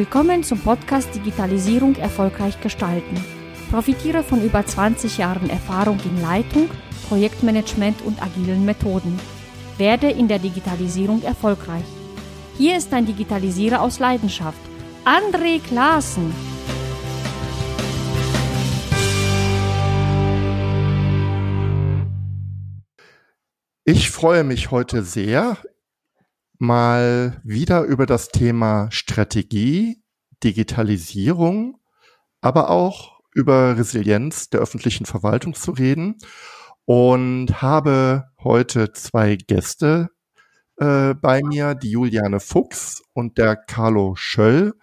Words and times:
Willkommen 0.00 0.42
zum 0.42 0.58
Podcast 0.58 1.14
Digitalisierung 1.14 1.94
erfolgreich 1.96 2.58
gestalten. 2.62 3.22
Profitiere 3.70 4.22
von 4.22 4.42
über 4.42 4.64
20 4.64 5.18
Jahren 5.18 5.50
Erfahrung 5.50 5.98
in 6.06 6.22
Leitung, 6.22 6.70
Projektmanagement 7.10 8.00
und 8.06 8.22
agilen 8.22 8.64
Methoden. 8.64 9.20
Werde 9.76 10.10
in 10.10 10.26
der 10.26 10.38
Digitalisierung 10.38 11.22
erfolgreich. 11.22 11.84
Hier 12.56 12.78
ist 12.78 12.94
ein 12.94 13.04
Digitalisierer 13.04 13.82
aus 13.82 13.98
Leidenschaft, 13.98 14.62
André 15.04 15.60
Klaassen. 15.60 16.32
Ich 23.84 24.10
freue 24.10 24.44
mich 24.44 24.70
heute 24.70 25.02
sehr, 25.02 25.58
mal 26.60 27.40
wieder 27.42 27.82
über 27.84 28.06
das 28.06 28.28
Thema 28.28 28.88
Strategie, 28.90 30.02
Digitalisierung, 30.44 31.78
aber 32.40 32.70
auch 32.70 33.20
über 33.34 33.76
Resilienz 33.76 34.50
der 34.50 34.60
öffentlichen 34.60 35.06
Verwaltung 35.06 35.54
zu 35.54 35.72
reden 35.72 36.16
und 36.84 37.62
habe 37.62 38.26
heute 38.42 38.92
zwei 38.92 39.36
Gäste 39.36 40.10
äh, 40.76 41.14
bei 41.14 41.42
mir, 41.42 41.74
die 41.74 41.90
Juliane 41.90 42.40
Fuchs 42.40 43.02
und 43.14 43.38
der 43.38 43.56
Carlo 43.56 44.14
Schöll 44.16 44.74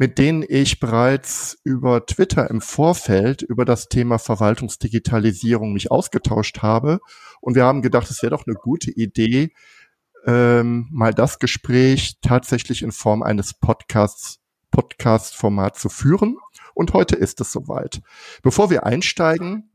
mit 0.00 0.16
denen 0.16 0.42
ich 0.48 0.80
bereits 0.80 1.58
über 1.62 2.06
Twitter 2.06 2.48
im 2.48 2.62
Vorfeld 2.62 3.42
über 3.42 3.66
das 3.66 3.90
Thema 3.90 4.18
Verwaltungsdigitalisierung 4.18 5.74
mich 5.74 5.90
ausgetauscht 5.90 6.62
habe. 6.62 7.00
Und 7.42 7.54
wir 7.54 7.64
haben 7.64 7.82
gedacht, 7.82 8.10
es 8.10 8.22
wäre 8.22 8.30
doch 8.30 8.46
eine 8.46 8.56
gute 8.56 8.90
Idee, 8.90 9.52
ähm, 10.26 10.88
mal 10.90 11.14
das 11.14 11.38
Gespräch 11.38 12.18
tatsächlich 12.22 12.82
in 12.82 12.92
Form 12.92 13.22
eines 13.22 13.54
Podcasts, 13.54 14.40
Podcast-Format 14.70 15.76
zu 15.76 15.88
führen. 15.88 16.36
Und 16.74 16.92
heute 16.92 17.16
ist 17.16 17.40
es 17.40 17.52
soweit. 17.52 18.00
Bevor 18.42 18.70
wir 18.70 18.86
einsteigen, 18.86 19.70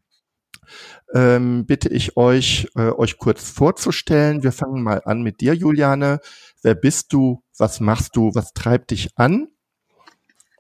ähm, 1.14 1.66
bitte 1.66 1.90
ich 1.90 2.18
euch, 2.18 2.68
äh, 2.76 2.92
euch 2.92 3.18
kurz 3.18 3.50
vorzustellen. 3.52 4.44
Wir 4.44 4.52
fangen 4.52 4.84
mal 4.84 5.02
an 5.06 5.22
mit 5.22 5.42
dir, 5.42 5.54
Juliane. 5.54 6.20
Wer 6.62 6.76
bist 6.76 7.14
du? 7.14 7.44
Was 7.58 7.80
machst 7.80 8.16
du? 8.16 8.32
Was 8.34 8.54
treibt 8.54 8.92
dich 8.92 9.10
an? 9.18 9.48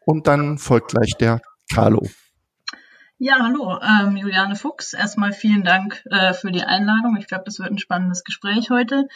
Und 0.06 0.28
dann 0.28 0.58
folgt 0.58 0.91
gleich 0.91 1.16
der 1.17 1.41
Carlo. 1.73 2.08
Ja, 3.17 3.39
hallo, 3.41 3.80
ähm, 3.81 4.17
Juliane 4.17 4.56
Fuchs. 4.56 4.94
Erstmal 4.94 5.31
vielen 5.31 5.63
Dank 5.63 6.03
äh, 6.11 6.33
für 6.33 6.52
die 6.52 6.63
Einladung. 6.63 7.16
Ich 7.17 7.28
glaube, 7.28 7.45
das 7.45 7.59
wird 7.59 7.72
ein 7.72 7.80
spannendes 7.80 8.23
Gespräch 8.23 8.69
heute. 8.69 9.08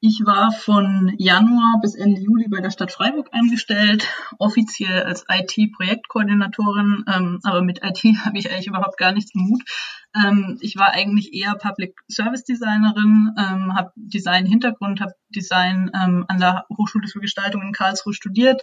Ich 0.00 0.22
war 0.24 0.52
von 0.52 1.12
Januar 1.18 1.80
bis 1.82 1.96
Ende 1.96 2.20
Juli 2.20 2.46
bei 2.48 2.60
der 2.60 2.70
Stadt 2.70 2.92
Freiburg 2.92 3.30
eingestellt, 3.32 4.06
offiziell 4.38 5.02
als 5.02 5.24
IT-Projektkoordinatorin, 5.28 7.04
ähm, 7.12 7.40
aber 7.42 7.62
mit 7.62 7.80
IT 7.82 8.04
habe 8.24 8.38
ich 8.38 8.48
eigentlich 8.48 8.68
überhaupt 8.68 8.96
gar 8.96 9.10
nichts 9.10 9.34
im 9.34 9.48
Mut. 9.48 9.62
Ähm, 10.14 10.56
ich 10.60 10.76
war 10.76 10.92
eigentlich 10.92 11.34
eher 11.34 11.56
Public 11.56 11.96
Service 12.08 12.44
Designerin, 12.44 13.34
ähm, 13.36 13.74
habe 13.74 13.90
Design-Hintergrund, 13.96 15.00
habe 15.00 15.14
Design 15.30 15.90
ähm, 16.00 16.24
an 16.28 16.38
der 16.38 16.64
Hochschule 16.76 17.08
für 17.08 17.18
Gestaltung 17.18 17.62
in 17.62 17.72
Karlsruhe 17.72 18.14
studiert, 18.14 18.62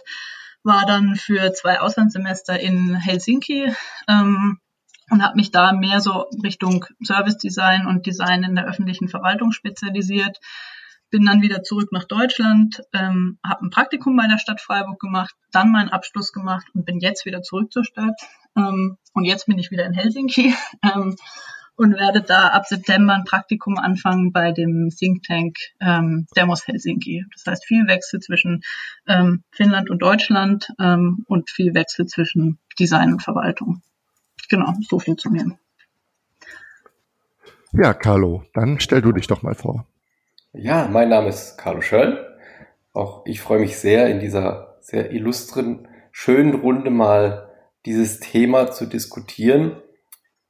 war 0.62 0.86
dann 0.86 1.16
für 1.16 1.52
zwei 1.52 1.80
Auslandssemester 1.80 2.58
in 2.58 2.94
Helsinki 2.94 3.74
ähm, 4.08 4.58
und 5.10 5.22
habe 5.22 5.36
mich 5.36 5.50
da 5.50 5.74
mehr 5.74 6.00
so 6.00 6.30
Richtung 6.42 6.86
Service 7.04 7.36
Design 7.36 7.86
und 7.86 8.06
Design 8.06 8.42
in 8.42 8.56
der 8.56 8.64
öffentlichen 8.64 9.08
Verwaltung 9.08 9.52
spezialisiert. 9.52 10.38
Bin 11.10 11.24
dann 11.24 11.42
wieder 11.42 11.62
zurück 11.62 11.92
nach 11.92 12.04
Deutschland, 12.04 12.82
ähm, 12.92 13.38
habe 13.46 13.64
ein 13.64 13.70
Praktikum 13.70 14.16
bei 14.16 14.26
der 14.26 14.38
Stadt 14.38 14.60
Freiburg 14.60 14.98
gemacht, 14.98 15.34
dann 15.52 15.70
meinen 15.70 15.88
Abschluss 15.88 16.32
gemacht 16.32 16.66
und 16.74 16.84
bin 16.84 16.98
jetzt 16.98 17.24
wieder 17.26 17.42
zurück 17.42 17.72
zur 17.72 17.84
Stadt. 17.84 18.20
Ähm, 18.56 18.98
und 19.14 19.24
jetzt 19.24 19.46
bin 19.46 19.58
ich 19.58 19.70
wieder 19.70 19.86
in 19.86 19.92
Helsinki 19.92 20.54
ähm, 20.82 21.16
und 21.76 21.94
werde 21.94 22.22
da 22.22 22.48
ab 22.48 22.66
September 22.66 23.14
ein 23.14 23.24
Praktikum 23.24 23.78
anfangen 23.78 24.32
bei 24.32 24.52
dem 24.52 24.90
Think 24.90 25.22
Tank 25.22 25.56
ähm, 25.80 26.26
Demos 26.34 26.66
Helsinki. 26.66 27.24
Das 27.32 27.46
heißt 27.46 27.66
viel 27.66 27.86
Wechsel 27.86 28.20
zwischen 28.20 28.62
ähm, 29.06 29.44
Finnland 29.50 29.90
und 29.90 30.00
Deutschland 30.00 30.72
ähm, 30.80 31.24
und 31.28 31.50
viel 31.50 31.74
Wechsel 31.74 32.06
zwischen 32.06 32.58
Design 32.78 33.12
und 33.12 33.22
Verwaltung. 33.22 33.82
Genau, 34.48 34.72
so 34.88 34.98
viel 34.98 35.16
zu 35.16 35.30
mir. 35.30 35.58
Ja, 37.72 37.92
Carlo, 37.92 38.44
dann 38.54 38.80
stell 38.80 39.02
du 39.02 39.12
dich 39.12 39.26
doch 39.26 39.42
mal 39.42 39.54
vor. 39.54 39.86
Ja, 40.58 40.88
mein 40.90 41.10
Name 41.10 41.28
ist 41.28 41.58
Carlo 41.58 41.82
Schöll. 41.82 42.34
Auch 42.94 43.26
ich 43.26 43.42
freue 43.42 43.58
mich 43.58 43.76
sehr, 43.76 44.08
in 44.08 44.20
dieser 44.20 44.78
sehr 44.80 45.12
illustren, 45.12 45.86
schönen 46.12 46.54
Runde 46.54 46.88
mal 46.88 47.50
dieses 47.84 48.20
Thema 48.20 48.70
zu 48.70 48.86
diskutieren. 48.86 49.82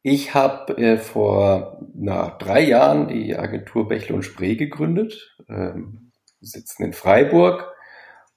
Ich 0.03 0.33
habe 0.33 0.79
äh, 0.79 0.97
vor 0.97 1.81
na, 1.93 2.37
drei 2.39 2.61
Jahren 2.61 3.09
die 3.09 3.37
Agentur 3.37 3.89
Bächle 3.89 4.15
und 4.15 4.23
Spree 4.23 4.55
gegründet, 4.55 5.37
ähm, 5.49 6.13
sitzen 6.41 6.85
in 6.85 6.93
Freiburg 6.93 7.75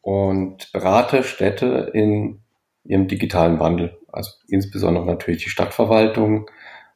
und 0.01 0.71
berate 0.71 1.21
Städte 1.21 1.91
in 1.93 2.41
ihrem 2.83 3.07
digitalen 3.07 3.59
Wandel, 3.59 3.95
also 4.11 4.31
insbesondere 4.47 5.05
natürlich 5.05 5.43
die 5.43 5.51
Stadtverwaltung. 5.51 6.49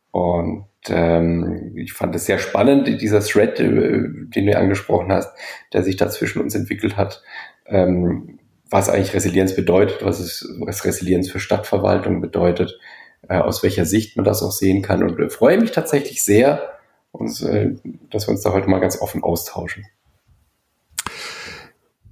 Und 0.09 0.65
ähm, 0.89 1.73
ich 1.75 1.93
fand 1.93 2.15
es 2.15 2.25
sehr 2.25 2.39
spannend, 2.39 3.01
dieser 3.01 3.21
Thread, 3.21 3.59
äh, 3.59 4.03
den 4.09 4.45
du 4.45 4.57
angesprochen 4.57 5.11
hast, 5.11 5.35
der 5.73 5.83
sich 5.83 5.97
da 5.97 6.09
zwischen 6.09 6.41
uns 6.41 6.55
entwickelt 6.55 6.97
hat, 6.97 7.21
ähm, 7.65 8.39
was 8.69 8.89
eigentlich 8.89 9.13
Resilienz 9.13 9.55
bedeutet, 9.55 10.03
was, 10.03 10.19
es, 10.19 10.47
was 10.59 10.83
Resilienz 10.85 11.29
für 11.29 11.39
Stadtverwaltung 11.39 12.21
bedeutet 12.21 12.79
äh, 13.27 13.37
aus 13.37 13.63
welcher 13.63 13.85
Sicht 13.85 14.15
man 14.15 14.25
das 14.25 14.43
auch 14.43 14.51
sehen 14.51 14.81
kann. 14.81 15.03
Und 15.03 15.31
freue 15.31 15.59
mich 15.59 15.71
tatsächlich 15.71 16.23
sehr, 16.23 16.77
uns, 17.11 17.41
äh, 17.41 17.71
dass 18.09 18.27
wir 18.27 18.31
uns 18.31 18.41
da 18.41 18.53
heute 18.53 18.69
mal 18.69 18.79
ganz 18.79 19.01
offen 19.01 19.23
austauschen. 19.23 19.85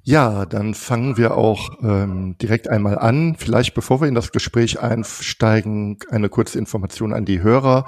Ja, 0.04 0.48
dann 0.48 0.74
fangen 0.74 1.16
wir 1.18 1.38
auch 1.38 1.70
ähm, 1.84 2.36
direkt 2.42 2.68
einmal 2.68 2.98
an. 2.98 3.36
Vielleicht 3.38 3.76
bevor 3.76 4.02
wir 4.02 4.08
in 4.08 4.16
das 4.16 4.32
Gespräch 4.32 4.80
einsteigen, 4.80 6.00
eine 6.10 6.28
kurze 6.28 6.58
Information 6.58 7.14
an 7.14 7.24
die 7.24 7.44
Hörer. 7.44 7.86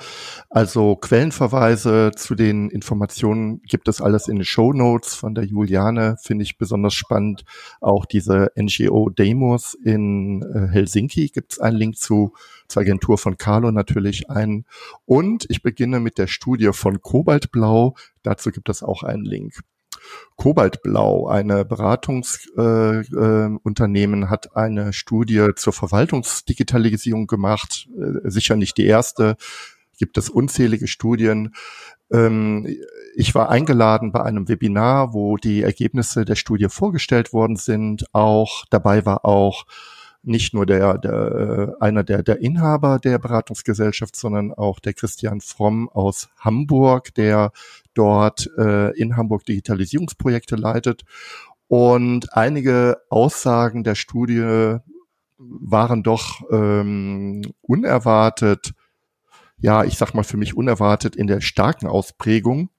Also 0.52 0.96
Quellenverweise 0.96 2.12
zu 2.16 2.36
den 2.36 2.70
Informationen 2.70 3.64
gibt 3.64 3.88
es 3.88 4.00
alles 4.00 4.28
in 4.28 4.36
den 4.36 4.46
Show 4.46 4.74
Notes 4.74 5.16
von 5.16 5.34
der 5.34 5.46
Juliane. 5.46 6.18
Finde 6.22 6.44
ich 6.44 6.60
besonders 6.60 6.94
spannend. 6.94 7.46
Auch 7.82 8.06
diese 8.06 8.52
NGO 8.56 9.10
Demos 9.10 9.74
in 9.84 10.44
äh, 10.44 10.72
Helsinki 10.72 11.30
gibt 11.30 11.54
es 11.54 11.60
einen 11.60 11.78
Link 11.78 11.98
zu, 11.98 12.34
zur 12.68 12.84
Agentur 12.84 13.18
von 13.18 13.40
Carlo 13.40 13.72
natürlich 13.72 14.30
ein. 14.30 14.66
Und 15.06 15.48
ich 15.50 15.64
beginne 15.64 16.00
mit 16.00 16.20
der 16.20 16.28
Studie 16.28 16.70
von 16.74 17.02
Kobaltblau. 17.02 17.96
Dazu 18.22 18.52
gibt 18.52 18.70
es 18.70 18.84
auch 18.84 19.02
einen 19.02 19.26
Link. 19.26 19.64
Kobaltblau, 20.36 21.28
eine 21.28 21.66
Beratungsunternehmen, 21.66 24.24
äh, 24.24 24.26
äh, 24.26 24.30
hat 24.30 24.56
eine 24.56 24.94
Studie 24.94 25.50
zur 25.56 25.74
Verwaltungsdigitalisierung 25.74 27.28
gemacht. 27.28 27.88
Äh, 27.98 28.30
sicher 28.30 28.56
nicht 28.56 28.78
die 28.78 28.86
erste. 28.86 29.36
Gibt 29.98 30.18
es 30.18 30.30
unzählige 30.30 30.88
Studien. 30.88 31.54
Ähm, 32.12 32.68
ich 33.16 33.36
war 33.36 33.50
eingeladen 33.50 34.12
bei 34.12 34.24
einem 34.24 34.50
Webinar, 34.50 35.14
wo 35.14 35.38
die 35.38 35.62
Ergebnisse 35.62 36.26
der 36.26 36.36
Studie 36.36 36.68
vorgestellt 36.70 37.34
worden 37.34 37.56
sind. 37.56 38.06
Auch 38.14 38.66
dabei 38.70 39.06
war 39.06 39.26
auch 39.26 39.66
nicht 40.24 40.54
nur 40.54 40.66
der, 40.66 40.98
der 40.98 41.76
einer 41.80 42.04
der, 42.04 42.24
der 42.24 42.40
Inhaber 42.40 42.98
der 42.98 43.20
Beratungsgesellschaft, 43.20 44.16
sondern 44.16 44.54
auch 44.54 44.80
der 44.80 44.94
Christian 44.94 45.42
Fromm 45.42 45.90
aus 45.90 46.30
Hamburg, 46.40 47.14
der 47.16 47.52
dort 47.94 48.50
äh, 48.58 48.92
in 49.00 49.18
Hamburg 49.18 49.46
Digitalisierungsprojekte 49.46 50.56
leitet. 50.56 51.04
Und 51.68 52.34
einige 52.34 52.98
Aussagen 53.10 53.84
der 53.84 53.96
Studie 53.96 54.78
waren 55.38 56.04
doch 56.04 56.42
ähm, 56.52 57.42
unerwartet, 57.62 58.74
ja, 59.58 59.84
ich 59.84 59.98
sag 59.98 60.14
mal 60.14 60.24
für 60.24 60.38
mich 60.38 60.56
unerwartet 60.56 61.16
in 61.16 61.28
der 61.28 61.42
starken 61.42 61.88
Ausprägung. 61.88 62.70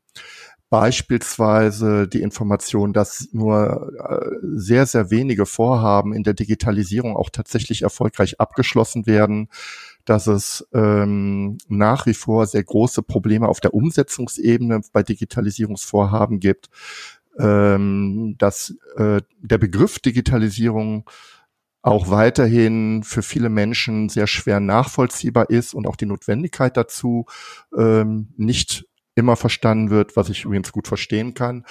Beispielsweise 0.71 2.09
die 2.09 2.23
Information, 2.23 2.93
dass 2.93 3.29
nur 3.33 3.93
äh, 3.99 4.37
sehr, 4.43 4.87
sehr 4.87 5.11
wenige 5.11 5.47
Vorhaben 5.47 6.13
in 6.13 6.25
der 6.25 6.35
Digitalisierung 6.35 7.17
auch 7.17 7.31
tatsächlich 7.31 7.83
erfolgreich 7.83 8.41
abgeschlossen 8.41 9.07
werden 9.07 9.49
dass 10.05 10.27
es 10.27 10.67
ähm, 10.73 11.59
nach 11.69 12.07
wie 12.07 12.15
vor 12.15 12.47
sehr 12.47 12.65
große 12.65 13.03
Probleme 13.03 13.49
auf 13.49 13.61
der 13.61 13.75
Umsetzungsebene 13.75 14.83
bei 14.93 15.03
Digitalisierungsvorhaben 15.03 16.41
gibt, 16.41 16.69
ähm, 17.39 18.37
dass 18.39 18.75
äh, 18.97 19.21
der 19.41 19.59
Begriff 19.59 19.99
Digitalisierung 19.99 21.09
auch 21.83 22.09
weiterhin 22.11 23.03
für 23.03 23.23
viele 23.23 23.51
Menschen 23.51 24.09
sehr 24.09 24.27
schwer 24.27 24.61
nachvollziehbar 24.61 25.51
ist 25.51 25.75
und 25.75 25.87
auch 25.87 25.97
die 25.97 26.07
Notwendigkeit 26.07 26.77
dazu 26.77 27.27
ähm, 27.77 28.29
nicht 28.37 28.87
immer 29.15 29.37
verstanden 29.37 29.91
wird, 29.91 30.17
was 30.17 30.29
ich 30.29 30.45
übrigens 30.45 30.73
gut 30.73 30.89
verstehen 30.89 31.35
kann. 31.35 31.65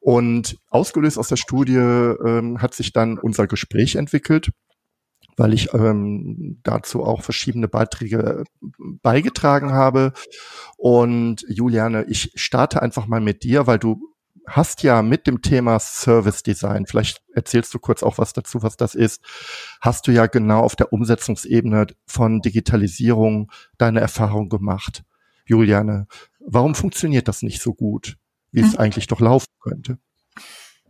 Und 0.00 0.56
ausgelöst 0.70 1.18
aus 1.18 1.28
der 1.28 1.36
Studie 1.36 1.76
ähm, 1.76 2.62
hat 2.62 2.74
sich 2.74 2.92
dann 2.92 3.18
unser 3.18 3.46
Gespräch 3.46 3.96
entwickelt 3.96 4.50
weil 5.40 5.54
ich 5.54 5.72
ähm, 5.72 6.60
dazu 6.64 7.02
auch 7.02 7.22
verschiedene 7.22 7.66
Beiträge 7.66 8.44
beigetragen 9.00 9.72
habe. 9.72 10.12
Und 10.76 11.46
Juliane, 11.48 12.04
ich 12.04 12.32
starte 12.34 12.82
einfach 12.82 13.06
mal 13.06 13.22
mit 13.22 13.42
dir, 13.42 13.66
weil 13.66 13.78
du 13.78 14.02
hast 14.46 14.82
ja 14.82 15.00
mit 15.00 15.26
dem 15.26 15.40
Thema 15.40 15.78
Service 15.78 16.42
Design, 16.42 16.84
vielleicht 16.84 17.22
erzählst 17.32 17.72
du 17.72 17.78
kurz 17.78 18.02
auch 18.02 18.18
was 18.18 18.34
dazu, 18.34 18.62
was 18.62 18.76
das 18.76 18.94
ist, 18.94 19.22
hast 19.80 20.06
du 20.06 20.12
ja 20.12 20.26
genau 20.26 20.60
auf 20.60 20.76
der 20.76 20.92
Umsetzungsebene 20.92 21.86
von 22.06 22.42
Digitalisierung 22.42 23.50
deine 23.78 24.00
Erfahrung 24.00 24.50
gemacht. 24.50 25.04
Juliane, 25.46 26.06
warum 26.38 26.74
funktioniert 26.74 27.28
das 27.28 27.40
nicht 27.40 27.62
so 27.62 27.72
gut, 27.72 28.18
wie 28.52 28.60
es 28.60 28.72
hm. 28.72 28.78
eigentlich 28.78 29.06
doch 29.06 29.20
laufen 29.20 29.48
könnte? 29.58 29.96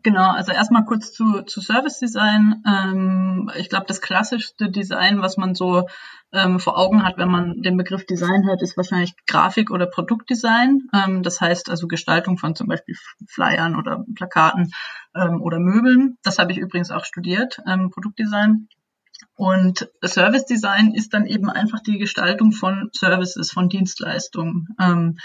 Genau, 0.02 0.31
also 0.31 0.52
erstmal 0.52 0.85
kurz 0.87 1.12
zu, 1.12 1.43
zu 1.43 1.61
Service 1.61 1.99
Design. 1.99 2.62
Ähm, 2.67 3.50
ich 3.56 3.69
glaube, 3.69 3.85
das 3.87 4.00
klassischste 4.00 4.70
Design, 4.70 5.20
was 5.20 5.37
man 5.37 5.55
so 5.55 5.88
ähm, 6.32 6.58
vor 6.58 6.79
Augen 6.79 7.02
hat, 7.02 7.19
wenn 7.19 7.31
man 7.31 7.61
den 7.61 7.76
Begriff 7.76 8.06
Design 8.06 8.47
hört, 8.47 8.62
ist 8.62 8.76
wahrscheinlich 8.76 9.14
Grafik- 9.26 9.70
oder 9.70 9.87
Produktdesign. 9.87 10.88
Ähm, 10.94 11.23
das 11.23 11.41
heißt 11.41 11.69
also 11.69 11.87
Gestaltung 11.87 12.38
von 12.38 12.55
zum 12.55 12.69
Beispiel 12.69 12.94
Flyern 13.26 13.76
oder 13.76 14.05
Plakaten 14.14 14.73
ähm, 15.14 15.43
oder 15.43 15.58
Möbeln. 15.58 16.17
Das 16.23 16.38
habe 16.38 16.53
ich 16.53 16.58
übrigens 16.58 16.91
auch 16.91 17.05
studiert, 17.05 17.61
ähm, 17.67 17.91
Produktdesign. 17.91 18.69
Und 19.37 19.91
Service 20.05 20.46
Design 20.46 20.93
ist 20.94 21.12
dann 21.14 21.26
eben 21.26 21.50
einfach 21.50 21.81
die 21.81 21.99
Gestaltung 21.99 22.53
von 22.53 22.91
Services, 22.93 23.50
von 23.50 23.69
Dienstleistungen. 23.69 24.69
Ähm, 24.81 25.19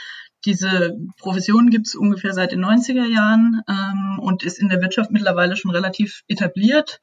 diese 0.46 0.96
Profession 1.18 1.70
gibt 1.70 1.88
es 1.88 1.96
ungefähr 1.96 2.34
seit 2.34 2.52
den 2.52 2.64
90er 2.64 3.06
Jahren 3.06 3.62
ähm, 3.68 4.20
und 4.20 4.44
ist 4.44 4.60
in 4.60 4.70
der 4.70 4.82
Wirtschaft 4.82 5.12
mittlerweile 5.12 5.56
schon 5.56 5.72
relativ 5.72 6.22
etabliert. 6.28 7.02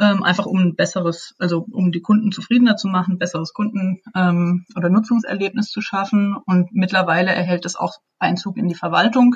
Ähm, 0.00 0.22
einfach 0.22 0.46
um 0.46 0.58
ein 0.58 0.76
besseres, 0.76 1.34
also 1.40 1.66
um 1.72 1.90
die 1.90 2.00
Kunden 2.00 2.30
zufriedener 2.30 2.76
zu 2.76 2.86
machen, 2.86 3.18
besseres 3.18 3.52
Kunden- 3.52 4.00
ähm, 4.14 4.64
oder 4.76 4.90
Nutzungserlebnis 4.90 5.70
zu 5.70 5.80
schaffen. 5.80 6.36
Und 6.46 6.72
mittlerweile 6.72 7.32
erhält 7.32 7.66
es 7.66 7.74
auch 7.74 7.96
Einzug 8.20 8.58
in 8.58 8.68
die 8.68 8.76
Verwaltung, 8.76 9.34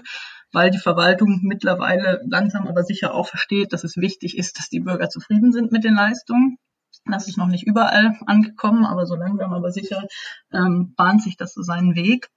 weil 0.53 0.71
die 0.71 0.79
Verwaltung 0.79 1.41
mittlerweile 1.43 2.21
langsam 2.29 2.69
aber 2.69 2.85
sicher 2.85 3.13
auch 3.13 3.27
versteht, 3.27 3.73
dass 3.73 3.83
es 3.83 3.97
wichtig 3.97 4.39
ist, 4.39 4.57
dass 4.59 4.69
die 4.69 4.81
Bürger 4.81 5.09
zufrieden 5.09 5.53
sind 5.53 5.73
mit 5.73 5.83
den 5.83 5.95
Leistungen. 5.95 6.59
Das 7.07 7.27
ist 7.27 7.39
noch 7.39 7.49
nicht 7.49 7.67
überall 7.67 8.17
angekommen, 8.27 8.85
aber 8.85 9.07
so 9.07 9.17
langsam 9.17 9.53
aber 9.53 9.73
sicher 9.73 10.07
ähm, 10.53 10.95
bahnt 10.97 11.23
sich 11.23 11.37
das 11.37 11.55
so 11.55 11.63
seinen 11.63 11.97
Weg. 11.97 12.29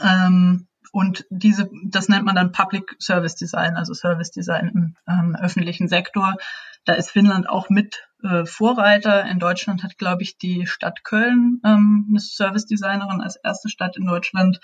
Ähm, 0.00 0.66
und 0.92 1.26
diese, 1.30 1.68
das 1.84 2.08
nennt 2.08 2.24
man 2.24 2.36
dann 2.36 2.52
Public 2.52 2.96
Service 3.00 3.34
Design, 3.34 3.76
also 3.76 3.92
Service 3.92 4.30
Design 4.30 4.68
im 4.68 4.96
ähm, 5.08 5.36
öffentlichen 5.36 5.88
Sektor. 5.88 6.36
Da 6.84 6.94
ist 6.94 7.10
Finnland 7.10 7.48
auch 7.48 7.68
mit 7.68 8.06
äh, 8.22 8.46
Vorreiter. 8.46 9.24
In 9.26 9.38
Deutschland 9.38 9.82
hat, 9.82 9.98
glaube 9.98 10.22
ich, 10.22 10.38
die 10.38 10.66
Stadt 10.66 11.04
Köln 11.04 11.60
ähm, 11.64 12.06
eine 12.08 12.20
Service 12.20 12.66
Designerin 12.66 13.20
als 13.20 13.36
erste 13.36 13.68
Stadt 13.68 13.96
in 13.96 14.06
Deutschland, 14.06 14.60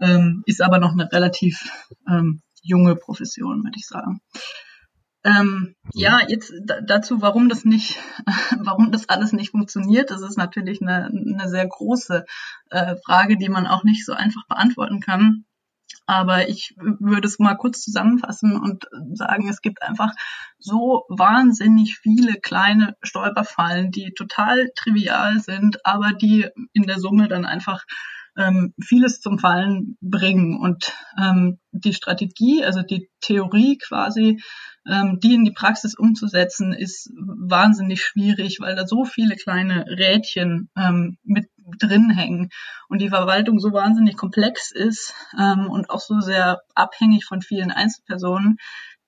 ähm, 0.00 0.42
ist 0.46 0.62
aber 0.62 0.78
noch 0.78 0.92
eine 0.92 1.10
relativ 1.12 1.68
ähm, 2.08 2.42
junge 2.62 2.96
Profession, 2.96 3.62
würde 3.64 3.76
ich 3.76 3.86
sagen. 3.86 4.20
Ähm, 5.24 5.74
ja, 5.94 6.20
jetzt 6.28 6.52
dazu, 6.86 7.22
warum 7.22 7.48
das 7.48 7.64
nicht, 7.64 7.98
warum 8.58 8.92
das 8.92 9.08
alles 9.08 9.32
nicht 9.32 9.50
funktioniert, 9.52 10.10
das 10.10 10.20
ist 10.20 10.36
natürlich 10.36 10.82
eine, 10.82 11.06
eine 11.06 11.48
sehr 11.48 11.66
große 11.66 12.26
äh, 12.70 12.96
Frage, 13.04 13.38
die 13.38 13.48
man 13.48 13.66
auch 13.66 13.84
nicht 13.84 14.04
so 14.04 14.12
einfach 14.12 14.46
beantworten 14.46 15.00
kann. 15.00 15.46
Aber 16.06 16.48
ich 16.48 16.74
würde 16.76 17.26
es 17.26 17.38
mal 17.38 17.54
kurz 17.54 17.80
zusammenfassen 17.80 18.60
und 18.60 18.84
sagen, 19.16 19.48
es 19.48 19.62
gibt 19.62 19.80
einfach 19.82 20.12
so 20.58 21.04
wahnsinnig 21.08 21.96
viele 21.96 22.34
kleine 22.34 22.94
Stolperfallen, 23.02 23.90
die 23.90 24.12
total 24.12 24.70
trivial 24.74 25.40
sind, 25.40 25.84
aber 25.86 26.12
die 26.12 26.46
in 26.74 26.82
der 26.82 26.98
Summe 26.98 27.28
dann 27.28 27.46
einfach 27.46 27.84
ähm, 28.36 28.74
vieles 28.82 29.20
zum 29.20 29.38
Fallen 29.38 29.96
bringen. 30.02 30.60
Und 30.60 30.92
ähm, 31.18 31.58
die 31.72 31.94
Strategie, 31.94 32.64
also 32.64 32.82
die 32.82 33.08
Theorie 33.20 33.78
quasi, 33.78 34.42
ähm, 34.86 35.18
die 35.20 35.34
in 35.34 35.44
die 35.44 35.52
Praxis 35.52 35.94
umzusetzen, 35.94 36.72
ist 36.72 37.10
wahnsinnig 37.16 38.02
schwierig, 38.02 38.60
weil 38.60 38.76
da 38.76 38.86
so 38.86 39.04
viele 39.04 39.36
kleine 39.36 39.86
Rädchen 39.86 40.70
ähm, 40.76 41.18
mit 41.22 41.48
drin 41.78 42.10
hängen 42.10 42.50
und 42.88 43.00
die 43.00 43.08
Verwaltung 43.08 43.58
so 43.58 43.72
wahnsinnig 43.72 44.16
komplex 44.16 44.70
ist 44.70 45.14
ähm, 45.38 45.68
und 45.70 45.90
auch 45.90 46.00
so 46.00 46.20
sehr 46.20 46.60
abhängig 46.74 47.24
von 47.24 47.40
vielen 47.40 47.70
Einzelpersonen, 47.70 48.58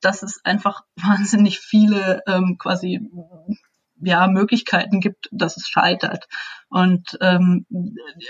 dass 0.00 0.22
es 0.22 0.40
einfach 0.44 0.82
wahnsinnig 0.96 1.60
viele 1.60 2.22
ähm, 2.26 2.56
quasi 2.58 3.10
ja, 4.00 4.26
Möglichkeiten 4.26 5.00
gibt, 5.00 5.28
dass 5.32 5.56
es 5.56 5.68
scheitert. 5.68 6.26
Und 6.68 7.16
ähm, 7.20 7.66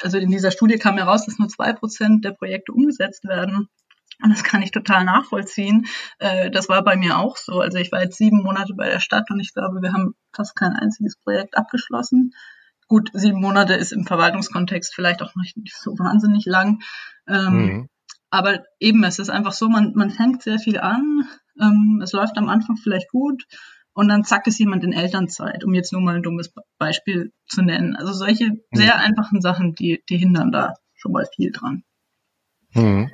also 0.03 0.19
in 0.19 0.31
dieser 0.31 0.51
Studie 0.51 0.79
kam 0.79 0.97
heraus, 0.97 1.27
dass 1.27 1.39
nur 1.39 1.49
zwei 1.49 1.73
Prozent 1.73 2.25
der 2.25 2.33
Projekte 2.33 2.73
umgesetzt 2.73 3.25
werden. 3.25 3.69
Und 4.23 4.31
das 4.31 4.45
kann 4.45 4.63
ich 4.63 4.71
total 4.71 5.05
nachvollziehen. 5.05 5.87
Äh, 6.19 6.51
das 6.51 6.69
war 6.69 6.83
bei 6.83 6.97
mir 6.97 7.19
auch 7.19 7.37
so. 7.37 7.61
Also 7.61 7.79
ich 7.79 7.93
war 7.93 8.03
jetzt 8.03 8.17
sieben 8.17 8.43
Monate 8.43 8.75
bei 8.75 8.89
der 8.89 9.01
Stadt 9.01 9.31
und 9.31 9.41
ich 9.41 9.53
glaube, 9.53 9.83
wir 9.83 9.93
haben 9.93 10.15
fast 10.33 10.57
kein 10.57 10.73
einziges 10.73 11.17
Projekt 11.17 11.57
abgeschlossen. 11.57 12.33
Gut, 12.89 13.11
sieben 13.13 13.41
Monate 13.41 13.75
ist 13.75 13.93
im 13.93 14.07
Verwaltungskontext 14.07 14.95
vielleicht 14.95 15.23
auch 15.23 15.35
nicht 15.35 15.57
so 15.75 15.99
wahnsinnig 15.99 16.47
lang. 16.47 16.81
Ähm, 17.29 17.57
mhm. 17.57 17.89
Aber 18.31 18.65
eben, 18.81 19.05
es 19.05 19.19
ist 19.19 19.31
einfach 19.31 19.53
so, 19.53 19.69
man, 19.69 19.93
man 19.95 20.11
fängt 20.11 20.43
sehr 20.43 20.59
viel 20.59 20.79
an. 20.79 21.29
Ähm, 21.61 22.01
es 22.03 22.13
läuft 22.13 22.39
am 22.39 22.49
Anfang 22.49 22.77
vielleicht 22.77 23.11
gut 23.11 23.45
und 23.97 24.09
dann 24.09 24.25
zack 24.25 24.47
ist 24.47 24.59
jemand 24.59 24.85
in 24.85 24.93
Elternzeit, 24.93 25.65
um 25.65 25.73
jetzt 25.73 25.91
nur 25.91 26.03
mal 26.03 26.17
ein 26.17 26.23
dummes 26.23 26.53
Beispiel 26.79 27.33
zu 27.47 27.63
nennen. 27.63 27.97
Also 27.97 28.13
solche 28.13 28.51
mhm. 28.51 28.61
sehr 28.73 28.99
einfachen 28.99 29.41
Sachen, 29.41 29.75
die, 29.75 30.03
die 30.11 30.19
hindern 30.19 30.53
da 30.53 30.75
schon 30.95 31.13
mal 31.13 31.27
viel 31.35 31.51
dran. 31.51 31.83
Mhm. 32.75 33.11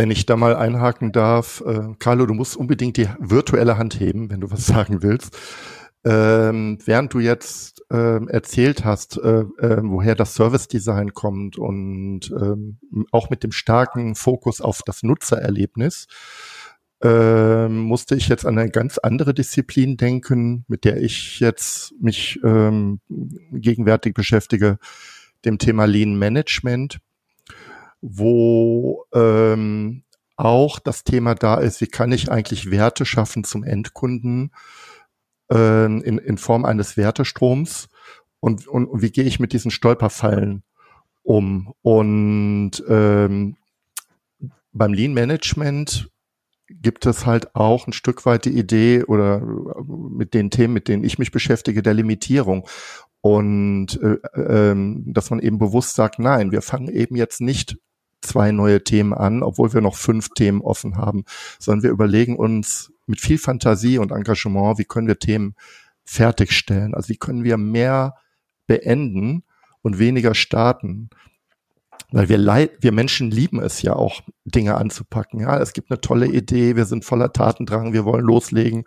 Wenn 0.00 0.10
ich 0.10 0.24
da 0.24 0.34
mal 0.34 0.56
einhaken 0.56 1.12
darf, 1.12 1.62
äh, 1.66 1.92
Carlo, 1.98 2.24
du 2.24 2.32
musst 2.32 2.56
unbedingt 2.56 2.96
die 2.96 3.10
virtuelle 3.18 3.76
Hand 3.76 4.00
heben, 4.00 4.30
wenn 4.30 4.40
du 4.40 4.50
was 4.50 4.64
sagen 4.66 5.02
willst. 5.02 5.36
Ähm, 6.04 6.78
während 6.86 7.12
du 7.12 7.18
jetzt 7.18 7.84
ähm, 7.90 8.26
erzählt 8.26 8.86
hast, 8.86 9.18
äh, 9.18 9.40
äh, 9.58 9.82
woher 9.82 10.14
das 10.14 10.32
Service 10.32 10.68
Design 10.68 11.12
kommt 11.12 11.58
und 11.58 12.30
ähm, 12.30 12.78
auch 13.10 13.28
mit 13.28 13.42
dem 13.42 13.52
starken 13.52 14.14
Fokus 14.14 14.62
auf 14.62 14.80
das 14.86 15.02
Nutzererlebnis, 15.02 16.06
ähm, 17.02 17.80
musste 17.80 18.14
ich 18.14 18.28
jetzt 18.28 18.46
an 18.46 18.56
eine 18.56 18.70
ganz 18.70 18.96
andere 18.96 19.34
Disziplin 19.34 19.98
denken, 19.98 20.64
mit 20.66 20.86
der 20.86 20.96
ich 21.02 21.40
jetzt 21.40 21.92
mich 22.00 22.40
ähm, 22.42 23.00
gegenwärtig 23.52 24.14
beschäftige, 24.14 24.78
dem 25.44 25.58
Thema 25.58 25.84
Lean 25.84 26.18
Management 26.18 27.00
wo 28.00 29.04
ähm, 29.12 30.04
auch 30.36 30.78
das 30.78 31.04
Thema 31.04 31.34
da 31.34 31.56
ist, 31.56 31.80
wie 31.80 31.86
kann 31.86 32.12
ich 32.12 32.30
eigentlich 32.30 32.70
Werte 32.70 33.04
schaffen 33.04 33.44
zum 33.44 33.62
Endkunden 33.62 34.52
äh, 35.52 35.84
in, 35.84 36.18
in 36.18 36.38
Form 36.38 36.64
eines 36.64 36.96
Wertestroms 36.96 37.88
und, 38.40 38.66
und, 38.66 38.86
und 38.86 39.02
wie 39.02 39.10
gehe 39.10 39.24
ich 39.24 39.38
mit 39.38 39.52
diesen 39.52 39.70
Stolperfallen 39.70 40.62
um. 41.22 41.74
Und 41.82 42.82
ähm, 42.88 43.56
beim 44.72 44.92
Lean 44.94 45.12
Management 45.12 46.10
gibt 46.68 47.04
es 47.04 47.26
halt 47.26 47.54
auch 47.54 47.86
ein 47.86 47.92
Stück 47.92 48.24
weit 48.26 48.44
die 48.44 48.56
Idee 48.56 49.04
oder 49.04 49.40
mit 49.40 50.34
den 50.34 50.50
Themen, 50.50 50.72
mit 50.72 50.88
denen 50.88 51.04
ich 51.04 51.18
mich 51.18 51.32
beschäftige, 51.32 51.82
der 51.82 51.94
Limitierung. 51.94 52.66
Und 53.20 54.00
äh, 54.02 54.14
äh, 54.40 54.74
dass 55.06 55.30
man 55.30 55.40
eben 55.40 55.58
bewusst 55.58 55.94
sagt, 55.94 56.18
nein, 56.18 56.52
wir 56.52 56.62
fangen 56.62 56.88
eben 56.88 57.16
jetzt 57.16 57.40
nicht 57.40 57.76
zwei 58.20 58.52
neue 58.52 58.84
Themen 58.84 59.14
an, 59.14 59.42
obwohl 59.42 59.72
wir 59.72 59.80
noch 59.80 59.96
fünf 59.96 60.30
Themen 60.30 60.60
offen 60.60 60.96
haben, 60.96 61.24
sondern 61.58 61.82
wir 61.82 61.90
überlegen 61.90 62.36
uns 62.36 62.92
mit 63.06 63.20
viel 63.20 63.38
Fantasie 63.38 63.98
und 63.98 64.12
Engagement, 64.12 64.78
wie 64.78 64.84
können 64.84 65.08
wir 65.08 65.18
Themen 65.18 65.54
fertigstellen? 66.04 66.94
Also 66.94 67.08
wie 67.08 67.16
können 67.16 67.44
wir 67.44 67.56
mehr 67.56 68.14
beenden 68.66 69.42
und 69.82 69.98
weniger 69.98 70.34
starten? 70.34 71.10
Weil 72.12 72.28
wir, 72.28 72.38
wir 72.80 72.92
Menschen 72.92 73.30
lieben 73.30 73.60
es 73.60 73.82
ja 73.82 73.94
auch, 73.94 74.20
Dinge 74.44 74.76
anzupacken. 74.76 75.40
Ja, 75.40 75.58
es 75.58 75.72
gibt 75.72 75.90
eine 75.90 76.00
tolle 76.00 76.26
Idee, 76.26 76.74
wir 76.76 76.84
sind 76.84 77.04
voller 77.04 77.32
Tatendrang, 77.32 77.92
wir 77.92 78.04
wollen 78.04 78.24
loslegen. 78.24 78.84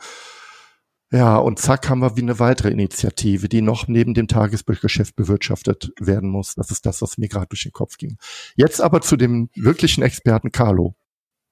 Ja, 1.14 1.38
und 1.38 1.60
zack 1.60 1.92
haben 1.92 2.00
wir 2.00 2.18
wie 2.18 2.24
eine 2.24 2.40
weitere 2.40 2.70
Initiative, 2.70 3.48
die 3.48 3.62
noch 3.62 3.88
neben 3.88 4.16
dem 4.16 4.28
Tagesgeschäft 4.28 5.16
bewirtschaftet 5.16 5.92
werden 6.00 6.28
muss. 6.28 6.56
Das 6.56 6.72
ist 6.72 6.88
das, 6.88 7.04
was 7.04 7.20
mir 7.20 7.28
gerade 7.28 7.46
durch 7.46 7.62
den 7.62 7.72
Kopf 7.72 7.98
ging. 7.98 8.18
Jetzt 8.56 8.82
aber 8.82 9.00
zu 9.02 9.16
dem 9.16 9.52
wirklichen 9.54 10.02
Experten 10.02 10.52
Carlo. 10.52 10.96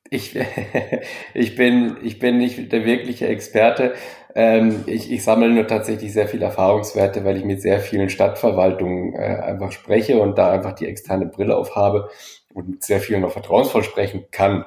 Ich, 0.09 0.35
ich, 1.35 1.55
bin, 1.55 1.97
ich 2.01 2.17
bin 2.17 2.39
nicht 2.39 2.71
der 2.71 2.85
wirkliche 2.85 3.27
Experte. 3.27 3.93
Ähm, 4.33 4.83
ich, 4.87 5.11
ich 5.11 5.23
sammle 5.23 5.51
nur 5.51 5.67
tatsächlich 5.67 6.11
sehr 6.11 6.27
viele 6.27 6.45
Erfahrungswerte, 6.45 7.23
weil 7.23 7.37
ich 7.37 7.45
mit 7.45 7.61
sehr 7.61 7.81
vielen 7.81 8.09
Stadtverwaltungen 8.09 9.13
äh, 9.13 9.41
einfach 9.43 9.71
spreche 9.71 10.19
und 10.19 10.39
da 10.39 10.51
einfach 10.51 10.73
die 10.73 10.87
externe 10.87 11.27
Brille 11.27 11.55
aufhabe 11.55 12.09
und 12.51 12.67
mit 12.67 12.83
sehr 12.83 12.99
vielen 12.99 13.21
noch 13.21 13.31
vertrauensvoll 13.31 13.83
sprechen 13.83 14.25
kann. 14.31 14.65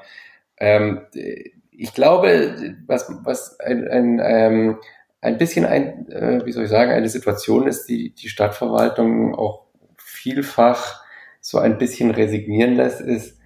Ich 1.77 1.93
glaube, 1.93 2.77
was, 2.87 3.11
was 3.25 3.59
ein, 3.61 3.89
ein, 3.89 4.21
ähm, 4.23 4.79
ein 5.21 5.39
bisschen 5.39 5.65
ein, 5.65 6.09
äh, 6.11 6.45
wie 6.45 6.53
soll 6.53 6.65
ich 6.65 6.71
sagen, 6.71 6.93
eine 6.93 7.09
Situation 7.09 7.67
ist, 7.67 7.87
die 7.87 8.15
die 8.15 8.29
Stadtverwaltung 8.29 9.35
auch 9.35 9.65
vielfach 9.97 11.03
so 11.41 11.59
ein 11.59 11.79
bisschen 11.79 12.11
resignieren 12.11 12.75
lässt, 12.75 13.01
ist, 13.01 13.39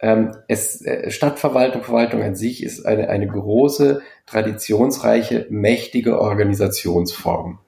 ähm, 0.00 0.36
es, 0.48 0.84
äh, 0.84 1.10
Stadtverwaltung, 1.10 1.82
Verwaltung 1.82 2.22
an 2.22 2.34
sich 2.34 2.62
ist 2.62 2.84
eine, 2.84 3.08
eine 3.08 3.26
große, 3.26 4.02
traditionsreiche, 4.26 5.46
mächtige 5.50 6.20
Organisationsform. 6.20 7.58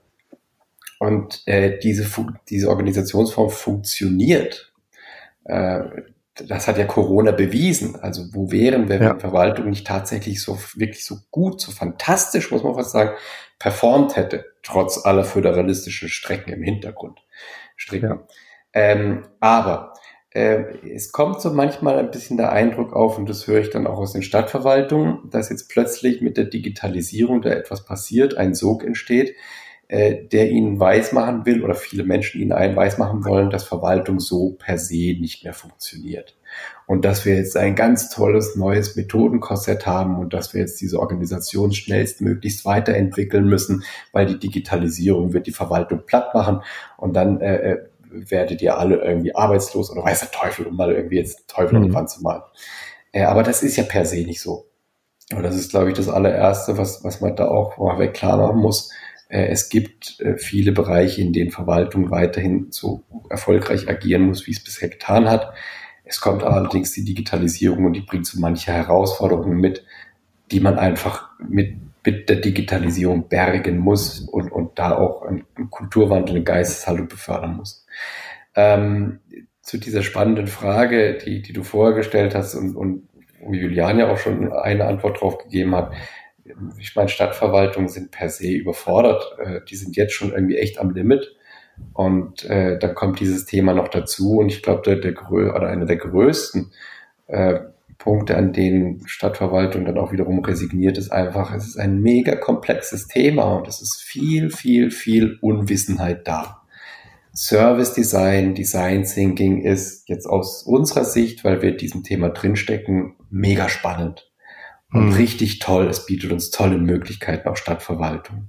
Und 0.99 1.43
äh, 1.47 1.79
diese, 1.79 2.07
diese 2.49 2.69
Organisationsform 2.69 3.51
funktioniert. 3.51 4.73
Äh, 5.45 5.81
das 6.45 6.69
hat 6.69 6.79
ja 6.79 6.85
Corona 6.85 7.33
bewiesen. 7.33 7.97
Also 7.97 8.23
wo 8.33 8.51
wären 8.51 8.89
wir, 8.89 8.97
ja. 8.97 9.11
wenn 9.11 9.21
Verwaltung 9.21 9.71
nicht 9.71 9.87
tatsächlich 9.87 10.43
so 10.43 10.59
wirklich 10.75 11.05
so 11.05 11.17
gut, 11.31 11.61
so 11.61 11.73
fantastisch, 11.73 12.51
muss 12.51 12.63
man 12.63 12.75
fast 12.75 12.91
sagen, 12.91 13.17
performt 13.59 14.17
hätte, 14.17 14.45
trotz 14.63 15.05
aller 15.05 15.25
föderalistischen 15.25 16.09
Strecken 16.09 16.53
im 16.53 16.63
Hintergrund. 16.63 17.21
Stricken. 17.77 18.11
Ja. 18.11 18.27
Ähm, 18.73 19.27
aber 19.41 19.95
äh, 20.31 20.65
es 20.95 21.13
kommt 21.13 21.41
so 21.41 21.51
manchmal 21.51 21.99
ein 21.99 22.11
bisschen 22.11 22.37
der 22.37 22.53
Eindruck 22.53 22.93
auf, 22.93 23.17
und 23.17 23.29
das 23.29 23.47
höre 23.47 23.61
ich 23.61 23.71
dann 23.71 23.87
auch 23.87 23.99
aus 23.99 24.13
den 24.13 24.23
Stadtverwaltungen, 24.23 25.31
dass 25.31 25.49
jetzt 25.49 25.69
plötzlich 25.69 26.21
mit 26.21 26.37
der 26.37 26.45
Digitalisierung 26.45 27.41
da 27.41 27.51
etwas 27.51 27.87
passiert, 27.87 28.37
ein 28.37 28.55
Sog 28.55 28.85
entsteht, 28.85 29.35
äh, 29.89 30.25
der 30.25 30.51
ihnen 30.51 30.81
weismachen 30.81 31.47
will 31.47 31.63
oder 31.63 31.75
viele 31.75 32.05
Menschen 32.05 32.41
ihnen 32.41 32.53
einen 32.53 32.75
weismachen 32.77 33.25
wollen, 33.25 33.51
dass 33.51 33.65
Verwaltung 33.65 34.19
so 34.19 34.57
per 34.59 34.79
se 34.79 35.17
nicht 35.21 35.45
mehr 35.45 35.55
funktioniert. 35.55 36.37
Und 36.87 37.05
dass 37.05 37.25
wir 37.25 37.37
jetzt 37.37 37.57
ein 37.57 37.75
ganz 37.75 38.11
tolles 38.11 38.57
neues 38.57 38.97
Methodenkorsett 38.97 39.87
haben 39.87 40.19
und 40.19 40.33
dass 40.33 40.55
wir 40.55 40.61
jetzt 40.61 40.81
diese 40.81 40.99
Organisation 40.99 41.73
schnellstmöglichst 41.73 42.65
weiterentwickeln 42.65 43.47
müssen, 43.47 43.85
weil 44.13 44.27
die 44.27 44.39
Digitalisierung 44.39 45.33
wird 45.33 45.47
die 45.47 45.53
Verwaltung 45.53 46.03
platt 46.07 46.35
machen 46.35 46.63
und 46.97 47.15
dann 47.15 47.41
äh, 47.41 47.73
äh 47.73 47.79
werdet 48.09 48.63
ihr 48.63 48.79
alle 48.79 48.97
irgendwie 48.97 49.35
arbeitslos 49.35 49.91
oder 49.91 50.05
weiß 50.05 50.21
der 50.21 50.31
Teufel, 50.31 50.67
um 50.67 50.77
mal 50.77 50.93
irgendwie 50.93 51.17
jetzt 51.17 51.49
Teufel 51.49 51.77
mhm. 51.77 51.85
an 51.85 51.89
die 51.89 51.95
Wand 51.95 52.09
zu 52.09 52.23
malen. 52.23 52.43
Äh, 53.13 53.25
aber 53.25 53.43
das 53.43 53.63
ist 53.63 53.77
ja 53.77 53.83
per 53.83 54.07
se 54.07 54.25
nicht 54.25 54.41
so. 54.41 54.67
Und 55.35 55.43
das 55.43 55.57
ist, 55.57 55.71
glaube 55.71 55.89
ich, 55.89 55.97
das 55.97 56.09
allererste, 56.09 56.79
was, 56.79 57.03
was 57.03 57.21
man 57.21 57.35
da 57.35 57.49
auch 57.49 57.75
vorweg 57.75 58.15
klar 58.15 58.37
machen 58.37 58.61
muss. 58.61 58.93
Äh, 59.29 59.47
es 59.49 59.69
gibt 59.69 60.21
äh, 60.21 60.37
viele 60.37 60.73
Bereiche, 60.73 61.21
in 61.21 61.33
denen 61.33 61.51
Verwaltung 61.51 62.11
weiterhin 62.11 62.69
so 62.71 63.03
erfolgreich 63.29 63.89
agieren 63.89 64.23
muss, 64.23 64.47
wie 64.47 64.53
es 64.53 64.63
bisher 64.63 64.89
getan 64.89 65.29
hat. 65.29 65.53
Es 66.05 66.21
kommt 66.21 66.45
allerdings 66.45 66.93
die 66.93 67.05
Digitalisierung 67.05 67.85
und 67.87 67.93
die 67.95 68.03
bringt 68.03 68.27
so 68.27 68.41
manche 68.41 68.73
Herausforderungen 68.73 69.59
mit, 69.59 69.85
die 70.53 70.61
man 70.61 70.79
einfach 70.79 71.31
mit, 71.41 71.77
mit 72.05 72.29
der 72.29 72.37
Digitalisierung 72.37 73.29
bergen 73.29 73.79
muss 73.79 74.21
und, 74.21 74.53
und 74.53 74.79
da 74.79 74.97
auch 74.97 75.23
einen 75.23 75.45
Kulturwandel, 75.71 76.37
eine 76.37 76.45
Geisteshaltung 76.45 77.09
befördern 77.09 77.57
muss. 77.57 77.85
Ähm, 78.55 79.19
zu 79.63 79.79
dieser 79.79 80.05
spannenden 80.05 80.47
Frage, 80.47 81.19
die, 81.19 81.43
die 81.43 81.53
du 81.53 81.65
vorher 81.65 81.97
gestellt 81.97 82.37
hast 82.37 82.55
und, 82.55 82.77
und 82.77 83.09
wo 83.41 83.53
Julian 83.53 83.99
ja 83.99 84.09
auch 84.09 84.19
schon 84.19 84.53
eine 84.53 84.85
Antwort 84.85 85.21
drauf 85.21 85.39
gegeben 85.39 85.75
hat, 85.75 85.93
ich 86.79 86.95
meine, 86.97 87.09
Stadtverwaltungen 87.09 87.89
sind 87.89 88.11
per 88.11 88.29
se 88.29 88.51
überfordert. 88.51 89.37
Äh, 89.39 89.61
die 89.69 89.77
sind 89.77 89.97
jetzt 89.97 90.15
schon 90.15 90.33
irgendwie 90.33 90.59
echt 90.59 90.79
am 90.79 90.91
Limit. 90.91 91.35
Und 91.93 92.45
äh, 92.45 92.79
dann 92.79 92.95
kommt 92.95 93.21
dieses 93.21 93.45
Thema 93.45 93.75
noch 93.75 93.89
dazu. 93.89 94.39
Und 94.39 94.49
ich 94.49 94.63
glaube, 94.63 94.83
der, 94.83 94.97
der 94.97 95.31
oder 95.31 95.69
einer 95.69 95.85
der 95.85 95.97
größten 95.97 96.73
äh, 97.27 97.61
Punkte, 97.99 98.37
an 98.37 98.53
denen 98.53 99.07
Stadtverwaltung 99.07 99.85
dann 99.85 99.99
auch 99.99 100.13
wiederum 100.13 100.45
resigniert, 100.45 100.99
ist 100.99 101.11
einfach, 101.11 101.55
es 101.55 101.67
ist 101.67 101.79
ein 101.79 102.01
mega 102.01 102.37
komplexes 102.37 103.09
Thema 103.09 103.57
und 103.57 103.69
es 103.69 103.81
ist 103.81 104.03
viel, 104.03 104.51
viel, 104.51 104.91
viel 104.91 105.39
Unwissenheit 105.41 106.27
da. 106.27 106.63
Service 107.35 107.93
Design, 107.93 108.55
Design 108.55 109.05
Thinking 109.05 109.63
ist 109.63 110.09
jetzt 110.09 110.27
aus 110.27 110.63
unserer 110.63 111.05
Sicht, 111.05 111.45
weil 111.45 111.61
wir 111.61 111.77
diesem 111.77 112.03
Thema 112.03 112.31
drinstecken, 112.31 113.17
mega 113.31 113.69
spannend. 113.69 114.31
Und 114.93 115.07
mhm. 115.07 115.13
richtig 115.15 115.59
toll, 115.59 115.89
es 115.89 116.07
bietet 116.07 116.33
uns 116.33 116.51
tolle 116.51 116.79
Möglichkeiten 116.79 117.49
auch 117.49 117.57
Stadtverwaltung. 117.57 118.49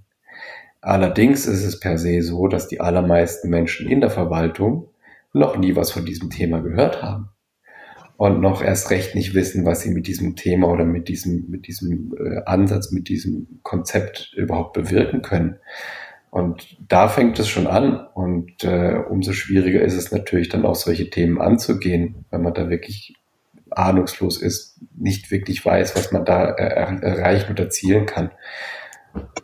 Allerdings 0.81 1.45
ist 1.47 1.63
es 1.63 1.79
per 1.79 1.97
se 1.97 2.21
so, 2.21 2.47
dass 2.47 2.67
die 2.67 2.79
allermeisten 2.79 3.49
Menschen 3.49 3.89
in 3.89 3.99
der 4.01 4.09
Verwaltung 4.09 4.89
noch 5.33 5.57
nie 5.57 5.75
was 5.75 5.91
von 5.91 6.05
diesem 6.05 6.29
Thema 6.29 6.61
gehört 6.61 7.01
haben 7.01 7.29
und 8.17 8.41
noch 8.41 8.63
erst 8.63 8.89
recht 8.89 9.15
nicht 9.15 9.33
wissen, 9.33 9.65
was 9.65 9.81
sie 9.81 9.91
mit 9.91 10.07
diesem 10.07 10.35
Thema 10.35 10.67
oder 10.67 10.85
mit 10.85 11.07
diesem, 11.07 11.49
mit 11.49 11.67
diesem 11.67 12.15
äh, 12.17 12.41
Ansatz, 12.45 12.91
mit 12.91 13.09
diesem 13.09 13.59
Konzept 13.63 14.33
überhaupt 14.35 14.73
bewirken 14.73 15.21
können. 15.21 15.57
Und 16.29 16.77
da 16.87 17.07
fängt 17.07 17.39
es 17.39 17.47
schon 17.47 17.67
an 17.67 18.05
und 18.13 18.63
äh, 18.63 18.95
umso 19.09 19.33
schwieriger 19.33 19.81
ist 19.81 19.95
es 19.95 20.11
natürlich 20.11 20.49
dann 20.49 20.65
auch 20.65 20.75
solche 20.75 21.09
Themen 21.09 21.39
anzugehen, 21.39 22.25
wenn 22.31 22.41
man 22.41 22.53
da 22.53 22.69
wirklich 22.69 23.15
ahnungslos 23.77 24.41
ist, 24.41 24.79
nicht 24.95 25.31
wirklich 25.31 25.65
weiß, 25.65 25.95
was 25.95 26.11
man 26.11 26.25
da 26.25 26.45
er 26.45 27.01
erreichen 27.03 27.51
und 27.51 27.59
erzielen 27.59 28.05
kann. 28.05 28.31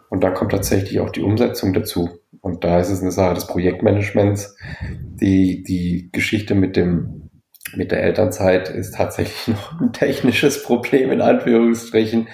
Und 0.10 0.24
da 0.24 0.32
kommt 0.32 0.52
tatsächlich 0.52 1.00
auch 1.00 1.10
die 1.10 1.22
Umsetzung 1.22 1.74
dazu. 1.74 2.10
Und 2.42 2.63
da 2.63 2.80
ist 2.80 2.90
es 2.90 3.02
eine 3.02 3.12
Sache 3.12 3.36
des 3.36 3.48
Projektmanagements. 3.48 4.56
Die, 4.82 5.63
die 5.63 6.10
Geschichte 6.12 6.56
mit 6.56 6.75
dem, 6.75 7.30
mit 7.75 7.92
der 7.92 8.04
Elternzeit 8.04 8.70
ist 8.70 8.96
tatsächlich 8.96 9.48
noch 9.56 9.80
ein 9.80 9.94
technisches 9.94 10.63
Problem 10.63 11.12
in 11.12 11.22
Anführungsstrichen. 11.22 12.28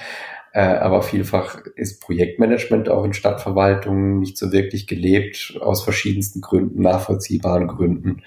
Äh, 0.52 0.62
aber 0.62 1.04
vielfach 1.04 1.62
ist 1.76 2.02
Projektmanagement 2.02 2.90
auch 2.90 3.04
in 3.04 3.14
Stadtverwaltungen 3.14 4.20
nicht 4.20 4.38
so 4.38 4.52
wirklich 4.52 4.88
gelebt, 4.88 5.58
aus 5.62 5.84
verschiedensten 5.84 6.42
Gründen, 6.42 6.82
nachvollziehbaren 6.82 7.68
Gründen. 7.68 8.24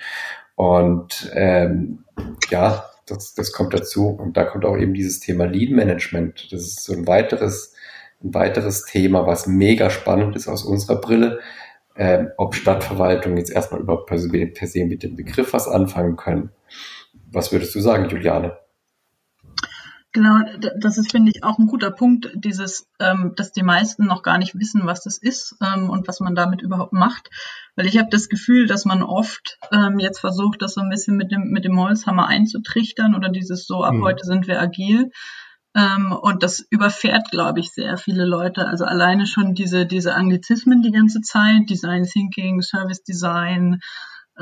Und 0.55 1.33
ähm, 1.35 2.05
ja, 2.51 2.85
das, 3.07 3.35
das 3.35 3.53
kommt 3.53 3.75
dazu. 3.75 4.09
Und 4.09 4.37
da 4.37 4.45
kommt 4.45 4.65
auch 4.65 4.77
eben 4.77 4.95
dieses 4.95 5.21
Thema 5.21 5.45
Lead 5.45 5.71
Management. 5.73 6.53
Das 6.53 6.61
ist 6.63 6.85
so 6.85 6.93
ein 6.93 7.07
weiteres, 7.07 7.75
ein 8.23 8.35
weiteres 8.35 8.85
Thema, 8.85 9.27
was 9.27 9.47
mega 9.47 9.91
spannend 9.91 10.37
ist 10.37 10.49
aus 10.49 10.65
unserer 10.65 11.01
Brille. 11.01 11.41
Ähm, 11.95 12.31
ob 12.39 12.55
Stadtverwaltung 12.55 13.37
jetzt 13.37 13.51
erstmal 13.51 13.81
überhaupt 13.81 14.07
per 14.07 14.19
se 14.19 14.85
mit 14.85 15.03
dem 15.03 15.15
Begriff 15.15 15.53
was 15.53 15.69
anfangen 15.69 16.17
können. 16.17 16.51
Was 17.31 17.53
würdest 17.53 17.75
du 17.75 17.81
sagen, 17.81 18.09
Juliane? 18.09 18.57
Genau, 20.15 20.41
das 20.79 20.99
ist, 20.99 21.11
finde 21.11 21.33
ich, 21.35 21.43
auch 21.43 21.59
ein 21.59 21.67
guter 21.67 21.91
Punkt, 21.91 22.31
dieses, 22.35 22.87
ähm, 23.01 23.33
dass 23.35 23.53
die 23.53 23.63
meisten 23.63 24.05
noch 24.05 24.23
gar 24.23 24.37
nicht 24.37 24.55
wissen, 24.55 24.85
was 24.85 25.03
das 25.03 25.17
ist 25.17 25.57
ähm, 25.63 25.89
und 25.89 26.07
was 26.07 26.21
man 26.21 26.35
damit 26.35 26.61
überhaupt 26.61 26.93
macht. 26.93 27.31
Weil 27.77 27.87
ich 27.87 27.97
habe 27.97 28.11
das 28.11 28.29
Gefühl, 28.29 28.67
dass 28.67 28.85
man 28.85 29.03
oft 29.03 29.59
ähm, 29.73 29.99
jetzt 29.99 30.21
versucht, 30.21 30.61
das 30.61 30.75
so 30.75 30.83
ein 30.83 30.91
bisschen 30.91 31.17
mit 31.17 31.33
dem, 31.33 31.49
mit 31.49 31.65
dem 31.65 31.81
Holzhammer 31.81 32.27
einzutrichtern 32.27 33.15
oder 33.15 33.31
dieses 33.31 33.67
so, 33.67 33.85
ab 33.85 33.95
mhm. 33.95 34.03
heute 34.03 34.27
sind 34.27 34.47
wir 34.47 34.61
agil. 34.61 35.11
Ähm, 35.75 36.13
und 36.13 36.43
das 36.43 36.61
überfährt, 36.69 37.31
glaube 37.31 37.61
ich, 37.61 37.71
sehr 37.71 37.97
viele 37.97 38.27
Leute. 38.27 38.67
Also 38.67 38.85
alleine 38.85 39.27
schon 39.27 39.55
diese, 39.55 39.87
diese 39.87 40.15
Anglizismen 40.15 40.83
die 40.83 40.93
ganze 40.93 41.23
Zeit, 41.23 41.71
Design 41.71 42.05
Thinking, 42.05 42.61
Service 42.61 43.03
Design, 43.03 43.81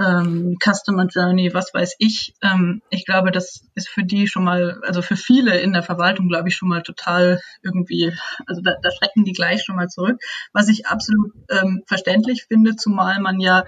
ähm, 0.01 0.57
Customer 0.63 1.07
Journey, 1.07 1.53
was 1.53 1.73
weiß 1.75 1.97
ich. 1.99 2.35
Ähm, 2.43 2.83
ich 2.91 3.05
glaube, 3.05 3.31
das 3.31 3.63
ist 3.75 3.89
für 3.89 4.05
die 4.05 4.27
schon 4.27 4.45
mal, 4.45 4.81
also 4.87 5.03
für 5.03 5.17
viele 5.17 5.61
in 5.61 5.73
der 5.73 5.83
Verwaltung, 5.83 6.29
glaube 6.29 6.49
ich, 6.49 6.57
schon 6.57 6.69
mal 6.69 6.83
total 6.83 7.41
irgendwie, 7.63 8.13
also 8.47 8.63
da, 8.63 8.77
da 8.83 8.91
schrecken 8.91 9.25
die 9.25 9.33
gleich 9.33 9.63
schon 9.63 9.77
mal 9.77 9.89
zurück, 9.89 10.21
was 10.53 10.69
ich 10.69 10.87
absolut 10.87 11.33
ähm, 11.51 11.83
verständlich 11.87 12.47
finde, 12.49 12.77
zumal 12.77 13.21
man 13.21 13.41
ja 13.41 13.65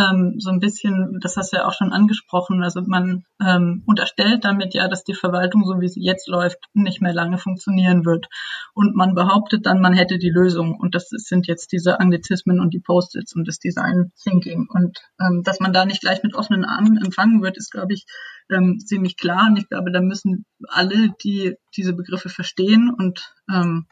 ähm, 0.00 0.36
so 0.38 0.50
ein 0.50 0.60
bisschen, 0.60 1.18
das 1.20 1.36
hast 1.36 1.52
du 1.52 1.58
ja 1.58 1.66
auch 1.66 1.72
schon 1.72 1.92
angesprochen, 1.92 2.62
also 2.62 2.80
man 2.82 3.24
ähm, 3.44 3.82
unterstellt 3.86 4.44
damit 4.44 4.72
ja, 4.72 4.88
dass 4.88 5.04
die 5.04 5.14
Verwaltung, 5.14 5.64
so 5.64 5.80
wie 5.80 5.88
sie 5.88 6.02
jetzt 6.02 6.28
läuft, 6.28 6.58
nicht 6.72 7.02
mehr 7.02 7.12
lange 7.12 7.38
funktionieren 7.38 8.04
wird. 8.04 8.28
Und 8.72 8.94
man 8.96 9.14
behauptet 9.14 9.66
dann, 9.66 9.80
man 9.80 9.92
hätte 9.92 10.18
die 10.18 10.30
Lösung. 10.30 10.78
Und 10.78 10.94
das 10.94 11.08
sind 11.08 11.46
jetzt 11.46 11.72
diese 11.72 12.00
Anglizismen 12.00 12.60
und 12.60 12.72
die 12.72 12.80
Post-its 12.80 13.34
und 13.34 13.46
das 13.46 13.58
Design 13.58 14.12
Thinking. 14.22 14.68
Und 14.70 15.00
ähm, 15.20 15.42
dass 15.42 15.60
man 15.60 15.72
da 15.72 15.84
nicht 15.84 16.00
gleich 16.00 16.22
mit 16.22 16.34
offenen 16.34 16.64
Armen 16.64 16.96
empfangen 16.96 17.42
wird, 17.42 17.56
ist, 17.58 17.70
glaube 17.70 17.92
ich, 17.92 18.06
ähm, 18.50 18.78
ziemlich 18.78 19.16
klar. 19.16 19.48
Und 19.48 19.56
ich 19.56 19.68
glaube, 19.68 19.92
da 19.92 20.00
müssen 20.00 20.46
alle, 20.68 21.14
die 21.22 21.56
diese 21.76 21.92
Begriffe 21.92 22.28
verstehen 22.28 22.94
und 22.96 23.34
ähm, 23.50 23.86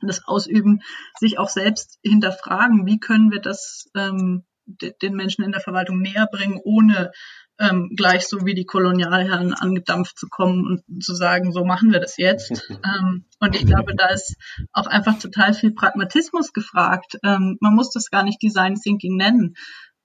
das 0.00 0.26
ausüben, 0.26 0.82
sich 1.18 1.38
auch 1.38 1.48
selbst 1.48 1.98
hinterfragen, 2.02 2.84
wie 2.84 2.98
können 2.98 3.30
wir 3.30 3.40
das 3.40 3.90
ähm, 3.94 4.44
den 4.66 5.14
Menschen 5.14 5.44
in 5.44 5.52
der 5.52 5.60
Verwaltung 5.60 6.00
näher 6.00 6.28
bringen, 6.30 6.60
ohne 6.62 7.12
ähm, 7.58 7.92
gleich 7.96 8.26
so 8.26 8.44
wie 8.44 8.54
die 8.54 8.64
Kolonialherren 8.64 9.54
angedampft 9.54 10.18
zu 10.18 10.28
kommen 10.28 10.66
und 10.66 11.04
zu 11.04 11.14
sagen, 11.14 11.52
so 11.52 11.64
machen 11.64 11.92
wir 11.92 12.00
das 12.00 12.16
jetzt. 12.16 12.50
ähm, 12.84 13.24
und 13.40 13.54
ich 13.54 13.66
glaube, 13.66 13.94
da 13.94 14.08
ist 14.08 14.36
auch 14.72 14.86
einfach 14.86 15.18
total 15.18 15.54
viel 15.54 15.72
Pragmatismus 15.72 16.52
gefragt. 16.52 17.18
Ähm, 17.22 17.56
man 17.60 17.74
muss 17.74 17.90
das 17.90 18.10
gar 18.10 18.24
nicht 18.24 18.42
Design 18.42 18.74
Thinking 18.74 19.16
nennen. 19.16 19.54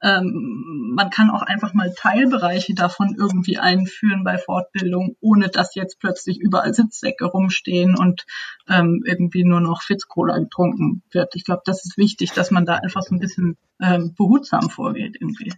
Ähm, 0.01 0.93
man 0.95 1.09
kann 1.09 1.29
auch 1.29 1.41
einfach 1.41 1.73
mal 1.73 1.93
Teilbereiche 1.93 2.73
davon 2.73 3.15
irgendwie 3.17 3.57
einführen 3.57 4.23
bei 4.23 4.37
Fortbildung, 4.37 5.15
ohne 5.19 5.49
dass 5.49 5.75
jetzt 5.75 5.99
plötzlich 5.99 6.39
überall 6.39 6.73
Sitzsäcke 6.73 7.25
rumstehen 7.25 7.97
und 7.97 8.25
ähm, 8.67 9.03
irgendwie 9.05 9.43
nur 9.43 9.59
noch 9.59 9.81
Fitzcola 9.81 10.37
getrunken 10.37 11.03
wird. 11.11 11.35
Ich 11.35 11.43
glaube, 11.43 11.63
das 11.65 11.85
ist 11.85 11.97
wichtig, 11.97 12.31
dass 12.31 12.51
man 12.51 12.65
da 12.65 12.75
einfach 12.75 13.01
so 13.01 13.15
ein 13.15 13.19
bisschen 13.19 13.57
ähm, 13.81 14.13
behutsam 14.15 14.69
vorgeht 14.69 15.17
irgendwie. 15.19 15.53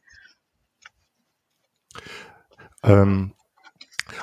Ähm, 2.84 3.34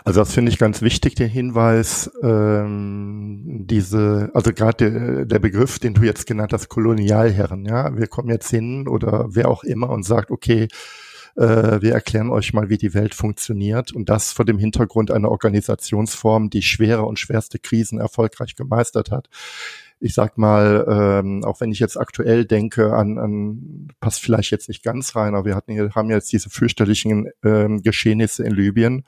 also 0.04 0.20
das 0.20 0.32
finde 0.32 0.50
ich 0.50 0.58
ganz 0.58 0.82
wichtig, 0.82 1.14
der 1.14 1.28
Hinweis, 1.28 2.10
ähm, 2.22 3.64
diese, 3.66 4.30
also 4.34 4.52
gerade 4.52 4.90
der, 4.90 5.24
der 5.24 5.38
Begriff, 5.38 5.78
den 5.78 5.94
du 5.94 6.02
jetzt 6.02 6.26
genannt 6.26 6.52
hast, 6.52 6.68
Kolonialherren, 6.68 7.64
ja, 7.64 7.96
wir 7.96 8.06
kommen 8.06 8.30
jetzt 8.30 8.50
hin 8.50 8.88
oder 8.88 9.26
wer 9.30 9.48
auch 9.48 9.64
immer 9.64 9.90
und 9.90 10.04
sagt, 10.04 10.30
okay, 10.30 10.68
äh, 11.38 11.80
wir 11.80 11.92
erklären 11.92 12.30
euch 12.30 12.52
mal, 12.52 12.68
wie 12.68 12.78
die 12.78 12.94
Welt 12.94 13.14
funktioniert 13.14 13.92
und 13.92 14.08
das 14.08 14.32
vor 14.32 14.44
dem 14.44 14.58
Hintergrund 14.58 15.10
einer 15.10 15.30
Organisationsform, 15.30 16.50
die 16.50 16.62
schwere 16.62 17.04
und 17.04 17.18
schwerste 17.18 17.58
Krisen 17.58 18.00
erfolgreich 18.00 18.56
gemeistert 18.56 19.10
hat. 19.10 19.28
Ich 20.00 20.14
sag 20.14 20.38
mal, 20.38 20.84
ähm, 20.88 21.44
auch 21.44 21.60
wenn 21.60 21.72
ich 21.72 21.80
jetzt 21.80 21.96
aktuell 21.96 22.44
denke 22.44 22.92
an, 22.92 23.18
an 23.18 23.88
passt 24.00 24.20
vielleicht 24.20 24.50
jetzt 24.50 24.68
nicht 24.68 24.82
ganz 24.82 25.16
rein, 25.16 25.34
aber 25.34 25.44
wir 25.44 25.56
hatten, 25.56 25.94
haben 25.94 26.10
jetzt 26.10 26.32
diese 26.32 26.50
fürchterlichen 26.50 27.30
ähm, 27.42 27.82
Geschehnisse 27.82 28.44
in 28.44 28.52
Libyen, 28.52 29.04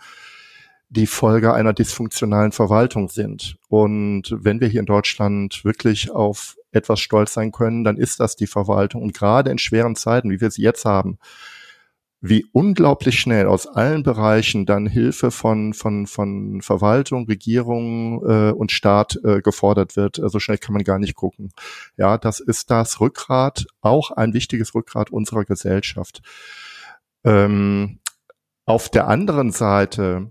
die 0.91 1.07
Folge 1.07 1.55
einer 1.55 1.73
dysfunktionalen 1.73 2.53
Verwaltung 2.53 3.09
sind. 3.09 3.57
Und 3.69 4.35
wenn 4.37 4.61
wir 4.61 4.69
hier 4.69 4.81
in 4.81 4.87
Deutschland 4.87 5.65
wirklich 5.65 6.11
auf 6.11 6.57
etwas 6.73 7.01
stolz 7.01 7.33
sein 7.33 7.53
können, 7.53 7.85
dann 7.85 7.97
ist 7.97 8.19
das 8.19 8.35
die 8.37 8.49
Verwaltung. 8.49 9.03
Und 9.03 9.15
gerade 9.15 9.51
in 9.51 9.59
schweren 9.59 9.95
Zeiten, 9.95 10.31
wie 10.31 10.41
wir 10.41 10.51
sie 10.51 10.63
jetzt 10.63 10.85
haben, 10.85 11.19
wie 12.21 12.45
unglaublich 12.53 13.21
schnell 13.21 13.47
aus 13.47 13.67
allen 13.67 14.03
Bereichen 14.03 14.67
dann 14.67 14.87
Hilfe 14.87 15.31
von, 15.31 15.75
von, 15.75 16.07
von 16.07 16.61
Verwaltung, 16.61 17.27
Regierung 17.27 18.23
äh, 18.29 18.51
und 18.51 18.73
Staat 18.73 19.19
äh, 19.25 19.41
gefordert 19.41 19.97
wird. 19.97 20.17
So 20.17 20.25
also 20.25 20.41
schnell 20.41 20.59
kann 20.59 20.75
man 20.75 20.85
gar 20.85 20.99
nicht 20.99 21.15
gucken. 21.15 21.53
Ja, 21.97 22.19
das 22.19 22.41
ist 22.41 22.71
das 22.71 23.01
Rückgrat, 23.01 23.67
auch 23.81 24.11
ein 24.11 24.35
wichtiges 24.35 24.75
Rückgrat 24.75 25.11
unserer 25.11 25.45
Gesellschaft. 25.45 26.21
Ähm, 27.25 28.01
auf 28.67 28.91
der 28.91 29.09
anderen 29.09 29.51
Seite 29.51 30.31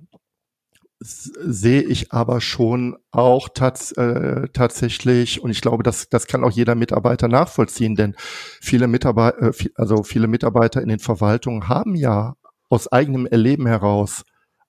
sehe 0.99 1.81
ich 1.81 2.11
aber 2.11 2.41
schon 2.41 2.97
auch 3.11 3.49
tats 3.49 3.93
äh, 3.93 4.49
tatsächlich, 4.49 5.41
und 5.41 5.49
ich 5.49 5.61
glaube, 5.61 5.83
das, 5.83 6.09
das 6.09 6.27
kann 6.27 6.43
auch 6.43 6.51
jeder 6.51 6.75
Mitarbeiter 6.75 7.29
nachvollziehen, 7.29 7.95
denn 7.95 8.15
viele 8.61 8.87
Mitarbeiter, 8.87 9.47
äh, 9.47 9.69
also 9.75 10.03
viele 10.03 10.27
Mitarbeiter 10.27 10.81
in 10.81 10.89
den 10.89 10.99
Verwaltungen 10.99 11.69
haben 11.69 11.95
ja 11.95 12.35
aus 12.67 12.91
eigenem 12.91 13.25
Erleben 13.25 13.65
heraus 13.65 14.23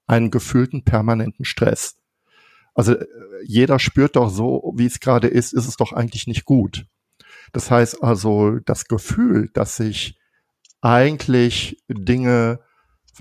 einen 0.07 0.31
gefühlten 0.31 0.85
permanenten 0.85 1.45
Stress. 1.45 1.97
Also 2.75 2.95
äh, 2.95 3.07
jeder 3.45 3.81
spürt 3.81 4.15
doch 4.15 4.31
so, 4.31 4.73
wie 4.77 4.87
es 4.87 5.01
gerade 5.01 5.27
ist, 5.27 5.53
ist 5.53 5.67
es 5.67 5.77
doch 5.77 5.93
eigentlich 5.93 6.29
nicht 6.29 6.45
gut. 6.45 6.87
Das 7.53 7.71
heißt 7.71 8.05
also, 8.05 8.59
das 8.65 8.87
Gefühl, 8.87 9.51
dass 9.53 9.77
sich 9.77 10.17
eigentlich 10.81 11.83
Dinge 11.89 12.61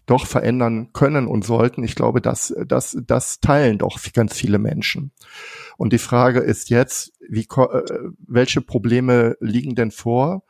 doch 0.06 0.26
verändern 0.26 0.90
können 0.94 1.28
und 1.28 1.46
sollten. 1.46 1.84
Ich 1.84 1.96
glaube, 1.96 2.22
das, 2.22 2.54
das, 2.68 2.98
das 3.06 3.40
teilen 3.40 3.78
doch 3.78 4.00
ganz 4.14 4.34
viele 4.34 4.60
Menschen. 4.60 5.12
Und 5.78 5.94
die 5.94 6.00
Frage 6.00 6.40
ist 6.40 6.70
jetzt, 6.70 7.14
wie, 7.28 7.44
äh, 7.44 7.82
welche 8.28 8.62
Probleme 8.62 9.38
liegen 9.40 9.76
denn 9.76 9.92
vor 9.92 10.44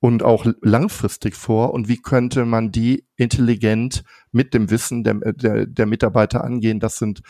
und 0.00 0.22
auch 0.22 0.46
langfristig 0.62 1.34
vor 1.34 1.72
und 1.72 1.88
wie 1.88 2.00
könnte 2.00 2.44
man 2.44 2.70
die 2.70 3.06
intelligent 3.16 4.04
mit 4.30 4.54
dem 4.54 4.70
Wissen 4.70 5.04
der, 5.04 5.14
der, 5.32 5.66
der 5.66 5.86
Mitarbeiter 5.86 6.44
angehen? 6.44 6.80
Das 6.80 6.98
sind 6.98 7.22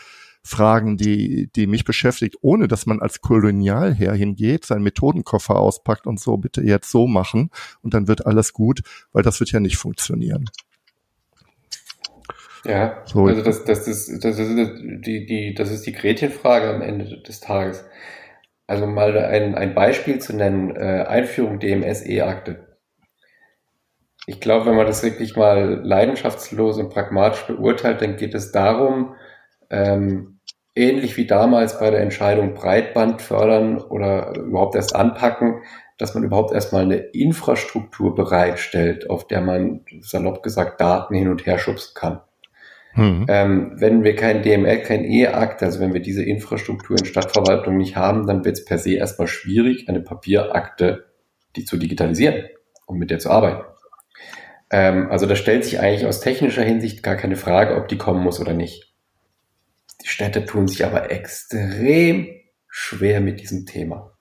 Fragen, 0.43 0.95
die, 0.95 1.49
die 1.55 1.67
mich 1.67 1.83
beschäftigt, 1.83 2.37
ohne 2.41 2.67
dass 2.67 2.85
man 2.85 3.01
als 3.01 3.21
Kolonialherr 3.21 4.13
hingeht, 4.13 4.65
seinen 4.65 4.83
Methodenkoffer 4.83 5.57
auspackt 5.57 6.07
und 6.07 6.19
so 6.19 6.37
bitte 6.37 6.61
jetzt 6.61 6.89
so 6.89 7.07
machen 7.07 7.49
und 7.81 7.93
dann 7.93 8.07
wird 8.07 8.25
alles 8.25 8.53
gut, 8.53 8.81
weil 9.11 9.23
das 9.23 9.39
wird 9.39 9.51
ja 9.51 9.59
nicht 9.59 9.77
funktionieren. 9.77 10.49
Ja, 12.65 13.01
so. 13.05 13.25
also 13.25 13.41
das, 13.41 13.63
das, 13.63 13.87
ist, 13.87 14.23
das, 14.23 14.39
ist 14.39 14.55
die, 15.05 15.25
die, 15.25 15.53
das 15.53 15.71
ist 15.71 15.85
die 15.85 15.93
Gretchenfrage 15.93 16.69
am 16.69 16.81
Ende 16.81 17.21
des 17.21 17.39
Tages. 17.39 17.85
Also 18.67 18.85
mal 18.85 19.17
ein, 19.17 19.55
ein 19.55 19.73
Beispiel 19.73 20.19
zu 20.19 20.35
nennen, 20.35 20.75
äh, 20.75 21.05
Einführung 21.07 21.59
DMS-E-Akte. 21.59 22.67
Ich 24.25 24.41
glaube, 24.41 24.65
wenn 24.65 24.75
man 24.75 24.87
das 24.87 25.03
wirklich 25.03 25.37
mal 25.37 25.79
leidenschaftslos 25.83 26.77
und 26.77 26.89
pragmatisch 26.89 27.47
beurteilt, 27.47 28.01
dann 28.01 28.17
geht 28.17 28.33
es 28.33 28.51
darum, 28.51 29.15
ähm, 29.69 30.39
ähnlich 30.75 31.15
wie 31.15 31.25
damals 31.25 31.79
bei 31.79 31.89
der 31.89 32.01
Entscheidung 32.01 32.53
Breitband 32.53 33.21
fördern 33.21 33.79
oder 33.79 34.35
überhaupt 34.35 34.75
erst 34.75 34.95
anpacken, 34.95 35.61
dass 35.97 36.13
man 36.13 36.23
überhaupt 36.23 36.53
erstmal 36.53 36.83
eine 36.83 36.97
Infrastruktur 36.97 38.13
bereitstellt, 38.15 39.09
auf 39.09 39.27
der 39.27 39.41
man 39.41 39.85
salopp 40.01 40.43
gesagt 40.43 40.79
Daten 40.81 41.15
hin 41.15 41.29
und 41.29 41.45
her 41.45 41.57
schubsen 41.57 41.93
kann. 41.95 42.21
Mhm. 42.97 43.25
Ähm, 43.29 43.71
wenn 43.75 44.03
wir 44.03 44.15
kein 44.15 44.41
DML, 44.41 44.79
kein 44.81 45.05
E-Akt, 45.05 45.63
also 45.63 45.79
wenn 45.79 45.93
wir 45.93 46.01
diese 46.01 46.23
Infrastruktur 46.23 46.97
in 46.97 47.05
Stadtverwaltung 47.05 47.77
nicht 47.77 47.95
haben, 47.95 48.27
dann 48.27 48.43
wird 48.43 48.57
es 48.57 48.65
per 48.65 48.79
se 48.79 48.95
erstmal 48.95 49.27
schwierig, 49.27 49.87
eine 49.87 50.01
Papierakte 50.01 51.05
die 51.57 51.65
zu 51.65 51.77
digitalisieren 51.77 52.45
und 52.85 52.97
mit 52.97 53.09
der 53.09 53.19
zu 53.19 53.29
arbeiten. 53.29 53.65
Ähm, 54.69 55.09
also 55.09 55.25
da 55.25 55.35
stellt 55.35 55.65
sich 55.65 55.79
eigentlich 55.79 56.05
aus 56.05 56.21
technischer 56.21 56.63
Hinsicht 56.63 57.03
gar 57.03 57.15
keine 57.15 57.35
Frage, 57.35 57.75
ob 57.75 57.87
die 57.87 57.97
kommen 57.97 58.23
muss 58.23 58.39
oder 58.39 58.53
nicht. 58.53 58.93
Die 60.03 60.07
Städte 60.07 60.45
tun 60.45 60.67
sich 60.67 60.85
aber 60.85 61.11
extrem 61.11 62.29
schwer 62.69 63.19
mit 63.21 63.41
diesem 63.41 63.65
Thema. 63.65 64.13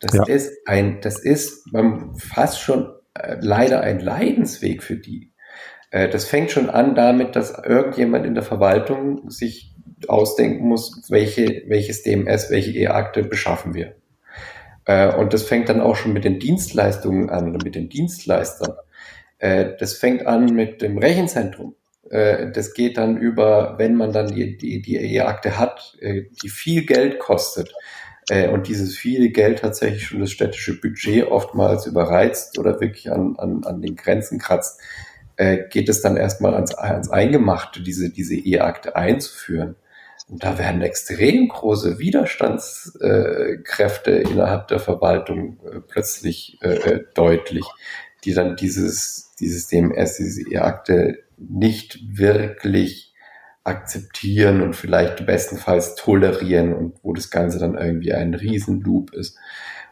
Das 0.00 0.14
ja. 0.14 0.24
ist 0.26 0.52
ein, 0.66 1.00
das 1.00 1.18
ist 1.18 1.68
fast 2.16 2.60
schon 2.60 2.94
äh, 3.14 3.36
leider 3.40 3.80
ein 3.80 3.98
Leidensweg 3.98 4.82
für 4.82 4.96
die. 4.96 5.27
Äh, 5.90 6.08
das 6.08 6.24
fängt 6.24 6.50
schon 6.50 6.70
an 6.70 6.94
damit, 6.94 7.36
dass 7.36 7.56
irgendjemand 7.64 8.26
in 8.26 8.34
der 8.34 8.42
Verwaltung 8.42 9.30
sich 9.30 9.74
ausdenken 10.06 10.66
muss, 10.66 11.10
welche, 11.10 11.64
welches 11.66 12.02
DMS, 12.02 12.50
welche 12.50 12.72
E-Akte 12.72 13.24
beschaffen 13.24 13.74
wir. 13.74 13.94
Äh, 14.84 15.14
und 15.14 15.32
das 15.32 15.42
fängt 15.42 15.68
dann 15.68 15.80
auch 15.80 15.96
schon 15.96 16.12
mit 16.12 16.24
den 16.24 16.38
Dienstleistungen 16.38 17.30
an 17.30 17.50
oder 17.50 17.64
mit 17.64 17.74
den 17.74 17.88
Dienstleistern. 17.88 18.74
Äh, 19.38 19.76
das 19.78 19.94
fängt 19.94 20.26
an 20.26 20.46
mit 20.54 20.82
dem 20.82 20.98
Rechenzentrum. 20.98 21.74
Das 22.10 22.72
geht 22.72 22.96
dann 22.96 23.18
über, 23.18 23.74
wenn 23.76 23.94
man 23.94 24.14
dann 24.14 24.28
die, 24.28 24.56
die, 24.56 24.80
die 24.80 24.96
E-Akte 24.96 25.58
hat, 25.58 25.98
die 26.00 26.48
viel 26.48 26.86
Geld 26.86 27.18
kostet, 27.18 27.74
und 28.50 28.66
dieses 28.66 28.96
viele 28.96 29.28
Geld 29.28 29.58
tatsächlich 29.58 30.06
schon 30.06 30.20
das 30.20 30.30
städtische 30.30 30.80
Budget 30.80 31.26
oftmals 31.26 31.84
überreizt 31.84 32.58
oder 32.58 32.80
wirklich 32.80 33.12
an, 33.12 33.36
an, 33.36 33.62
an 33.64 33.82
den 33.82 33.94
Grenzen 33.94 34.38
kratzt, 34.38 34.80
äh, 35.38 35.64
geht 35.70 35.88
es 35.88 36.02
dann 36.02 36.16
erstmal 36.16 36.54
ans, 36.54 36.74
ans 36.74 37.10
Eingemachte, 37.10 37.80
diese, 37.80 38.10
diese 38.10 38.34
E-Akte 38.34 38.96
einzuführen. 38.96 39.76
Und 40.28 40.42
da 40.44 40.58
werden 40.58 40.82
extrem 40.82 41.48
große 41.48 42.00
Widerstandskräfte 42.00 44.10
innerhalb 44.10 44.66
der 44.68 44.80
Verwaltung 44.80 45.58
äh, 45.64 45.80
plötzlich 45.80 46.58
äh, 46.60 47.00
deutlich, 47.14 47.64
die 48.24 48.34
dann 48.34 48.56
dieses, 48.56 49.32
dieses 49.40 49.68
DMS, 49.68 50.16
diese 50.16 50.50
E-Akte 50.50 51.20
nicht 51.38 52.18
wirklich 52.18 53.14
akzeptieren 53.62 54.60
und 54.60 54.74
vielleicht 54.74 55.24
bestenfalls 55.24 55.94
tolerieren 55.94 56.74
und 56.74 56.96
wo 57.02 57.12
das 57.12 57.30
Ganze 57.30 57.60
dann 57.60 57.78
irgendwie 57.78 58.12
ein 58.12 58.34
Riesenloop 58.34 59.14
ist 59.14 59.38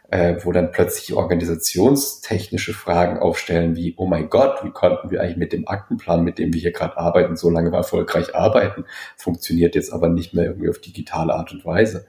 äh, 0.09 0.37
wo 0.42 0.53
dann 0.53 0.71
plötzlich 0.71 1.14
organisationstechnische 1.16 2.73
Fragen 2.73 3.19
aufstellen 3.19 3.75
wie, 3.75 3.95
oh 3.97 4.07
mein 4.07 4.31
Gott, 4.31 4.62
wie 4.64 4.71
konnten 4.71 5.11
wir 5.11 5.21
eigentlich 5.21 5.37
mit 5.37 5.53
dem 5.53 5.66
Aktenplan, 5.66 6.23
mit 6.23 6.38
dem 6.38 6.53
wir 6.53 6.61
hier 6.61 6.73
gerade 6.73 6.97
arbeiten, 6.97 7.37
so 7.37 7.51
lange 7.51 7.75
erfolgreich 7.75 8.35
arbeiten, 8.35 8.85
funktioniert 9.16 9.75
jetzt 9.75 9.92
aber 9.92 10.09
nicht 10.09 10.33
mehr 10.35 10.45
irgendwie 10.45 10.69
auf 10.69 10.79
digitale 10.79 11.35
Art 11.35 11.53
und 11.53 11.64
Weise. 11.64 12.07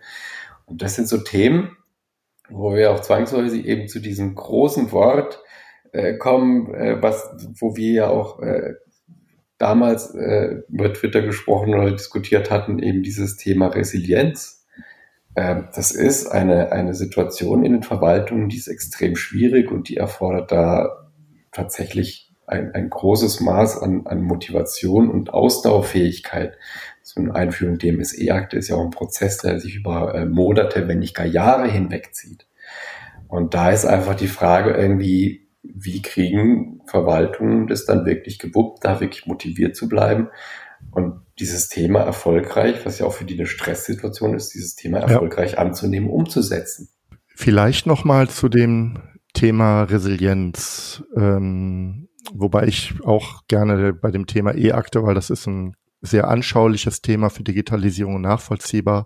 Und 0.66 0.82
das 0.82 0.96
sind 0.96 1.08
so 1.08 1.18
Themen, 1.18 1.76
wo 2.50 2.76
wir 2.76 2.92
auch 2.92 3.00
zwangsweise 3.00 3.58
eben 3.58 3.88
zu 3.88 4.00
diesem 4.00 4.36
großen 4.36 4.92
Wort 4.92 5.42
äh, 5.92 6.18
kommen, 6.18 6.74
äh, 6.74 7.02
was, 7.02 7.30
wo 7.60 7.76
wir 7.76 7.92
ja 7.92 8.10
auch 8.10 8.40
äh, 8.42 8.76
damals 9.58 10.14
äh, 10.14 10.62
über 10.70 10.94
Twitter 10.94 11.22
gesprochen 11.22 11.74
oder 11.74 11.92
diskutiert 11.92 12.52
hatten, 12.52 12.80
eben 12.80 13.02
dieses 13.02 13.38
Thema 13.38 13.68
Resilienz 13.68 14.57
das 15.38 15.92
ist 15.92 16.26
eine, 16.26 16.72
eine 16.72 16.96
Situation 16.96 17.64
in 17.64 17.74
den 17.74 17.84
Verwaltungen, 17.84 18.50
die 18.50 18.58
ist 18.58 18.68
extrem 18.68 19.16
schwierig 19.16 19.72
und 19.72 19.88
die 19.88 19.98
erfordert 19.98 20.52
da 20.52 21.12
tatsächlich 21.52 22.34
ein, 22.48 22.74
ein 22.74 22.90
großes 22.90 23.42
Maß 23.42 23.84
an, 23.84 24.08
an 24.08 24.24
Motivation 24.24 25.12
und 25.12 25.32
Ausdauerfähigkeit. 25.32 26.58
So 27.04 27.22
eine 27.22 27.36
Einführung 27.36 27.78
DMSE-Akte 27.78 28.58
ist 28.58 28.70
ja 28.70 28.78
auch 28.78 28.84
ein 28.84 28.90
Prozess, 28.90 29.38
der 29.38 29.60
sich 29.60 29.76
über 29.76 30.16
äh, 30.16 30.26
Monate, 30.26 30.88
wenn 30.88 31.00
nicht 31.00 31.16
gar 31.16 31.28
Jahre 31.28 31.70
hinwegzieht. 31.70 32.48
Und 33.28 33.54
da 33.54 33.70
ist 33.70 33.86
einfach 33.86 34.16
die 34.16 34.28
Frage 34.28 34.72
irgendwie, 34.72 35.48
wie 35.62 36.02
kriegen 36.02 36.82
Verwaltungen 36.88 37.68
das 37.68 37.86
dann 37.86 38.08
wirklich 38.08 38.40
gewuppt, 38.40 38.84
da 38.86 39.02
wirklich 39.02 39.28
motiviert 39.28 39.76
zu 39.76 39.88
bleiben 39.88 40.30
und 40.92 41.22
dieses 41.40 41.70
Thema 41.70 42.00
erfolgreich, 42.00 42.86
was 42.86 43.00
ja 43.00 43.06
auch 43.06 43.14
für 43.14 43.26
die 43.26 43.36
eine 43.36 43.46
Stresssituation 43.46 44.34
ist, 44.36 44.54
dieses 44.54 44.76
Thema 44.76 45.00
erfolgreich 45.00 45.54
ja. 45.54 45.58
anzunehmen, 45.60 46.10
umzusetzen. 46.10 46.90
Vielleicht 47.36 47.86
nochmal 47.86 48.30
zu 48.30 48.50
dem 48.50 49.00
Thema 49.34 49.84
Resilienz, 49.84 51.04
ähm, 51.16 52.10
wobei 52.34 52.66
ich 52.66 52.96
auch 53.04 53.46
gerne 53.48 53.94
bei 53.94 54.10
dem 54.10 54.26
Thema 54.26 54.56
E-Akte, 54.56 55.04
weil 55.04 55.14
das 55.14 55.30
ist 55.30 55.46
ein 55.46 55.76
sehr 56.02 56.28
anschauliches 56.28 57.02
Thema 57.02 57.30
für 57.30 57.44
Digitalisierung 57.44 58.16
und 58.16 58.22
nachvollziehbar. 58.24 59.06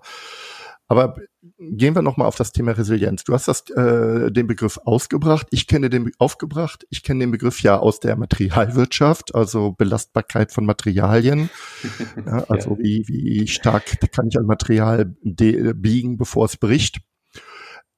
Aber 0.91 1.15
gehen 1.57 1.95
wir 1.95 2.01
nochmal 2.01 2.27
auf 2.27 2.35
das 2.35 2.51
Thema 2.51 2.73
Resilienz. 2.73 3.23
Du 3.23 3.33
hast 3.33 3.47
das, 3.47 3.61
äh, 3.69 4.29
den 4.29 4.45
Begriff 4.45 4.77
ausgebracht. 4.83 5.47
Ich 5.49 5.65
kenne 5.65 5.89
den 5.89 6.11
aufgebracht. 6.17 6.85
Ich 6.89 7.01
kenne 7.01 7.21
den 7.21 7.31
Begriff 7.31 7.63
ja 7.63 7.79
aus 7.79 8.01
der 8.01 8.17
Materialwirtschaft, 8.17 9.33
also 9.33 9.71
Belastbarkeit 9.71 10.51
von 10.51 10.65
Materialien. 10.65 11.49
ja, 12.25 12.43
also 12.49 12.71
ja. 12.71 12.79
wie, 12.79 13.05
wie 13.07 13.47
stark 13.47 14.01
kann 14.11 14.27
ich 14.27 14.37
ein 14.37 14.45
Material 14.45 15.05
biegen, 15.23 16.17
bevor 16.17 16.43
es 16.43 16.57
bricht. 16.57 16.99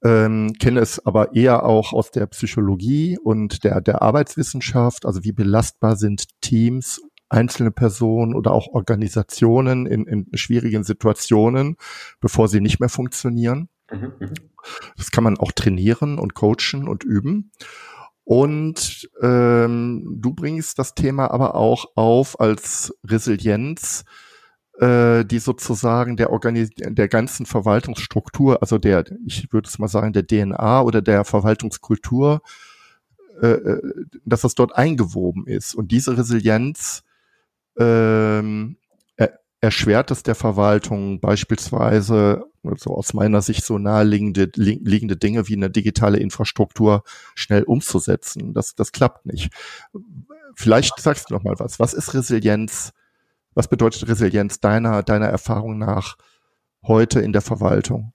Ähm, 0.03 0.53
kenne 0.59 0.79
es 0.79 1.03
aber 1.03 1.33
eher 1.33 1.65
auch 1.65 1.93
aus 1.93 2.11
der 2.11 2.27
Psychologie 2.27 3.17
und 3.17 3.63
der, 3.63 3.81
der 3.81 4.03
Arbeitswissenschaft. 4.03 5.07
Also 5.07 5.23
wie 5.23 5.31
belastbar 5.31 5.95
sind 5.95 6.25
Teams 6.41 7.01
einzelne 7.33 7.71
Personen 7.71 8.35
oder 8.35 8.51
auch 8.51 8.67
Organisationen 8.67 9.85
in, 9.85 10.05
in 10.05 10.27
schwierigen 10.37 10.83
Situationen, 10.83 11.77
bevor 12.21 12.47
sie 12.47 12.61
nicht 12.61 12.79
mehr 12.79 12.89
funktionieren. 12.89 13.69
Mhm, 13.91 14.13
mhm. 14.19 14.33
Das 14.95 15.11
kann 15.11 15.23
man 15.23 15.37
auch 15.37 15.51
trainieren 15.51 16.19
und 16.19 16.35
coachen 16.35 16.87
und 16.87 17.03
üben. 17.03 17.51
Und 18.23 19.09
ähm, 19.21 20.19
du 20.21 20.33
bringst 20.33 20.79
das 20.79 20.95
Thema 20.95 21.31
aber 21.31 21.55
auch 21.55 21.87
auf 21.95 22.39
als 22.39 22.95
Resilienz, 23.03 24.05
äh, 24.79 25.25
die 25.25 25.39
sozusagen 25.39 26.15
der 26.15 26.31
Organis 26.31 26.69
der 26.77 27.09
ganzen 27.09 27.45
Verwaltungsstruktur, 27.45 28.61
also 28.61 28.77
der, 28.77 29.03
ich 29.25 29.51
würde 29.51 29.67
es 29.67 29.77
mal 29.77 29.89
sagen, 29.89 30.13
der 30.13 30.25
DNA 30.25 30.81
oder 30.83 31.01
der 31.01 31.25
Verwaltungskultur, 31.25 32.41
äh, 33.41 33.47
äh 33.47 33.81
dass 34.23 34.41
das 34.41 34.55
dort 34.55 34.73
eingewoben 34.73 35.45
ist. 35.45 35.75
Und 35.75 35.91
diese 35.91 36.17
Resilienz 36.17 37.03
ähm, 37.77 38.77
er, 39.15 39.39
erschwert 39.61 40.11
es 40.11 40.23
der 40.23 40.35
Verwaltung 40.35 41.19
beispielsweise, 41.19 42.45
also 42.63 42.95
aus 42.95 43.13
meiner 43.13 43.41
Sicht 43.41 43.63
so 43.63 43.77
naheliegende 43.77 44.51
li 44.55 44.79
liegende 44.83 45.17
Dinge 45.17 45.47
wie 45.47 45.55
eine 45.55 45.69
digitale 45.69 46.17
Infrastruktur 46.17 47.03
schnell 47.35 47.63
umzusetzen. 47.63 48.53
Das, 48.53 48.75
das 48.75 48.91
klappt 48.91 49.25
nicht. 49.25 49.51
Vielleicht 50.55 50.99
sagst 50.99 51.29
du 51.29 51.33
noch 51.33 51.43
mal 51.43 51.59
was. 51.59 51.79
Was 51.79 51.93
ist 51.93 52.13
Resilienz? 52.13 52.93
Was 53.53 53.67
bedeutet 53.67 54.07
Resilienz 54.07 54.59
deiner, 54.59 55.03
deiner 55.03 55.27
Erfahrung 55.27 55.77
nach 55.77 56.17
heute 56.83 57.19
in 57.19 57.33
der 57.33 57.41
Verwaltung? 57.41 58.13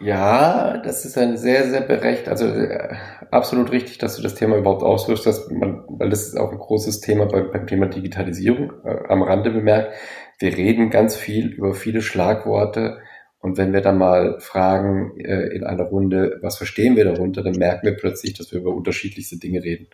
Ja, 0.00 0.78
das 0.78 1.04
ist 1.04 1.18
ein 1.18 1.36
sehr, 1.36 1.68
sehr 1.68 1.82
berecht, 1.82 2.26
also 2.28 2.46
äh, 2.46 2.94
absolut 3.30 3.70
richtig, 3.70 3.98
dass 3.98 4.16
du 4.16 4.22
das 4.22 4.34
Thema 4.34 4.56
überhaupt 4.56 4.82
auswirfst, 4.82 5.26
dass 5.26 5.50
man, 5.50 5.84
weil 5.88 6.08
das 6.08 6.26
ist 6.26 6.38
auch 6.38 6.50
ein 6.50 6.58
großes 6.58 7.00
Thema 7.00 7.26
beim, 7.26 7.50
beim 7.50 7.66
Thema 7.66 7.86
Digitalisierung, 7.86 8.72
äh, 8.84 9.08
am 9.08 9.22
Rande 9.22 9.50
bemerkt. 9.50 9.92
Wir 10.38 10.56
reden 10.56 10.88
ganz 10.88 11.16
viel 11.16 11.48
über 11.48 11.74
viele 11.74 12.00
Schlagworte 12.00 12.98
und 13.40 13.58
wenn 13.58 13.74
wir 13.74 13.82
dann 13.82 13.98
mal 13.98 14.40
fragen 14.40 15.18
äh, 15.18 15.48
in 15.54 15.64
einer 15.64 15.84
Runde, 15.84 16.38
was 16.40 16.56
verstehen 16.56 16.96
wir 16.96 17.04
darunter, 17.04 17.42
dann 17.42 17.56
merken 17.56 17.86
wir 17.86 17.96
plötzlich, 17.96 18.32
dass 18.34 18.52
wir 18.52 18.60
über 18.60 18.74
unterschiedlichste 18.74 19.38
Dinge 19.38 19.62
reden. 19.62 19.88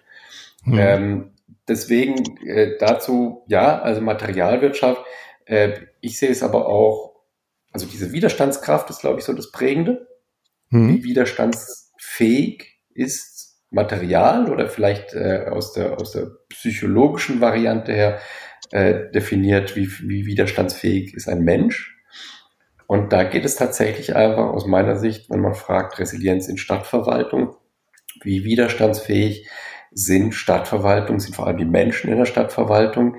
Mhm. 0.65 0.79
Ähm, 0.79 1.31
deswegen 1.67 2.39
äh, 2.47 2.77
dazu, 2.79 3.43
ja, 3.49 3.81
also 3.81 4.01
Materialwirtschaft. 4.01 5.05
Äh, 5.47 5.73
ich 6.01 6.19
sehe 6.19 6.31
es 6.31 6.45
aber 6.45 6.69
auch 6.69 7.16
also 7.77 7.87
diese 7.87 8.11
Widerstandskraft 8.11 8.89
ist, 8.89 9.03
glaube 9.03 9.19
ich, 9.19 9.27
so 9.27 9.35
das 9.35 9.53
Prägende. 9.53 10.09
Mhm. 10.71 10.89
Wie 10.89 11.05
widerstandsfähig 11.05 12.81
ist 12.95 13.61
Material 13.71 14.51
oder 14.51 14.71
vielleicht 14.71 15.13
äh, 15.13 15.45
aus, 15.51 15.75
der, 15.75 16.01
aus 16.01 16.13
der 16.13 16.31
psychologischen 16.49 17.43
Variante 17.43 17.93
her 17.93 18.19
äh, 18.71 19.11
definiert, 19.13 19.77
wie, 19.77 19.91
wie 20.09 20.25
widerstandsfähig 20.25 21.13
ist 21.13 21.29
ein 21.29 21.45
Mensch. 21.45 22.03
Und 22.87 23.13
da 23.13 23.25
geht 23.25 23.45
es 23.45 23.57
tatsächlich 23.57 24.17
einfach 24.17 24.47
aus 24.47 24.65
meiner 24.65 24.97
Sicht, 24.97 25.29
wenn 25.29 25.41
man 25.41 25.55
fragt, 25.55 25.99
Resilienz 25.99 26.49
in 26.49 26.57
Stadtverwaltung, 26.57 27.57
wie 28.23 28.45
widerstandsfähig 28.45 29.51
sind 29.91 30.35
Stadtverwaltung, 30.35 31.21
sind 31.21 31.37
vor 31.37 31.47
allem 31.47 31.59
die 31.59 31.67
Menschen 31.67 32.11
in 32.11 32.17
der 32.17 32.25
Stadtverwaltung 32.25 33.17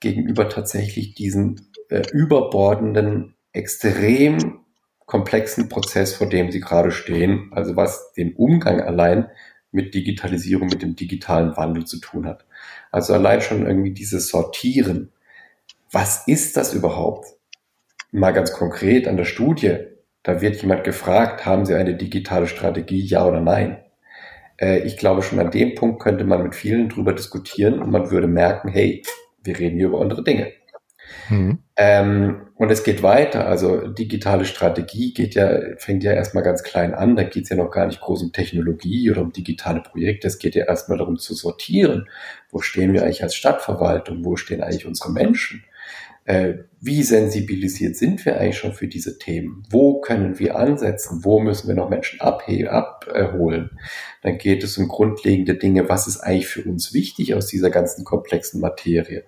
gegenüber 0.00 0.48
tatsächlich 0.48 1.14
diesen 1.14 1.70
äh, 1.90 2.04
überbordenden 2.10 3.34
extrem 3.58 4.60
komplexen 5.04 5.68
Prozess, 5.68 6.14
vor 6.14 6.28
dem 6.28 6.50
Sie 6.52 6.60
gerade 6.60 6.90
stehen, 6.90 7.50
also 7.52 7.76
was 7.76 8.12
den 8.12 8.34
Umgang 8.34 8.80
allein 8.80 9.28
mit 9.70 9.94
Digitalisierung, 9.94 10.68
mit 10.68 10.82
dem 10.82 10.96
digitalen 10.96 11.56
Wandel 11.56 11.84
zu 11.84 11.98
tun 11.98 12.26
hat. 12.26 12.46
Also 12.90 13.14
allein 13.14 13.40
schon 13.40 13.66
irgendwie 13.66 13.92
dieses 13.92 14.28
Sortieren. 14.28 15.12
Was 15.90 16.26
ist 16.26 16.56
das 16.56 16.74
überhaupt? 16.74 17.26
Mal 18.12 18.32
ganz 18.32 18.52
konkret 18.52 19.08
an 19.08 19.16
der 19.16 19.24
Studie. 19.24 19.78
Da 20.22 20.40
wird 20.40 20.60
jemand 20.60 20.84
gefragt, 20.84 21.46
haben 21.46 21.64
Sie 21.64 21.74
eine 21.74 21.96
digitale 21.96 22.46
Strategie, 22.46 23.00
ja 23.00 23.26
oder 23.26 23.40
nein? 23.40 23.82
Äh, 24.58 24.80
ich 24.80 24.96
glaube, 24.96 25.22
schon 25.22 25.38
an 25.38 25.50
dem 25.50 25.74
Punkt 25.74 26.02
könnte 26.02 26.24
man 26.24 26.42
mit 26.42 26.54
vielen 26.54 26.88
drüber 26.88 27.12
diskutieren 27.12 27.80
und 27.80 27.90
man 27.90 28.10
würde 28.10 28.26
merken, 28.26 28.68
hey, 28.68 29.02
wir 29.42 29.58
reden 29.58 29.76
hier 29.76 29.86
über 29.88 30.00
andere 30.00 30.22
Dinge. 30.22 30.52
Mhm. 31.28 31.58
Ähm, 31.76 32.48
und 32.56 32.70
es 32.70 32.84
geht 32.84 33.02
weiter. 33.02 33.46
Also 33.46 33.88
digitale 33.88 34.44
Strategie 34.44 35.12
geht 35.14 35.34
ja, 35.34 35.60
fängt 35.76 36.02
ja 36.02 36.12
erstmal 36.12 36.42
ganz 36.42 36.62
klein 36.62 36.94
an. 36.94 37.16
Da 37.16 37.22
geht 37.22 37.44
es 37.44 37.50
ja 37.50 37.56
noch 37.56 37.70
gar 37.70 37.86
nicht 37.86 38.00
groß 38.00 38.22
um 38.22 38.32
Technologie 38.32 39.10
oder 39.10 39.22
um 39.22 39.32
digitale 39.32 39.80
Projekte. 39.80 40.26
Es 40.26 40.38
geht 40.38 40.54
ja 40.54 40.66
erstmal 40.66 40.98
darum 40.98 41.18
zu 41.18 41.34
sortieren. 41.34 42.08
Wo 42.50 42.60
stehen 42.60 42.92
wir 42.92 43.02
eigentlich 43.02 43.22
als 43.22 43.34
Stadtverwaltung? 43.34 44.24
Wo 44.24 44.36
stehen 44.36 44.62
eigentlich 44.62 44.86
unsere 44.86 45.12
Menschen? 45.12 45.64
Äh, 46.24 46.54
wie 46.80 47.02
sensibilisiert 47.02 47.96
sind 47.96 48.24
wir 48.24 48.38
eigentlich 48.38 48.58
schon 48.58 48.72
für 48.72 48.86
diese 48.86 49.18
Themen? 49.18 49.64
Wo 49.68 50.00
können 50.00 50.38
wir 50.38 50.56
ansetzen? 50.56 51.24
Wo 51.24 51.40
müssen 51.40 51.66
wir 51.66 51.74
noch 51.74 51.88
Menschen 51.88 52.20
abholen? 52.20 53.70
Dann 54.22 54.38
geht 54.38 54.62
es 54.62 54.78
um 54.78 54.86
grundlegende 54.86 55.56
Dinge. 55.56 55.88
Was 55.88 56.06
ist 56.06 56.20
eigentlich 56.20 56.46
für 56.46 56.62
uns 56.62 56.94
wichtig 56.94 57.34
aus 57.34 57.46
dieser 57.46 57.70
ganzen 57.70 58.04
komplexen 58.04 58.60
Materie? 58.60 59.24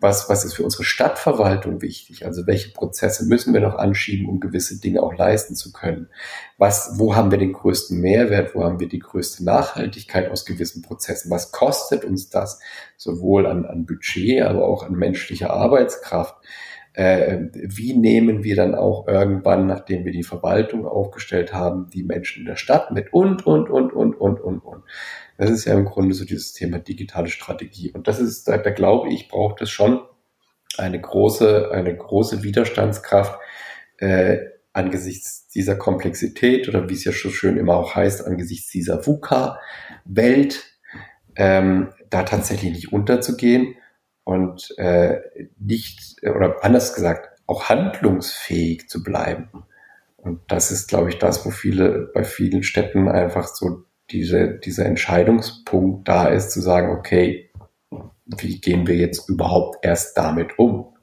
Was, 0.00 0.30
was 0.30 0.46
ist 0.46 0.54
für 0.54 0.64
unsere 0.64 0.84
Stadtverwaltung 0.84 1.82
wichtig? 1.82 2.24
Also 2.24 2.46
welche 2.46 2.70
Prozesse 2.70 3.26
müssen 3.26 3.52
wir 3.52 3.60
noch 3.60 3.74
anschieben, 3.74 4.26
um 4.26 4.40
gewisse 4.40 4.80
Dinge 4.80 5.02
auch 5.02 5.14
leisten 5.14 5.56
zu 5.56 5.72
können? 5.72 6.08
Was, 6.56 6.98
wo 6.98 7.14
haben 7.14 7.30
wir 7.30 7.38
den 7.38 7.52
größten 7.52 8.00
Mehrwert? 8.00 8.54
Wo 8.54 8.64
haben 8.64 8.80
wir 8.80 8.88
die 8.88 8.98
größte 8.98 9.44
Nachhaltigkeit 9.44 10.30
aus 10.30 10.46
gewissen 10.46 10.80
Prozessen? 10.80 11.30
Was 11.30 11.52
kostet 11.52 12.02
uns 12.02 12.30
das? 12.30 12.60
Sowohl 12.96 13.46
an, 13.46 13.66
an 13.66 13.84
Budget, 13.84 14.42
aber 14.42 14.66
auch 14.66 14.84
an 14.84 14.94
menschlicher 14.94 15.50
Arbeitskraft 15.50 16.36
äh, 16.94 17.48
wie 17.52 17.96
nehmen 17.96 18.44
wir 18.44 18.54
dann 18.54 18.74
auch 18.74 19.08
irgendwann, 19.08 19.66
nachdem 19.66 20.04
wir 20.04 20.12
die 20.12 20.22
Verwaltung 20.22 20.86
aufgestellt 20.86 21.52
haben, 21.52 21.90
die 21.90 22.04
Menschen 22.04 22.40
in 22.40 22.46
der 22.46 22.56
Stadt 22.56 22.92
mit 22.92 23.12
und, 23.12 23.44
und, 23.44 23.68
und, 23.68 23.92
und, 23.92 24.14
und, 24.14 24.40
und, 24.40 24.60
und. 24.60 24.84
Das 25.36 25.50
ist 25.50 25.64
ja 25.64 25.74
im 25.74 25.84
Grunde 25.84 26.14
so 26.14 26.24
dieses 26.24 26.52
Thema 26.52 26.78
digitale 26.78 27.28
Strategie. 27.28 27.90
Und 27.90 28.06
das 28.06 28.20
ist, 28.20 28.46
da, 28.46 28.58
da 28.58 28.70
glaube 28.70 29.08
ich, 29.08 29.28
braucht 29.28 29.60
es 29.60 29.70
schon 29.70 30.02
eine 30.78 31.00
große, 31.00 31.70
eine 31.72 31.96
große 31.96 32.44
Widerstandskraft 32.44 33.40
äh, 33.98 34.38
angesichts 34.72 35.48
dieser 35.48 35.76
Komplexität 35.76 36.68
oder 36.68 36.88
wie 36.88 36.94
es 36.94 37.04
ja 37.04 37.12
schon 37.12 37.32
schön 37.32 37.56
immer 37.56 37.76
auch 37.76 37.96
heißt, 37.96 38.24
angesichts 38.24 38.70
dieser 38.70 39.04
VUCA-Welt, 39.04 40.64
ähm, 41.36 41.92
da 42.10 42.22
tatsächlich 42.22 42.72
nicht 42.72 42.92
unterzugehen 42.92 43.74
und 44.24 44.74
äh, 44.78 45.20
nicht, 45.58 46.16
oder 46.22 46.64
anders 46.64 46.94
gesagt, 46.94 47.28
auch 47.46 47.68
handlungsfähig 47.68 48.88
zu 48.88 49.02
bleiben. 49.02 49.48
Und 50.16 50.40
das 50.48 50.70
ist, 50.70 50.88
glaube 50.88 51.10
ich, 51.10 51.18
das, 51.18 51.44
wo 51.44 51.50
viele, 51.50 52.10
bei 52.14 52.24
vielen 52.24 52.62
Städten 52.62 53.08
einfach 53.08 53.46
so 53.46 53.84
diese, 54.10 54.54
dieser 54.54 54.86
Entscheidungspunkt 54.86 56.08
da 56.08 56.28
ist, 56.28 56.50
zu 56.50 56.60
sagen, 56.60 56.96
okay, 56.96 57.50
wie 58.26 58.60
gehen 58.60 58.86
wir 58.86 58.96
jetzt 58.96 59.28
überhaupt 59.28 59.84
erst 59.84 60.16
damit 60.16 60.58
um? 60.58 60.94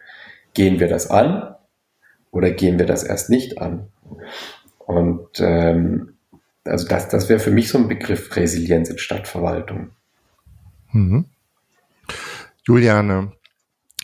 Gehen 0.53 0.79
wir 0.79 0.87
das 0.87 1.09
an 1.09 1.55
oder 2.31 2.49
gehen 2.51 2.79
wir 2.79 2.87
das 2.87 3.03
erst 3.03 3.29
nicht 3.29 3.61
an? 3.61 3.89
Und 4.79 5.39
ähm, 5.39 6.15
also 6.63 6.87
das, 6.87 7.07
das 7.09 7.29
wäre 7.29 7.39
für 7.39 7.51
mich 7.51 7.69
so 7.69 7.77
ein 7.77 7.87
Begriff 7.87 8.35
Resilienz 8.35 8.89
in 8.89 8.97
Stadtverwaltung. 8.97 9.91
Mhm. 10.91 11.25
Juliane, 12.67 13.33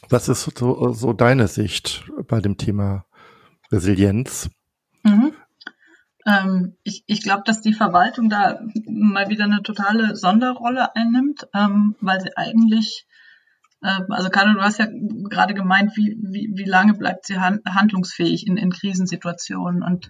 was 0.09 0.29
ist 0.29 0.57
so, 0.57 0.93
so 0.93 1.13
deine 1.13 1.47
Sicht 1.47 2.05
bei 2.27 2.39
dem 2.39 2.57
Thema 2.57 3.05
Resilienz? 3.71 4.49
Mhm. 5.03 5.33
Ähm, 6.25 6.75
ich 6.83 7.03
ich 7.07 7.21
glaube, 7.21 7.43
dass 7.45 7.61
die 7.61 7.73
Verwaltung 7.73 8.29
da 8.29 8.59
mal 8.85 9.29
wieder 9.29 9.45
eine 9.45 9.63
totale 9.63 10.15
Sonderrolle 10.15 10.95
einnimmt, 10.95 11.47
ähm, 11.53 11.95
weil 12.01 12.19
sie 12.19 12.35
eigentlich, 12.35 13.07
äh, 13.81 14.01
also 14.09 14.29
Carlo, 14.29 14.53
du 14.53 14.61
hast 14.61 14.79
ja 14.79 14.87
gerade 14.89 15.53
gemeint, 15.53 15.95
wie, 15.95 16.17
wie, 16.21 16.51
wie 16.55 16.69
lange 16.69 16.95
bleibt 16.95 17.25
sie 17.25 17.39
han 17.39 17.61
handlungsfähig 17.65 18.45
in, 18.45 18.57
in 18.57 18.71
Krisensituationen 18.71 19.83
und 19.83 20.09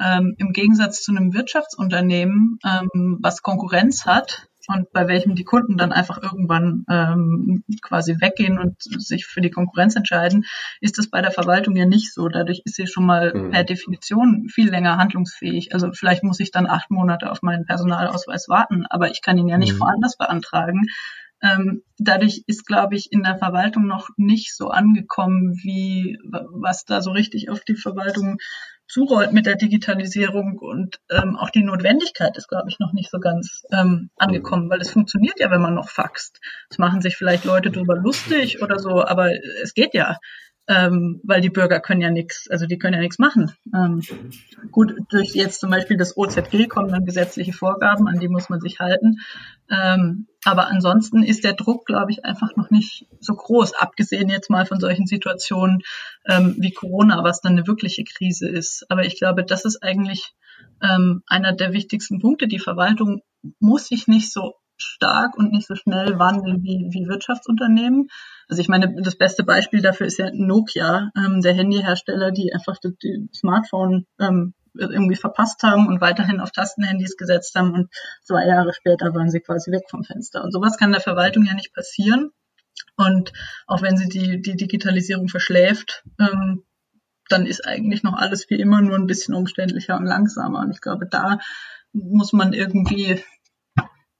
ähm, 0.00 0.34
im 0.38 0.52
Gegensatz 0.52 1.02
zu 1.02 1.12
einem 1.12 1.34
Wirtschaftsunternehmen, 1.34 2.58
ähm, 2.64 3.18
was 3.20 3.42
Konkurrenz 3.42 4.06
hat, 4.06 4.48
und 4.68 4.92
bei 4.92 5.08
welchem 5.08 5.34
die 5.34 5.44
Kunden 5.44 5.76
dann 5.76 5.92
einfach 5.92 6.22
irgendwann 6.22 6.84
ähm, 6.88 7.64
quasi 7.82 8.20
weggehen 8.20 8.58
und 8.58 8.82
sich 8.82 9.26
für 9.26 9.40
die 9.40 9.50
Konkurrenz 9.50 9.96
entscheiden, 9.96 10.44
ist 10.80 10.98
das 10.98 11.08
bei 11.08 11.20
der 11.20 11.30
Verwaltung 11.30 11.76
ja 11.76 11.86
nicht 11.86 12.12
so. 12.12 12.28
Dadurch 12.28 12.62
ist 12.64 12.76
sie 12.76 12.86
schon 12.86 13.06
mal 13.06 13.32
mhm. 13.34 13.50
per 13.50 13.64
Definition 13.64 14.48
viel 14.48 14.70
länger 14.70 14.98
handlungsfähig. 14.98 15.74
Also 15.74 15.92
vielleicht 15.92 16.22
muss 16.22 16.40
ich 16.40 16.50
dann 16.50 16.66
acht 16.66 16.90
Monate 16.90 17.30
auf 17.30 17.42
meinen 17.42 17.66
Personalausweis 17.66 18.48
warten, 18.48 18.86
aber 18.88 19.10
ich 19.10 19.22
kann 19.22 19.38
ihn 19.38 19.48
ja 19.48 19.58
nicht 19.58 19.74
mhm. 19.74 19.80
woanders 19.80 20.16
beantragen. 20.16 20.86
Ähm, 21.42 21.82
dadurch 21.98 22.44
ist, 22.46 22.66
glaube 22.66 22.94
ich, 22.94 23.10
in 23.10 23.24
der 23.24 23.36
Verwaltung 23.36 23.86
noch 23.86 24.10
nicht 24.16 24.54
so 24.54 24.68
angekommen, 24.68 25.58
wie 25.62 26.16
was 26.22 26.84
da 26.84 27.02
so 27.02 27.10
richtig 27.10 27.50
auf 27.50 27.64
die 27.64 27.74
Verwaltung 27.74 28.38
zurollt 28.92 29.32
mit 29.32 29.46
der 29.46 29.56
Digitalisierung 29.56 30.58
und 30.58 31.00
ähm, 31.10 31.34
auch 31.36 31.48
die 31.48 31.64
Notwendigkeit 31.64 32.36
ist, 32.36 32.46
glaube 32.46 32.68
ich, 32.68 32.78
noch 32.78 32.92
nicht 32.92 33.10
so 33.10 33.20
ganz 33.20 33.62
ähm, 33.72 34.10
angekommen, 34.16 34.68
weil 34.68 34.82
es 34.82 34.90
funktioniert 34.90 35.40
ja, 35.40 35.50
wenn 35.50 35.62
man 35.62 35.74
noch 35.74 35.88
faxt. 35.88 36.40
Es 36.68 36.76
machen 36.76 37.00
sich 37.00 37.16
vielleicht 37.16 37.46
Leute 37.46 37.70
drüber 37.70 37.96
lustig 37.96 38.60
oder 38.60 38.78
so, 38.78 39.02
aber 39.02 39.30
es 39.62 39.72
geht 39.72 39.94
ja 39.94 40.18
ähm, 40.68 41.20
weil 41.24 41.40
die 41.40 41.50
Bürger 41.50 41.80
können 41.80 42.00
ja 42.00 42.10
nichts, 42.10 42.48
also 42.48 42.66
die 42.66 42.78
können 42.78 42.94
ja 42.94 43.00
nichts 43.00 43.18
machen. 43.18 43.52
Ähm, 43.74 44.02
gut, 44.70 44.94
durch 45.10 45.34
jetzt 45.34 45.60
zum 45.60 45.70
Beispiel 45.70 45.96
das 45.96 46.16
OZG 46.16 46.68
kommen 46.68 46.90
dann 46.90 47.04
gesetzliche 47.04 47.52
Vorgaben, 47.52 48.06
an 48.06 48.20
die 48.20 48.28
muss 48.28 48.48
man 48.48 48.60
sich 48.60 48.78
halten. 48.78 49.18
Ähm, 49.70 50.28
aber 50.44 50.68
ansonsten 50.68 51.24
ist 51.24 51.44
der 51.44 51.54
Druck, 51.54 51.86
glaube 51.86 52.12
ich, 52.12 52.24
einfach 52.24 52.56
noch 52.56 52.70
nicht 52.70 53.06
so 53.20 53.34
groß, 53.34 53.74
abgesehen 53.74 54.28
jetzt 54.28 54.50
mal 54.50 54.66
von 54.66 54.78
solchen 54.78 55.06
Situationen 55.06 55.82
ähm, 56.26 56.56
wie 56.58 56.72
Corona, 56.72 57.24
was 57.24 57.40
dann 57.40 57.52
eine 57.52 57.66
wirkliche 57.66 58.04
Krise 58.04 58.48
ist. 58.48 58.86
Aber 58.88 59.04
ich 59.04 59.18
glaube, 59.18 59.44
das 59.44 59.64
ist 59.64 59.82
eigentlich 59.82 60.32
ähm, 60.80 61.22
einer 61.26 61.52
der 61.52 61.72
wichtigsten 61.72 62.20
Punkte. 62.20 62.46
Die 62.46 62.60
Verwaltung 62.60 63.22
muss 63.58 63.88
sich 63.88 64.06
nicht 64.06 64.32
so 64.32 64.54
stark 64.82 65.36
und 65.36 65.52
nicht 65.52 65.66
so 65.66 65.74
schnell 65.74 66.18
wandeln 66.18 66.62
wie, 66.62 66.88
wie 66.90 67.08
Wirtschaftsunternehmen. 67.08 68.08
Also 68.48 68.60
ich 68.60 68.68
meine, 68.68 68.94
das 69.02 69.16
beste 69.16 69.44
Beispiel 69.44 69.80
dafür 69.80 70.06
ist 70.06 70.18
ja 70.18 70.30
Nokia, 70.32 71.10
ähm, 71.16 71.40
der 71.40 71.54
Handyhersteller, 71.54 72.30
die 72.30 72.52
einfach 72.52 72.76
die, 72.78 72.96
die 73.02 73.28
Smartphone 73.34 74.06
ähm, 74.20 74.54
irgendwie 74.74 75.16
verpasst 75.16 75.62
haben 75.62 75.86
und 75.86 76.00
weiterhin 76.00 76.40
auf 76.40 76.50
Tastenhandys 76.50 77.16
gesetzt 77.16 77.54
haben 77.54 77.72
und 77.74 77.90
zwei 78.22 78.46
Jahre 78.46 78.72
später 78.72 79.14
waren 79.14 79.30
sie 79.30 79.40
quasi 79.40 79.70
weg 79.70 79.84
vom 79.90 80.04
Fenster. 80.04 80.42
Und 80.42 80.52
sowas 80.52 80.78
kann 80.78 80.92
der 80.92 81.00
Verwaltung 81.00 81.44
ja 81.44 81.54
nicht 81.54 81.74
passieren. 81.74 82.30
Und 82.96 83.32
auch 83.66 83.82
wenn 83.82 83.96
sie 83.96 84.08
die, 84.08 84.40
die 84.40 84.56
Digitalisierung 84.56 85.28
verschläft, 85.28 86.04
ähm, 86.18 86.64
dann 87.28 87.46
ist 87.46 87.66
eigentlich 87.66 88.02
noch 88.02 88.14
alles 88.14 88.48
wie 88.50 88.60
immer 88.60 88.80
nur 88.80 88.96
ein 88.96 89.06
bisschen 89.06 89.34
umständlicher 89.34 89.96
und 89.96 90.06
langsamer. 90.06 90.60
Und 90.60 90.72
ich 90.72 90.80
glaube, 90.80 91.06
da 91.06 91.38
muss 91.92 92.32
man 92.32 92.52
irgendwie 92.52 93.22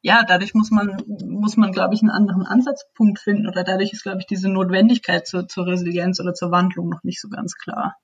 ja, 0.03 0.25
dadurch 0.27 0.53
muss 0.53 0.71
man, 0.71 1.01
muss 1.25 1.57
man, 1.57 1.71
glaube 1.71 1.95
ich, 1.95 2.03
einen 2.03 2.11
anderen 2.11 2.45
Ansatzpunkt 2.45 3.21
finden 3.21 3.49
oder 3.49 3.63
dadurch 3.63 3.93
ist, 3.93 4.03
glaube 4.03 4.19
ich, 4.19 4.27
diese 4.27 4.51
Notwendigkeit 4.51 5.27
zur, 5.27 5.47
zur 5.47 5.67
Resilienz 5.67 6.21
oder 6.21 6.35
zur 6.35 6.51
Wandlung 6.51 6.89
noch 6.89 7.05
nicht 7.05 7.21
so 7.21 7.29
ganz 7.29 7.57
klar. 7.57 7.97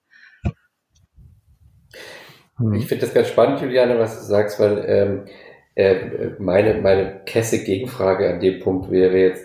Ich 2.74 2.86
finde 2.86 3.04
das 3.04 3.14
ganz 3.14 3.28
spannend, 3.28 3.60
Juliane, 3.60 3.98
was 3.98 4.18
du 4.18 4.24
sagst, 4.24 4.60
weil 4.60 4.84
ähm, 4.86 5.24
äh, 5.74 6.30
meine, 6.38 6.80
meine 6.80 7.20
kesse 7.24 7.64
Gegenfrage 7.64 8.32
an 8.32 8.40
dem 8.40 8.60
Punkt 8.60 8.90
wäre 8.90 9.16
jetzt, 9.16 9.44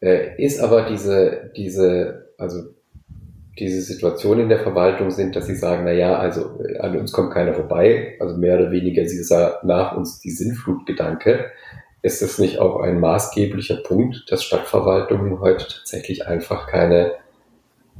äh, 0.00 0.40
ist 0.42 0.60
aber 0.60 0.88
diese, 0.88 1.52
diese, 1.56 2.32
also 2.38 2.74
diese 3.58 3.82
Situation 3.82 4.40
in 4.40 4.48
der 4.48 4.60
Verwaltung 4.60 5.10
sind, 5.10 5.36
dass 5.36 5.46
sie 5.46 5.54
sagen, 5.54 5.84
na 5.84 5.92
ja, 5.92 6.18
also 6.18 6.60
äh, 6.60 6.78
an 6.78 6.96
uns 6.96 7.12
kommt 7.12 7.32
keiner 7.32 7.54
vorbei, 7.54 8.16
also 8.20 8.36
mehr 8.36 8.58
oder 8.58 8.70
weniger 8.70 9.02
dieser 9.02 9.60
nach 9.62 9.96
uns 9.96 10.20
die 10.20 10.30
Sinnflutgedanke. 10.30 11.52
Ist 12.02 12.20
es 12.20 12.38
nicht 12.38 12.58
auch 12.58 12.80
ein 12.80 13.00
maßgeblicher 13.00 13.76
Punkt, 13.76 14.30
dass 14.30 14.44
Stadtverwaltungen 14.44 15.40
heute 15.40 15.66
tatsächlich 15.68 16.26
einfach 16.26 16.66
keine, 16.66 17.12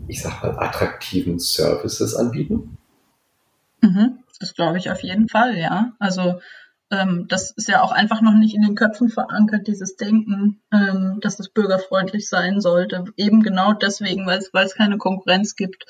ich 0.09 0.23
sag 0.23 0.43
mal, 0.43 0.59
attraktiven 0.59 1.39
Services 1.39 2.15
anbieten? 2.15 2.77
Mhm, 3.81 4.19
das 4.41 4.55
glaube 4.55 4.79
ich 4.79 4.91
auf 4.91 5.03
jeden 5.03 5.29
Fall, 5.29 5.57
ja. 5.57 5.93
Also 5.99 6.41
ähm, 6.91 7.27
das 7.29 7.51
ist 7.51 7.69
ja 7.69 7.83
auch 7.83 7.93
einfach 7.93 8.21
noch 8.21 8.35
nicht 8.35 8.55
in 8.55 8.63
den 8.63 8.75
Köpfen 8.75 9.09
verankert, 9.09 9.67
dieses 9.67 9.97
Denken, 9.97 10.63
ähm, 10.73 11.19
dass 11.21 11.41
es 11.41 11.49
bürgerfreundlich 11.49 12.29
sein 12.29 12.61
sollte. 12.61 13.05
Eben 13.17 13.43
genau 13.43 13.73
deswegen, 13.73 14.27
weil 14.27 14.39
es 14.39 14.75
keine 14.75 14.99
Konkurrenz 14.99 15.57
gibt. 15.57 15.87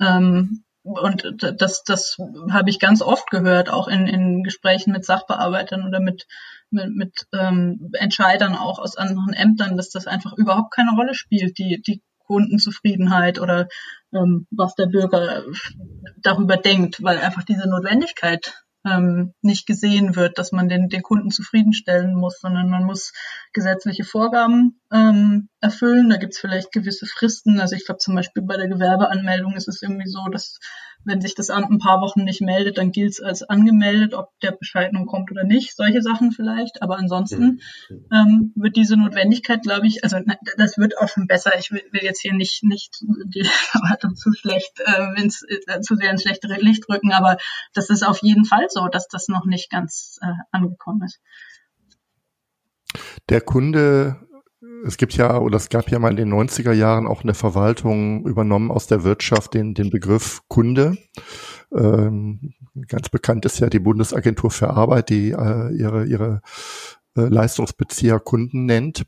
Ähm, 0.00 0.64
und 0.82 1.36
das, 1.58 1.84
das 1.84 2.16
habe 2.50 2.70
ich 2.70 2.78
ganz 2.78 3.02
oft 3.02 3.30
gehört, 3.30 3.68
auch 3.68 3.88
in, 3.88 4.06
in 4.06 4.42
Gesprächen 4.42 4.92
mit 4.92 5.04
Sachbearbeitern 5.04 5.86
oder 5.86 6.00
mit, 6.00 6.26
mit, 6.70 6.94
mit 6.94 7.26
ähm, 7.32 7.90
Entscheidern 7.92 8.56
auch 8.56 8.78
aus 8.78 8.96
anderen 8.96 9.34
Ämtern, 9.34 9.76
dass 9.76 9.90
das 9.90 10.06
einfach 10.06 10.32
überhaupt 10.34 10.72
keine 10.72 10.92
Rolle 10.96 11.14
spielt, 11.14 11.58
die, 11.58 11.82
die 11.82 12.02
Kundenzufriedenheit 12.24 13.38
oder 13.38 13.68
ähm, 14.14 14.46
was 14.50 14.74
der 14.74 14.86
Bürger 14.86 15.44
darüber 16.22 16.56
denkt, 16.56 17.02
weil 17.02 17.18
einfach 17.18 17.42
diese 17.42 17.68
Notwendigkeit 17.68 18.64
ähm, 18.90 19.34
nicht 19.42 19.66
gesehen 19.66 20.16
wird, 20.16 20.38
dass 20.38 20.52
man 20.52 20.68
den, 20.68 20.88
den 20.88 21.02
Kunden 21.02 21.30
zufriedenstellen 21.30 22.14
muss, 22.14 22.40
sondern 22.40 22.68
man 22.68 22.84
muss 22.84 23.12
gesetzliche 23.52 24.04
Vorgaben 24.04 24.80
ähm, 24.92 25.48
erfüllen. 25.60 26.10
Da 26.10 26.16
gibt 26.16 26.34
es 26.34 26.40
vielleicht 26.40 26.72
gewisse 26.72 27.06
Fristen. 27.06 27.60
Also 27.60 27.76
ich 27.76 27.84
glaube 27.84 27.98
zum 27.98 28.14
Beispiel 28.14 28.42
bei 28.42 28.56
der 28.56 28.68
Gewerbeanmeldung 28.68 29.54
ist 29.54 29.68
es 29.68 29.82
irgendwie 29.82 30.08
so, 30.08 30.26
dass 30.30 30.58
wenn 31.08 31.20
sich 31.20 31.34
das 31.34 31.50
Amt 31.50 31.70
ein 31.70 31.78
paar 31.78 32.00
Wochen 32.00 32.22
nicht 32.22 32.40
meldet, 32.40 32.78
dann 32.78 32.92
gilt 32.92 33.12
es 33.12 33.20
als 33.20 33.42
angemeldet, 33.42 34.14
ob 34.14 34.38
der 34.40 34.52
Bescheid 34.52 34.92
nun 34.92 35.06
kommt 35.06 35.30
oder 35.30 35.44
nicht. 35.44 35.74
Solche 35.74 36.02
Sachen 36.02 36.32
vielleicht. 36.32 36.82
Aber 36.82 36.98
ansonsten 36.98 37.60
mhm. 37.88 38.06
ähm, 38.12 38.52
wird 38.54 38.76
diese 38.76 38.96
Notwendigkeit, 38.96 39.62
glaube 39.62 39.86
ich, 39.86 40.04
also 40.04 40.18
na, 40.24 40.36
das 40.56 40.78
wird 40.78 40.98
auch 40.98 41.08
schon 41.08 41.26
besser. 41.26 41.52
Ich 41.58 41.72
will, 41.72 41.82
will 41.90 42.02
jetzt 42.02 42.20
hier 42.20 42.34
nicht, 42.34 42.62
nicht 42.62 43.00
die 43.00 43.48
Erwartung 43.72 44.14
zu 44.14 44.32
schlecht, 44.32 44.80
äh, 44.84 45.20
ins, 45.20 45.42
äh, 45.42 45.80
zu 45.80 45.96
sehr 45.96 46.10
ins 46.10 46.22
schlechtere 46.22 46.60
Licht 46.60 46.88
rücken, 46.88 47.12
aber 47.12 47.38
das 47.74 47.90
ist 47.90 48.06
auf 48.06 48.18
jeden 48.22 48.44
Fall 48.44 48.66
so, 48.68 48.88
dass 48.88 49.08
das 49.08 49.28
noch 49.28 49.46
nicht 49.46 49.70
ganz 49.70 50.18
äh, 50.22 50.26
angekommen 50.52 51.02
ist. 51.02 51.20
Der 53.28 53.40
Kunde 53.40 54.27
es 54.84 54.96
gibt 54.96 55.14
ja, 55.14 55.38
oder 55.38 55.56
es 55.56 55.68
gab 55.68 55.90
ja 55.90 55.98
mal 55.98 56.10
in 56.10 56.16
den 56.16 56.32
90er 56.32 56.72
Jahren 56.72 57.06
auch 57.06 57.22
eine 57.22 57.34
Verwaltung 57.34 58.26
übernommen 58.26 58.70
aus 58.70 58.86
der 58.86 59.04
Wirtschaft 59.04 59.54
den, 59.54 59.74
den 59.74 59.90
Begriff 59.90 60.42
Kunde. 60.48 60.96
Ähm, 61.72 62.54
ganz 62.88 63.08
bekannt 63.08 63.44
ist 63.44 63.60
ja 63.60 63.68
die 63.68 63.78
Bundesagentur 63.78 64.50
für 64.50 64.70
Arbeit, 64.70 65.10
die 65.10 65.30
äh, 65.30 65.72
ihre, 65.74 66.06
ihre 66.06 66.40
äh, 67.16 67.22
Leistungsbezieher 67.22 68.18
Kunden 68.18 68.66
nennt. 68.66 69.06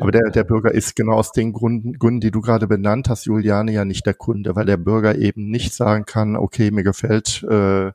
Aber 0.00 0.10
der, 0.10 0.30
der 0.30 0.44
Bürger 0.44 0.72
ist 0.72 0.96
genau 0.96 1.14
aus 1.14 1.32
den 1.32 1.52
Gründen, 1.52 1.98
Gründen, 1.98 2.20
die 2.20 2.32
du 2.32 2.40
gerade 2.40 2.66
benannt 2.66 3.08
hast, 3.08 3.26
Juliane, 3.26 3.72
ja 3.72 3.84
nicht 3.84 4.04
der 4.04 4.14
Kunde, 4.14 4.56
weil 4.56 4.66
der 4.66 4.76
Bürger 4.76 5.16
eben 5.16 5.48
nicht 5.50 5.72
sagen 5.72 6.04
kann, 6.04 6.36
okay, 6.36 6.70
mir 6.70 6.82
gefällt 6.82 7.44
äh, 7.44 7.92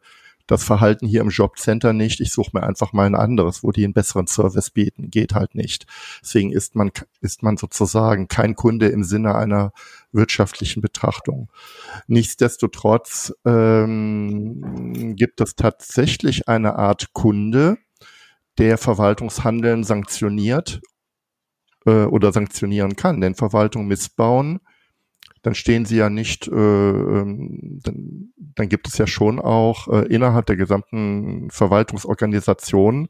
das 0.51 0.65
Verhalten 0.65 1.07
hier 1.07 1.21
im 1.21 1.29
Jobcenter 1.29 1.93
nicht, 1.93 2.19
ich 2.19 2.33
suche 2.33 2.51
mir 2.53 2.63
einfach 2.63 2.91
mal 2.91 3.05
ein 3.05 3.15
anderes, 3.15 3.63
wo 3.63 3.71
die 3.71 3.85
einen 3.85 3.93
besseren 3.93 4.27
Service 4.27 4.69
bieten, 4.69 5.09
geht 5.09 5.33
halt 5.33 5.55
nicht. 5.55 5.85
Deswegen 6.21 6.51
ist 6.51 6.75
man, 6.75 6.91
ist 7.21 7.41
man 7.41 7.55
sozusagen 7.55 8.27
kein 8.27 8.55
Kunde 8.55 8.87
im 8.89 9.05
Sinne 9.05 9.35
einer 9.35 9.71
wirtschaftlichen 10.11 10.81
Betrachtung. 10.81 11.49
Nichtsdestotrotz 12.07 13.33
ähm, 13.45 15.15
gibt 15.15 15.39
es 15.39 15.55
tatsächlich 15.55 16.49
eine 16.49 16.75
Art 16.75 17.13
Kunde, 17.13 17.77
der 18.57 18.77
Verwaltungshandeln 18.77 19.85
sanktioniert 19.85 20.81
äh, 21.85 22.03
oder 22.03 22.33
sanktionieren 22.33 22.97
kann. 22.97 23.21
Denn 23.21 23.35
Verwaltung 23.35 23.87
missbauen 23.87 24.59
dann 25.41 25.55
stehen 25.55 25.85
sie 25.85 25.97
ja 25.97 26.09
nicht, 26.09 26.47
äh, 26.47 26.51
ähm, 26.51 27.79
dann, 27.83 28.33
dann 28.37 28.69
gibt 28.69 28.87
es 28.87 28.97
ja 28.97 29.07
schon 29.07 29.39
auch 29.39 29.87
äh, 29.87 30.05
innerhalb 30.07 30.45
der 30.45 30.55
gesamten 30.55 31.49
Verwaltungsorganisation 31.49 33.07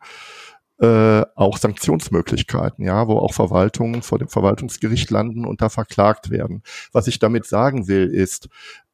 äh, 0.79 1.23
auch 1.35 1.57
Sanktionsmöglichkeiten, 1.57 2.83
ja, 2.83 3.07
wo 3.07 3.17
auch 3.17 3.33
Verwaltungen 3.33 4.01
vor 4.01 4.17
dem 4.17 4.29
Verwaltungsgericht 4.29 5.11
landen 5.11 5.45
und 5.45 5.61
da 5.61 5.69
verklagt 5.69 6.31
werden. 6.31 6.63
Was 6.91 7.07
ich 7.07 7.19
damit 7.19 7.45
sagen 7.45 7.87
will, 7.87 8.07
ist, 8.07 8.49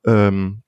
ähm, 0.06 0.64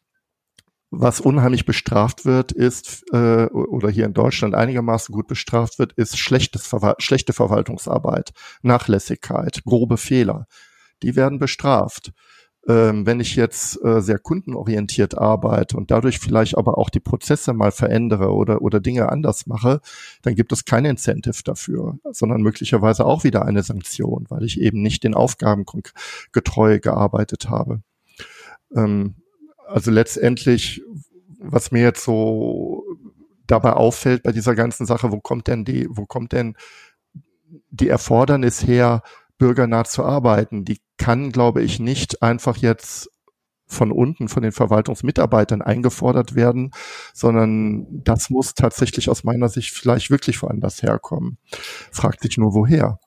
was 0.91 1.19
unheimlich 1.19 1.65
bestraft 1.65 2.25
wird, 2.25 2.51
ist, 2.51 3.03
äh, 3.11 3.45
oder 3.45 3.89
hier 3.89 4.05
in 4.05 4.13
Deutschland 4.13 4.55
einigermaßen 4.55 5.13
gut 5.13 5.27
bestraft 5.27 5.77
wird, 5.77 5.93
ist 5.93 6.17
schlechtes 6.17 6.65
Verwal 6.65 6.95
schlechte 6.99 7.33
Verwaltungsarbeit, 7.33 8.31
Nachlässigkeit, 8.61 9.61
grobe 9.65 9.97
Fehler. 9.97 10.47
Die 11.03 11.15
werden 11.15 11.37
bestraft 11.37 12.11
ähm, 12.67 13.05
wenn 13.05 13.19
ich 13.19 13.35
jetzt 13.35 13.83
äh, 13.83 14.01
sehr 14.01 14.19
kundenorientiert 14.19 15.17
arbeite 15.17 15.77
und 15.77 15.91
dadurch 15.91 16.19
vielleicht 16.19 16.57
aber 16.57 16.77
auch 16.77 16.89
die 16.89 16.99
Prozesse 16.99 17.53
mal 17.53 17.71
verändere 17.71 18.33
oder, 18.33 18.61
oder 18.61 18.79
Dinge 18.79 19.09
anders 19.09 19.47
mache, 19.47 19.79
dann 20.21 20.35
gibt 20.35 20.51
es 20.51 20.65
kein 20.65 20.85
Incentive 20.85 21.41
dafür, 21.43 21.97
sondern 22.11 22.41
möglicherweise 22.41 23.05
auch 23.05 23.23
wieder 23.23 23.45
eine 23.45 23.63
Sanktion, 23.63 24.25
weil 24.29 24.43
ich 24.43 24.59
eben 24.59 24.81
nicht 24.81 25.03
den 25.03 25.13
Aufgaben 25.13 25.65
getreu 26.31 26.79
gearbeitet 26.79 27.49
habe. 27.49 27.81
Ähm, 28.75 29.15
also 29.67 29.91
letztendlich, 29.91 30.83
was 31.39 31.71
mir 31.71 31.83
jetzt 31.83 32.03
so 32.03 32.83
dabei 33.47 33.73
auffällt 33.73 34.23
bei 34.23 34.31
dieser 34.31 34.55
ganzen 34.55 34.85
Sache, 34.85 35.11
wo 35.11 35.19
kommt 35.19 35.47
denn 35.47 35.63
die, 35.63 35.87
wo 35.89 36.05
kommt 36.05 36.33
denn 36.33 36.55
die 37.71 37.87
Erfordernis 37.87 38.65
her, 38.67 39.01
bürgernah 39.37 39.85
zu 39.85 40.03
arbeiten? 40.03 40.65
Die 40.65 40.79
kann, 40.99 41.31
glaube 41.31 41.63
ich, 41.63 41.79
nicht 41.79 42.21
einfach 42.21 42.57
jetzt 42.57 43.09
von 43.65 43.91
unten, 43.91 44.27
von 44.27 44.43
den 44.43 44.51
Verwaltungsmitarbeitern 44.51 45.61
eingefordert 45.61 46.35
werden, 46.35 46.71
sondern 47.13 47.85
das 48.03 48.29
muss 48.29 48.55
tatsächlich 48.55 49.09
aus 49.09 49.23
meiner 49.23 49.47
Sicht 49.47 49.71
vielleicht 49.71 50.09
wirklich 50.09 50.41
woanders 50.41 50.83
herkommen. 50.83 51.37
Fragt 51.91 52.21
sich 52.21 52.37
nur, 52.37 52.53
woher? 52.53 52.99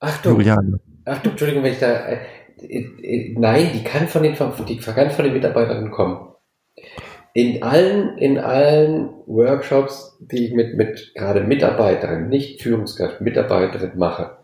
Achtung, 0.00 0.38
Juliane. 0.38 0.80
Achtung, 1.04 1.32
Entschuldigung, 1.32 1.62
wenn 1.62 1.72
ich 1.72 1.78
da, 1.78 1.92
äh, 2.06 2.18
äh, 2.60 3.34
nein, 3.38 3.70
die 3.72 3.84
kann 3.84 4.08
von 4.08 4.24
den, 4.24 4.34
die 4.68 4.78
kann 4.78 5.10
von 5.10 5.24
den 5.24 5.34
Mitarbeitern 5.34 5.90
kommen. 5.92 6.32
In 7.34 7.62
allen, 7.62 8.18
in 8.18 8.38
allen 8.38 9.08
Workshops, 9.26 10.18
die 10.20 10.48
ich 10.48 10.52
mit, 10.52 10.76
mit 10.76 11.12
gerade 11.14 11.42
Mitarbeitern, 11.44 12.28
nicht 12.28 12.60
Führungskräften, 12.60 13.24
Mitarbeiterinnen 13.24 13.98
mache, 13.98 14.41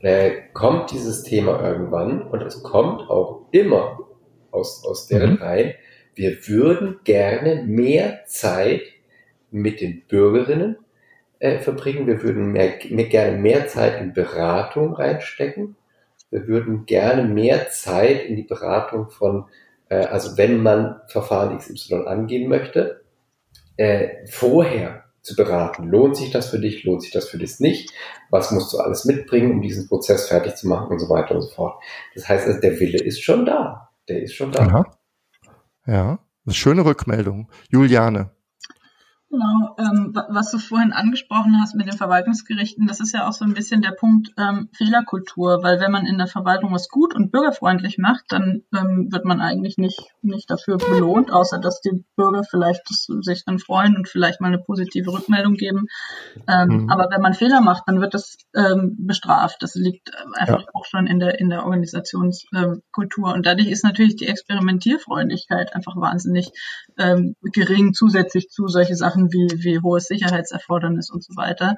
äh, 0.00 0.42
kommt 0.52 0.90
dieses 0.92 1.22
Thema 1.22 1.62
irgendwann 1.62 2.22
und 2.22 2.42
es 2.42 2.62
kommt 2.62 3.08
auch 3.10 3.46
immer 3.50 3.98
aus, 4.50 4.84
aus 4.84 5.06
deren 5.06 5.32
mhm. 5.32 5.42
Reihen, 5.42 5.74
wir 6.14 6.48
würden 6.48 7.00
gerne 7.04 7.62
mehr 7.64 8.24
Zeit 8.26 8.82
mit 9.50 9.80
den 9.80 10.02
Bürgerinnen 10.06 10.76
äh, 11.38 11.58
verbringen, 11.58 12.06
wir 12.06 12.22
würden 12.22 12.52
mehr, 12.52 12.74
mehr, 12.90 13.06
gerne 13.06 13.38
mehr 13.38 13.66
Zeit 13.68 14.00
in 14.00 14.12
Beratung 14.12 14.94
reinstecken, 14.94 15.76
wir 16.30 16.46
würden 16.46 16.86
gerne 16.86 17.24
mehr 17.24 17.70
Zeit 17.70 18.24
in 18.24 18.36
die 18.36 18.42
Beratung 18.42 19.10
von, 19.10 19.46
äh, 19.88 19.96
also 19.96 20.36
wenn 20.36 20.62
man 20.62 21.00
Verfahren 21.06 21.56
XY 21.56 22.06
angehen 22.06 22.48
möchte, 22.48 23.02
äh, 23.76 24.26
vorher 24.26 25.04
zu 25.28 25.36
beraten. 25.36 25.88
Lohnt 25.88 26.16
sich 26.16 26.30
das 26.30 26.48
für 26.48 26.58
dich? 26.58 26.84
Lohnt 26.84 27.02
sich 27.02 27.12
das 27.12 27.28
für 27.28 27.38
dich 27.38 27.60
nicht? 27.60 27.92
Was 28.30 28.50
musst 28.50 28.72
du 28.72 28.78
alles 28.78 29.04
mitbringen, 29.04 29.52
um 29.52 29.62
diesen 29.62 29.86
Prozess 29.86 30.28
fertig 30.28 30.56
zu 30.56 30.66
machen 30.66 30.90
und 30.90 30.98
so 30.98 31.08
weiter 31.08 31.34
und 31.34 31.42
so 31.42 31.50
fort. 31.50 31.82
Das 32.14 32.28
heißt, 32.28 32.46
also 32.46 32.60
der 32.60 32.80
Wille 32.80 32.98
ist 33.02 33.22
schon 33.22 33.44
da. 33.44 33.90
Der 34.08 34.22
ist 34.22 34.34
schon 34.34 34.50
da. 34.50 34.60
Aha. 34.60 34.90
Ja, 35.86 36.18
eine 36.44 36.54
schöne 36.54 36.84
Rückmeldung. 36.84 37.50
Juliane. 37.70 38.30
Genau, 39.30 39.76
ähm, 39.78 40.14
was 40.30 40.50
du 40.50 40.58
vorhin 40.58 40.94
angesprochen 40.94 41.60
hast 41.60 41.74
mit 41.74 41.86
den 41.86 41.98
Verwaltungsgerichten, 41.98 42.86
das 42.86 43.00
ist 43.00 43.12
ja 43.12 43.28
auch 43.28 43.34
so 43.34 43.44
ein 43.44 43.52
bisschen 43.52 43.82
der 43.82 43.90
Punkt 43.90 44.30
ähm, 44.38 44.70
Fehlerkultur, 44.72 45.62
weil 45.62 45.80
wenn 45.80 45.92
man 45.92 46.06
in 46.06 46.16
der 46.16 46.28
Verwaltung 46.28 46.72
was 46.72 46.88
gut 46.88 47.14
und 47.14 47.30
bürgerfreundlich 47.30 47.98
macht, 47.98 48.24
dann 48.30 48.62
ähm, 48.74 49.08
wird 49.10 49.26
man 49.26 49.42
eigentlich 49.42 49.76
nicht, 49.76 50.00
nicht 50.22 50.50
dafür 50.50 50.78
belohnt, 50.78 51.30
außer 51.30 51.58
dass 51.58 51.82
die 51.82 52.06
Bürger 52.16 52.42
vielleicht 52.42 52.88
sich 52.88 53.44
dann 53.44 53.58
freuen 53.58 53.96
und 53.96 54.08
vielleicht 54.08 54.40
mal 54.40 54.48
eine 54.48 54.60
positive 54.60 55.12
Rückmeldung 55.12 55.54
geben. 55.54 55.88
Ähm, 56.48 56.84
mhm. 56.84 56.90
Aber 56.90 57.10
wenn 57.10 57.20
man 57.20 57.34
Fehler 57.34 57.60
macht, 57.60 57.82
dann 57.86 58.00
wird 58.00 58.14
das 58.14 58.38
ähm, 58.56 58.96
bestraft. 58.98 59.58
Das 59.60 59.74
liegt 59.74 60.10
einfach 60.38 60.62
ja. 60.62 60.68
auch 60.72 60.86
schon 60.86 61.06
in 61.06 61.18
der, 61.18 61.38
in 61.38 61.50
der 61.50 61.64
Organisationskultur. 61.64 63.34
und 63.34 63.44
dadurch 63.44 63.68
ist 63.68 63.84
natürlich 63.84 64.16
die 64.16 64.26
Experimentierfreundlichkeit 64.26 65.74
einfach 65.74 65.96
wahnsinnig 65.96 66.50
ähm, 66.98 67.36
gering 67.42 67.94
zusätzlich 67.94 68.48
zu 68.48 68.68
solche 68.68 68.96
Sachen 68.96 69.32
wie, 69.32 69.48
wie 69.62 69.80
hohes 69.80 70.06
Sicherheitserfordernis 70.06 71.10
und 71.10 71.24
so 71.24 71.36
weiter. 71.36 71.76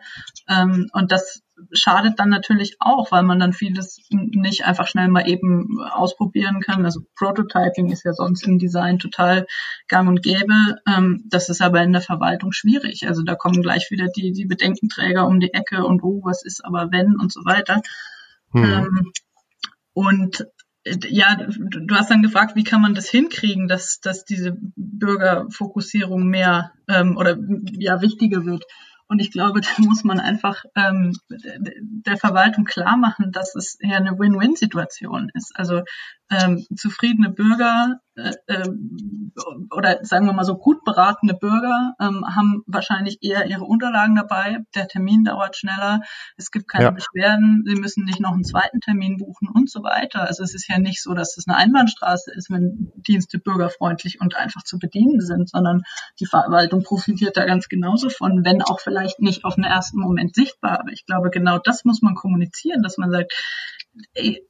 Ähm, 0.49 0.89
und 0.93 1.13
das 1.13 1.43
schadet 1.73 2.19
dann 2.19 2.31
natürlich 2.31 2.77
auch, 2.81 3.13
weil 3.13 3.23
man 3.23 3.39
dann 3.39 3.53
vieles 3.53 4.01
nicht 4.11 4.65
einfach 4.65 4.87
schnell 4.87 5.09
mal 5.09 5.29
eben 5.29 5.81
ausprobieren 5.83 6.61
kann. 6.61 6.85
Also 6.85 7.01
Prototyping 7.17 7.91
ist 7.91 8.05
ja 8.05 8.13
sonst 8.13 8.47
im 8.47 8.59
Design 8.59 8.99
total 8.99 9.47
gang 9.89 10.09
und 10.09 10.23
gäbe. 10.23 10.77
Ähm, 10.87 11.25
das 11.29 11.49
ist 11.49 11.61
aber 11.61 11.83
in 11.83 11.93
der 11.93 12.03
Verwaltung 12.03 12.53
schwierig. 12.53 13.07
Also 13.07 13.23
da 13.23 13.35
kommen 13.35 13.63
gleich 13.63 13.91
wieder 13.91 14.09
die, 14.09 14.33
die 14.33 14.47
Bedenkenträger 14.47 15.27
um 15.27 15.41
die 15.41 15.53
Ecke 15.53 15.85
und 15.85 16.03
oh, 16.03 16.21
was 16.25 16.45
ist 16.45 16.65
aber 16.65 16.89
wenn 16.91 17.19
und 17.21 17.33
so 17.33 17.45
weiter. 17.45 17.83
Hm. 18.53 18.65
Ähm, 18.65 19.13
und 19.93 20.47
ja, 20.85 21.37
du 21.37 21.95
hast 21.95 22.11
dann 22.11 22.23
gefragt, 22.23 22.57
wie 22.57 22.65
kann 22.65 22.81
man 22.81 22.95
das 22.95 23.09
hinkriegen, 23.09 23.69
dass, 23.69 24.01
dass 24.01 24.25
diese 24.25 24.57
Bürgerfokussierung 24.77 26.27
mehr 26.27 26.73
ähm, 26.89 27.17
oder 27.17 27.37
ja 27.73 28.01
wichtiger 28.01 28.45
wird. 28.45 28.65
Und 29.07 29.19
ich 29.19 29.33
glaube, 29.33 29.61
da 29.61 29.69
muss 29.79 30.05
man 30.05 30.21
einfach 30.21 30.65
ähm, 30.77 31.13
der 31.29 32.17
Verwaltung 32.17 32.65
klar 32.65 32.97
machen, 32.97 33.33
dass 33.33 33.55
es 33.55 33.77
eher 33.81 33.97
eine 33.99 34.19
Win-Win-Situation 34.19 35.31
ist. 35.35 35.53
Also 35.55 35.83
ähm, 36.31 36.65
zufriedene 36.77 37.31
Bürger 37.31 38.01
oder 39.71 39.99
sagen 40.03 40.27
wir 40.27 40.33
mal 40.33 40.45
so 40.45 40.57
gut 40.57 40.85
beratene 40.85 41.35
Bürger 41.35 41.95
ähm, 42.01 42.25
haben 42.35 42.63
wahrscheinlich 42.67 43.19
eher 43.23 43.47
ihre 43.47 43.65
Unterlagen 43.65 44.17
dabei. 44.17 44.59
Der 44.75 44.89
Termin 44.89 45.25
dauert 45.25 45.57
schneller, 45.57 46.01
es 46.37 46.51
gibt 46.51 46.69
keine 46.69 46.87
ja. 46.87 46.91
Beschwerden, 46.91 47.65
sie 47.67 47.77
müssen 47.77 48.05
nicht 48.05 48.21
noch 48.21 48.33
einen 48.33 48.45
zweiten 48.45 48.81
Termin 48.81 49.19
buchen 49.19 49.49
und 49.49 49.71
so 49.71 49.83
weiter. 49.83 50.27
Also 50.27 50.43
es 50.43 50.55
ist 50.55 50.69
ja 50.69 50.79
nicht 50.79 51.03
so, 51.03 51.15
dass 51.15 51.37
es 51.37 51.47
eine 51.47 51.57
Einbahnstraße 51.57 52.33
ist, 52.35 52.51
wenn 52.51 52.93
Dienste 52.97 53.39
bürgerfreundlich 53.39 54.21
und 54.21 54.37
einfach 54.37 54.63
zu 54.63 54.79
bedienen 54.79 55.21
sind, 55.21 55.49
sondern 55.49 55.83
die 56.19 56.27
Verwaltung 56.27 56.83
profitiert 56.83 57.37
da 57.37 57.45
ganz 57.45 57.69
genauso 57.69 58.11
von, 58.11 58.45
wenn 58.45 58.63
auch 58.63 58.81
vielleicht 58.81 59.21
nicht 59.21 59.45
auf 59.45 59.55
den 59.55 59.65
ersten 59.65 60.01
Moment 60.01 60.35
sichtbar. 60.35 60.81
Aber 60.81 60.91
ich 60.91 61.07
glaube, 61.07 61.31
genau 61.31 61.59
das 61.59 61.85
muss 61.85 62.03
man 62.03 62.15
kommunizieren, 62.15 62.83
dass 62.83 62.99
man 62.99 63.11
sagt, 63.11 63.33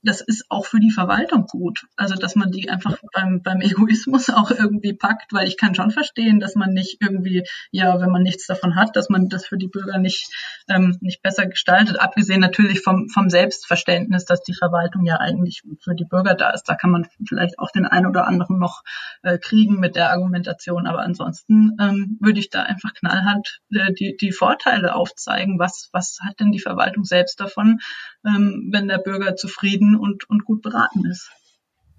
das 0.02 0.20
ist 0.20 0.44
auch 0.50 0.66
für 0.66 0.80
die 0.80 0.90
Verwaltung 0.90 1.46
gut. 1.46 1.86
Also, 1.96 2.14
dass 2.14 2.36
man 2.36 2.50
die 2.50 2.68
einfach 2.68 2.98
beim, 3.12 3.42
beim 3.42 3.60
Egoismus 3.60 4.28
auch 4.30 4.50
irgendwie 4.50 4.92
packt, 4.92 5.32
weil 5.32 5.48
ich 5.48 5.56
kann 5.56 5.74
schon 5.74 5.90
verstehen, 5.90 6.40
dass 6.40 6.54
man 6.54 6.72
nicht 6.72 6.98
irgendwie, 7.00 7.44
ja, 7.70 8.00
wenn 8.00 8.10
man 8.10 8.22
nichts 8.22 8.46
davon 8.46 8.76
hat, 8.76 8.96
dass 8.96 9.08
man 9.08 9.28
das 9.28 9.46
für 9.46 9.56
die 9.56 9.68
Bürger 9.68 9.98
nicht, 9.98 10.30
ähm, 10.68 10.98
nicht 11.00 11.22
besser 11.22 11.46
gestaltet. 11.46 11.98
Abgesehen 11.98 12.40
natürlich 12.40 12.82
vom, 12.82 13.08
vom 13.08 13.30
Selbstverständnis, 13.30 14.24
dass 14.26 14.42
die 14.42 14.54
Verwaltung 14.54 15.06
ja 15.06 15.16
eigentlich 15.16 15.62
für 15.82 15.94
die 15.94 16.04
Bürger 16.04 16.34
da 16.34 16.50
ist. 16.50 16.64
Da 16.64 16.74
kann 16.74 16.90
man 16.90 17.06
vielleicht 17.26 17.58
auch 17.58 17.70
den 17.70 17.86
einen 17.86 18.06
oder 18.06 18.26
anderen 18.26 18.58
noch 18.58 18.82
äh, 19.22 19.38
kriegen 19.38 19.80
mit 19.80 19.96
der 19.96 20.10
Argumentation. 20.10 20.86
Aber 20.86 21.00
ansonsten 21.00 21.76
ähm, 21.80 22.18
würde 22.20 22.40
ich 22.40 22.50
da 22.50 22.62
einfach 22.62 22.92
knallhart 22.92 23.60
äh, 23.70 23.92
die, 23.94 24.16
die 24.16 24.32
Vorteile 24.32 24.94
aufzeigen. 24.94 25.58
Was, 25.58 25.88
was 25.92 26.18
hat 26.22 26.40
denn 26.40 26.52
die 26.52 26.60
Verwaltung 26.60 27.04
selbst 27.04 27.40
davon, 27.40 27.80
ähm, 28.26 28.68
wenn 28.70 28.88
der 28.88 28.98
Bürger 28.98 29.29
zufrieden 29.36 29.96
und, 29.96 30.28
und 30.28 30.44
gut 30.44 30.62
beraten 30.62 31.04
ist. 31.06 31.30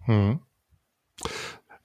Hm. 0.06 0.40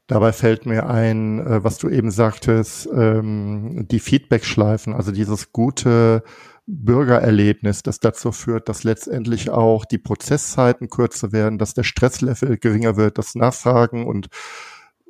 Dabei 0.06 0.32
fällt 0.32 0.66
mir 0.66 0.88
ein, 0.88 1.40
äh, 1.40 1.64
was 1.64 1.78
du 1.78 1.88
eben 1.88 2.10
sagtest, 2.10 2.88
ähm, 2.92 3.86
die 3.90 3.98
Feedback-Schleifen, 3.98 4.94
also 4.94 5.10
dieses 5.10 5.52
gute 5.52 6.22
Bürgererlebnis, 6.66 7.82
das 7.82 8.00
dazu 8.00 8.32
führt, 8.32 8.68
dass 8.68 8.84
letztendlich 8.84 9.50
auch 9.50 9.84
die 9.84 9.98
Prozesszeiten 9.98 10.90
kürzer 10.90 11.32
werden, 11.32 11.58
dass 11.58 11.74
der 11.74 11.84
Stresslevel 11.84 12.56
geringer 12.58 12.96
wird, 12.96 13.18
dass 13.18 13.34
Nachfragen 13.34 14.06
und, 14.06 14.28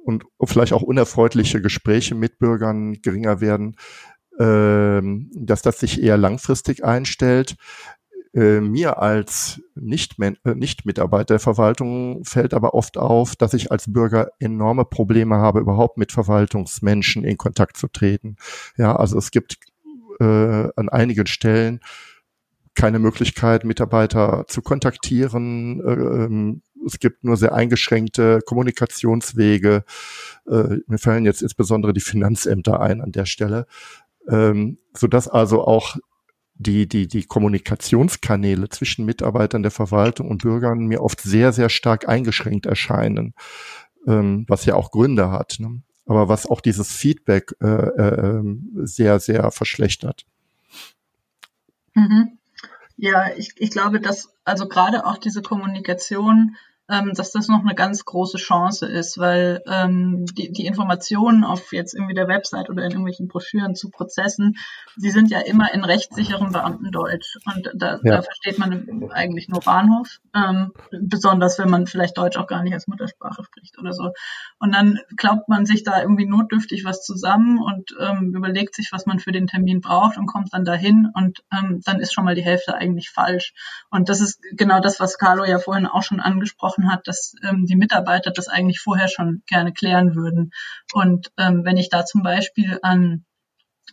und 0.02 0.24
vielleicht 0.44 0.72
auch 0.72 0.82
unerfreuliche 0.82 1.60
Gespräche 1.60 2.14
mit 2.14 2.38
Bürgern 2.38 2.94
geringer 3.02 3.40
werden, 3.40 3.76
ähm, 4.38 5.30
dass 5.34 5.62
das 5.62 5.80
sich 5.80 6.02
eher 6.02 6.18
langfristig 6.18 6.84
einstellt. 6.84 7.56
Äh, 8.36 8.60
mir 8.60 9.00
als 9.00 9.62
Nicht-Mitarbeiter 9.74 10.54
nicht 10.54 10.84
der 11.30 11.38
Verwaltung 11.38 12.22
fällt 12.22 12.52
aber 12.52 12.74
oft 12.74 12.98
auf, 12.98 13.34
dass 13.34 13.54
ich 13.54 13.72
als 13.72 13.90
Bürger 13.90 14.28
enorme 14.38 14.84
Probleme 14.84 15.36
habe, 15.36 15.60
überhaupt 15.60 15.96
mit 15.96 16.12
Verwaltungsmenschen 16.12 17.24
in 17.24 17.38
Kontakt 17.38 17.78
zu 17.78 17.88
treten. 17.88 18.36
Ja, 18.76 18.94
also 18.94 19.16
es 19.16 19.30
gibt 19.30 19.56
äh, 20.20 20.24
an 20.76 20.90
einigen 20.90 21.26
Stellen 21.26 21.80
keine 22.74 22.98
Möglichkeit, 22.98 23.64
Mitarbeiter 23.64 24.44
zu 24.48 24.60
kontaktieren. 24.60 25.80
Ähm, 25.80 26.62
es 26.86 26.98
gibt 26.98 27.24
nur 27.24 27.38
sehr 27.38 27.54
eingeschränkte 27.54 28.40
Kommunikationswege. 28.44 29.84
Äh, 30.46 30.76
mir 30.86 30.98
fallen 30.98 31.24
jetzt 31.24 31.40
insbesondere 31.40 31.94
die 31.94 32.02
Finanzämter 32.02 32.80
ein 32.80 33.00
an 33.00 33.12
der 33.12 33.24
Stelle, 33.24 33.66
ähm, 34.28 34.76
so 34.92 35.06
dass 35.06 35.26
also 35.26 35.66
auch 35.66 35.96
die, 36.58 36.88
die, 36.88 37.06
die 37.06 37.24
Kommunikationskanäle 37.24 38.68
zwischen 38.68 39.04
Mitarbeitern 39.04 39.62
der 39.62 39.70
Verwaltung 39.70 40.30
und 40.30 40.42
Bürgern 40.42 40.86
mir 40.86 41.02
oft 41.02 41.20
sehr, 41.20 41.52
sehr 41.52 41.68
stark 41.68 42.08
eingeschränkt 42.08 42.66
erscheinen, 42.66 43.34
ähm, 44.06 44.44
was 44.48 44.64
ja 44.64 44.74
auch 44.74 44.90
Gründe 44.90 45.30
hat. 45.30 45.56
Ne? 45.58 45.82
Aber 46.06 46.28
was 46.28 46.46
auch 46.46 46.60
dieses 46.60 46.92
Feedback 46.92 47.54
äh, 47.60 47.66
äh, 47.66 48.42
sehr, 48.84 49.20
sehr 49.20 49.50
verschlechtert. 49.50 50.24
Mhm. 51.94 52.38
Ja, 52.96 53.30
ich, 53.36 53.52
ich 53.56 53.70
glaube, 53.70 54.00
dass 54.00 54.32
also 54.44 54.68
gerade 54.68 55.04
auch 55.04 55.18
diese 55.18 55.42
Kommunikation 55.42 56.56
ähm, 56.88 57.12
dass 57.14 57.32
das 57.32 57.48
noch 57.48 57.60
eine 57.60 57.74
ganz 57.74 58.04
große 58.04 58.38
Chance 58.38 58.86
ist, 58.86 59.18
weil 59.18 59.62
ähm, 59.66 60.24
die, 60.26 60.52
die 60.52 60.66
Informationen 60.66 61.44
auf 61.44 61.72
jetzt 61.72 61.94
irgendwie 61.94 62.14
der 62.14 62.28
Website 62.28 62.70
oder 62.70 62.84
in 62.84 62.90
irgendwelchen 62.90 63.28
Broschüren 63.28 63.74
zu 63.74 63.90
Prozessen, 63.90 64.56
die 64.96 65.10
sind 65.10 65.30
ja 65.30 65.40
immer 65.40 65.72
in 65.74 65.84
rechtssicherem 65.84 66.52
Beamtendeutsch 66.52 67.36
und 67.44 67.70
da, 67.74 67.98
ja. 68.02 68.16
da 68.16 68.22
versteht 68.22 68.58
man 68.58 69.10
eigentlich 69.12 69.48
nur 69.48 69.60
Bahnhof, 69.60 70.20
ähm, 70.34 70.72
besonders 70.90 71.58
wenn 71.58 71.70
man 71.70 71.86
vielleicht 71.86 72.16
Deutsch 72.16 72.36
auch 72.36 72.46
gar 72.46 72.62
nicht 72.62 72.74
als 72.74 72.86
Muttersprache 72.86 73.42
spricht 73.44 73.78
oder 73.78 73.92
so. 73.92 74.12
Und 74.58 74.72
dann 74.72 75.00
glaubt 75.16 75.48
man 75.48 75.66
sich 75.66 75.82
da 75.82 76.00
irgendwie 76.00 76.26
notdürftig 76.26 76.84
was 76.84 77.02
zusammen 77.02 77.58
und 77.58 77.94
ähm, 78.00 78.32
überlegt 78.34 78.74
sich, 78.74 78.90
was 78.92 79.06
man 79.06 79.18
für 79.18 79.32
den 79.32 79.48
Termin 79.48 79.80
braucht 79.80 80.18
und 80.18 80.26
kommt 80.26 80.52
dann 80.52 80.64
dahin 80.64 81.10
und 81.14 81.42
ähm, 81.52 81.80
dann 81.84 82.00
ist 82.00 82.12
schon 82.12 82.24
mal 82.24 82.34
die 82.34 82.44
Hälfte 82.44 82.74
eigentlich 82.74 83.10
falsch. 83.10 83.54
Und 83.90 84.08
das 84.08 84.20
ist 84.20 84.40
genau 84.52 84.80
das, 84.80 85.00
was 85.00 85.18
Carlo 85.18 85.44
ja 85.44 85.58
vorhin 85.58 85.86
auch 85.86 86.02
schon 86.02 86.20
angesprochen 86.20 86.75
hat, 86.90 87.06
dass 87.06 87.32
ähm, 87.42 87.66
die 87.66 87.76
Mitarbeiter 87.76 88.30
das 88.30 88.48
eigentlich 88.48 88.80
vorher 88.80 89.08
schon 89.08 89.42
gerne 89.46 89.72
klären 89.72 90.14
würden. 90.14 90.50
Und 90.92 91.30
ähm, 91.38 91.64
wenn 91.64 91.76
ich 91.76 91.88
da 91.88 92.04
zum 92.04 92.22
Beispiel 92.22 92.78
an 92.82 93.24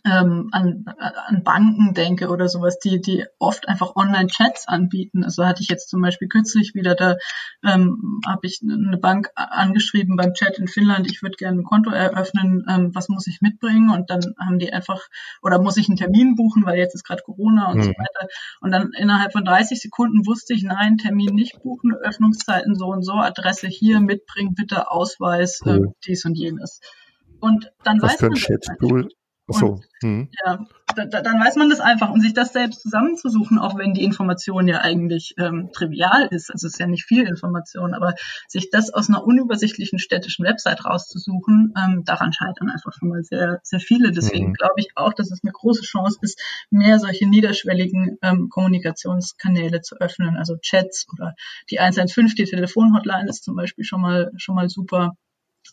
ähm, 0.04 0.50
an, 0.52 0.84
an 0.98 1.42
Banken 1.44 1.94
denke 1.94 2.28
oder 2.28 2.48
sowas, 2.48 2.78
die, 2.78 3.00
die 3.00 3.24
oft 3.38 3.68
einfach 3.68 3.96
Online-Chats 3.96 4.68
anbieten. 4.68 5.24
Also 5.24 5.46
hatte 5.46 5.62
ich 5.62 5.68
jetzt 5.68 5.88
zum 5.88 6.02
Beispiel 6.02 6.28
kürzlich 6.28 6.74
wieder, 6.74 6.94
da 6.94 7.16
ähm, 7.64 8.20
habe 8.26 8.46
ich 8.46 8.60
eine 8.62 8.98
Bank 8.98 9.30
angeschrieben 9.34 10.16
beim 10.16 10.34
Chat 10.34 10.58
in 10.58 10.68
Finnland, 10.68 11.10
ich 11.10 11.22
würde 11.22 11.36
gerne 11.36 11.60
ein 11.60 11.64
Konto 11.64 11.90
eröffnen, 11.90 12.66
ähm, 12.68 12.94
was 12.94 13.08
muss 13.08 13.26
ich 13.26 13.40
mitbringen? 13.40 13.90
Und 13.90 14.10
dann 14.10 14.34
haben 14.38 14.58
die 14.58 14.72
einfach, 14.72 15.00
oder 15.42 15.58
muss 15.58 15.78
ich 15.78 15.88
einen 15.88 15.96
Termin 15.96 16.34
buchen, 16.34 16.66
weil 16.66 16.78
jetzt 16.78 16.94
ist 16.94 17.04
gerade 17.04 17.22
Corona 17.22 17.70
und 17.70 17.78
mhm. 17.78 17.84
so 17.84 17.90
weiter. 17.90 18.28
Und 18.60 18.72
dann 18.72 18.90
innerhalb 18.92 19.32
von 19.32 19.44
30 19.44 19.80
Sekunden 19.80 20.26
wusste 20.26 20.52
ich, 20.52 20.64
nein, 20.64 20.98
Termin 20.98 21.34
nicht 21.34 21.62
buchen, 21.62 21.94
Öffnungszeiten 21.94 22.74
so 22.74 22.88
und 22.88 23.02
so, 23.02 23.14
Adresse 23.14 23.68
hier, 23.68 24.00
mitbringen, 24.00 24.54
bitte 24.54 24.90
Ausweis, 24.90 25.60
cool. 25.64 25.76
äh, 25.76 25.92
dies 26.06 26.26
und 26.26 26.34
jenes. 26.34 26.80
Und 27.40 27.72
dann 27.84 28.02
was 28.02 28.12
weiß 28.12 28.20
für 28.20 28.26
ein 28.26 28.34
Chat-Tool 28.34 29.08
so. 29.46 29.80
Hm. 30.00 30.30
Ja, 30.44 30.66
da, 30.96 31.04
da, 31.04 31.20
dann 31.20 31.40
weiß 31.40 31.56
man 31.56 31.68
das 31.68 31.80
einfach 31.80 32.10
und 32.10 32.20
sich 32.20 32.32
das 32.32 32.52
selbst 32.52 32.80
zusammenzusuchen, 32.80 33.58
auch 33.58 33.76
wenn 33.76 33.92
die 33.92 34.04
Information 34.04 34.68
ja 34.68 34.80
eigentlich 34.80 35.34
ähm, 35.38 35.70
trivial 35.72 36.28
ist. 36.30 36.50
Also 36.50 36.66
es 36.66 36.74
ist 36.74 36.80
ja 36.80 36.86
nicht 36.86 37.04
viel 37.04 37.26
Information, 37.26 37.94
aber 37.94 38.14
sich 38.48 38.70
das 38.70 38.92
aus 38.92 39.08
einer 39.08 39.24
unübersichtlichen 39.24 39.98
städtischen 39.98 40.44
Website 40.46 40.84
rauszusuchen, 40.84 41.74
ähm, 41.76 42.04
daran 42.04 42.32
scheitern 42.32 42.70
einfach 42.70 42.92
schon 42.98 43.08
mal 43.08 43.22
sehr, 43.22 43.60
sehr 43.62 43.80
viele. 43.80 44.12
Deswegen 44.12 44.48
mhm. 44.48 44.54
glaube 44.54 44.74
ich 44.76 44.88
auch, 44.94 45.12
dass 45.12 45.30
es 45.30 45.40
eine 45.42 45.52
große 45.52 45.82
Chance 45.82 46.18
ist, 46.22 46.40
mehr 46.70 46.98
solche 46.98 47.28
niederschwelligen 47.28 48.18
ähm, 48.22 48.48
Kommunikationskanäle 48.48 49.82
zu 49.82 49.96
öffnen, 49.96 50.36
also 50.36 50.56
Chats 50.56 51.06
oder 51.12 51.34
die 51.70 51.80
115, 51.80 52.44
die 52.44 52.50
Telefonhotline 52.50 53.28
ist 53.28 53.44
zum 53.44 53.56
Beispiel 53.56 53.84
schon 53.84 54.00
mal 54.00 54.30
schon 54.36 54.54
mal 54.54 54.68
super. 54.68 55.16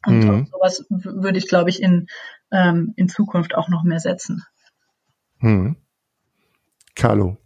Und 0.05 0.19
mhm. 0.19 0.45
sowas 0.51 0.85
würde 0.89 1.37
ich, 1.37 1.47
glaube 1.47 1.69
ich, 1.69 1.81
in, 1.81 2.07
ähm, 2.51 2.93
in 2.95 3.07
Zukunft 3.07 3.55
auch 3.55 3.69
noch 3.69 3.83
mehr 3.83 3.99
setzen. 3.99 4.43
Mhm. 5.39 5.75
Carlo. 6.95 7.37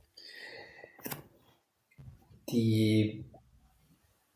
Die, 2.49 3.25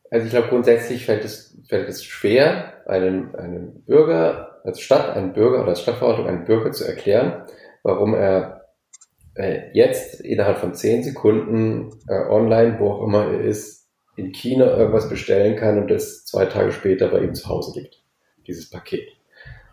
also 0.09 0.25
ich 0.25 0.31
glaube, 0.31 0.49
grundsätzlich 0.49 1.05
fällt 1.05 1.23
es, 1.23 1.57
fällt 1.67 1.87
es 1.89 2.03
schwer, 2.03 2.87
einem, 2.87 3.35
einem 3.35 3.83
Bürger, 3.85 4.61
als 4.63 4.81
Stadt, 4.81 5.15
einem 5.15 5.33
Bürger 5.33 5.61
oder 5.61 5.69
als 5.69 5.81
Stadtverwaltung, 5.81 6.27
einem 6.27 6.45
Bürger 6.45 6.71
zu 6.71 6.85
erklären, 6.85 7.45
warum 7.83 8.13
er 8.13 8.65
äh, 9.35 9.71
jetzt 9.73 10.19
innerhalb 10.21 10.57
von 10.57 10.73
zehn 10.73 11.03
Sekunden 11.03 11.91
äh, 12.07 12.27
online, 12.29 12.79
wo 12.79 12.91
auch 12.91 13.03
immer 13.03 13.25
er 13.25 13.41
ist, 13.41 13.78
in 14.19 14.31
China 14.31 14.65
irgendwas 14.77 15.09
bestellen 15.09 15.55
kann 15.55 15.79
und 15.79 15.89
das 15.89 16.25
zwei 16.25 16.45
Tage 16.45 16.71
später 16.71 17.07
bei 17.07 17.21
ihm 17.21 17.33
zu 17.33 17.47
Hause 17.47 17.79
liegt 17.79 18.01
dieses 18.47 18.69
Paket. 18.69 19.07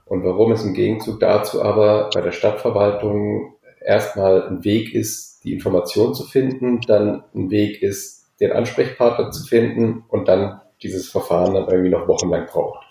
Und 0.05 0.25
warum 0.25 0.53
es 0.53 0.65
im 0.65 0.75
Gegenzug 0.75 1.19
dazu 1.21 1.63
aber 1.63 2.11
bei 2.15 2.21
der 2.21 2.33
Stadtverwaltung 2.33 3.55
erstmal 3.85 4.47
ein 4.49 4.65
Weg 4.65 4.95
ist, 4.95 5.45
die 5.45 5.53
Information 5.53 6.15
zu 6.15 6.25
finden, 6.25 6.81
dann 6.83 7.25
ein 7.35 7.51
Weg 7.51 7.83
ist, 7.83 8.27
den 8.41 8.53
Ansprechpartner 8.53 9.31
zu 9.31 9.45
finden 9.45 10.05
und 10.09 10.29
dann 10.29 10.61
dieses 10.83 11.09
Verfahren 11.09 11.55
dann 11.55 11.69
irgendwie 11.69 11.91
noch 11.91 12.07
wochenlang 12.07 12.47
braucht. 12.47 12.85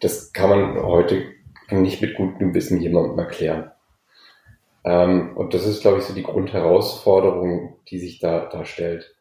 Das 0.00 0.32
kann 0.32 0.50
man 0.50 0.82
heute 0.82 1.24
nicht 1.70 2.00
mit 2.00 2.16
gutem 2.16 2.54
Wissen 2.54 2.80
jemandem 2.80 3.18
erklären. 3.18 3.70
Ähm, 4.84 5.36
und 5.36 5.52
das 5.52 5.66
ist, 5.66 5.82
glaube 5.82 5.98
ich, 5.98 6.04
so 6.04 6.14
die 6.14 6.22
Grundherausforderung, 6.22 7.76
die 7.88 7.98
sich 7.98 8.18
da, 8.18 8.46
da 8.46 8.64
stellt. 8.64 9.14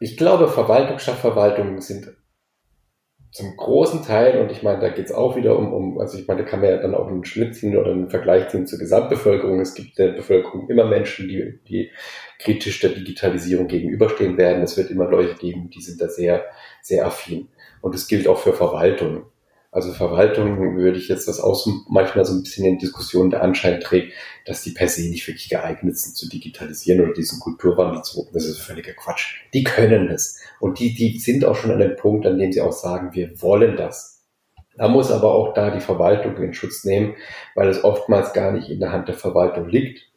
Ich 0.00 0.16
glaube, 0.16 0.48
Verwaltung, 0.48 0.98
Stadtverwaltung 0.98 1.80
sind 1.80 2.12
zum 3.34 3.56
großen 3.56 4.04
Teil, 4.04 4.40
und 4.40 4.52
ich 4.52 4.62
meine, 4.62 4.78
da 4.78 4.90
geht 4.90 5.06
es 5.06 5.12
auch 5.12 5.34
wieder 5.34 5.58
um, 5.58 5.72
um, 5.72 5.98
also 5.98 6.16
ich 6.16 6.28
meine, 6.28 6.44
da 6.44 6.48
kann 6.48 6.60
man 6.60 6.70
ja 6.70 6.76
dann 6.76 6.94
auch 6.94 7.08
einen 7.08 7.24
Schnitt 7.24 7.56
ziehen 7.56 7.76
oder 7.76 7.90
einen 7.90 8.08
Vergleich 8.08 8.48
ziehen 8.48 8.68
zur 8.68 8.78
Gesamtbevölkerung. 8.78 9.58
Es 9.58 9.74
gibt 9.74 9.98
der 9.98 10.12
Bevölkerung 10.12 10.70
immer 10.70 10.84
Menschen, 10.84 11.28
die, 11.28 11.58
die 11.68 11.90
kritisch 12.38 12.78
der 12.78 12.90
Digitalisierung 12.90 13.66
gegenüberstehen 13.66 14.38
werden. 14.38 14.62
Es 14.62 14.76
wird 14.76 14.92
immer 14.92 15.10
Leute 15.10 15.34
geben, 15.34 15.68
die 15.68 15.80
sind 15.80 16.00
da 16.00 16.08
sehr, 16.08 16.44
sehr 16.80 17.06
affin. 17.06 17.48
Und 17.80 17.96
es 17.96 18.06
gilt 18.06 18.28
auch 18.28 18.38
für 18.38 18.52
Verwaltungen. 18.52 19.24
Also 19.74 19.92
Verwaltung 19.92 20.76
würde 20.76 20.98
ich 20.98 21.08
jetzt 21.08 21.26
das 21.26 21.40
auch 21.40 21.66
manchmal 21.88 22.24
so 22.24 22.32
ein 22.32 22.44
bisschen 22.44 22.64
in 22.64 22.78
Diskussionen 22.78 23.30
der 23.30 23.42
Anschein 23.42 23.80
trägt, 23.80 24.12
dass 24.46 24.62
die 24.62 24.70
per 24.70 24.86
se 24.86 25.10
nicht 25.10 25.26
wirklich 25.26 25.48
geeignet 25.48 25.98
sind 25.98 26.16
zu 26.16 26.28
digitalisieren 26.28 27.00
oder 27.00 27.12
diesen 27.12 27.40
Kulturwandel 27.40 28.02
zu 28.02 28.28
Das 28.32 28.44
ist 28.44 28.60
völliger 28.60 28.92
Quatsch. 28.92 29.34
Die 29.52 29.64
können 29.64 30.08
es. 30.10 30.40
Und 30.60 30.78
die, 30.78 30.94
die 30.94 31.18
sind 31.18 31.44
auch 31.44 31.56
schon 31.56 31.72
an 31.72 31.80
dem 31.80 31.96
Punkt, 31.96 32.24
an 32.24 32.38
dem 32.38 32.52
sie 32.52 32.60
auch 32.60 32.70
sagen, 32.70 33.14
wir 33.14 33.42
wollen 33.42 33.76
das. 33.76 34.22
Da 34.76 34.86
muss 34.86 35.10
aber 35.10 35.34
auch 35.34 35.54
da 35.54 35.70
die 35.70 35.80
Verwaltung 35.80 36.36
den 36.36 36.54
Schutz 36.54 36.84
nehmen, 36.84 37.16
weil 37.56 37.68
es 37.68 37.82
oftmals 37.82 38.32
gar 38.32 38.52
nicht 38.52 38.68
in 38.70 38.78
der 38.78 38.92
Hand 38.92 39.08
der 39.08 39.16
Verwaltung 39.16 39.68
liegt. 39.68 40.08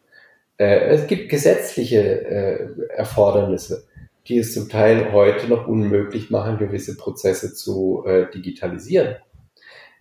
Äh, 0.58 0.82
es 0.90 1.08
gibt 1.08 1.30
gesetzliche 1.30 2.28
äh, 2.28 2.70
Erfordernisse, 2.96 3.88
die 4.28 4.38
es 4.38 4.54
zum 4.54 4.70
Teil 4.70 5.14
heute 5.14 5.48
noch 5.48 5.68
unmöglich 5.68 6.30
machen, 6.30 6.60
gewisse 6.60 6.96
Prozesse 6.96 7.56
zu 7.56 8.04
äh, 8.06 8.30
digitalisieren. 8.30 9.16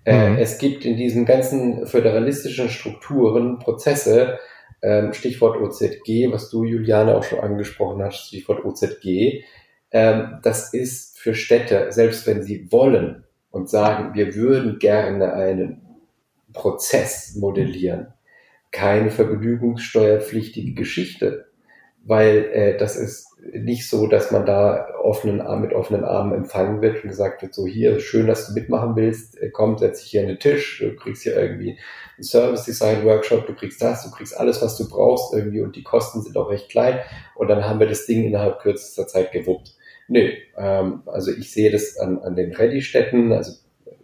Äh, 0.07 0.30
mhm. 0.30 0.36
es 0.38 0.59
gibt 0.59 0.84
in 0.84 0.96
diesen 0.96 1.26
ganzen 1.26 1.86
föderalistischen 1.86 2.68
Strukturen 2.68 3.59
Prozesse, 3.59 4.38
ähm, 4.80 5.12
Stichwort 5.12 5.61
OZG, 5.61 6.30
was 6.30 6.48
du, 6.48 6.62
Juliane, 6.62 7.16
auch 7.16 7.24
schon 7.24 7.40
angesprochen 7.40 8.02
hast, 8.02 8.28
Stichwort 8.28 8.64
OZG. 8.64 9.42
Ähm, 9.90 10.38
das 10.44 10.72
ist 10.72 11.18
für 11.18 11.34
Städte, 11.34 11.88
selbst 11.90 12.24
wenn 12.26 12.44
sie 12.44 12.70
wollen 12.70 13.24
und 13.50 13.68
sagen, 13.68 14.14
wir 14.14 14.36
würden 14.36 14.78
gerne 14.78 15.32
einen 15.32 15.82
Prozess 16.52 17.34
modellieren, 17.34 18.12
keine 18.70 19.11
vergnügungssteuerpflichtige 19.11 20.74
Geschichte, 20.74 21.46
weil 22.07 22.44
äh, 22.52 22.76
das 22.76 22.96
ist 22.96 23.26
nicht 23.52 23.88
so, 23.88 24.07
dass 24.07 24.30
man 24.30 24.46
da 24.46 24.88
offenen 25.02 25.40
Arm, 25.40 25.61
mit 25.61 25.72
offenen 25.72 26.04
Armen 26.04 26.32
empfangen 26.32 26.80
wird 26.80 27.02
und 27.02 27.11
gesagt 27.11 27.42
wird, 27.42 27.54
so 27.54 27.66
hier, 27.66 28.00
schön, 28.00 28.26
dass 28.26 28.46
du 28.46 28.54
mitmachen 28.54 28.96
willst, 28.96 29.40
äh, 29.40 29.50
komm, 29.50 29.76
setz 29.76 30.00
dich 30.00 30.11
hier 30.11 30.22
an 30.22 30.28
den 30.28 30.38
Tisch, 30.38 30.78
du 30.80 30.94
kriegst 30.94 31.24
hier 31.24 31.36
irgendwie 31.36 31.78
einen 32.16 32.24
Service 32.24 32.64
Design 32.64 33.04
Workshop, 33.04 33.46
du 33.46 33.54
kriegst 33.54 33.82
das, 33.82 34.04
du 34.04 34.11
kriegst 34.11 34.38
alles, 34.38 34.62
was 34.62 34.76
du 34.76 34.88
brauchst 34.88 35.34
irgendwie 35.34 35.61
und 35.61 35.76
die 35.76 35.82
Kosten 35.82 36.22
sind 36.22 36.36
auch 36.36 36.50
recht 36.50 36.68
klein 36.68 37.00
und 37.34 37.48
dann 37.48 37.64
haben 37.64 37.80
wir 37.80 37.88
das 37.88 38.07
Ding 38.07 38.24
innerhalb 38.24 38.61
kürzester 38.61 39.07
Zeit 39.07 39.32
gewuppt. 39.32 39.74
Nö, 40.09 40.30
ähm, 40.57 41.02
also 41.07 41.32
ich 41.32 41.52
sehe 41.52 41.70
das 41.70 41.98
an, 41.98 42.18
an 42.20 42.36
den 42.36 42.54
Ready-Städten, 42.54 43.32
also 43.32 43.52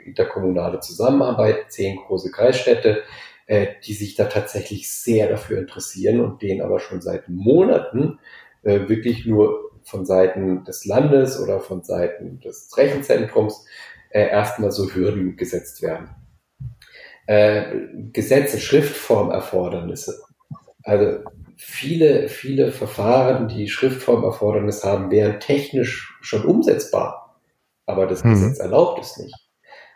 interkommunale 0.04 0.80
Zusammenarbeit, 0.80 1.70
zehn 1.70 1.96
große 1.96 2.32
Kreisstädte, 2.32 3.02
äh, 3.46 3.68
die 3.84 3.94
sich 3.94 4.14
da 4.14 4.24
tatsächlich 4.24 4.90
sehr 4.90 5.28
dafür 5.28 5.58
interessieren 5.58 6.20
und 6.20 6.42
denen 6.42 6.62
aber 6.62 6.80
schon 6.80 7.00
seit 7.00 7.28
Monaten 7.28 8.18
äh, 8.62 8.88
wirklich 8.88 9.26
nur 9.26 9.70
von 9.84 10.06
Seiten 10.06 10.64
des 10.64 10.84
Landes 10.84 11.40
oder 11.40 11.60
von 11.60 11.82
Seiten 11.82 12.40
des 12.40 12.76
Rechenzentrums 12.76 13.66
äh, 14.10 14.28
erstmal 14.28 14.70
so 14.70 14.92
Hürden 14.92 15.36
gesetzt 15.36 15.82
werden. 15.82 16.10
Äh, 17.26 17.64
Gesetze, 18.12 18.60
Schriftformerfordernisse. 18.60 20.22
Also 20.82 21.20
viele, 21.56 22.28
viele 22.28 22.72
Verfahren, 22.72 23.48
die 23.48 23.68
Schriftformerfordernis 23.68 24.84
haben, 24.84 25.10
wären 25.10 25.40
technisch 25.40 26.18
schon 26.20 26.44
umsetzbar. 26.44 27.40
Aber 27.86 28.06
das 28.06 28.24
mhm. 28.24 28.30
Gesetz 28.30 28.58
erlaubt 28.58 29.00
es 29.00 29.16
nicht. 29.18 29.34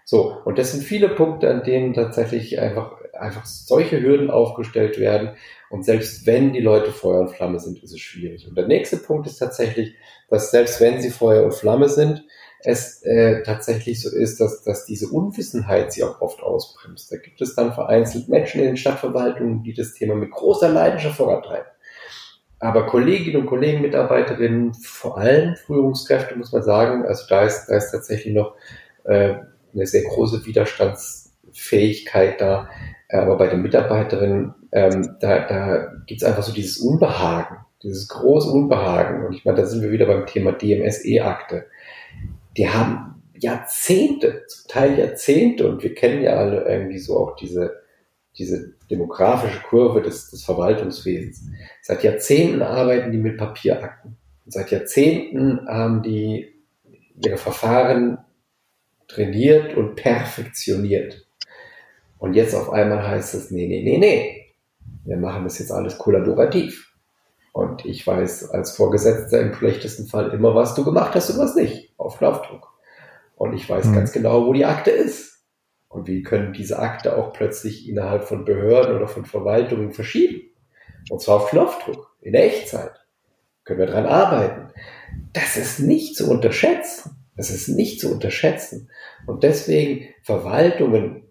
So, 0.05 0.41
und 0.45 0.59
das 0.59 0.73
sind 0.73 0.85
viele 0.85 1.09
Punkte, 1.09 1.51
an 1.51 1.65
denen 1.65 1.93
tatsächlich 1.93 2.61
einfach, 2.61 2.93
einfach 3.21 3.47
solche 3.47 4.01
Hürden 4.01 4.31
aufgestellt 4.31 4.99
werden. 4.99 5.31
Und 5.71 5.85
selbst 5.85 6.27
wenn 6.27 6.53
die 6.53 6.61
Leute 6.61 6.93
Feuer 6.93 7.21
und 7.21 7.31
Flamme 7.31 7.59
sind, 7.59 7.83
ist 7.83 7.93
es 7.93 8.01
schwierig. 8.01 8.47
Und 8.49 8.57
der 8.57 8.67
nächste 8.67 8.97
Punkt 8.99 9.27
ist 9.27 9.39
tatsächlich, 9.39 9.95
dass 10.29 10.51
selbst 10.51 10.81
wenn 10.81 11.01
sie 11.01 11.11
Feuer 11.11 11.45
und 11.45 11.55
Flamme 11.55 11.89
sind, 11.89 12.25
es 12.61 13.03
äh, 13.03 13.43
tatsächlich 13.43 14.01
so 14.01 14.11
ist, 14.11 14.41
dass, 14.41 14.63
dass 14.63 14.87
diese 14.87 15.09
Unwissenheit 15.09 15.93
sie 15.93 16.03
auch 16.03 16.21
oft 16.21 16.43
ausbremst. 16.43 17.13
Da 17.13 17.17
gibt 17.17 17.41
es 17.41 17.55
dann 17.55 17.73
vereinzelt 17.73 18.29
Menschen 18.29 18.61
in 18.61 18.67
den 18.67 18.77
Stadtverwaltungen, 18.77 19.63
die 19.63 19.75
das 19.75 19.95
Thema 19.95 20.15
mit 20.15 20.31
großer 20.31 20.69
Leidenschaft 20.69 21.17
vorantreiben. 21.17 21.71
aber 22.59 22.87
Kolleginnen 22.87 23.43
und 23.43 23.47
Kollegen, 23.47 23.83
Mitarbeiterinnen, 23.83 24.75
vor 24.75 25.19
allem 25.19 25.57
Führungskräfte, 25.57 26.37
muss 26.37 26.53
man 26.53 26.63
sagen, 26.63 27.05
also 27.05 27.25
da 27.29 27.45
ist, 27.45 27.67
da 27.67 27.77
ist 27.77 27.91
tatsächlich 27.91 28.35
noch 28.35 28.55
äh, 29.05 29.35
eine 29.75 29.87
sehr 29.87 30.03
große 30.05 30.41
Widerstandsfähigkeit 31.57 32.41
da. 32.41 32.69
Aber 33.09 33.37
bei 33.37 33.47
den 33.49 33.63
Mitarbeiterinnen, 33.63 34.55
ähm, 34.73 35.17
da, 35.21 35.47
da 35.47 35.93
gibt 36.07 36.23
es 36.23 36.27
einfach 36.27 36.43
so 36.43 36.53
dieses 36.53 36.79
Unbehagen, 36.79 37.59
dieses 37.83 38.09
große 38.09 38.51
Unbehagen. 38.51 39.25
Und 39.25 39.35
ich 39.35 39.45
meine, 39.45 39.59
da 39.59 39.67
sind 39.67 39.83
wir 39.83 39.93
wieder 39.93 40.07
beim 40.07 40.27
Thema 40.27 40.53
DMSE-Akte. 40.53 41.67
Die 42.57 42.69
haben 42.69 43.23
Jahrzehnte, 43.39 44.45
zum 44.49 44.69
Teil 44.69 44.99
Jahrzehnte, 44.99 45.69
und 45.69 45.83
wir 45.83 45.95
kennen 45.95 46.23
ja 46.23 46.35
alle 46.37 46.65
irgendwie 46.65 46.99
so 46.99 47.19
auch 47.19 47.37
diese, 47.37 47.83
diese 48.39 48.75
demografische 48.91 49.61
Kurve 49.63 50.03
des, 50.03 50.31
des 50.31 50.45
Verwaltungswesens. 50.45 51.45
Seit 51.83 52.03
Jahrzehnten 52.03 52.63
arbeiten 52.63 53.13
die 53.13 53.19
mit 53.19 53.37
Papierakten. 53.37 54.17
Und 54.45 54.53
seit 54.53 54.71
Jahrzehnten 54.71 55.67
haben 55.69 56.03
die 56.03 56.53
ihre 57.25 57.37
Verfahren 57.37 58.19
trainiert 59.07 59.77
und 59.77 59.95
perfektioniert. 59.95 61.26
Und 62.19 62.35
jetzt 62.35 62.55
auf 62.55 62.71
einmal 62.71 63.07
heißt 63.07 63.35
es, 63.35 63.51
nee, 63.51 63.67
nee, 63.67 63.83
nee, 63.83 63.99
nee. 63.99 64.55
Wir 65.05 65.17
machen 65.17 65.45
das 65.45 65.59
jetzt 65.59 65.71
alles 65.71 65.99
kollaborativ. 65.99 66.95
Und 67.53 67.87
ich 67.87 68.07
weiß 68.07 68.51
als 68.51 68.77
Vorgesetzter 68.77 69.41
im 69.41 69.55
schlechtesten 69.55 70.07
Fall 70.07 70.31
immer, 70.31 70.55
was 70.55 70.75
du 70.75 70.85
gemacht 70.85 71.15
hast 71.15 71.31
und 71.31 71.39
was 71.39 71.55
nicht. 71.55 71.95
Auf 71.97 72.19
Knopfdruck. 72.19 72.75
Und 73.37 73.55
ich 73.55 73.69
weiß 73.69 73.87
mhm. 73.87 73.95
ganz 73.95 74.13
genau, 74.13 74.47
wo 74.47 74.53
die 74.53 74.65
Akte 74.65 74.91
ist. 74.91 75.45
Und 75.89 76.09
wie 76.09 76.23
können 76.23 76.53
diese 76.53 76.79
Akte 76.79 77.17
auch 77.17 77.33
plötzlich 77.33 77.89
innerhalb 77.89 78.25
von 78.25 78.45
Behörden 78.45 78.97
oder 78.97 79.09
von 79.09 79.25
Verwaltungen 79.25 79.93
verschieben. 79.93 80.43
Und 81.11 81.23
zwar 81.23 81.37
auf 81.37 81.51
Knopfdruck, 81.51 82.17
in 82.21 82.35
Echtzeit. 82.35 82.93
Können 83.65 83.79
wir 83.79 83.87
dran 83.87 84.07
arbeiten. 84.07 84.73
Das 85.33 85.57
ist 85.57 85.81
nicht 85.81 86.17
zu 86.17 86.31
unterschätzen. 86.31 87.17
Das 87.37 87.51
ist 87.51 87.69
nicht 87.69 88.01
zu 88.01 88.13
unterschätzen. 88.13 88.91
Und 89.27 89.43
deswegen 89.45 90.09
Verwaltungen 90.23 91.26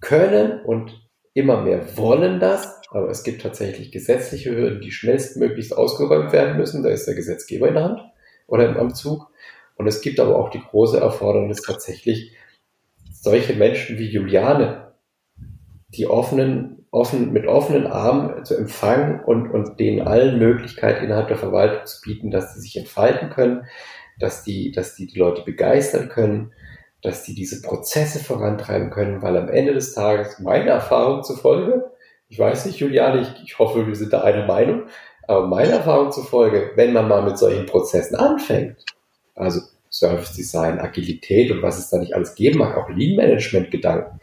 können 0.00 0.60
und 0.64 1.08
immer 1.34 1.62
mehr 1.62 1.96
wollen 1.96 2.40
das, 2.40 2.80
aber 2.90 3.10
es 3.10 3.22
gibt 3.22 3.42
tatsächlich 3.42 3.92
gesetzliche 3.92 4.54
Hürden, 4.54 4.80
die 4.80 4.90
schnellstmöglichst 4.90 5.76
ausgeräumt 5.76 6.32
werden 6.32 6.56
müssen. 6.56 6.82
Da 6.82 6.88
ist 6.88 7.06
der 7.06 7.14
Gesetzgeber 7.14 7.68
in 7.68 7.74
der 7.74 7.84
Hand 7.84 8.00
oder 8.46 8.68
im 8.78 8.94
Zug. 8.94 9.30
Und 9.76 9.86
es 9.86 10.00
gibt 10.00 10.18
aber 10.18 10.36
auch 10.36 10.50
die 10.50 10.60
große 10.60 10.98
Erfordernis 10.98 11.62
tatsächlich, 11.62 12.32
solche 13.12 13.54
Menschen 13.54 13.98
wie 13.98 14.08
Juliane, 14.08 14.92
die 15.88 16.06
offenen, 16.06 16.86
offen, 16.90 17.32
mit 17.32 17.46
offenen 17.46 17.86
Armen 17.86 18.44
zu 18.44 18.56
empfangen 18.56 19.20
und, 19.24 19.50
und 19.50 19.78
denen 19.78 20.06
allen 20.06 20.38
Möglichkeiten 20.38 21.04
innerhalb 21.04 21.28
der 21.28 21.36
Verwaltung 21.36 21.86
zu 21.86 22.00
bieten, 22.02 22.30
dass 22.30 22.54
sie 22.54 22.60
sich 22.60 22.76
entfalten 22.76 23.30
können, 23.30 23.66
dass 24.18 24.42
die, 24.44 24.72
dass 24.72 24.94
die, 24.94 25.06
die 25.06 25.18
Leute 25.18 25.42
begeistern 25.42 26.08
können, 26.08 26.52
dass 27.02 27.22
die 27.22 27.34
diese 27.34 27.62
Prozesse 27.62 28.18
vorantreiben 28.18 28.90
können, 28.90 29.22
weil 29.22 29.36
am 29.36 29.48
Ende 29.48 29.74
des 29.74 29.94
Tages 29.94 30.40
meiner 30.40 30.72
Erfahrung 30.72 31.22
zufolge, 31.22 31.90
ich 32.28 32.38
weiß 32.38 32.66
nicht, 32.66 32.78
Juliane, 32.78 33.20
ich, 33.22 33.42
ich 33.44 33.58
hoffe, 33.58 33.86
wir 33.86 33.94
sind 33.94 34.12
da 34.12 34.22
einer 34.22 34.46
Meinung, 34.46 34.88
aber 35.26 35.46
meiner 35.46 35.74
Erfahrung 35.74 36.10
zufolge, 36.10 36.72
wenn 36.74 36.92
man 36.92 37.08
mal 37.08 37.22
mit 37.22 37.38
solchen 37.38 37.66
Prozessen 37.66 38.16
anfängt, 38.16 38.84
also 39.34 39.60
Service 39.90 40.32
Design, 40.32 40.78
Agilität 40.78 41.50
und 41.50 41.62
was 41.62 41.78
es 41.78 41.88
da 41.88 41.98
nicht 41.98 42.14
alles 42.14 42.34
geben 42.34 42.58
mag, 42.58 42.76
auch 42.76 42.88
Lean 42.90 43.16
Management 43.16 43.70
Gedanken, 43.70 44.20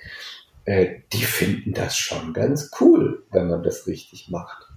äh, 0.66 1.00
die 1.14 1.24
finden 1.24 1.74
das 1.74 1.98
schon 1.98 2.34
ganz 2.34 2.72
cool, 2.80 3.24
wenn 3.32 3.48
man 3.48 3.64
das 3.64 3.88
richtig 3.88 4.30
macht. 4.30 4.68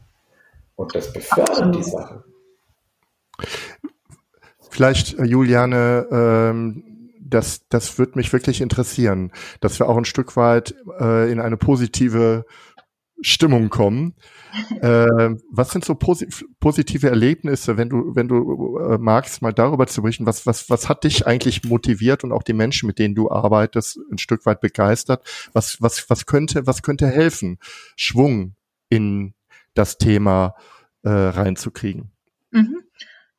Und 0.76 0.94
das 0.94 1.12
befördert 1.12 1.74
die 1.74 1.82
Sache. 1.82 2.24
Vielleicht, 4.70 5.18
äh, 5.18 5.24
Juliane, 5.24 6.07
ähm, 6.11 6.84
das, 7.28 7.68
das 7.68 7.98
wird 7.98 8.16
mich 8.16 8.32
wirklich 8.32 8.60
interessieren, 8.60 9.32
dass 9.60 9.78
wir 9.78 9.88
auch 9.88 9.96
ein 9.96 10.04
Stück 10.04 10.36
weit 10.36 10.74
äh, 11.00 11.30
in 11.30 11.40
eine 11.40 11.56
positive 11.56 12.44
Stimmung 13.20 13.68
kommen. 13.68 14.14
äh, 14.80 15.34
was 15.50 15.70
sind 15.70 15.84
so 15.84 15.94
posi 15.94 16.28
positive 16.60 17.08
Erlebnisse, 17.08 17.76
wenn 17.76 17.88
du, 17.88 18.14
wenn 18.14 18.28
du 18.28 18.78
äh, 18.78 18.98
magst, 18.98 19.42
mal 19.42 19.52
darüber 19.52 19.86
zu 19.86 20.02
berichten, 20.02 20.26
was, 20.26 20.46
was, 20.46 20.70
was 20.70 20.88
hat 20.88 21.04
dich 21.04 21.26
eigentlich 21.26 21.64
motiviert 21.64 22.24
und 22.24 22.32
auch 22.32 22.42
die 22.42 22.52
Menschen, 22.52 22.86
mit 22.86 22.98
denen 22.98 23.14
du 23.14 23.30
arbeitest, 23.30 23.98
ein 24.10 24.18
Stück 24.18 24.46
weit 24.46 24.60
begeistert? 24.60 25.26
Was, 25.52 25.82
was, 25.82 26.08
was 26.08 26.26
könnte, 26.26 26.66
was 26.66 26.82
könnte 26.82 27.08
helfen, 27.08 27.58
Schwung 27.96 28.54
in 28.88 29.34
das 29.74 29.98
Thema 29.98 30.54
äh, 31.02 31.10
reinzukriegen? 31.10 32.12
Mhm. 32.50 32.82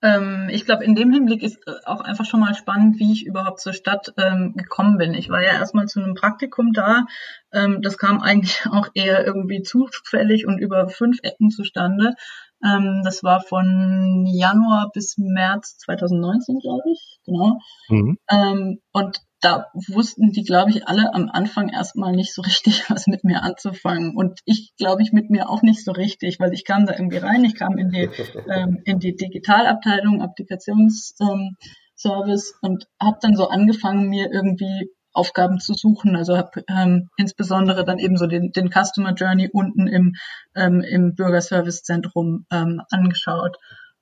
Ähm, 0.02 0.48
ich 0.50 0.66
glaube, 0.66 0.86
in 0.86 0.96
dem 0.96 1.12
Hinblick 1.12 1.44
ist 1.44 1.58
äh, 1.68 1.72
auch 1.86 2.02
einfach 2.02 2.26
schon 2.26 2.40
mal 2.40 2.56
spannend, 2.56 3.00
wie 3.00 3.12
ich 3.12 3.26
überhaupt 3.26 3.60
zur 3.60 3.74
Stadt 3.74 4.14
ähm, 4.18 4.54
gekommen 4.56 4.98
bin. 4.98 5.14
Ich 5.14 5.30
war 5.30 5.42
ja 5.42 5.52
erstmal 5.52 5.88
zu 5.88 6.02
einem 6.02 6.16
Praktikum 6.16 6.72
da. 6.72 7.06
Ähm, 7.52 7.82
das 7.82 7.98
kam 7.98 8.22
eigentlich 8.22 8.66
auch 8.72 8.88
eher 8.94 9.26
irgendwie 9.26 9.62
zufällig 9.62 10.48
und 10.48 10.60
über 10.60 10.88
fünf 10.88 11.20
Ecken 11.24 11.50
zustande. 11.50 12.16
Ähm, 12.64 13.02
das 13.04 13.24
war 13.24 13.42
von 13.42 14.26
Januar 14.26 14.92
bis 14.94 15.18
März 15.18 15.78
2019, 15.80 16.60
glaube 16.60 16.92
ich. 16.92 17.20
Genau. 17.26 17.58
Mhm. 17.90 18.18
Ähm, 18.30 18.80
und 18.92 19.22
da 19.42 19.68
wussten 19.88 20.32
die, 20.32 20.44
glaube 20.44 20.72
ich, 20.72 20.88
alle 20.88 21.14
am 21.14 21.30
Anfang 21.30 21.70
erstmal 21.70 22.14
nicht 22.14 22.34
so 22.34 22.42
richtig, 22.42 22.84
was 22.90 23.06
mit 23.08 23.24
mir 23.24 23.44
anzufangen. 23.44 24.16
Und 24.16 24.42
ich, 24.46 24.74
glaube 24.78 25.02
ich, 25.02 25.14
mit 25.14 25.30
mir 25.30 25.50
auch 25.50 25.62
nicht 25.62 25.84
so 25.84 25.92
richtig, 25.92 26.40
weil 26.40 26.54
ich 26.54 26.66
kam 26.66 26.86
da 26.86 26.94
irgendwie 26.94 27.18
rein, 27.18 27.44
ich 27.46 27.56
kam 27.56 27.78
in 27.78 27.92
die, 27.92 28.10
ähm, 28.54 28.82
in 28.86 29.00
die 29.00 29.16
Digitalabteilung, 29.16 30.22
Applikationsservice 30.22 32.54
und 32.62 32.88
habe 33.02 33.18
dann 33.22 33.36
so 33.36 33.48
angefangen, 33.48 34.10
mir 34.10 34.32
irgendwie 34.32 34.92
Aufgaben 35.14 35.60
zu 35.60 35.74
suchen. 35.74 36.16
Also 36.16 36.38
habe 36.38 36.64
ähm, 36.68 37.10
insbesondere 37.18 37.86
dann 37.86 38.00
eben 38.00 38.18
so 38.18 38.28
den, 38.28 38.52
den 38.52 38.70
Customer 38.70 39.14
Journey 39.14 39.50
unten 39.52 39.88
im, 39.88 40.16
ähm, 40.56 40.82
im 40.82 41.16
Bürgerservice-Zentrum 41.16 42.46
ähm, 42.52 42.82
angeschaut 42.92 43.58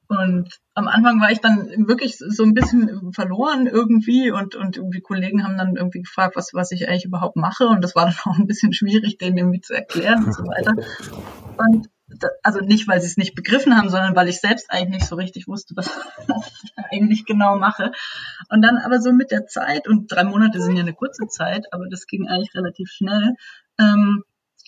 und 0.09 0.49
am 0.73 0.87
Anfang 0.87 1.19
war 1.19 1.31
ich 1.31 1.41
dann 1.41 1.87
wirklich 1.87 2.17
so 2.17 2.43
ein 2.43 2.53
bisschen 2.53 3.11
verloren 3.11 3.67
irgendwie 3.67 4.31
und, 4.31 4.55
und 4.55 4.77
irgendwie 4.77 5.01
Kollegen 5.01 5.43
haben 5.43 5.57
dann 5.57 5.75
irgendwie 5.75 6.01
gefragt, 6.01 6.37
was, 6.37 6.53
was 6.53 6.71
ich 6.71 6.87
eigentlich 6.87 7.05
überhaupt 7.05 7.35
mache. 7.35 7.67
Und 7.67 7.83
das 7.83 7.93
war 7.95 8.05
dann 8.05 8.15
auch 8.25 8.39
ein 8.39 8.47
bisschen 8.47 8.73
schwierig, 8.73 9.17
denen 9.17 9.37
irgendwie 9.37 9.61
zu 9.61 9.73
erklären 9.73 10.23
und 10.23 10.33
so 10.33 10.43
weiter. 10.43 10.73
Und 11.57 11.89
also 12.43 12.59
nicht, 12.59 12.87
weil 12.87 13.01
sie 13.01 13.07
es 13.07 13.17
nicht 13.17 13.35
begriffen 13.35 13.75
haben, 13.75 13.89
sondern 13.89 14.15
weil 14.15 14.29
ich 14.29 14.39
selbst 14.39 14.71
eigentlich 14.71 15.01
nicht 15.01 15.07
so 15.07 15.15
richtig 15.15 15.47
wusste, 15.47 15.75
was, 15.75 15.87
ich 16.63 16.73
eigentlich 16.91 17.25
genau 17.25 17.57
mache. 17.57 17.91
Und 18.49 18.61
dann 18.61 18.77
aber 18.77 19.01
so 19.01 19.11
mit 19.11 19.31
der 19.31 19.45
Zeit, 19.47 19.87
und 19.87 20.11
drei 20.11 20.23
Monate 20.23 20.61
sind 20.61 20.75
ja 20.75 20.83
eine 20.83 20.93
kurze 20.93 21.27
Zeit, 21.27 21.65
aber 21.71 21.87
das 21.89 22.05
ging 22.07 22.27
eigentlich 22.27 22.55
relativ 22.55 22.89
schnell, 22.89 23.33
ähm, 23.79 24.23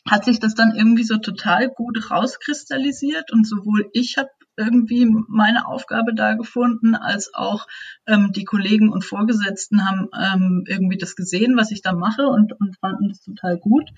hat 0.08 0.26
sich 0.26 0.40
das 0.40 0.56
dann 0.56 0.76
irgendwie 0.76 1.04
so 1.04 1.18
total 1.18 1.70
gut 1.70 2.10
rauskristallisiert 2.10 3.32
und 3.32 3.48
sowohl 3.48 3.90
ich 3.94 4.18
habe 4.18 4.30
irgendwie 4.58 5.08
meine 5.28 5.68
Aufgabe 5.68 6.14
da 6.14 6.34
gefunden, 6.34 6.96
als 6.96 7.34
auch 7.34 7.66
ähm, 8.08 8.32
die 8.34 8.44
Kollegen 8.44 8.92
und 8.92 9.06
Vorgesetzten 9.06 9.88
haben 9.88 10.10
ähm, 10.14 10.64
irgendwie 10.68 10.98
das 10.98 11.16
gesehen, 11.16 11.56
was 11.56 11.72
ich 11.72 11.82
da 11.82 11.94
mache 11.94 12.28
und, 12.28 12.60
und 12.60 12.78
fanden 12.80 13.08
das 13.08 13.22
total 13.22 13.58
gut. 13.58 13.90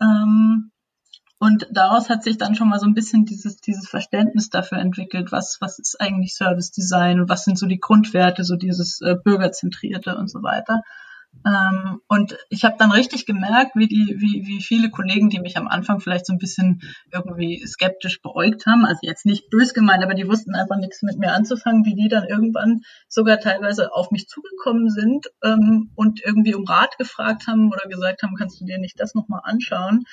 Ähm, 0.00 0.70
und 1.44 1.66
daraus 1.70 2.08
hat 2.08 2.22
sich 2.22 2.38
dann 2.38 2.54
schon 2.54 2.70
mal 2.70 2.80
so 2.80 2.86
ein 2.86 2.94
bisschen 2.94 3.26
dieses, 3.26 3.58
dieses 3.60 3.86
Verständnis 3.86 4.48
dafür 4.48 4.78
entwickelt, 4.78 5.30
was, 5.30 5.58
was 5.60 5.78
ist 5.78 6.00
eigentlich 6.00 6.34
Service 6.34 6.70
Design 6.70 7.20
und 7.20 7.28
was 7.28 7.44
sind 7.44 7.58
so 7.58 7.66
die 7.66 7.80
Grundwerte, 7.80 8.44
so 8.44 8.56
dieses 8.56 9.02
äh, 9.02 9.14
Bürgerzentrierte 9.22 10.16
und 10.16 10.30
so 10.30 10.42
weiter. 10.42 10.80
Ähm, 11.46 12.00
und 12.08 12.38
ich 12.48 12.64
habe 12.64 12.76
dann 12.78 12.92
richtig 12.92 13.26
gemerkt, 13.26 13.72
wie 13.74 13.88
die, 13.88 14.16
wie, 14.18 14.46
wie 14.46 14.62
viele 14.62 14.88
Kollegen, 14.88 15.28
die 15.28 15.40
mich 15.40 15.58
am 15.58 15.68
Anfang 15.68 16.00
vielleicht 16.00 16.24
so 16.24 16.32
ein 16.32 16.38
bisschen 16.38 16.80
irgendwie 17.12 17.62
skeptisch 17.66 18.22
beäugt 18.22 18.64
haben, 18.64 18.86
also 18.86 19.00
jetzt 19.02 19.26
nicht 19.26 19.50
bös 19.50 19.74
gemeint, 19.74 20.02
aber 20.02 20.14
die 20.14 20.26
wussten 20.26 20.54
einfach 20.54 20.76
nichts 20.76 21.02
mit 21.02 21.18
mir 21.18 21.32
anzufangen, 21.32 21.84
wie 21.84 21.94
die 21.94 22.08
dann 22.08 22.24
irgendwann 22.24 22.80
sogar 23.08 23.38
teilweise 23.38 23.92
auf 23.92 24.10
mich 24.10 24.28
zugekommen 24.28 24.88
sind 24.88 25.26
ähm, 25.42 25.90
und 25.94 26.24
irgendwie 26.24 26.54
um 26.54 26.64
Rat 26.64 26.96
gefragt 26.96 27.46
haben 27.46 27.70
oder 27.70 27.86
gesagt 27.88 28.22
haben, 28.22 28.36
kannst 28.36 28.60
du 28.60 28.64
dir 28.64 28.78
nicht 28.78 28.98
das 28.98 29.14
nochmal 29.14 29.40
anschauen? 29.44 30.04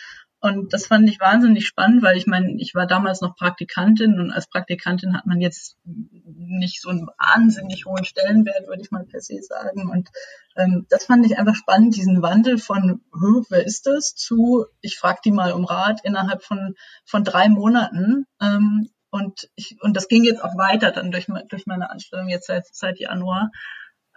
Und 0.43 0.73
das 0.73 0.87
fand 0.87 1.07
ich 1.07 1.19
wahnsinnig 1.19 1.67
spannend, 1.67 2.01
weil 2.01 2.17
ich 2.17 2.25
meine, 2.25 2.55
ich 2.59 2.73
war 2.73 2.87
damals 2.87 3.21
noch 3.21 3.35
Praktikantin 3.35 4.19
und 4.19 4.31
als 4.31 4.47
Praktikantin 4.47 5.15
hat 5.15 5.27
man 5.27 5.39
jetzt 5.39 5.77
nicht 5.85 6.81
so 6.81 6.89
einen 6.89 7.05
wahnsinnig 7.05 7.85
hohen 7.85 8.05
Stellenwert, 8.05 8.67
würde 8.67 8.81
ich 8.81 8.89
mal 8.89 9.05
per 9.05 9.21
se 9.21 9.39
sagen. 9.43 9.87
Und 9.87 10.09
ähm, 10.55 10.87
das 10.89 11.05
fand 11.05 11.27
ich 11.27 11.37
einfach 11.37 11.53
spannend, 11.53 11.95
diesen 11.95 12.23
Wandel 12.23 12.57
von, 12.57 13.01
wer 13.49 13.63
ist 13.63 13.85
das, 13.85 14.15
zu, 14.15 14.65
ich 14.81 14.97
frage 14.97 15.19
die 15.23 15.31
mal 15.31 15.51
um 15.51 15.63
Rat 15.63 15.99
innerhalb 16.03 16.43
von, 16.43 16.73
von 17.05 17.23
drei 17.23 17.47
Monaten. 17.47 18.25
Ähm, 18.41 18.89
und, 19.11 19.47
ich, 19.55 19.77
und 19.81 19.95
das 19.95 20.07
ging 20.07 20.23
jetzt 20.23 20.43
auch 20.43 20.57
weiter 20.57 20.91
dann 20.91 21.11
durch, 21.11 21.27
durch 21.49 21.67
meine 21.67 21.91
Anstellung 21.91 22.29
jetzt 22.29 22.47
seit, 22.47 22.65
seit 22.71 22.99
Januar. 22.99 23.51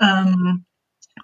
Ähm, 0.00 0.64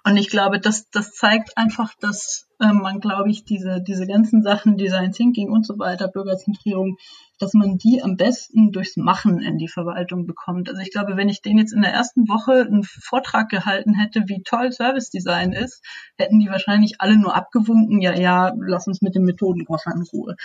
und 0.03 0.17
ich 0.17 0.29
glaube, 0.29 0.59
das, 0.59 0.89
das 0.89 1.11
zeigt 1.11 1.57
einfach, 1.57 1.93
dass 1.99 2.47
ähm, 2.61 2.77
man, 2.77 2.99
glaube 2.99 3.29
ich, 3.29 3.43
diese, 3.43 3.81
diese 3.81 4.07
ganzen 4.07 4.41
Sachen, 4.41 4.77
Design 4.77 5.11
Thinking 5.11 5.51
und 5.51 5.65
so 5.65 5.77
weiter, 5.77 6.07
Bürgerzentrierung, 6.07 6.97
dass 7.39 7.53
man 7.53 7.77
die 7.77 8.01
am 8.01 8.15
besten 8.17 8.71
durchs 8.71 8.97
Machen 8.97 9.41
in 9.41 9.57
die 9.57 9.67
Verwaltung 9.67 10.25
bekommt. 10.25 10.69
Also 10.69 10.81
ich 10.81 10.91
glaube, 10.91 11.17
wenn 11.17 11.29
ich 11.29 11.41
den 11.41 11.57
jetzt 11.57 11.73
in 11.73 11.81
der 11.81 11.91
ersten 11.91 12.29
Woche 12.29 12.61
einen 12.61 12.83
Vortrag 12.83 13.49
gehalten 13.49 13.93
hätte, 13.93 14.23
wie 14.27 14.41
toll 14.43 14.71
Service 14.71 15.09
Design 15.09 15.51
ist, 15.51 15.83
hätten 16.17 16.39
die 16.39 16.49
wahrscheinlich 16.49 16.95
alle 16.99 17.17
nur 17.17 17.35
abgewunken, 17.35 18.01
ja, 18.01 18.13
ja, 18.15 18.53
lass 18.57 18.87
uns 18.87 19.01
mit 19.01 19.15
dem 19.15 19.23
Methodenkoffer 19.23 19.91
in 19.93 20.03
Ruhe. 20.03 20.35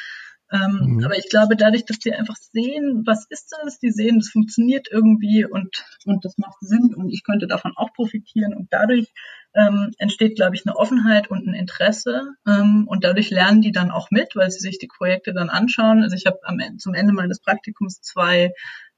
Ähm, 0.53 0.97
mhm. 0.97 1.05
Aber 1.05 1.19
ich 1.19 1.29
glaube, 1.29 1.57
dadurch, 1.57 1.85
dass 1.85 1.99
die 1.99 2.13
einfach 2.13 2.37
sehen, 2.37 3.03
was 3.05 3.27
ist 3.31 3.53
das, 3.63 3.79
die 3.79 3.91
sehen, 3.91 4.19
das 4.19 4.29
funktioniert 4.29 4.87
irgendwie 4.91 5.45
und, 5.45 5.85
und 6.05 6.25
das 6.25 6.39
macht 6.39 6.59
Sinn 6.61 6.95
und 6.95 7.11
ich 7.11 7.25
könnte 7.25 7.49
davon 7.49 7.73
auch 7.77 7.93
profitieren 7.95 8.55
und 8.55 8.69
dadurch 8.71 9.13
ähm, 9.55 9.91
entsteht, 9.99 10.37
glaube 10.37 10.55
ich, 10.55 10.65
eine 10.65 10.77
Offenheit 10.77 11.29
und 11.31 11.49
ein 11.49 11.55
Interesse 11.55 12.35
ähm, 12.47 12.87
und 12.87 13.03
dadurch 13.03 13.31
lernen 13.31 13.61
die 13.61 13.73
dann 13.73 13.91
auch 13.91 14.11
mit, 14.11 14.37
weil 14.37 14.51
sie 14.51 14.61
sich 14.61 14.79
die 14.79 14.87
Projekte 14.89 15.33
dann 15.33 15.49
anschauen. 15.49 16.03
Also 16.03 16.15
ich 16.15 16.27
habe 16.27 16.39
zum 16.79 16.95
Ende 16.95 17.13
meines 17.13 17.41
Praktikums 17.41 18.01
zwei 18.01 18.53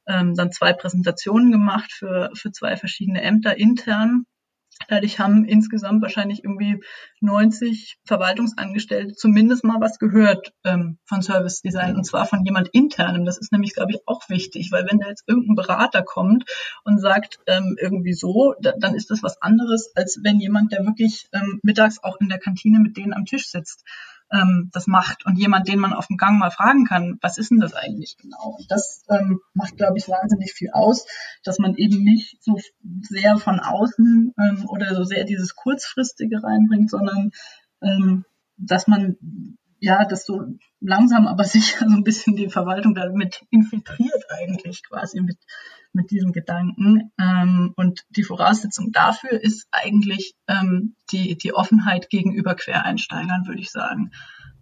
ähm, 0.06 0.34
dann 0.34 0.52
zwei 0.52 0.72
Präsentationen 0.72 1.52
gemacht 1.52 1.92
für, 1.92 2.30
für 2.34 2.50
zwei 2.50 2.76
verschiedene 2.76 3.22
Ämter 3.22 3.56
intern 3.56 4.24
Dadurch 4.86 5.18
haben 5.18 5.44
insgesamt 5.44 6.02
wahrscheinlich 6.02 6.44
irgendwie 6.44 6.80
90 7.20 7.98
Verwaltungsangestellte 8.04 9.14
zumindest 9.14 9.64
mal 9.64 9.80
was 9.80 9.98
gehört 9.98 10.52
ähm, 10.64 10.98
von 11.04 11.20
Service 11.20 11.60
Design 11.60 11.96
und 11.96 12.04
zwar 12.04 12.26
von 12.26 12.44
jemand 12.44 12.68
internem. 12.68 13.24
Das 13.24 13.38
ist 13.38 13.52
nämlich, 13.52 13.74
glaube 13.74 13.92
ich, 13.92 13.98
auch 14.06 14.28
wichtig, 14.28 14.70
weil 14.70 14.86
wenn 14.88 15.00
da 15.00 15.08
jetzt 15.08 15.24
irgendein 15.26 15.56
Berater 15.56 16.02
kommt 16.02 16.44
und 16.84 17.00
sagt 17.00 17.38
ähm, 17.46 17.76
irgendwie 17.80 18.14
so, 18.14 18.54
da, 18.60 18.72
dann 18.78 18.94
ist 18.94 19.10
das 19.10 19.22
was 19.22 19.42
anderes, 19.42 19.90
als 19.96 20.20
wenn 20.22 20.40
jemand, 20.40 20.72
der 20.72 20.86
wirklich 20.86 21.28
ähm, 21.32 21.58
mittags 21.62 22.02
auch 22.02 22.16
in 22.20 22.28
der 22.28 22.38
Kantine 22.38 22.78
mit 22.78 22.96
denen 22.96 23.12
am 23.12 23.24
Tisch 23.24 23.48
sitzt 23.48 23.84
ähm, 24.32 24.70
das 24.72 24.86
macht 24.86 25.24
und 25.26 25.36
jemand, 25.36 25.68
den 25.68 25.78
man 25.78 25.92
auf 25.92 26.06
dem 26.06 26.16
Gang 26.16 26.38
mal 26.38 26.50
fragen 26.50 26.84
kann, 26.84 27.18
was 27.20 27.38
ist 27.38 27.50
denn 27.50 27.60
das 27.60 27.74
eigentlich 27.74 28.16
genau? 28.18 28.56
Und 28.58 28.70
das 28.70 29.04
ähm, 29.08 29.40
macht, 29.54 29.76
glaube 29.76 29.98
ich, 29.98 30.08
wahnsinnig 30.08 30.52
viel 30.52 30.70
aus, 30.72 31.06
dass 31.44 31.58
man 31.58 31.74
eben 31.76 32.02
nicht 32.02 32.42
so 32.42 32.58
sehr 33.02 33.38
von 33.38 33.60
außen 33.60 34.34
ähm, 34.38 34.68
oder 34.68 34.94
so 34.94 35.04
sehr 35.04 35.24
dieses 35.24 35.54
kurzfristige 35.54 36.42
reinbringt, 36.42 36.90
sondern 36.90 37.30
ähm, 37.82 38.24
dass 38.56 38.86
man 38.86 39.16
ja, 39.80 40.04
das 40.04 40.26
so 40.26 40.42
langsam 40.80 41.26
aber 41.26 41.44
sicher 41.44 41.86
so 41.88 41.94
ein 41.94 42.04
bisschen 42.04 42.36
die 42.36 42.48
Verwaltung 42.48 42.94
damit 42.94 43.44
infiltriert 43.50 44.24
eigentlich 44.30 44.82
quasi 44.82 45.20
mit, 45.20 45.38
mit 45.92 46.10
diesem 46.10 46.32
Gedanken. 46.32 47.12
Ähm, 47.18 47.72
und 47.76 48.04
die 48.10 48.24
Voraussetzung 48.24 48.92
dafür 48.92 49.32
ist 49.32 49.68
eigentlich 49.70 50.34
ähm, 50.46 50.94
die, 51.10 51.36
die 51.36 51.54
Offenheit 51.54 52.10
gegenüber 52.10 52.54
Quereinsteigern, 52.54 53.46
würde 53.46 53.60
ich 53.60 53.70
sagen. 53.70 54.10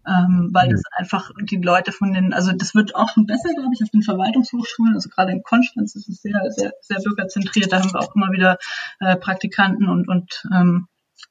Ähm, 0.08 0.50
weil 0.52 0.68
das 0.68 0.82
einfach 0.96 1.32
die 1.50 1.56
Leute 1.56 1.90
von 1.90 2.12
den, 2.12 2.32
also 2.32 2.52
das 2.52 2.76
wird 2.76 2.94
auch 2.94 3.08
schon 3.08 3.26
besser, 3.26 3.52
glaube 3.54 3.70
ich, 3.74 3.82
auf 3.82 3.90
den 3.90 4.02
Verwaltungshochschulen, 4.02 4.94
also 4.94 5.08
gerade 5.08 5.32
in 5.32 5.42
Konstanz 5.42 5.96
ist 5.96 6.08
es 6.08 6.22
sehr, 6.22 6.40
sehr, 6.50 6.72
sehr 6.80 7.00
bürgerzentriert, 7.00 7.72
da 7.72 7.80
haben 7.80 7.92
wir 7.92 7.98
auch 7.98 8.14
immer 8.14 8.30
wieder 8.30 8.56
äh, 9.00 9.16
Praktikanten 9.16 9.88
und, 9.88 10.06
und 10.06 10.46
ähm, 10.54 10.86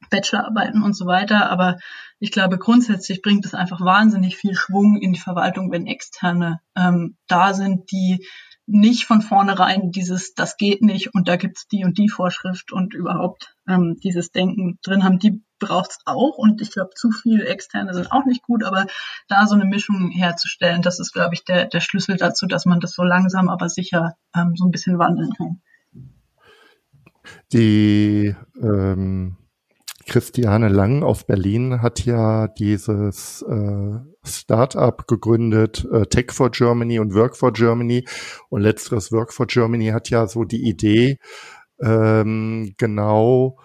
Bachelorarbeiten 0.10 0.84
und 0.84 0.96
so 0.96 1.06
weiter. 1.06 1.50
Aber 1.50 1.78
ich 2.20 2.32
glaube, 2.32 2.58
grundsätzlich 2.58 3.22
bringt 3.22 3.46
es 3.46 3.54
einfach 3.54 3.82
wahnsinnig 3.82 4.38
viel 4.38 4.56
Schwung 4.56 4.98
in 4.98 5.14
die 5.14 5.20
Verwaltung, 5.20 5.72
wenn 5.72 5.88
Externe 5.88 6.60
ähm, 6.76 7.18
da 7.28 7.54
sind, 7.54 7.92
die 7.92 8.26
nicht 8.68 9.06
von 9.06 9.22
vornherein 9.22 9.92
dieses, 9.92 10.34
das 10.34 10.58
geht 10.58 10.82
nicht 10.82 11.14
und 11.14 11.28
da 11.28 11.36
gibt's 11.36 11.68
die 11.68 11.86
und 11.86 11.98
die 11.98 12.10
Vorschrift 12.10 12.72
und 12.72 12.96
überhaupt 12.96 13.56
ähm, 13.68 13.98
dieses 14.04 14.32
Denken 14.32 14.80
drin 14.82 15.04
haben, 15.04 15.20
die 15.20 15.44
braucht's 15.60 16.00
auch 16.06 16.38
und 16.38 16.62
ich 16.62 16.72
glaube, 16.72 16.90
zu 16.96 17.12
viele 17.12 17.46
Externe 17.46 17.94
sind 17.94 18.12
auch 18.12 18.26
nicht 18.26 18.42
gut, 18.42 18.64
aber 18.64 18.88
da 19.28 19.46
so 19.46 19.54
eine 19.54 19.66
Mischung 19.66 20.10
herzustellen, 20.10 20.82
das 20.82 21.00
ist, 21.00 21.14
glaube 21.14 21.36
ich, 21.36 21.44
der, 21.46 21.66
der 21.66 21.80
Schlüssel 21.80 22.18
dazu, 22.18 22.48
dass 22.48 22.66
man 22.66 22.80
das 22.80 22.94
so 22.94 23.04
langsam, 23.04 23.50
aber 23.50 23.70
sicher 23.70 24.16
ähm, 24.36 24.54
so 24.56 24.66
ein 24.66 24.72
bisschen 24.72 24.98
wandeln 24.98 25.32
kann. 25.38 25.62
Die 27.54 28.36
ähm 28.60 29.38
Christiane 30.08 30.70
Lang 30.70 31.04
aus 31.04 31.24
Berlin 31.24 31.82
hat 31.82 32.06
ja 32.06 32.48
dieses 32.48 33.42
äh, 33.42 34.00
Startup 34.24 35.08
gegründet, 35.08 35.88
äh, 35.92 36.06
Tech 36.06 36.32
for 36.32 36.52
Germany 36.52 37.00
und 37.00 37.14
Work 37.16 37.36
for 37.36 37.52
Germany. 37.52 38.06
Und 38.50 38.62
letzteres 38.62 39.12
Work 39.12 39.34
for 39.34 39.48
Germany 39.48 39.88
hat 39.88 40.10
ja 40.10 40.28
so 40.28 40.44
die 40.44 40.68
Idee, 40.68 41.18
ähm, 41.82 42.76
genau 42.78 43.58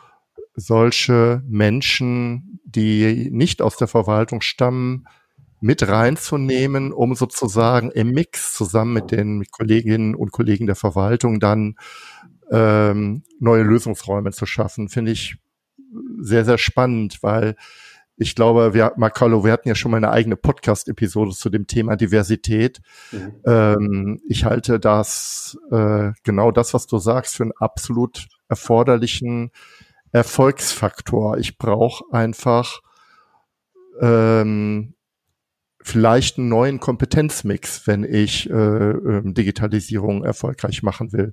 solche 0.55 1.43
Menschen, 1.47 2.61
die 2.65 3.29
nicht 3.31 3.63
aus 3.63 3.77
der 3.77 3.89
Verwaltung 3.89 4.41
stammen, 4.41 5.07
mit 5.61 5.87
reinzunehmen, 5.87 6.91
um 6.91 7.15
sozusagen 7.15 7.91
im 7.91 8.13
Mix 8.13 8.55
zusammen 8.55 8.95
mit 8.95 9.11
den 9.11 9.45
Kolleginnen 9.51 10.15
und 10.15 10.33
Kollegen 10.33 10.67
der 10.67 10.75
Verwaltung 10.75 11.39
dann 11.39 11.77
ähm, 12.51 13.23
neue 13.39 13.63
Lösungsräume 13.63 14.33
zu 14.33 14.47
schaffen. 14.47 14.89
Finde 14.89 15.13
ich 15.13 15.37
sehr, 16.21 16.45
sehr 16.45 16.59
spannend, 16.59 17.23
weil 17.23 17.57
ich 18.17 18.35
glaube, 18.35 18.75
wir, 18.75 18.93
Marcolo, 18.97 19.45
wir 19.45 19.53
hatten 19.53 19.69
ja 19.69 19.75
schon 19.75 19.91
mal 19.91 19.97
eine 19.97 20.11
eigene 20.11 20.37
Podcast-Episode 20.37 21.31
zu 21.31 21.49
dem 21.49 21.67
Thema 21.67 21.97
Diversität. 21.97 22.81
Mhm. 23.13 23.41
Ähm, 23.47 24.21
ich 24.29 24.45
halte 24.45 24.79
das, 24.79 25.57
äh, 25.71 26.13
genau 26.23 26.51
das, 26.51 26.75
was 26.75 26.87
du 26.87 26.99
sagst, 26.99 27.37
für 27.37 27.45
einen 27.45 27.57
absolut 27.57 28.29
erforderlichen 28.51 29.53
Erfolgsfaktor. 30.13 31.39
Ich 31.39 31.57
brauche 31.57 32.05
einfach 32.13 32.81
ähm, 34.03 34.95
vielleicht 35.83 36.37
einen 36.37 36.49
neuen 36.49 36.79
Kompetenzmix, 36.79 37.87
wenn 37.87 38.05
ich 38.05 38.51
äh, 38.51 38.53
äh, 38.53 39.23
Digitalisierung 39.25 40.25
erfolgreich 40.25 40.83
machen 40.83 41.13
will. 41.13 41.33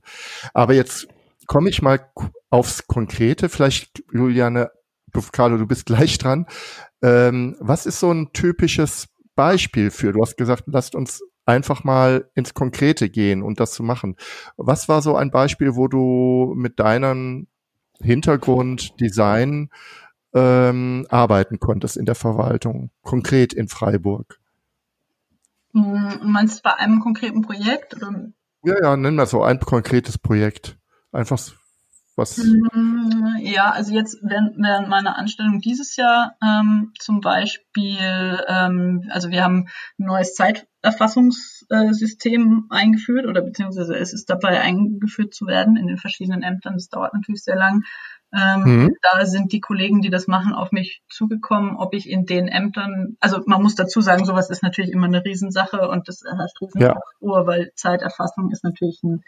Aber 0.54 0.74
jetzt 0.74 1.08
komme 1.48 1.70
ich 1.70 1.82
mal 1.82 2.12
aufs 2.50 2.88
Konkrete. 2.88 3.50
Vielleicht, 3.50 4.04
Juliane, 4.14 4.72
Carlo, 5.32 5.58
du 5.58 5.66
bist 5.66 5.86
gleich 5.86 6.18
dran. 6.18 6.46
Ähm, 7.02 7.56
was 7.60 7.86
ist 7.86 8.00
so 8.00 8.12
ein 8.12 8.32
typisches 8.34 9.08
Beispiel 9.36 9.90
für? 9.90 10.14
Du 10.14 10.22
hast 10.22 10.38
gesagt, 10.38 10.64
lasst 10.68 10.94
uns 10.94 11.24
einfach 11.46 11.84
mal 11.84 12.30
ins 12.36 12.54
Konkrete 12.54 13.10
gehen 13.10 13.42
und 13.42 13.60
das 13.60 13.72
zu 13.72 13.82
machen. 13.82 14.18
Was 14.58 14.90
war 14.90 15.02
so 15.02 15.16
ein 15.16 15.32
Beispiel, 15.32 15.76
wo 15.76 15.88
du 15.88 16.54
mit 16.56 16.80
deinem 16.80 17.48
Hintergrund 18.02 19.00
Design 19.00 19.70
ähm, 20.34 21.08
arbeiten 21.10 21.60
konntest 21.60 21.98
in 21.98 22.06
der 22.06 22.16
Verwaltung, 22.16 22.92
konkret 23.02 23.54
in 23.54 23.70
Freiburg? 23.70 24.40
Hm, 25.74 26.20
meinst 26.24 26.60
du 26.60 26.64
bei 26.64 26.76
einem 26.76 27.00
konkreten 27.00 27.42
Projekt? 27.42 27.96
Oder? 27.96 28.32
Ja, 28.64 28.76
ja, 28.82 28.98
nenn 28.98 29.16
mal 29.16 29.26
so 29.26 29.42
ein 29.42 29.60
konkretes 29.60 30.18
Projekt. 30.18 30.77
Einfach 31.12 31.40
was? 32.18 32.38
Mm, 32.38 33.38
ja, 33.42 33.72
also 33.72 33.94
jetzt 33.94 34.18
während, 34.24 34.58
während 34.58 34.90
meiner 34.90 35.18
Anstellung 35.18 35.60
dieses 35.60 35.96
Jahr 35.96 36.36
ähm, 36.44 36.92
zum 37.00 37.22
Beispiel, 37.22 38.44
ähm, 38.48 39.08
also 39.12 39.30
wir 39.30 39.44
haben 39.44 39.68
ein 40.00 40.06
neues 40.06 40.34
Zeiterfassungssystem 40.34 42.66
eingeführt 42.70 43.28
oder 43.28 43.42
beziehungsweise 43.42 43.96
es 43.96 44.14
ist 44.14 44.32
dabei 44.32 44.60
eingeführt 44.60 45.36
zu 45.36 45.46
werden 45.46 45.78
in 45.78 45.86
den 45.88 45.98
verschiedenen 45.98 46.44
Ämtern. 46.44 46.74
Das 46.74 46.90
dauert 46.90 47.14
natürlich 47.14 47.44
sehr 47.44 47.56
lang. 47.56 47.84
Ähm, 48.34 48.64
mhm. 48.64 48.94
Da 49.02 49.26
sind 49.26 49.54
die 49.54 49.62
Kollegen, 49.62 50.02
die 50.02 50.10
das 50.10 50.28
machen, 50.28 50.54
auf 50.54 50.74
mich 50.74 51.02
zugekommen, 51.10 51.78
ob 51.78 51.94
ich 51.94 52.10
in 52.10 52.26
den 52.26 52.50
Ämtern, 52.50 53.16
also 53.22 53.42
man 53.46 53.62
muss 53.62 53.76
dazu 53.76 54.02
sagen, 54.02 54.26
sowas 54.26 54.50
ist 54.50 54.64
natürlich 54.64 54.92
immer 54.92 55.06
eine 55.06 55.24
Riesensache 55.24 55.88
und 55.88 56.10
das 56.10 56.24
herrscht 56.26 56.58
ja. 56.76 57.00
Uhr, 57.22 57.48
weil 57.48 57.72
Zeiterfassung 57.76 58.52
ist 58.52 58.66
natürlich 58.66 59.02
ein 59.04 59.24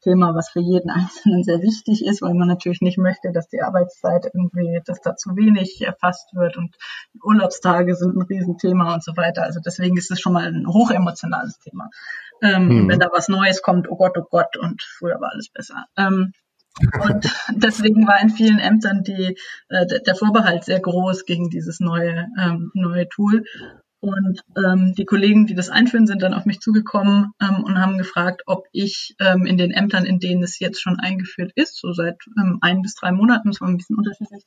Thema, 0.00 0.34
was 0.34 0.50
für 0.50 0.60
jeden 0.60 0.90
Einzelnen 0.90 1.42
sehr 1.42 1.60
wichtig 1.60 2.04
ist, 2.04 2.22
weil 2.22 2.34
man 2.34 2.48
natürlich 2.48 2.80
nicht 2.80 2.98
möchte, 2.98 3.32
dass 3.32 3.48
die 3.48 3.62
Arbeitszeit 3.62 4.26
irgendwie, 4.32 4.80
dass 4.84 5.00
da 5.00 5.16
zu 5.16 5.36
wenig 5.36 5.80
erfasst 5.82 6.34
wird 6.34 6.56
und 6.56 6.76
Urlaubstage 7.22 7.94
sind 7.94 8.16
ein 8.16 8.22
Riesenthema 8.22 8.94
und 8.94 9.04
so 9.04 9.16
weiter. 9.16 9.42
Also 9.42 9.60
deswegen 9.64 9.96
ist 9.96 10.10
es 10.10 10.20
schon 10.20 10.32
mal 10.32 10.46
ein 10.46 10.66
hochemotionales 10.66 11.58
Thema. 11.58 11.88
Ähm, 12.42 12.68
mhm. 12.68 12.88
Wenn 12.88 13.00
da 13.00 13.08
was 13.12 13.28
Neues 13.28 13.62
kommt, 13.62 13.88
oh 13.90 13.96
Gott, 13.96 14.16
oh 14.16 14.26
Gott, 14.28 14.56
und 14.56 14.82
früher 14.82 15.20
war 15.20 15.30
alles 15.32 15.50
besser. 15.50 15.84
Ähm, 15.96 16.32
und 17.04 17.24
deswegen 17.56 18.06
war 18.06 18.20
in 18.20 18.30
vielen 18.30 18.58
Ämtern 18.58 19.02
die, 19.02 19.36
äh, 19.68 19.86
der 19.86 20.14
Vorbehalt 20.14 20.64
sehr 20.64 20.80
groß 20.80 21.24
gegen 21.24 21.50
dieses 21.50 21.80
neue, 21.80 22.26
ähm, 22.38 22.70
neue 22.74 23.08
Tool. 23.08 23.44
Und 24.00 24.42
ähm, 24.56 24.94
die 24.94 25.04
Kollegen, 25.04 25.46
die 25.46 25.54
das 25.54 25.68
einführen, 25.68 26.06
sind 26.06 26.22
dann 26.22 26.32
auf 26.32 26.46
mich 26.46 26.60
zugekommen 26.60 27.32
ähm, 27.40 27.62
und 27.64 27.78
haben 27.78 27.98
gefragt, 27.98 28.42
ob 28.46 28.66
ich 28.72 29.14
ähm, 29.20 29.44
in 29.44 29.58
den 29.58 29.72
Ämtern, 29.72 30.06
in 30.06 30.18
denen 30.18 30.42
es 30.42 30.58
jetzt 30.58 30.80
schon 30.80 30.98
eingeführt 30.98 31.52
ist, 31.54 31.76
so 31.78 31.92
seit 31.92 32.16
ähm, 32.38 32.58
ein 32.62 32.80
bis 32.80 32.94
drei 32.94 33.12
Monaten, 33.12 33.50
das 33.50 33.60
war 33.60 33.68
ein 33.68 33.76
bisschen 33.76 33.96
unterschiedlich, 33.96 34.42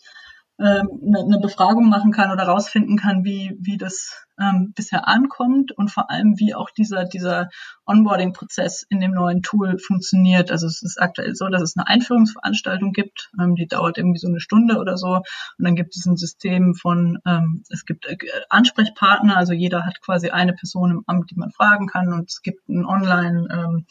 eine, 0.63 1.19
eine 1.19 1.39
Befragung 1.39 1.89
machen 1.89 2.11
kann 2.11 2.31
oder 2.31 2.43
rausfinden 2.43 2.97
kann, 2.97 3.23
wie, 3.23 3.57
wie 3.59 3.77
das 3.77 4.25
ähm, 4.39 4.73
bisher 4.75 5.07
ankommt 5.07 5.71
und 5.71 5.91
vor 5.91 6.09
allem, 6.09 6.35
wie 6.37 6.55
auch 6.55 6.69
dieser, 6.71 7.05
dieser 7.05 7.49
Onboarding-Prozess 7.85 8.83
in 8.89 8.99
dem 8.99 9.11
neuen 9.11 9.41
Tool 9.41 9.77
funktioniert. 9.77 10.51
Also 10.51 10.67
es 10.67 10.81
ist 10.81 11.01
aktuell 11.01 11.35
so, 11.35 11.47
dass 11.49 11.61
es 11.61 11.75
eine 11.75 11.87
Einführungsveranstaltung 11.87 12.93
gibt, 12.93 13.29
ähm, 13.39 13.55
die 13.55 13.67
dauert 13.67 13.97
irgendwie 13.97 14.19
so 14.19 14.27
eine 14.27 14.39
Stunde 14.39 14.77
oder 14.77 14.97
so. 14.97 15.17
Und 15.17 15.23
dann 15.59 15.75
gibt 15.75 15.95
es 15.95 16.05
ein 16.05 16.17
System 16.17 16.75
von, 16.75 17.19
ähm, 17.25 17.63
es 17.69 17.85
gibt 17.85 18.05
äh, 18.05 18.17
Ansprechpartner, 18.49 19.37
also 19.37 19.53
jeder 19.53 19.85
hat 19.85 20.01
quasi 20.01 20.29
eine 20.29 20.53
Person 20.53 20.91
im 20.91 21.03
Amt, 21.07 21.29
die 21.31 21.35
man 21.35 21.51
fragen 21.51 21.87
kann 21.87 22.13
und 22.13 22.29
es 22.29 22.41
gibt 22.41 22.67
ein 22.69 22.85
Online- 22.85 23.47
ähm, 23.51 23.85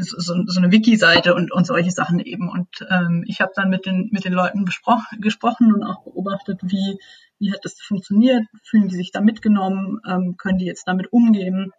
so, 0.00 0.34
so 0.46 0.60
eine 0.60 0.72
Wiki-Seite 0.72 1.34
und, 1.34 1.52
und 1.52 1.66
solche 1.66 1.90
Sachen 1.90 2.20
eben. 2.20 2.48
Und 2.48 2.68
ähm, 2.90 3.24
ich 3.26 3.40
habe 3.40 3.52
dann 3.54 3.70
mit 3.70 3.86
den, 3.86 4.08
mit 4.12 4.24
den 4.24 4.32
Leuten 4.32 4.64
gesprochen 4.64 5.72
und 5.72 5.82
auch 5.82 6.04
beobachtet, 6.04 6.60
wie, 6.62 6.98
wie 7.38 7.52
hat 7.52 7.64
das 7.64 7.80
funktioniert, 7.80 8.44
fühlen 8.64 8.88
die 8.88 8.96
sich 8.96 9.10
da 9.12 9.20
mitgenommen, 9.20 10.00
ähm, 10.08 10.36
können 10.36 10.58
die 10.58 10.66
jetzt 10.66 10.86
damit 10.86 11.12
umgehen. 11.12 11.72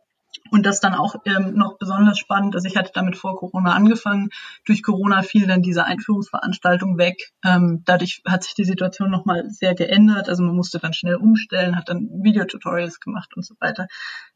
Und 0.51 0.65
das 0.65 0.79
dann 0.79 0.93
auch 0.93 1.15
ähm, 1.25 1.53
noch 1.53 1.77
besonders 1.77 2.17
spannend, 2.17 2.55
also 2.55 2.67
ich 2.67 2.75
hatte 2.75 2.91
damit 2.93 3.15
vor 3.15 3.35
Corona 3.35 3.73
angefangen. 3.73 4.29
Durch 4.65 4.83
Corona 4.83 5.21
fiel 5.21 5.47
dann 5.47 5.61
diese 5.61 5.85
Einführungsveranstaltung 5.85 6.97
weg. 6.97 7.31
Ähm, 7.45 7.83
dadurch 7.85 8.21
hat 8.27 8.43
sich 8.43 8.53
die 8.53 8.65
Situation 8.65 9.09
nochmal 9.09 9.49
sehr 9.49 9.73
geändert. 9.73 10.29
Also 10.29 10.43
man 10.43 10.55
musste 10.55 10.79
dann 10.79 10.93
schnell 10.93 11.15
umstellen, 11.15 11.75
hat 11.75 11.89
dann 11.89 12.09
Videotutorials 12.23 12.99
gemacht 12.99 13.35
und 13.35 13.45
so 13.45 13.55
weiter. 13.59 13.87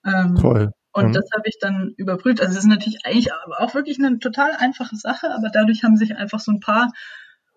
Ähm, 0.05 0.35
Toll. 0.35 0.71
Und 0.97 1.09
mhm. 1.09 1.13
das 1.13 1.29
habe 1.31 1.43
ich 1.45 1.59
dann 1.59 1.93
überprüft. 1.95 2.41
Also 2.41 2.53
es 2.53 2.59
ist 2.59 2.65
natürlich 2.65 3.05
eigentlich 3.05 3.31
auch 3.31 3.75
wirklich 3.75 3.99
eine 3.99 4.17
total 4.17 4.51
einfache 4.57 4.95
Sache, 4.95 5.31
aber 5.31 5.49
dadurch 5.53 5.83
haben 5.83 5.95
sich 5.95 6.15
einfach 6.15 6.39
so 6.39 6.51
ein 6.51 6.59
paar 6.59 6.91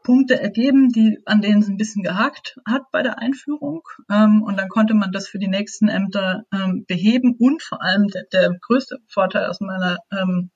Punkte 0.03 0.38
ergeben, 0.38 0.91
die, 0.91 1.18
an 1.24 1.41
denen 1.41 1.62
es 1.62 1.68
ein 1.68 1.78
bisschen 1.78 2.03
gehakt 2.03 2.59
hat 2.66 2.82
bei 2.93 3.03
der 3.03 3.18
Einführung. 3.18 3.80
Ähm, 4.11 4.43
und 4.43 4.59
dann 4.59 4.68
konnte 4.68 4.93
man 4.93 5.11
das 5.11 5.26
für 5.26 5.38
die 5.38 5.49
nächsten 5.49 5.88
Ämter 5.88 6.43
ähm, 6.53 6.84
beheben. 6.86 7.34
Und 7.38 7.62
vor 7.62 7.82
allem 7.82 8.09
der, 8.09 8.24
der 8.30 8.55
größte 8.61 8.99
Vorteil 9.09 9.47
aus 9.47 9.61
meiner, 9.61 9.97
ähm, 10.12 10.51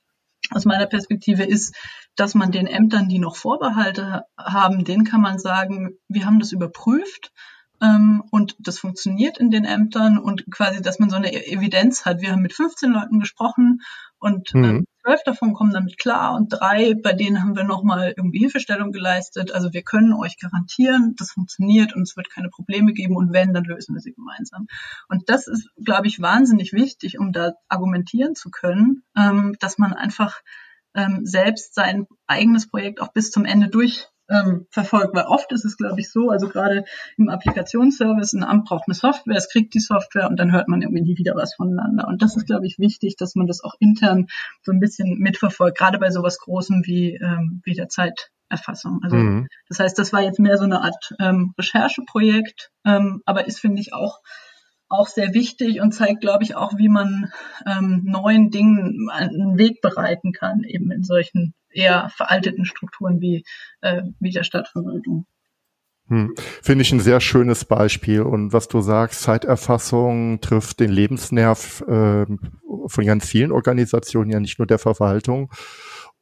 aus 0.50 0.66
meiner 0.66 0.86
Perspektive 0.86 1.44
ist, 1.44 1.74
dass 2.16 2.34
man 2.34 2.52
den 2.52 2.66
Ämtern, 2.66 3.08
die 3.08 3.18
noch 3.18 3.36
Vorbehalte 3.36 4.24
haben, 4.38 4.84
denen 4.84 5.04
kann 5.04 5.22
man 5.22 5.38
sagen, 5.38 5.96
wir 6.08 6.26
haben 6.26 6.38
das 6.38 6.52
überprüft 6.52 7.32
und 8.30 8.56
das 8.58 8.78
funktioniert 8.78 9.38
in 9.38 9.50
den 9.50 9.64
Ämtern 9.64 10.18
und 10.18 10.44
quasi, 10.50 10.82
dass 10.82 10.98
man 10.98 11.10
so 11.10 11.16
eine 11.16 11.32
e-, 11.32 11.52
Evidenz 11.52 12.04
hat. 12.04 12.20
Wir 12.20 12.32
haben 12.32 12.42
mit 12.42 12.52
15 12.52 12.90
Leuten 12.90 13.20
gesprochen 13.20 13.80
und 14.18 14.54
mhm. 14.54 14.64
ähm, 14.64 14.86
zwölf 15.02 15.22
davon 15.24 15.52
kommen 15.52 15.72
damit 15.72 15.98
klar 15.98 16.34
und 16.34 16.48
drei, 16.48 16.94
bei 16.94 17.12
denen 17.12 17.42
haben 17.42 17.56
wir 17.56 17.64
nochmal 17.64 18.14
irgendwie 18.16 18.38
Hilfestellung 18.38 18.90
geleistet. 18.90 19.52
Also 19.52 19.72
wir 19.72 19.82
können 19.82 20.14
euch 20.14 20.38
garantieren, 20.38 21.14
das 21.16 21.32
funktioniert 21.32 21.94
und 21.94 22.02
es 22.02 22.16
wird 22.16 22.30
keine 22.30 22.48
Probleme 22.48 22.92
geben 22.92 23.16
und 23.16 23.32
wenn, 23.32 23.52
dann 23.52 23.64
lösen 23.64 23.94
wir 23.94 24.00
sie 24.00 24.14
gemeinsam. 24.14 24.66
Und 25.08 25.28
das 25.28 25.46
ist, 25.46 25.68
glaube 25.84 26.06
ich, 26.06 26.20
wahnsinnig 26.20 26.72
wichtig, 26.72 27.18
um 27.18 27.32
da 27.32 27.52
argumentieren 27.68 28.34
zu 28.34 28.50
können, 28.50 29.02
ähm, 29.16 29.56
dass 29.60 29.78
man 29.78 29.92
einfach 29.92 30.40
ähm, 30.94 31.26
selbst 31.26 31.74
sein 31.74 32.06
eigenes 32.26 32.68
Projekt 32.68 33.00
auch 33.00 33.12
bis 33.12 33.30
zum 33.30 33.44
Ende 33.44 33.68
durch 33.68 34.08
ähm, 34.28 34.66
verfolgt. 34.70 35.14
Weil 35.14 35.24
oft 35.24 35.52
ist 35.52 35.64
es, 35.64 35.76
glaube 35.76 36.00
ich, 36.00 36.10
so, 36.10 36.30
also 36.30 36.48
gerade 36.48 36.84
im 37.16 37.28
Applikationsservice, 37.28 38.32
ein 38.34 38.44
Amt 38.44 38.66
braucht 38.66 38.84
eine 38.86 38.94
Software, 38.94 39.36
es 39.36 39.50
kriegt 39.50 39.74
die 39.74 39.80
Software 39.80 40.28
und 40.28 40.36
dann 40.36 40.52
hört 40.52 40.68
man 40.68 40.82
irgendwie 40.82 41.02
nie 41.02 41.18
wieder 41.18 41.34
was 41.34 41.54
voneinander. 41.54 42.06
Und 42.08 42.22
das 42.22 42.36
ist, 42.36 42.46
glaube 42.46 42.66
ich, 42.66 42.78
wichtig, 42.78 43.16
dass 43.16 43.34
man 43.34 43.46
das 43.46 43.62
auch 43.62 43.74
intern 43.78 44.26
so 44.62 44.72
ein 44.72 44.80
bisschen 44.80 45.18
mitverfolgt, 45.18 45.78
gerade 45.78 45.98
bei 45.98 46.10
sowas 46.10 46.38
Großem 46.38 46.82
wie, 46.84 47.14
ähm, 47.14 47.60
wie 47.64 47.74
der 47.74 47.88
Zeiterfassung. 47.88 49.00
Also 49.02 49.16
mhm. 49.16 49.48
das 49.68 49.80
heißt, 49.80 49.98
das 49.98 50.12
war 50.12 50.22
jetzt 50.22 50.38
mehr 50.38 50.58
so 50.58 50.64
eine 50.64 50.82
Art 50.82 51.14
ähm, 51.18 51.54
Rechercheprojekt, 51.58 52.70
ähm, 52.84 53.22
aber 53.26 53.46
ist, 53.46 53.60
finde 53.60 53.80
ich, 53.80 53.92
auch 53.92 54.20
auch 54.90 55.08
sehr 55.08 55.34
wichtig 55.34 55.80
und 55.80 55.92
zeigt, 55.92 56.20
glaube 56.20 56.44
ich, 56.44 56.54
auch, 56.54 56.76
wie 56.76 56.88
man 56.88 57.32
ähm, 57.66 58.02
neuen 58.04 58.50
Dingen 58.50 59.08
einen 59.10 59.58
Weg 59.58 59.80
bereiten 59.80 60.32
kann, 60.32 60.62
eben 60.62 60.92
in 60.92 61.02
solchen 61.02 61.54
eher 61.74 62.08
veralteten 62.10 62.64
Strukturen 62.64 63.20
wie, 63.20 63.44
äh, 63.80 64.02
wie 64.20 64.30
der 64.30 64.44
Stadtverwaltung. 64.44 65.26
Hm. 66.08 66.34
Finde 66.62 66.82
ich 66.82 66.92
ein 66.92 67.00
sehr 67.00 67.20
schönes 67.20 67.64
Beispiel. 67.64 68.22
Und 68.22 68.52
was 68.52 68.68
du 68.68 68.80
sagst, 68.80 69.22
Zeiterfassung 69.22 70.40
trifft 70.40 70.80
den 70.80 70.90
Lebensnerv 70.90 71.82
äh, 71.88 72.26
von 72.86 73.06
ganz 73.06 73.26
vielen 73.26 73.52
Organisationen, 73.52 74.30
ja 74.30 74.40
nicht 74.40 74.58
nur 74.58 74.66
der 74.66 74.78
Verwaltung. 74.78 75.50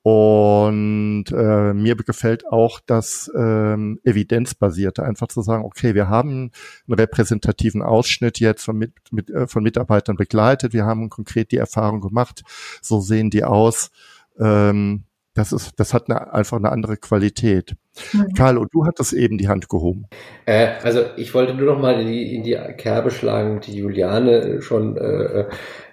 Und 0.04 1.26
äh, 1.32 1.74
mir 1.74 1.94
gefällt 1.94 2.44
auch 2.48 2.80
das 2.84 3.30
ähm, 3.36 4.00
evidenzbasierte, 4.02 5.04
einfach 5.04 5.28
zu 5.28 5.42
sagen, 5.42 5.64
okay, 5.64 5.94
wir 5.94 6.08
haben 6.08 6.50
einen 6.88 6.98
repräsentativen 6.98 7.82
Ausschnitt 7.82 8.40
jetzt 8.40 8.64
von, 8.64 8.76
mit, 8.76 8.94
mit, 9.12 9.30
äh, 9.30 9.46
von 9.46 9.62
Mitarbeitern 9.62 10.16
begleitet, 10.16 10.72
wir 10.72 10.86
haben 10.86 11.08
konkret 11.08 11.52
die 11.52 11.56
Erfahrung 11.56 12.00
gemacht, 12.00 12.42
so 12.80 13.00
sehen 13.00 13.30
die 13.30 13.44
aus. 13.44 13.92
Ähm, 14.40 15.04
das 15.34 15.52
ist, 15.52 15.72
das 15.76 15.94
hat 15.94 16.10
eine, 16.10 16.32
einfach 16.32 16.58
eine 16.58 16.70
andere 16.70 16.96
Qualität. 16.96 17.74
Mhm. 18.12 18.34
Carlo, 18.34 18.66
du 18.70 18.84
hattest 18.84 19.12
eben 19.12 19.38
die 19.38 19.48
Hand 19.48 19.68
gehoben. 19.68 20.06
Äh, 20.46 20.72
also 20.82 21.04
ich 21.16 21.32
wollte 21.34 21.54
nur 21.54 21.74
noch 21.74 21.80
mal 21.80 22.00
in 22.00 22.06
die, 22.06 22.34
in 22.34 22.42
die 22.42 22.58
Kerbe 22.76 23.10
schlagen, 23.10 23.60
die 23.60 23.76
Juliane 23.76 24.60
schon 24.60 24.96
äh, 24.96 25.46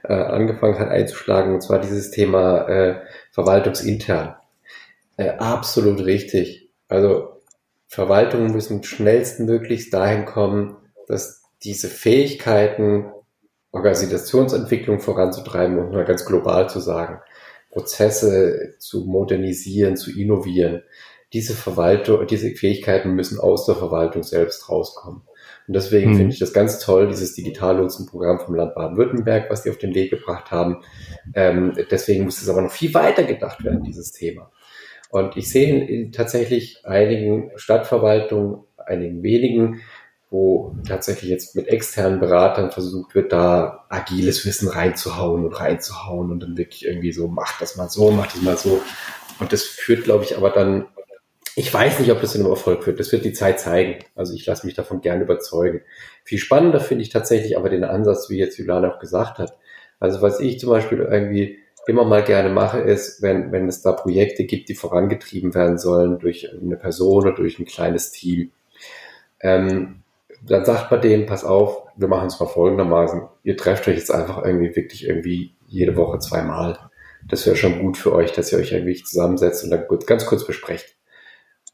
äh, 0.04 0.14
angefangen 0.14 0.80
hat 0.80 0.90
einzuschlagen, 0.90 1.54
und 1.54 1.62
zwar 1.62 1.80
dieses 1.80 2.12
Thema 2.12 2.68
äh, 2.68 3.02
verwaltungsintern. 3.32 4.36
Äh, 5.18 5.32
absolut 5.38 6.06
richtig. 6.06 6.70
Also 6.88 7.42
Verwaltungen 7.88 8.52
müssen 8.52 8.84
schnellstmöglichst 8.84 9.94
dahin 9.94 10.26
kommen, 10.26 10.78
dass 11.08 11.44
diese 11.64 11.88
Fähigkeiten, 11.88 13.12
Organisationsentwicklung 13.72 15.00
voranzutreiben 15.00 15.78
und 15.78 15.92
mal 15.92 16.06
ganz 16.06 16.26
global 16.26 16.70
zu 16.70 16.80
sagen, 16.80 17.20
Prozesse 17.70 18.76
zu 18.80 19.05
modernisieren, 19.05 19.95
zu 19.95 20.11
innovieren. 20.17 20.84
Diese 21.34 21.53
Verwaltung, 21.53 22.26
diese 22.26 22.49
Fähigkeiten 22.51 23.11
müssen 23.11 23.39
aus 23.39 23.65
der 23.65 23.76
Verwaltung 23.76 24.24
selbst 24.24 24.70
rauskommen. 24.70 25.22
Und 25.67 25.76
deswegen 25.76 26.11
mhm. 26.11 26.17
finde 26.17 26.34
ich 26.34 26.39
das 26.39 26.53
ganz 26.53 26.80
toll, 26.80 27.07
dieses 27.07 27.36
Digitallotsenprogramm 27.36 28.39
vom 28.39 28.55
Land 28.55 28.74
Baden-Württemberg, 28.74 29.51
was 29.51 29.61
die 29.61 29.70
auf 29.70 29.78
den 29.78 29.93
Weg 29.93 30.09
gebracht 30.09 30.49
haben. 30.49 30.82
Ähm, 31.36 31.74
deswegen 31.91 32.26
muss 32.26 32.41
es 32.41 32.49
aber 32.49 32.63
noch 32.63 32.72
viel 32.72 32.93
weiter 32.95 33.24
gedacht 33.24 33.63
werden, 33.63 33.84
dieses 33.84 34.11
Thema. 34.11 34.51
Und 35.11 35.38
ich 35.38 35.49
sehe 35.49 35.86
in 35.86 36.11
tatsächlich 36.11 36.86
einigen 36.86 37.51
Stadtverwaltungen, 37.55 38.63
einigen 38.78 39.22
wenigen, 39.22 39.82
wo 40.30 40.76
tatsächlich 40.88 41.30
jetzt 41.30 41.56
mit 41.56 41.68
externen 41.68 42.20
Beratern 42.20 42.72
versucht 42.72 43.16
wird, 43.16 43.32
da 43.32 43.86
agiles 43.90 44.46
Wissen 44.46 44.68
reinzuhauen 44.68 45.46
und 45.46 45.54
reinzuhauen 45.54 46.32
und 46.32 46.42
dann 46.42 46.58
wirklich 46.58 46.86
irgendwie 46.86 47.12
so, 47.12 47.28
mach 47.28 47.60
das 47.60 47.76
mal 47.78 47.90
so, 47.90 48.12
mach 48.12 48.28
das 48.28 48.42
mal 48.42 48.58
so. 48.58 48.82
Und 49.40 49.52
das 49.52 49.64
führt, 49.64 50.04
glaube 50.04 50.24
ich, 50.24 50.38
aber 50.38 50.52
dann, 50.52 50.86
ich 51.56 51.74
weiß 51.74 52.00
nicht, 52.00 52.12
ob 52.12 52.22
das 52.22 52.36
in 52.36 52.42
einem 52.42 52.52
Erfolg 52.52 52.84
führt. 52.84 53.00
Das 53.00 53.12
wird 53.12 53.26
die 53.26 53.34
Zeit 53.34 53.60
zeigen. 53.60 54.04
Also 54.16 54.34
ich 54.34 54.46
lasse 54.46 54.68
mich 54.68 54.76
davon 54.76 55.02
gern 55.02 55.22
überzeugen. 55.22 55.82
Viel 56.24 56.38
spannender 56.38 56.80
finde 56.80 57.04
ich 57.04 57.10
tatsächlich 57.10 57.58
aber 57.58 57.70
den 57.70 57.84
Ansatz, 57.84 58.30
wie 58.30 58.38
jetzt 58.38 58.58
Juliane 58.58 58.94
auch 58.94 59.00
gesagt 59.00 59.40
hat. 59.40 59.58
Also 60.00 60.22
was 60.22 60.40
ich 60.40 60.60
zum 60.60 60.70
Beispiel 60.70 61.00
irgendwie 61.00 61.58
immer 61.88 62.06
mal 62.06 62.24
gerne 62.24 62.50
mache, 62.50 62.80
ist, 62.80 63.24
wenn, 63.24 63.52
wenn 63.52 63.68
es 63.68 63.82
da 63.82 63.94
Projekte 63.94 64.46
gibt, 64.46 64.70
die 64.70 64.76
vorangetrieben 64.76 65.56
werden 65.56 65.80
sollen 65.80 66.20
durch 66.20 66.48
eine 66.54 66.78
Person 66.78 67.24
oder 67.24 67.36
durch 67.36 67.58
ein 67.58 67.66
kleines 67.66 68.12
Team. 68.12 68.52
Ähm, 69.42 70.04
dann 70.42 70.66
sagt 70.66 70.92
man 70.92 71.02
denen, 71.02 71.26
pass 71.26 71.44
auf, 71.44 71.84
wir 71.96 72.08
machen 72.08 72.28
es 72.28 72.40
mal 72.40 72.48
folgendermaßen. 72.48 73.22
Ihr 73.44 73.58
trefft 73.58 73.88
euch 73.88 73.98
jetzt 73.98 74.12
einfach 74.12 74.44
irgendwie 74.44 74.76
wirklich 74.76 75.06
irgendwie 75.08 75.56
jede 75.68 75.96
Woche 75.98 76.20
zweimal. 76.20 76.78
Das 77.28 77.46
wäre 77.46 77.56
schon 77.56 77.80
gut 77.80 77.98
für 77.98 78.14
euch, 78.14 78.32
dass 78.32 78.52
ihr 78.52 78.60
euch 78.60 78.72
irgendwie 78.72 79.02
zusammensetzt 79.04 79.64
und 79.64 79.72
dann 79.72 79.86
ganz 80.06 80.26
kurz 80.26 80.46
besprecht. 80.46 80.96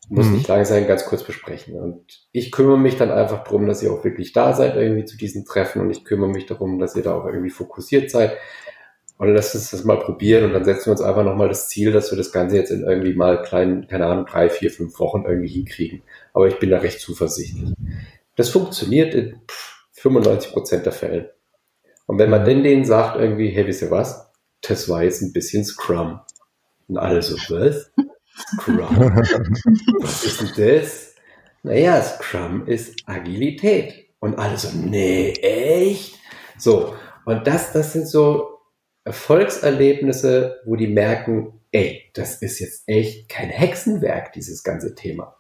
Muss 0.10 0.28
mhm. 0.28 0.34
nicht 0.34 0.48
lange 0.48 0.66
sein, 0.66 0.88
ganz 0.88 1.06
kurz 1.06 1.24
besprechen. 1.24 1.80
Und 1.80 2.28
ich 2.32 2.52
kümmere 2.52 2.78
mich 2.78 2.98
dann 2.98 3.12
einfach 3.12 3.44
darum, 3.44 3.66
dass 3.66 3.82
ihr 3.82 3.92
auch 3.92 4.04
wirklich 4.04 4.34
da 4.34 4.54
seid 4.54 4.76
irgendwie 4.76 5.06
zu 5.06 5.18
diesen 5.18 5.46
Treffen 5.46 5.82
und 5.82 5.90
ich 5.90 6.06
kümmere 6.06 6.30
mich 6.30 6.46
darum, 6.46 6.78
dass 6.80 6.96
ihr 6.96 7.04
da 7.04 7.16
auch 7.16 7.26
irgendwie 7.26 7.50
fokussiert 7.50 8.12
seid. 8.12 8.38
Und 9.18 9.34
lasst 9.34 9.56
uns 9.56 9.72
das 9.72 9.86
mal 9.86 9.98
probieren 9.98 10.44
und 10.44 10.54
dann 10.54 10.66
setzen 10.66 10.88
wir 10.88 10.92
uns 10.92 11.02
einfach 11.02 11.24
nochmal 11.24 11.48
das 11.48 11.70
Ziel, 11.70 11.94
dass 11.94 12.12
wir 12.12 12.18
das 12.18 12.34
Ganze 12.34 12.58
jetzt 12.58 12.70
in 12.70 12.84
irgendwie 12.84 13.14
mal 13.14 13.42
kleinen, 13.42 13.88
keine 13.88 14.08
Ahnung, 14.08 14.26
drei, 14.26 14.50
vier, 14.50 14.70
fünf 14.70 15.00
Wochen 15.00 15.24
irgendwie 15.26 15.48
hinkriegen. 15.48 16.02
Aber 16.34 16.48
ich 16.48 16.60
bin 16.60 16.70
da 16.70 16.80
recht 16.80 17.00
zuversichtlich. 17.00 17.74
Das 18.36 18.50
funktioniert 18.50 19.14
in 19.14 19.42
95 19.94 20.52
Prozent 20.52 20.86
der 20.86 20.94
Fälle. 20.94 21.36
Und 22.06 22.20
wenn 22.20 22.30
man 22.30 22.46
denn 22.46 22.64
denen 22.64 22.86
sagt 22.86 23.20
irgendwie, 23.20 23.50
hey, 23.50 23.66
wisst 23.66 23.82
ihr 23.82 23.92
was? 23.92 24.32
Das 24.62 24.90
war 24.90 25.04
jetzt 25.04 25.22
ein 25.22 25.34
bisschen 25.34 25.64
Scrum. 25.64 26.20
Und 26.88 26.98
alle 26.98 27.22
so, 27.22 27.36
was? 27.54 27.92
Scrum? 28.62 28.78
was 30.02 30.24
ist 30.24 30.58
denn 30.58 30.76
das? 30.76 31.16
Naja, 31.64 32.02
Scrum 32.02 32.68
ist 32.68 32.96
Agilität. 33.06 34.10
Und 34.20 34.38
alle 34.38 34.58
so, 34.58 34.70
nee, 34.76 35.32
echt? 35.42 36.20
So. 36.58 36.96
Und 37.26 37.48
das, 37.48 37.74
das 37.74 37.94
sind 37.94 38.08
so 38.08 38.60
Erfolgserlebnisse, 39.04 40.62
wo 40.66 40.76
die 40.76 40.88
merken, 40.88 41.60
ey, 41.72 42.04
das 42.14 42.42
ist 42.42 42.60
jetzt 42.60 42.84
echt 42.88 43.30
kein 43.30 43.50
Hexenwerk, 43.50 44.34
dieses 44.34 44.64
ganze 44.64 44.96
Thema. 44.96 45.36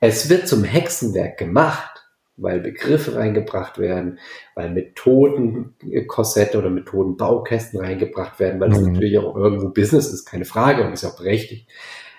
Es 0.00 0.28
wird 0.28 0.48
zum 0.48 0.64
Hexenwerk 0.64 1.38
gemacht, 1.38 1.99
weil 2.40 2.60
Begriffe 2.60 3.16
reingebracht 3.16 3.78
werden, 3.78 4.18
weil 4.54 4.70
Methodenkorsette 4.70 6.58
oder 6.58 6.70
Methodenbaukästen 6.70 7.80
reingebracht 7.80 8.40
werden, 8.40 8.60
weil 8.60 8.72
es 8.72 8.80
mhm. 8.80 8.92
natürlich 8.92 9.18
auch 9.18 9.36
irgendwo 9.36 9.68
Business 9.68 10.12
ist, 10.12 10.24
keine 10.24 10.44
Frage 10.44 10.84
und 10.84 10.92
ist 10.92 11.04
auch 11.04 11.16
berechtigt. 11.16 11.68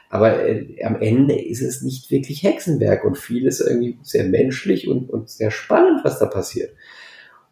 Aber 0.09 0.45
äh, 0.45 0.83
am 0.83 0.99
Ende 1.01 1.41
ist 1.41 1.61
es 1.61 1.81
nicht 1.81 2.11
wirklich 2.11 2.43
Hexenwerk 2.43 3.05
und 3.05 3.17
vieles 3.17 3.61
irgendwie 3.61 3.97
sehr 4.01 4.25
menschlich 4.25 4.87
und, 4.87 5.09
und 5.09 5.29
sehr 5.29 5.51
spannend, 5.51 6.01
was 6.03 6.19
da 6.19 6.25
passiert. 6.25 6.73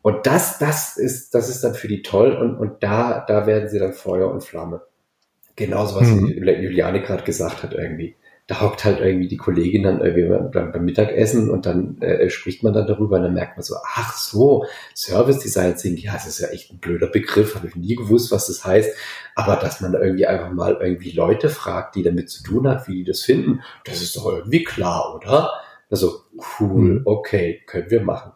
Und 0.02 0.28
das, 0.28 0.60
das 0.60 0.98
ist, 0.98 1.34
das 1.36 1.50
ist 1.50 1.64
dann 1.64 1.74
für 1.74 1.88
die 1.88 2.02
toll 2.02 2.34
und, 2.34 2.58
und 2.58 2.84
da, 2.84 3.24
da 3.28 3.48
werden 3.48 3.70
sie 3.70 3.80
dann 3.80 3.94
Feuer 3.94 4.32
und 4.32 4.44
Flamme. 4.44 4.82
Genauso, 5.56 6.00
was 6.00 6.08
mhm. 6.08 6.28
Juliane 6.28 7.02
gerade 7.02 7.24
gesagt 7.24 7.64
hat 7.64 7.74
irgendwie 7.74 8.16
da 8.50 8.62
hockt 8.62 8.84
halt 8.84 9.00
irgendwie 9.00 9.28
die 9.28 9.38
Kollegin 9.38 9.84
dann 9.84 10.02
irgendwie 10.02 10.50
beim, 10.52 10.72
beim 10.72 10.84
Mittagessen 10.84 11.52
und 11.52 11.68
dann 11.68 12.02
äh, 12.02 12.32
spricht 12.32 12.64
man 12.64 12.74
dann 12.74 12.88
darüber 12.88 13.18
und 13.18 13.22
dann 13.22 13.36
merkt 13.36 13.58
man 13.58 13.64
so, 13.64 13.76
ach 13.86 14.18
so, 14.18 14.66
Service 14.96 15.38
Design 15.38 15.78
Thinking, 15.78 16.06
ja, 16.06 16.14
das 16.14 16.26
ist 16.26 16.40
ja 16.40 16.48
echt 16.48 16.72
ein 16.72 16.80
blöder 16.80 17.06
Begriff, 17.06 17.54
habe 17.54 17.68
ich 17.68 17.76
nie 17.76 17.96
gewusst, 17.96 18.32
was 18.32 18.48
das 18.48 18.66
heißt. 18.66 18.90
Aber 19.36 19.56
dass 19.56 19.82
man 19.82 19.94
irgendwie 19.94 20.26
einfach 20.26 20.52
mal 20.52 20.80
irgendwie 20.82 21.12
Leute 21.12 21.50
fragt, 21.50 21.94
die 21.94 22.02
damit 22.02 22.32
zu 22.32 22.42
tun 22.42 22.68
hat, 22.68 22.88
wie 22.88 22.96
die 22.96 23.04
das 23.04 23.22
finden, 23.22 23.62
das 23.86 24.02
ist 24.02 24.18
doch 24.18 24.26
irgendwie 24.26 24.64
klar, 24.64 25.14
oder? 25.16 25.54
Also 25.92 26.24
cool, 26.60 26.96
mhm. 26.96 27.02
okay, 27.06 27.62
können 27.68 27.92
wir 27.92 28.02
machen. 28.02 28.32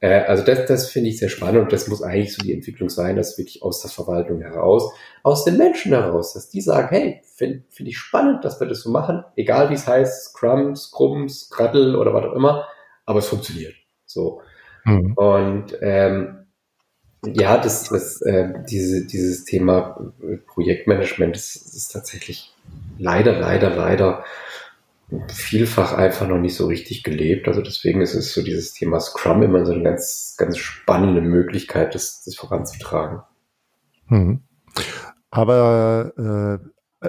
Äh, 0.00 0.20
also 0.24 0.44
das, 0.44 0.66
das 0.66 0.90
finde 0.90 1.10
ich 1.10 1.18
sehr 1.18 1.28
spannend 1.28 1.62
und 1.62 1.72
das 1.72 1.88
muss 1.88 2.02
eigentlich 2.02 2.34
so 2.34 2.42
die 2.42 2.52
Entwicklung 2.52 2.88
sein, 2.88 3.16
dass 3.16 3.38
wirklich 3.38 3.62
aus 3.62 3.80
der 3.80 3.90
Verwaltung 3.90 4.40
heraus, 4.40 4.92
aus 5.22 5.44
den 5.44 5.56
Menschen 5.56 5.92
heraus, 5.92 6.34
dass 6.34 6.48
die 6.48 6.60
sagen, 6.60 6.88
hey, 6.90 7.22
finde 7.34 7.64
find 7.70 7.88
ich 7.88 7.98
spannend, 7.98 8.44
dass 8.44 8.60
wir 8.60 8.66
das 8.66 8.82
so 8.82 8.90
machen, 8.90 9.24
egal 9.36 9.70
wie 9.70 9.74
es 9.74 9.86
heißt, 9.86 10.30
Scrum, 10.30 10.76
Scrum, 10.76 11.28
Scrattle 11.28 11.98
oder 11.98 12.14
was 12.14 12.26
auch 12.26 12.34
immer, 12.34 12.66
aber 13.06 13.18
es 13.18 13.26
funktioniert. 13.26 13.74
So. 14.06 14.42
Mhm. 14.84 15.14
Und 15.14 15.76
ähm, 15.80 16.46
ja, 17.24 17.58
das, 17.58 17.88
das, 17.88 18.22
äh, 18.22 18.52
diese, 18.70 19.04
dieses 19.06 19.44
Thema 19.44 20.12
Projektmanagement, 20.46 21.34
das 21.34 21.56
ist 21.56 21.88
tatsächlich 21.92 22.54
leider, 22.98 23.32
leider, 23.32 23.70
leider 23.70 24.24
vielfach 25.28 25.94
einfach 25.94 26.28
noch 26.28 26.38
nicht 26.38 26.54
so 26.54 26.66
richtig 26.66 27.02
gelebt. 27.02 27.48
Also 27.48 27.62
deswegen 27.62 28.00
ist 28.02 28.14
es 28.14 28.34
so 28.34 28.42
dieses 28.42 28.74
Thema 28.74 29.00
Scrum 29.00 29.42
immer 29.42 29.64
so 29.64 29.72
eine 29.72 29.82
ganz, 29.82 30.34
ganz 30.36 30.58
spannende 30.58 31.22
Möglichkeit, 31.22 31.94
das, 31.94 32.22
das 32.24 32.34
voranzutragen. 32.36 33.22
Hm. 34.06 34.42
Aber 35.30 36.60
äh, 36.60 36.68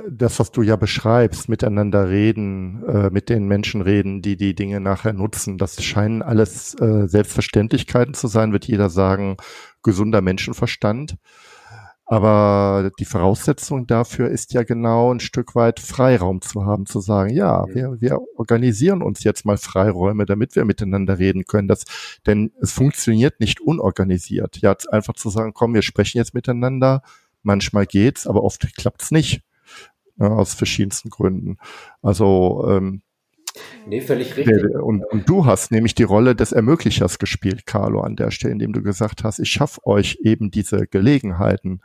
das, 0.10 0.39
was 0.39 0.52
du 0.52 0.62
ja 0.62 0.76
beschreibst, 0.76 1.50
miteinander 1.50 2.10
reden, 2.10 2.84
äh, 2.88 3.10
mit 3.10 3.30
den 3.30 3.47
Menschen 3.47 3.82
reden, 3.82 4.22
die 4.22 4.38
die 4.38 4.54
Dinge 4.54 4.80
nachher 4.80 5.14
nutzen, 5.14 5.58
das 5.58 5.84
scheinen 5.84 6.22
alles 6.22 6.76
äh, 6.76 7.08
Selbstverständlichkeiten 7.08 8.14
zu 8.14 8.28
sein, 8.28 8.54
wird 8.54 8.66
jeder 8.66 8.89
sagen, 8.89 9.38
gesunder 9.82 10.22
Menschenverstand. 10.22 11.16
Aber 12.12 12.89
die 12.97 13.05
Voraussetzung 13.05 13.86
dafür 13.86 14.30
ist 14.30 14.51
ja 14.53 14.64
genau 14.64 15.14
ein 15.14 15.20
Stück 15.20 15.53
weit 15.53 15.80
Freiraum 15.80 16.41
zu 16.41 16.66
haben, 16.66 16.88
zu 16.88 17.01
sagen, 17.01 17.32
ja, 17.32 17.68
wir, 17.68 18.01
wir 18.01 18.18
organisieren 18.36 19.03
uns 19.03 19.24
jetzt 19.24 19.45
mal 19.45 19.57
Freiräume, 19.57 20.26
damit 20.26 20.55
wir 20.55 20.66
miteinander 20.66 21.20
reden 21.20 21.45
können. 21.45 21.68
Das, 21.68 21.84
denn 22.26 22.51
es 22.60 22.72
funktioniert 22.72 23.39
nicht 23.39 23.62
unorganisiert. 23.62 24.57
Ja, 24.57 24.76
einfach 24.89 25.14
zu 25.14 25.30
sagen, 25.30 25.53
komm, 25.53 25.76
wir 25.76 25.84
sprechen 25.84 26.18
jetzt 26.18 26.34
miteinander. 26.34 27.03
Manchmal 27.43 27.86
geht's, 27.86 28.26
aber 28.26 28.43
oft 28.43 28.76
klappt's 28.76 29.12
nicht. 29.12 29.43
Ja, 30.18 30.30
aus 30.30 30.55
verschiedensten 30.55 31.12
Gründen. 31.12 31.57
Also 32.01 32.66
ähm, 32.68 33.03
Nee, 33.88 34.01
völlig 34.01 34.36
richtig. 34.38 34.64
Und, 34.76 35.03
und, 35.05 35.28
du 35.28 35.45
hast 35.45 35.72
nämlich 35.72 35.95
die 35.95 36.03
Rolle 36.03 36.36
des 36.36 36.51
Ermöglichers 36.51 37.20
gespielt, 37.20 37.66
Carlo, 37.66 38.01
an 38.01 38.16
der 38.16 38.32
Stelle, 38.32 38.53
indem 38.53 38.74
du 38.74 38.82
gesagt 38.82 39.24
hast, 39.24 39.39
ich 39.39 39.49
schaffe 39.49 39.86
euch 39.86 40.20
eben 40.24 40.51
diese 40.51 40.88
Gelegenheiten, 40.88 41.82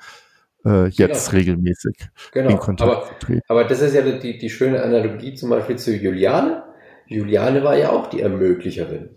äh, 0.65 0.89
jetzt 0.89 1.31
genau. 1.31 1.39
regelmäßig 1.39 2.09
genau. 2.33 2.51
in 2.51 2.59
Kontakt 2.59 2.91
aber, 2.91 3.07
zu 3.07 3.27
treten. 3.27 3.43
Aber 3.49 3.65
das 3.65 3.81
ist 3.81 3.95
ja 3.95 4.03
die, 4.03 4.39
die 4.39 4.51
schöne 4.51 4.83
Analogie 4.83 5.35
zum 5.35 5.51
Beispiel 5.51 5.77
zu 5.77 5.95
Juliane. 5.95 6.65
Juliane 7.07 7.63
war 7.63 7.77
ja 7.77 7.91
auch 7.91 8.09
die 8.09 8.21
Ermöglicherin. 8.21 9.11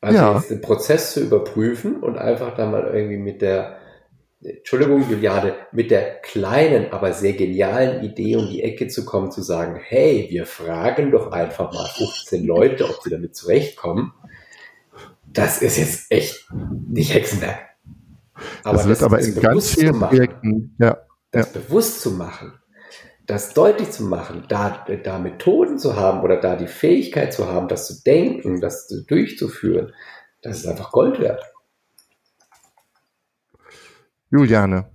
Also 0.00 0.18
ja. 0.18 0.34
jetzt 0.34 0.50
den 0.50 0.60
Prozess 0.60 1.12
zu 1.12 1.20
überprüfen 1.20 2.00
und 2.00 2.18
einfach 2.18 2.54
da 2.56 2.66
mal 2.66 2.90
irgendwie 2.92 3.18
mit 3.18 3.40
der 3.42 3.78
Entschuldigung, 4.44 5.08
Juliane, 5.08 5.54
mit 5.70 5.92
der 5.92 6.20
kleinen, 6.20 6.92
aber 6.92 7.12
sehr 7.12 7.34
genialen 7.34 8.02
Idee 8.02 8.36
um 8.36 8.48
die 8.48 8.62
Ecke 8.62 8.88
zu 8.88 9.04
kommen, 9.04 9.30
zu 9.30 9.40
sagen, 9.40 9.78
hey, 9.80 10.26
wir 10.30 10.46
fragen 10.46 11.12
doch 11.12 11.30
einfach 11.30 11.72
mal 11.72 11.86
15 11.86 12.44
Leute, 12.44 12.84
ob 12.86 13.02
sie 13.02 13.10
damit 13.10 13.36
zurechtkommen. 13.36 14.12
Das 15.32 15.62
ist 15.62 15.78
jetzt 15.78 16.10
echt 16.10 16.48
nicht 16.88 17.14
Hexenwerk. 17.14 17.60
Aber 18.64 18.78
das, 18.78 18.88
wird 18.88 19.02
aber 19.02 19.20
in 19.20 19.40
ganz 19.40 19.74
vielen 19.74 19.98
machen, 19.98 20.16
Projekten, 20.16 20.76
ja, 20.78 20.98
das 21.30 21.54
ja. 21.54 21.60
bewusst 21.60 22.00
zu 22.00 22.10
machen, 22.10 22.52
das 23.26 23.54
deutlich 23.54 23.92
zu 23.92 24.02
machen, 24.02 24.44
da, 24.48 24.84
da 25.04 25.18
Methoden 25.18 25.78
zu 25.78 25.96
haben 25.96 26.22
oder 26.22 26.40
da 26.40 26.56
die 26.56 26.66
Fähigkeit 26.66 27.32
zu 27.32 27.48
haben, 27.48 27.68
das 27.68 27.86
zu 27.86 28.02
denken, 28.02 28.60
das 28.60 28.88
durchzuführen, 29.06 29.92
das 30.42 30.58
ist 30.58 30.66
einfach 30.66 30.90
Gold 30.90 31.20
wert. 31.20 31.51
Juliane. 34.32 34.86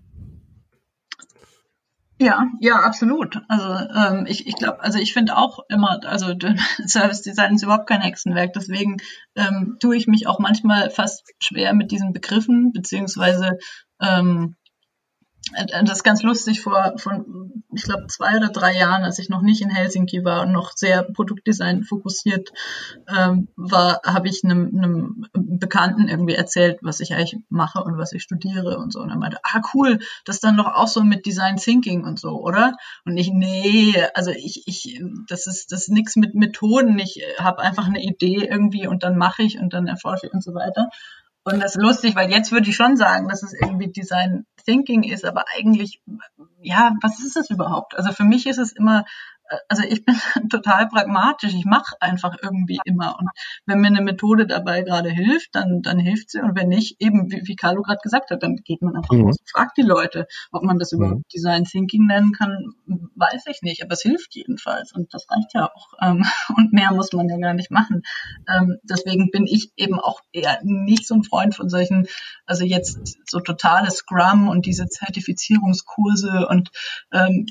Ja, 2.20 2.48
ja, 2.60 2.80
absolut. 2.80 3.40
Also 3.48 3.68
ähm, 3.68 4.26
ich, 4.28 4.48
ich 4.48 4.56
glaube, 4.56 4.82
also 4.82 4.98
ich 4.98 5.14
finde 5.14 5.38
auch 5.38 5.60
immer, 5.70 6.00
also 6.04 6.34
Service 6.88 7.22
Design 7.22 7.54
ist 7.54 7.64
überhaupt 7.64 7.88
kein 7.88 8.02
Hexenwerk. 8.02 8.54
Deswegen 8.54 8.98
ähm, 9.36 9.78
tue 9.80 9.96
ich 9.96 10.08
mich 10.08 10.26
auch 10.26 10.40
manchmal 10.40 10.90
fast 10.90 11.32
schwer 11.40 11.76
mit 11.76 11.92
diesen 11.92 12.14
Begriffen, 12.14 12.72
beziehungsweise 12.74 13.60
ähm, 14.02 14.56
äh, 14.56 14.57
das 15.84 15.98
ist 16.00 16.04
ganz 16.04 16.24
lustig, 16.24 16.62
vor 16.62 16.94
von, 16.98 17.64
ich 17.74 17.84
glaube, 17.84 18.08
zwei 18.08 18.36
oder 18.38 18.50
drei 18.50 18.76
Jahren, 18.76 19.04
als 19.04 19.20
ich 19.20 19.30
noch 19.30 19.42
nicht 19.42 19.62
in 19.62 19.70
Helsinki 19.70 20.24
war 20.26 20.42
und 20.42 20.52
noch 20.52 20.74
sehr 20.76 21.04
Produktdesign 21.04 21.84
fokussiert 21.84 22.52
ähm, 23.08 23.48
war, 23.56 24.02
habe 24.06 24.28
ich 24.28 24.44
einem, 24.44 24.78
einem 24.78 25.26
Bekannten 25.34 26.10
irgendwie 26.10 26.36
erzählt, 26.36 26.80
was 26.82 27.00
ich 27.00 27.14
eigentlich 27.14 27.38
mache 27.50 27.84
und 27.84 27.98
was 27.98 28.12
ich 28.14 28.24
studiere 28.24 28.78
und 28.78 28.92
so. 28.92 29.00
Und 29.00 29.10
er 29.10 29.18
meinte, 29.18 29.40
ah 29.44 29.62
cool, 29.74 30.00
das 30.26 30.38
ist 30.38 30.44
dann 30.44 30.58
doch 30.58 30.68
auch 30.68 30.88
so 30.88 31.04
mit 31.04 31.26
Design 31.26 31.58
Thinking 31.58 32.04
und 32.04 32.20
so, 32.20 32.42
oder? 32.42 32.76
Und 33.06 33.18
ich, 33.18 33.32
nee, 33.32 33.96
also 34.14 34.32
ich, 34.32 34.64
ich, 34.68 35.02
das 35.28 35.48
ist, 35.48 35.72
das 35.72 35.84
ist 35.84 35.90
nichts 35.90 36.16
mit 36.18 36.36
Methoden. 36.36 37.00
Ich 37.00 37.22
habe 37.40 37.62
einfach 37.62 37.88
eine 37.88 38.04
Idee 38.04 38.48
irgendwie 38.50 38.88
und 38.88 39.04
dann 39.04 39.18
mache 39.18 39.44
ich 39.44 39.60
und 39.60 39.74
dann 39.74 39.88
erforsche 39.88 40.28
ich 40.28 40.34
und 40.34 40.44
so 40.44 40.54
weiter. 40.54 40.90
Und 41.50 41.62
das 41.62 41.78
ist 41.78 41.82
lustig, 41.82 42.14
weil 42.18 42.30
jetzt 42.30 42.52
würde 42.52 42.70
ich 42.70 42.76
schon 42.76 42.98
sagen, 42.98 43.30
dass 43.30 43.42
es 43.42 43.54
irgendwie 43.54 43.88
Design 43.88 44.46
Thinking 44.66 45.04
ist, 45.04 45.24
aber 45.24 45.46
eigentlich, 45.58 46.02
ja, 46.62 46.92
was 47.02 47.24
ist 47.24 47.38
es 47.38 47.50
überhaupt? 47.50 47.96
Also 47.98 48.12
für 48.12 48.26
mich 48.26 48.48
ist 48.48 48.58
es 48.58 48.74
immer 48.74 49.06
also 49.68 49.84
ich 49.84 50.06
bin 50.06 50.16
total 50.50 50.88
pragmatisch. 50.88 51.54
Ich 51.54 51.66
mache 51.66 51.96
einfach 52.00 52.36
irgendwie 52.42 52.80
immer. 52.86 53.18
Und 53.20 53.30
wenn 53.66 53.80
mir 53.80 53.88
eine 53.88 54.02
Methode 54.02 54.48
dabei 54.48 54.82
gerade 54.82 55.10
hilft, 55.10 55.56
dann, 55.56 55.82
dann 55.82 56.00
hilft 56.00 56.32
sie. 56.32 56.42
Und 56.42 56.56
wenn 56.56 56.70
nicht, 56.70 56.98
eben, 57.00 57.32
wie, 57.32 57.42
wie 57.46 57.56
Carlo 57.56 57.82
gerade 57.82 58.00
gesagt 58.02 58.32
hat, 58.32 58.44
dann 58.44 58.58
geht 58.58 58.82
man 58.82 58.96
einfach 58.96 59.14
mhm. 59.14 59.26
raus 59.26 59.38
und 59.40 59.50
fragt 59.50 59.78
die 59.78 59.84
Leute. 59.84 60.28
Ob 60.52 60.64
man 60.64 60.80
das 60.80 60.92
überhaupt 60.92 61.18
mhm. 61.18 61.28
Design 61.34 61.64
Thinking 61.64 62.06
nennen 62.06 62.32
kann, 62.34 62.74
weiß 63.16 63.46
ich 63.48 63.62
nicht. 63.62 63.84
Aber 63.84 63.94
es 63.94 64.02
hilft 64.02 64.36
jedenfalls. 64.36 64.94
Und 64.94 65.14
das 65.14 65.26
reicht 65.30 65.54
ja 65.54 65.66
auch. 65.66 65.94
Ähm, 66.02 66.26
und 66.58 66.74
mehr 66.74 66.92
muss 66.92 67.14
man 67.14 67.30
ja 67.30 67.38
gar 67.38 67.54
nicht 67.54 67.72
machen. 67.72 68.04
Ähm, 68.48 68.78
deswegen 68.84 69.32
bin 69.32 69.46
ich 69.46 69.72
eben 69.76 70.00
auch 70.00 70.22
eher 70.32 70.60
nicht 70.64 71.08
so 71.08 71.16
ein 71.16 71.24
Freund 71.24 71.56
von 71.56 71.70
solchen, 71.70 72.08
also 72.46 72.64
jetzt 72.64 73.18
so 73.30 73.40
totale 73.40 73.92
Scrum 73.92 74.48
und 74.50 74.66
diese 74.66 74.88
Zertifizierungskurse 74.88 76.48
und 76.50 76.70
ähm, 77.12 77.46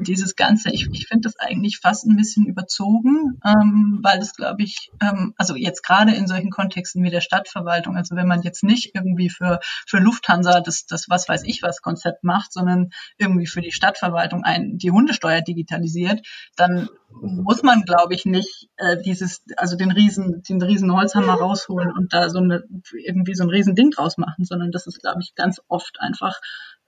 dieses 0.00 0.36
Ganze. 0.36 0.70
Ich, 0.70 0.88
ich 0.92 1.06
finde 1.06 1.28
das 1.28 1.33
das 1.34 1.46
eigentlich 1.46 1.78
fast 1.78 2.06
ein 2.06 2.16
bisschen 2.16 2.46
überzogen, 2.46 3.40
ähm, 3.44 4.00
weil 4.02 4.18
es, 4.18 4.34
glaube 4.34 4.62
ich, 4.62 4.90
ähm, 5.00 5.34
also 5.36 5.54
jetzt 5.54 5.82
gerade 5.82 6.14
in 6.14 6.26
solchen 6.26 6.50
Kontexten 6.50 7.02
wie 7.02 7.10
der 7.10 7.20
Stadtverwaltung, 7.20 7.96
also 7.96 8.16
wenn 8.16 8.26
man 8.26 8.42
jetzt 8.42 8.62
nicht 8.62 8.94
irgendwie 8.94 9.30
für, 9.30 9.60
für 9.86 9.98
Lufthansa 9.98 10.60
das, 10.60 10.86
das 10.86 11.08
was 11.08 11.28
weiß 11.28 11.44
ich 11.44 11.62
was 11.62 11.82
Konzept 11.82 12.24
macht, 12.24 12.52
sondern 12.52 12.90
irgendwie 13.18 13.46
für 13.46 13.60
die 13.60 13.72
Stadtverwaltung 13.72 14.44
ein, 14.44 14.78
die 14.78 14.90
Hundesteuer 14.90 15.40
digitalisiert, 15.40 16.26
dann 16.56 16.88
muss 17.20 17.62
man, 17.62 17.82
glaube 17.82 18.14
ich, 18.14 18.24
nicht 18.24 18.68
äh, 18.76 19.00
dieses, 19.00 19.42
also 19.56 19.76
den 19.76 19.92
riesen, 19.92 20.42
den 20.42 20.60
riesen 20.60 20.92
Holzhammer 20.92 21.34
rausholen 21.34 21.92
und 21.92 22.12
da 22.12 22.28
so 22.28 22.38
eine 22.38 22.64
irgendwie 22.92 23.34
so 23.34 23.44
ein 23.44 23.50
riesen 23.50 23.74
Ding 23.74 23.90
draus 23.90 24.18
machen, 24.18 24.44
sondern 24.44 24.72
das 24.72 24.86
ist, 24.86 25.00
glaube 25.00 25.20
ich, 25.20 25.34
ganz 25.34 25.60
oft 25.68 26.00
einfach 26.00 26.40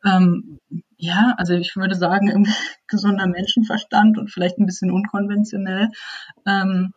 ähm, 0.07 0.61
ja, 0.99 1.35
also 1.37 1.55
ich 1.55 1.77
würde 1.77 1.95
sagen, 1.95 2.29
irgendwie 2.29 2.53
gesunder 2.89 3.27
Menschenverstand 3.27 4.19
und 4.19 4.31
vielleicht 4.31 4.59
ein 4.59 4.67
bisschen 4.67 4.91
unkonventionell. 4.91 5.89
Ähm, 6.47 6.93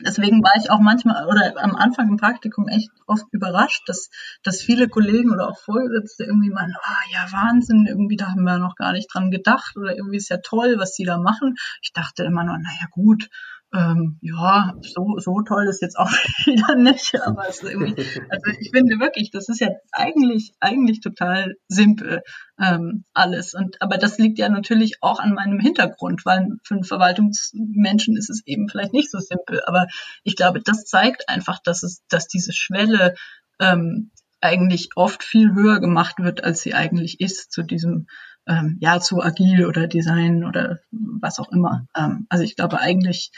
deswegen 0.00 0.42
war 0.42 0.52
ich 0.56 0.70
auch 0.70 0.80
manchmal 0.80 1.26
oder 1.26 1.52
am 1.62 1.76
Anfang 1.76 2.08
im 2.08 2.16
Praktikum 2.16 2.68
echt 2.68 2.90
oft 3.06 3.26
überrascht, 3.32 3.82
dass, 3.86 4.10
dass 4.42 4.62
viele 4.62 4.88
Kollegen 4.88 5.32
oder 5.32 5.48
auch 5.48 5.58
Vorgesetzte 5.58 6.24
irgendwie 6.24 6.50
meinen, 6.50 6.74
oh 6.76 7.12
ja, 7.12 7.26
Wahnsinn, 7.30 7.86
irgendwie 7.86 8.16
da 8.16 8.28
haben 8.28 8.44
wir 8.44 8.58
noch 8.58 8.76
gar 8.76 8.92
nicht 8.92 9.12
dran 9.12 9.30
gedacht 9.30 9.76
oder 9.76 9.94
irgendwie 9.96 10.16
ist 10.16 10.30
ja 10.30 10.38
toll, 10.38 10.76
was 10.78 10.94
sie 10.94 11.04
da 11.04 11.18
machen. 11.18 11.54
Ich 11.82 11.92
dachte 11.92 12.24
immer 12.24 12.44
nur, 12.44 12.58
naja 12.58 12.86
gut, 12.90 13.28
ähm, 13.74 14.18
ja, 14.20 14.74
so, 14.82 15.18
so 15.18 15.42
toll 15.42 15.66
ist 15.68 15.82
jetzt 15.82 15.98
auch 15.98 16.10
wieder 16.46 16.76
nicht, 16.76 17.20
aber 17.20 17.48
es 17.48 17.62
ist 17.62 17.74
also 17.74 18.50
ich 18.60 18.70
finde 18.72 19.00
wirklich, 19.00 19.30
das 19.32 19.48
ist 19.48 19.60
ja 19.60 19.68
eigentlich, 19.90 20.52
eigentlich 20.60 21.00
total 21.00 21.56
simpel, 21.66 22.22
ähm, 22.60 23.04
alles. 23.14 23.54
Und, 23.54 23.82
aber 23.82 23.98
das 23.98 24.18
liegt 24.18 24.38
ja 24.38 24.48
natürlich 24.48 25.02
auch 25.02 25.18
an 25.18 25.34
meinem 25.34 25.58
Hintergrund, 25.58 26.24
weil 26.24 26.56
für 26.62 26.74
einen 26.74 26.84
Verwaltungsmenschen 26.84 28.16
ist 28.16 28.30
es 28.30 28.42
eben 28.46 28.68
vielleicht 28.68 28.92
nicht 28.92 29.10
so 29.10 29.18
simpel. 29.18 29.60
Aber 29.66 29.88
ich 30.22 30.36
glaube, 30.36 30.60
das 30.62 30.84
zeigt 30.84 31.28
einfach, 31.28 31.58
dass 31.62 31.82
es, 31.82 32.04
dass 32.08 32.28
diese 32.28 32.52
Schwelle, 32.52 33.14
ähm, 33.58 34.10
eigentlich 34.40 34.90
oft 34.94 35.24
viel 35.24 35.54
höher 35.54 35.80
gemacht 35.80 36.16
wird, 36.18 36.44
als 36.44 36.60
sie 36.60 36.74
eigentlich 36.74 37.18
ist 37.18 37.50
zu 37.50 37.62
diesem 37.62 38.06
ähm, 38.46 38.76
ja 38.80 39.00
zu 39.00 39.22
agil 39.22 39.64
oder 39.64 39.86
Design 39.86 40.44
oder 40.44 40.80
was 40.90 41.38
auch 41.38 41.50
immer. 41.50 41.86
Ähm, 41.96 42.26
also 42.28 42.44
ich 42.44 42.54
glaube 42.54 42.78
eigentlich 42.78 43.30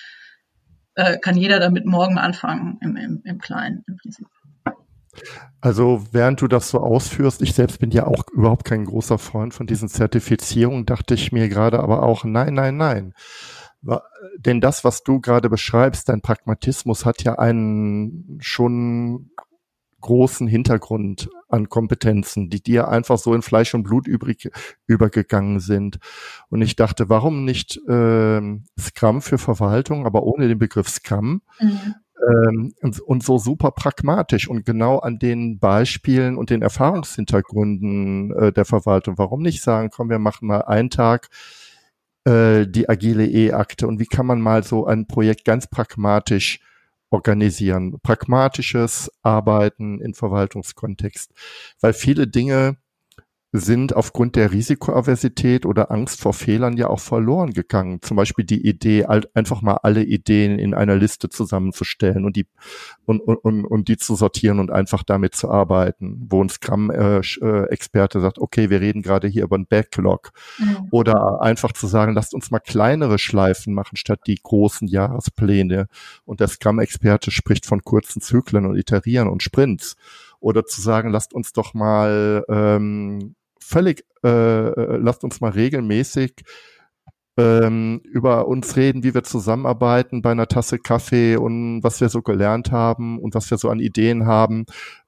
äh, 0.97 1.19
kann 1.19 1.37
jeder 1.37 1.61
damit 1.61 1.87
morgen 1.87 2.19
anfangen 2.19 2.79
im, 2.83 2.97
im, 2.97 3.23
im 3.25 3.39
Kleinen 3.39 3.85
im 3.87 3.97
Prinzip. 3.97 4.27
Also 5.61 6.05
während 6.13 6.41
du 6.41 6.49
das 6.49 6.69
so 6.69 6.81
ausführst, 6.81 7.41
ich 7.41 7.55
selbst 7.55 7.79
bin 7.79 7.91
ja 7.91 8.07
auch 8.07 8.25
überhaupt 8.33 8.65
kein 8.65 8.85
großer 8.85 9.19
Freund 9.19 9.55
von 9.55 9.67
diesen 9.67 9.89
Zertifizierungen, 9.89 10.85
dachte 10.85 11.15
ich 11.15 11.33
mir 11.33 11.49
gerade 11.49 11.81
aber 11.81 12.03
auch, 12.03 12.25
nein, 12.25 12.55
nein, 12.55 12.77
nein. 12.77 13.15
Denn 14.39 14.61
das, 14.61 14.85
was 14.85 15.05
du 15.05 15.21
gerade 15.21 15.49
beschreibst, 15.49 16.09
dein 16.09 16.21
Pragmatismus 16.21 17.05
hat 17.07 17.23
ja 17.23 17.39
einen 17.39 18.39
schon 18.41 19.31
großen 20.07 20.47
Hintergrund 20.47 21.29
an 21.49 21.69
Kompetenzen, 21.69 22.49
die 22.49 22.63
dir 22.63 22.89
einfach 22.89 23.19
so 23.19 23.35
in 23.35 23.43
Fleisch 23.43 23.75
und 23.75 23.83
Blut 23.83 24.07
übrig 24.07 24.51
übergegangen 24.87 25.61
sind. 25.61 25.99
Und 26.49 26.63
ich 26.63 26.77
dachte, 26.77 27.09
warum 27.09 27.45
nicht 27.45 27.77
äh, 27.89 28.41
Scrum 28.79 29.21
für 29.21 29.39
Verwaltung, 29.39 30.07
aber 30.07 30.23
ohne 30.23 30.49
den 30.49 30.59
Begriff 30.59 30.89
Scrum? 30.89 31.43
Mhm. 31.61 31.95
Ähm, 32.19 32.75
und, 32.81 33.01
und, 33.01 33.23
so 33.25 33.37
super 33.37 33.73
pragmatisch 33.73 34.49
und 34.49 34.65
genau 34.65 35.01
an 35.01 35.19
den 35.19 35.59
Beispielen 35.59 36.39
und 36.39 36.49
den 36.49 36.63
Erfahrungshintergründen 36.63 38.33
äh, 38.33 38.53
der 38.53 38.65
Verwaltung. 38.65 39.19
Warum 39.19 39.43
nicht 39.43 39.63
sagen, 39.63 39.91
komm, 39.93 40.09
wir 40.09 40.19
machen 40.19 40.49
mal 40.49 40.63
einen 40.63 40.89
Tag 40.89 41.29
äh, 42.25 42.67
die 42.67 42.89
agile 42.89 43.27
E-Akte 43.27 43.87
und 43.87 44.01
wie 44.01 44.07
kann 44.07 44.25
man 44.25 44.41
mal 44.41 44.63
so 44.63 44.87
ein 44.87 45.07
Projekt 45.07 45.45
ganz 45.45 45.67
pragmatisch 45.67 46.61
organisieren, 47.11 47.99
pragmatisches 48.03 49.11
Arbeiten 49.23 50.01
in 50.01 50.15
Verwaltungskontext, 50.15 51.33
weil 51.81 51.93
viele 51.93 52.27
Dinge 52.27 52.79
sind 53.59 53.95
aufgrund 53.95 54.37
der 54.37 54.53
Risikoaversität 54.53 55.67
oder 55.67 55.91
Angst 55.91 56.21
vor 56.21 56.33
Fehlern 56.33 56.77
ja 56.77 56.89
auch 56.89 57.01
verloren 57.01 57.53
gegangen. 57.53 58.01
Zum 58.03 58.17
Beispiel 58.17 58.45
die 58.45 58.67
Idee, 58.67 59.05
einfach 59.07 59.63
mal 59.63 59.79
alle 59.83 60.03
Ideen 60.03 60.59
in 60.59 60.75
einer 60.75 60.97
Liste 60.97 61.29
zusammenzustellen 61.29 62.25
und 62.25 62.37
die 62.37 62.47
und, 63.05 63.21
und, 63.21 63.65
und 63.65 63.89
die 63.89 63.97
zu 63.97 64.15
sortieren 64.17 64.59
und 64.59 64.71
einfach 64.71 65.03
damit 65.03 65.35
zu 65.35 65.51
arbeiten, 65.51 66.27
wo 66.29 66.43
ein 66.43 66.49
Scrum-Experte 66.49 68.21
sagt, 68.21 68.39
okay, 68.39 68.71
wir 68.71 68.81
reden 68.81 69.03
gerade 69.03 69.29
hier 69.29 69.45
über 69.45 69.57
ein 69.57 69.67
Backlog. 69.67 70.33
Mhm. 70.59 70.89
Oder 70.91 71.41
einfach 71.41 71.73
zu 71.73 71.87
sagen, 71.87 72.15
lasst 72.15 72.35
uns 72.35 72.51
mal 72.51 72.59
kleinere 72.59 73.19
Schleifen 73.19 73.75
machen, 73.75 73.97
statt 73.97 74.21
die 74.27 74.39
großen 74.43 74.89
Jahrespläne. 74.89 75.87
Und 76.25 76.41
der 76.41 76.49
Scrum-Experte 76.49 77.31
spricht 77.31 77.67
von 77.67 77.83
kurzen 77.83 78.21
Zyklen 78.21 78.67
und 78.67 78.77
Iterieren 78.77 79.29
und 79.29 79.43
Sprints 79.43 79.97
oder 80.41 80.65
zu 80.65 80.81
sagen, 80.81 81.11
lasst 81.11 81.35
uns 81.35 81.53
doch 81.53 81.75
mal 81.75 82.45
ähm, 82.49 83.35
völlig, 83.61 84.05
äh, 84.25 84.29
äh, 84.29 84.97
lasst 84.99 85.25
uns 85.25 85.41
mal 85.41 85.51
regelmäßig 85.51 86.45
ähm, 87.39 88.01
über 88.05 88.49
uns 88.49 88.77
reden, 88.77 89.03
wie 89.03 89.15
wir 89.15 89.23
zusammenarbeiten 89.23 90.23
bei 90.23 90.31
einer 90.31 90.49
Tasse 90.49 90.79
Kaffee 90.79 91.37
und 91.37 91.83
was 91.83 92.01
wir 92.01 92.09
so 92.09 92.23
gelernt 92.23 92.73
haben 92.73 93.19
und 93.19 93.35
was 93.35 93.51
wir 93.51 93.59
so 93.59 93.69
an 93.69 93.79
Ideen 93.79 94.27
haben. 94.27 94.65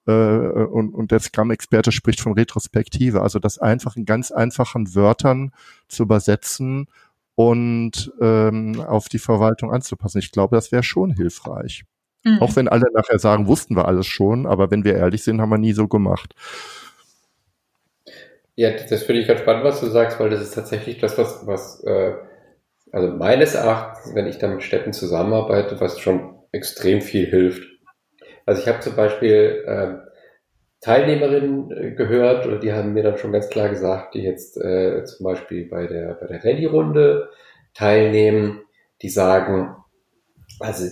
Äh, 0.07 0.13
und, 0.13 0.95
und 0.95 1.11
der 1.11 1.21
Scrum-Experte 1.21 1.91
spricht 1.91 2.21
von 2.21 2.35
Retrospektive, 2.35 3.23
also 3.23 3.39
das 3.39 3.59
einfach 3.59 3.97
in 3.97 4.05
ganz 4.05 4.31
einfachen 4.31 4.95
Wörtern 4.95 5.53
zu 5.89 6.03
übersetzen 6.03 6.89
und 7.35 8.13
ähm, 8.21 8.81
auf 8.81 9.09
die 9.09 9.19
Verwaltung 9.19 9.73
anzupassen. 9.73 10.19
Ich 10.19 10.33
glaube, 10.33 10.57
das 10.57 10.73
wäre 10.73 10.83
schon 10.83 11.13
hilfreich. 11.13 11.85
Mhm. 12.25 12.43
Auch 12.43 12.57
wenn 12.57 12.69
alle 12.69 12.87
nachher 12.93 13.19
sagen, 13.19 13.47
wussten 13.47 13.77
wir 13.77 13.87
alles 13.87 14.07
schon, 14.07 14.45
aber 14.47 14.71
wenn 14.71 14.85
wir 14.85 14.95
ehrlich 14.95 15.23
sind, 15.23 15.41
haben 15.41 15.51
wir 15.51 15.59
nie 15.59 15.73
so 15.73 15.89
gemacht. 15.89 16.35
Ja, 18.59 18.73
das 18.73 19.05
finde 19.05 19.23
ich 19.23 19.29
ganz 19.29 19.39
spannend, 19.39 19.63
was 19.63 19.79
du 19.79 19.87
sagst, 19.87 20.19
weil 20.19 20.31
das 20.31 20.41
ist 20.41 20.53
tatsächlich 20.53 20.99
das, 20.99 21.17
was, 21.17 21.47
was 21.47 21.81
äh, 21.85 22.15
also 22.91 23.07
meines 23.07 23.55
Erachtens, 23.55 24.17
wenn 24.17 24.27
ich 24.27 24.39
da 24.39 24.49
mit 24.49 24.65
Städten 24.65 24.93
zusammenarbeite, 24.93 25.81
was 25.81 26.01
schon 26.01 26.41
extrem 26.51 27.01
viel 27.01 27.27
hilft. 27.27 27.63
Also 28.47 28.61
ich 28.61 28.67
habe 28.67 28.81
zum 28.81 28.97
Beispiel 28.97 29.63
äh, 29.65 30.11
Teilnehmerinnen 30.81 31.95
gehört, 31.95 32.47
oder 32.47 32.59
die 32.59 32.73
haben 32.73 32.95
mir 32.95 33.05
dann 33.05 33.19
schon 33.19 33.31
ganz 33.31 33.49
klar 33.49 33.69
gesagt, 33.69 34.17
die 34.17 34.23
jetzt 34.23 34.57
äh, 34.57 35.05
zum 35.05 35.23
Beispiel 35.23 35.69
bei 35.69 35.87
der, 35.87 36.15
bei 36.21 36.27
der 36.27 36.45
Rallye-Runde 36.45 37.29
teilnehmen, 37.75 38.63
die 39.03 39.09
sagen, 39.09 39.77
also 40.59 40.85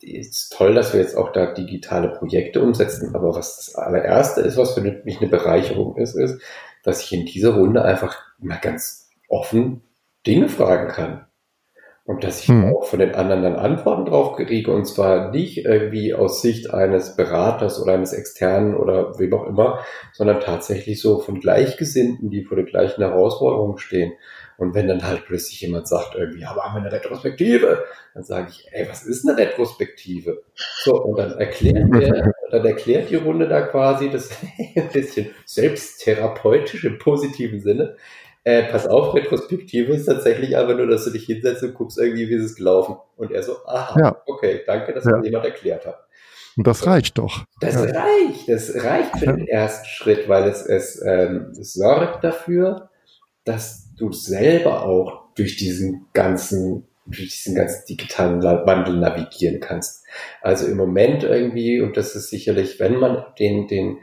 ist 0.00 0.54
toll, 0.56 0.72
dass 0.72 0.94
wir 0.94 1.00
jetzt 1.00 1.18
auch 1.18 1.32
da 1.32 1.52
digitale 1.52 2.08
Projekte 2.08 2.62
umsetzen, 2.62 3.14
aber 3.14 3.34
was 3.34 3.56
das 3.56 3.74
allererste 3.74 4.40
ist, 4.40 4.56
was 4.56 4.72
für 4.72 4.80
mich 4.80 5.20
eine 5.20 5.28
Bereicherung 5.28 5.98
ist, 5.98 6.14
ist, 6.14 6.40
dass 6.82 7.02
ich 7.02 7.12
in 7.12 7.26
dieser 7.26 7.54
Runde 7.54 7.82
einfach 7.82 8.18
mal 8.38 8.58
ganz 8.58 9.10
offen 9.28 9.82
Dinge 10.26 10.48
fragen 10.48 10.88
kann. 10.88 11.26
Und 12.04 12.24
dass 12.24 12.40
ich 12.40 12.48
hm. 12.48 12.74
auch 12.74 12.84
von 12.84 12.98
den 12.98 13.14
anderen 13.14 13.42
dann 13.42 13.54
Antworten 13.54 14.06
drauf 14.06 14.34
kriege, 14.34 14.72
und 14.72 14.84
zwar 14.84 15.30
nicht 15.30 15.58
irgendwie 15.58 16.12
aus 16.12 16.42
Sicht 16.42 16.72
eines 16.74 17.14
Beraters 17.14 17.80
oder 17.80 17.92
eines 17.94 18.12
Externen 18.12 18.74
oder 18.74 19.16
wem 19.20 19.32
auch 19.32 19.46
immer, 19.46 19.84
sondern 20.12 20.40
tatsächlich 20.40 21.00
so 21.00 21.20
von 21.20 21.38
Gleichgesinnten, 21.38 22.30
die 22.30 22.42
vor 22.42 22.56
den 22.56 22.66
gleichen 22.66 23.02
Herausforderungen 23.02 23.78
stehen. 23.78 24.14
Und 24.56 24.74
wenn 24.74 24.88
dann 24.88 25.06
halt 25.06 25.24
plötzlich 25.24 25.60
jemand 25.60 25.86
sagt, 25.86 26.16
irgendwie, 26.16 26.44
aber 26.44 26.64
haben 26.64 26.74
wir 26.74 26.80
eine 26.80 26.92
Retrospektive, 26.92 27.84
dann 28.12 28.24
sage 28.24 28.48
ich, 28.50 28.66
ey, 28.72 28.88
was 28.88 29.04
ist 29.06 29.28
eine 29.28 29.38
Retrospektive? 29.38 30.42
So, 30.82 31.00
und 31.00 31.16
dann 31.16 31.38
erklärt 31.38 31.94
der, 31.94 32.32
dann 32.50 32.64
erklärt 32.64 33.10
die 33.10 33.16
Runde 33.16 33.48
da 33.48 33.62
quasi 33.62 34.10
das 34.10 34.30
ein 34.76 34.88
bisschen 34.92 35.30
selbsttherapeutisch 35.44 36.84
im 36.84 36.98
positiven 36.98 37.60
Sinne. 37.60 37.96
Äh, 38.42 38.64
pass 38.64 38.86
auf, 38.86 39.14
Retrospektive 39.14 39.92
ist 39.92 40.06
tatsächlich 40.06 40.56
einfach 40.56 40.76
nur, 40.76 40.86
dass 40.86 41.04
du 41.04 41.10
dich 41.10 41.24
hinsetzt 41.24 41.62
und 41.62 41.74
guckst 41.74 41.98
irgendwie, 41.98 42.28
wie 42.28 42.34
ist 42.34 42.44
es 42.44 42.56
gelaufen. 42.56 42.96
Und 43.16 43.32
er 43.32 43.42
so, 43.42 43.56
aha, 43.66 44.00
ja. 44.00 44.22
okay, 44.26 44.62
danke, 44.66 44.94
dass 44.94 45.04
ja. 45.04 45.18
mir 45.18 45.24
jemand 45.24 45.44
erklärt 45.44 45.86
hat. 45.86 46.06
Und 46.56 46.66
das 46.66 46.86
reicht 46.86 47.18
doch. 47.18 47.44
Das 47.60 47.74
ja. 47.74 47.82
reicht, 47.82 48.48
das 48.48 48.74
reicht 48.82 49.18
für 49.18 49.26
den 49.26 49.46
ersten 49.46 49.86
Schritt, 49.86 50.28
weil 50.28 50.44
es, 50.44 50.62
es, 50.62 51.02
ähm, 51.06 51.52
es 51.58 51.74
sorgt 51.74 52.24
dafür, 52.24 52.90
dass 53.44 53.94
du 53.94 54.12
selber 54.12 54.82
auch 54.84 55.34
durch 55.34 55.56
diesen 55.56 56.06
ganzen, 56.12 56.86
durch 57.10 57.30
diesen 57.30 57.54
ganzen 57.54 57.84
digitalen 57.86 58.42
Wandel 58.42 58.96
navigieren 58.96 59.60
kannst. 59.60 60.04
Also 60.42 60.66
im 60.66 60.76
Moment 60.76 61.22
irgendwie, 61.22 61.80
und 61.80 61.96
das 61.96 62.14
ist 62.14 62.30
sicherlich, 62.30 62.80
wenn 62.80 62.96
man 62.96 63.24
den, 63.38 63.66
den 63.68 63.98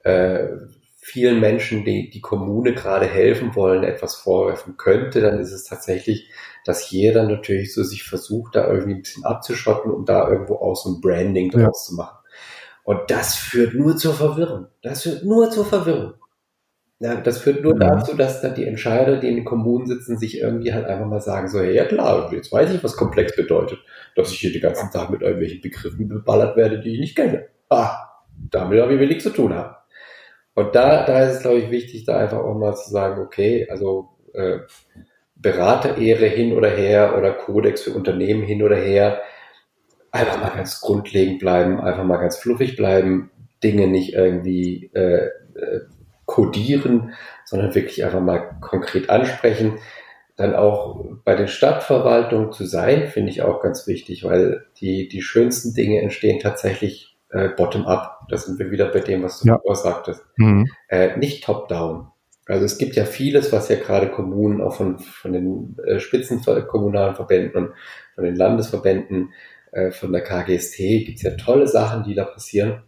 äh, 0.00 0.48
vielen 0.96 1.38
Menschen, 1.38 1.84
die 1.84 2.08
die 2.08 2.20
Kommune 2.20 2.72
gerade 2.72 3.06
helfen 3.06 3.54
wollen, 3.54 3.84
etwas 3.84 4.14
vorwerfen 4.14 4.76
könnte, 4.78 5.20
dann 5.20 5.38
ist 5.38 5.52
es 5.52 5.64
tatsächlich, 5.64 6.30
dass 6.64 6.90
jeder 6.90 7.28
natürlich 7.28 7.74
so 7.74 7.82
sich 7.82 8.04
versucht, 8.04 8.56
da 8.56 8.68
irgendwie 8.68 8.94
ein 8.94 9.02
bisschen 9.02 9.24
abzuschotten 9.24 9.92
und 9.92 10.08
da 10.08 10.28
irgendwo 10.28 10.56
auch 10.56 10.74
so 10.74 10.90
ein 10.90 11.00
Branding 11.02 11.50
draus 11.50 11.62
ja. 11.62 11.72
zu 11.72 11.94
machen. 11.96 12.18
Und 12.84 13.10
das 13.10 13.34
führt 13.34 13.74
nur 13.74 13.96
zur 13.96 14.14
Verwirrung. 14.14 14.66
Das 14.82 15.02
führt 15.02 15.24
nur 15.24 15.50
zur 15.50 15.66
Verwirrung. 15.66 16.14
Ja, 17.04 17.16
das 17.16 17.36
führt 17.36 17.62
nur 17.62 17.74
ja. 17.74 17.96
dazu, 17.96 18.16
dass 18.16 18.40
dann 18.40 18.54
die 18.54 18.64
Entscheider, 18.64 19.18
die 19.18 19.28
in 19.28 19.34
den 19.34 19.44
Kommunen 19.44 19.84
sitzen, 19.84 20.16
sich 20.16 20.40
irgendwie 20.40 20.72
halt 20.72 20.86
einfach 20.86 21.04
mal 21.04 21.20
sagen, 21.20 21.48
so, 21.48 21.60
ja 21.60 21.84
klar, 21.84 22.32
jetzt 22.32 22.50
weiß 22.50 22.72
ich, 22.72 22.82
was 22.82 22.96
komplex 22.96 23.36
bedeutet, 23.36 23.78
dass 24.16 24.32
ich 24.32 24.38
hier 24.38 24.52
den 24.52 24.62
ganzen 24.62 24.90
Tag 24.90 25.10
mit 25.10 25.20
irgendwelchen 25.20 25.60
Begriffen 25.60 26.08
beballert 26.08 26.56
werde, 26.56 26.80
die 26.80 26.94
ich 26.94 27.00
nicht 27.00 27.14
kenne. 27.14 27.44
Ah, 27.68 28.08
damit 28.50 28.80
habe 28.80 28.94
ich 28.94 29.00
wenig 29.00 29.20
zu 29.20 29.28
tun 29.28 29.52
haben. 29.52 29.74
Und 30.54 30.74
da, 30.74 31.04
da 31.04 31.24
ist 31.24 31.34
es, 31.36 31.42
glaube 31.42 31.58
ich, 31.58 31.70
wichtig, 31.70 32.06
da 32.06 32.16
einfach 32.16 32.38
auch 32.38 32.54
mal 32.54 32.74
zu 32.74 32.88
sagen, 32.90 33.20
okay, 33.20 33.68
also 33.68 34.08
äh, 34.32 34.60
Beraterehre 35.36 36.24
hin 36.24 36.54
oder 36.54 36.70
her 36.70 37.18
oder 37.18 37.32
Kodex 37.32 37.82
für 37.82 37.90
Unternehmen 37.90 38.44
hin 38.44 38.62
oder 38.62 38.76
her, 38.76 39.20
einfach 40.10 40.40
mal 40.40 40.56
ganz 40.56 40.80
grundlegend 40.80 41.38
bleiben, 41.38 41.82
einfach 41.82 42.04
mal 42.04 42.16
ganz 42.16 42.38
fluffig 42.38 42.76
bleiben, 42.76 43.30
Dinge 43.62 43.88
nicht 43.88 44.14
irgendwie 44.14 44.90
äh, 44.94 45.26
äh 45.54 45.80
codieren, 46.34 47.12
sondern 47.44 47.76
wirklich 47.76 48.04
einfach 48.04 48.20
mal 48.20 48.56
konkret 48.60 49.08
ansprechen. 49.08 49.78
Dann 50.34 50.56
auch 50.56 51.04
bei 51.24 51.36
den 51.36 51.46
Stadtverwaltungen 51.46 52.50
zu 52.50 52.64
sein, 52.64 53.06
finde 53.06 53.30
ich 53.30 53.42
auch 53.42 53.62
ganz 53.62 53.86
wichtig, 53.86 54.24
weil 54.24 54.66
die, 54.80 55.06
die 55.06 55.22
schönsten 55.22 55.74
Dinge 55.74 56.00
entstehen 56.00 56.40
tatsächlich 56.40 57.16
äh, 57.30 57.50
bottom-up. 57.50 58.26
Da 58.28 58.36
sind 58.36 58.58
wir 58.58 58.72
wieder 58.72 58.86
bei 58.86 58.98
dem, 58.98 59.22
was 59.22 59.40
du 59.40 59.48
ja. 59.48 59.60
vorher 59.60 59.80
sagtest. 59.80 60.24
Mhm. 60.36 60.68
Äh, 60.88 61.16
nicht 61.18 61.44
top-down. 61.44 62.08
Also 62.46 62.64
es 62.64 62.78
gibt 62.78 62.96
ja 62.96 63.04
vieles, 63.04 63.52
was 63.52 63.68
ja 63.68 63.76
gerade 63.76 64.10
Kommunen 64.10 64.60
auch 64.60 64.74
von, 64.74 64.98
von 64.98 65.32
den 65.32 65.76
äh, 65.86 66.00
Spitzenkommunalen 66.00 67.14
Verbänden 67.14 67.66
und 67.66 67.74
von 68.16 68.24
den 68.24 68.34
Landesverbänden, 68.34 69.32
äh, 69.70 69.92
von 69.92 70.12
der 70.12 70.22
KGST, 70.22 70.78
gibt 70.78 71.18
es 71.18 71.22
ja 71.22 71.30
tolle 71.36 71.68
Sachen, 71.68 72.02
die 72.02 72.16
da 72.16 72.24
passieren, 72.24 72.82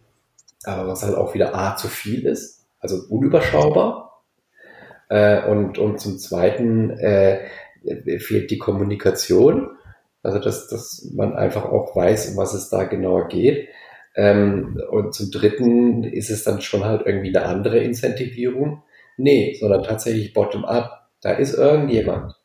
aber 0.65 0.85
was 0.85 1.03
halt 1.03 1.15
auch 1.15 1.33
wieder 1.33 1.55
A 1.55 1.77
zu 1.77 1.87
viel 1.87 2.25
ist, 2.25 2.56
also 2.79 2.97
unüberschaubar. 3.09 4.23
Äh, 5.09 5.49
und, 5.49 5.77
und 5.77 5.99
zum 5.99 6.17
Zweiten 6.17 6.91
äh, 6.91 7.47
fehlt 8.19 8.51
die 8.51 8.57
Kommunikation, 8.57 9.69
also 10.23 10.39
dass, 10.39 10.67
dass 10.67 11.09
man 11.15 11.35
einfach 11.35 11.65
auch 11.65 11.95
weiß, 11.95 12.31
um 12.31 12.37
was 12.37 12.53
es 12.53 12.69
da 12.69 12.83
genauer 12.83 13.27
geht. 13.29 13.69
Ähm, 14.15 14.81
und 14.89 15.13
zum 15.13 15.31
Dritten 15.31 16.03
ist 16.03 16.29
es 16.29 16.43
dann 16.43 16.61
schon 16.61 16.83
halt 16.83 17.03
irgendwie 17.05 17.35
eine 17.35 17.45
andere 17.45 17.79
Incentivierung 17.79 18.83
Nee, 19.17 19.57
sondern 19.59 19.83
tatsächlich 19.83 20.33
bottom-up. 20.33 21.09
Da 21.21 21.31
ist 21.31 21.55
irgendjemand, 21.55 22.35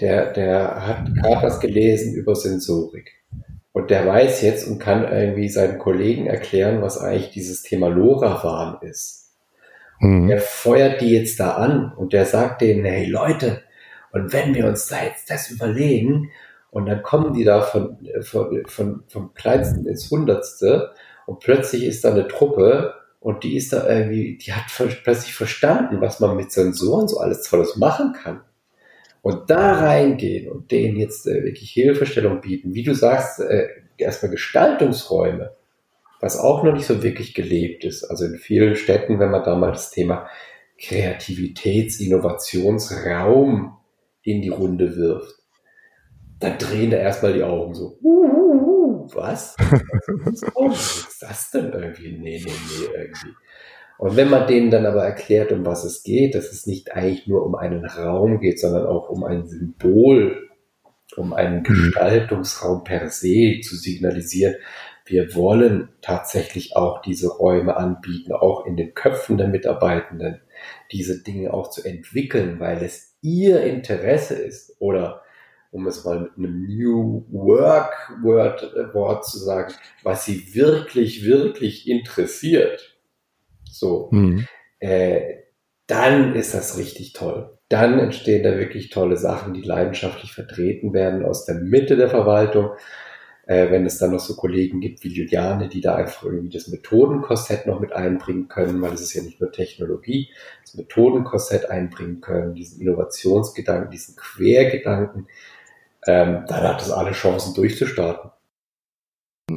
der, 0.00 0.32
der 0.32 0.86
hat 0.86 1.12
gerade 1.14 1.46
was 1.46 1.60
gelesen 1.60 2.14
über 2.14 2.36
Sensorik. 2.36 3.12
Und 3.72 3.90
der 3.90 4.06
weiß 4.06 4.40
jetzt 4.42 4.66
und 4.68 4.78
kann 4.78 5.12
irgendwie 5.12 5.48
seinen 5.48 5.78
Kollegen 5.78 6.26
erklären, 6.28 6.80
was 6.80 6.98
eigentlich 6.98 7.30
dieses 7.30 7.62
Thema 7.62 7.88
LoRaWAN 7.88 8.78
ist. 8.82 9.25
Mhm. 10.00 10.28
Der 10.28 10.40
feuert 10.40 11.00
die 11.00 11.10
jetzt 11.10 11.40
da 11.40 11.54
an 11.54 11.92
und 11.92 12.12
der 12.12 12.24
sagt 12.24 12.60
denen, 12.60 12.84
hey 12.84 13.06
Leute, 13.06 13.62
und 14.12 14.32
wenn 14.32 14.54
wir 14.54 14.66
uns 14.66 14.88
da 14.88 15.04
jetzt 15.04 15.30
das 15.30 15.50
überlegen, 15.50 16.30
und 16.70 16.84
dann 16.84 17.02
kommen 17.02 17.32
die 17.32 17.44
da 17.44 17.62
von, 17.62 17.96
von, 18.20 18.64
von, 18.66 19.02
vom 19.08 19.32
Kleinsten 19.32 19.86
ins 19.86 20.10
Hundertste 20.10 20.92
und 21.24 21.40
plötzlich 21.40 21.84
ist 21.84 22.04
da 22.04 22.10
eine 22.10 22.28
Truppe 22.28 22.94
und 23.18 23.44
die 23.44 23.56
ist 23.56 23.72
da 23.72 23.88
irgendwie, 23.88 24.36
die 24.36 24.52
hat 24.52 24.64
plötzlich 25.02 25.34
verstanden, 25.34 26.02
was 26.02 26.20
man 26.20 26.36
mit 26.36 26.52
Sensoren 26.52 27.08
so 27.08 27.18
alles 27.18 27.42
Tolles 27.42 27.76
machen 27.76 28.12
kann. 28.12 28.42
Und 29.22 29.48
da 29.48 29.72
reingehen 29.72 30.52
und 30.52 30.70
denen 30.70 30.98
jetzt 30.98 31.26
äh, 31.26 31.42
wirklich 31.42 31.70
Hilfestellung 31.70 32.42
bieten, 32.42 32.74
wie 32.74 32.84
du 32.84 32.94
sagst, 32.94 33.40
äh, 33.40 33.68
erstmal 33.96 34.30
Gestaltungsräume, 34.30 35.55
was 36.20 36.38
auch 36.38 36.62
noch 36.62 36.72
nicht 36.72 36.86
so 36.86 37.02
wirklich 37.02 37.34
gelebt 37.34 37.84
ist. 37.84 38.04
Also 38.04 38.24
in 38.24 38.36
vielen 38.36 38.76
Städten, 38.76 39.18
wenn 39.18 39.30
man 39.30 39.44
da 39.44 39.56
mal 39.56 39.72
das 39.72 39.90
Thema 39.90 40.28
Kreativitäts-, 40.78 42.00
Innovationsraum 42.00 43.76
in 44.22 44.42
die 44.42 44.48
Runde 44.48 44.96
wirft, 44.96 45.36
dann 46.40 46.58
drehen 46.58 46.90
da 46.90 46.98
erstmal 46.98 47.32
die 47.32 47.42
Augen 47.42 47.74
so. 47.74 47.98
Uh, 48.02 49.08
was? 49.14 49.56
Was 49.58 51.08
ist 51.08 51.22
das 51.22 51.50
denn 51.50 51.72
irgendwie? 51.72 52.12
Nee, 52.12 52.42
nee, 52.44 52.52
nee, 52.52 52.86
irgendwie. 52.94 53.34
Und 53.98 54.16
wenn 54.16 54.28
man 54.28 54.46
denen 54.46 54.70
dann 54.70 54.84
aber 54.84 55.04
erklärt, 55.04 55.52
um 55.52 55.64
was 55.64 55.84
es 55.84 56.02
geht, 56.02 56.34
dass 56.34 56.52
es 56.52 56.66
nicht 56.66 56.92
eigentlich 56.92 57.26
nur 57.26 57.46
um 57.46 57.54
einen 57.54 57.84
Raum 57.86 58.40
geht, 58.40 58.60
sondern 58.60 58.86
auch 58.86 59.08
um 59.08 59.24
ein 59.24 59.46
Symbol, 59.46 60.50
um 61.16 61.32
einen 61.32 61.60
mhm. 61.60 61.62
Gestaltungsraum 61.62 62.84
per 62.84 63.08
se 63.08 63.60
zu 63.62 63.76
signalisieren, 63.76 64.56
wir 65.06 65.34
wollen 65.34 65.88
tatsächlich 66.02 66.76
auch 66.76 67.00
diese 67.00 67.28
Räume 67.28 67.76
anbieten, 67.76 68.32
auch 68.32 68.66
in 68.66 68.76
den 68.76 68.94
Köpfen 68.94 69.38
der 69.38 69.48
Mitarbeitenden, 69.48 70.40
diese 70.92 71.22
Dinge 71.22 71.54
auch 71.54 71.70
zu 71.70 71.84
entwickeln, 71.84 72.60
weil 72.60 72.82
es 72.82 73.16
ihr 73.22 73.62
Interesse 73.62 74.34
ist 74.34 74.76
oder 74.80 75.22
um 75.70 75.86
es 75.86 76.04
mal 76.04 76.20
mit 76.20 76.32
einem 76.36 76.66
New 76.66 77.24
Work 77.30 78.12
Word, 78.22 78.62
äh, 78.74 78.94
Wort 78.94 79.26
zu 79.26 79.38
sagen, 79.38 79.74
was 80.02 80.24
sie 80.24 80.54
wirklich, 80.54 81.24
wirklich 81.24 81.88
interessiert, 81.88 82.98
so, 83.70 84.08
mhm. 84.10 84.46
äh, 84.80 85.34
dann 85.86 86.34
ist 86.34 86.54
das 86.54 86.78
richtig 86.78 87.12
toll. 87.12 87.58
Dann 87.68 87.98
entstehen 87.98 88.42
da 88.42 88.58
wirklich 88.58 88.90
tolle 88.90 89.16
Sachen, 89.16 89.54
die 89.54 89.62
leidenschaftlich 89.62 90.32
vertreten 90.32 90.92
werden 90.92 91.24
aus 91.24 91.44
der 91.44 91.56
Mitte 91.56 91.96
der 91.96 92.08
Verwaltung. 92.08 92.70
Äh, 93.46 93.70
wenn 93.70 93.86
es 93.86 93.98
dann 93.98 94.10
noch 94.10 94.18
so 94.18 94.34
Kollegen 94.34 94.80
gibt 94.80 95.04
wie 95.04 95.12
Juliane, 95.12 95.68
die 95.68 95.80
da 95.80 95.94
einfach 95.94 96.24
irgendwie 96.24 96.50
das 96.50 96.66
Methodenkorsett 96.66 97.66
noch 97.66 97.78
mit 97.78 97.92
einbringen 97.92 98.48
können, 98.48 98.82
weil 98.82 98.92
es 98.92 99.00
ist 99.00 99.14
ja 99.14 99.22
nicht 99.22 99.40
nur 99.40 99.52
Technologie, 99.52 100.30
das 100.64 100.74
Methodenkorsett 100.74 101.70
einbringen 101.70 102.20
können, 102.20 102.54
diesen 102.54 102.80
Innovationsgedanken, 102.80 103.90
diesen 103.90 104.16
Quergedanken, 104.16 105.28
ähm, 106.06 106.44
dann 106.48 106.62
hat 106.62 106.82
es 106.82 106.90
alle 106.90 107.12
Chancen 107.12 107.54
durchzustarten. 107.54 108.32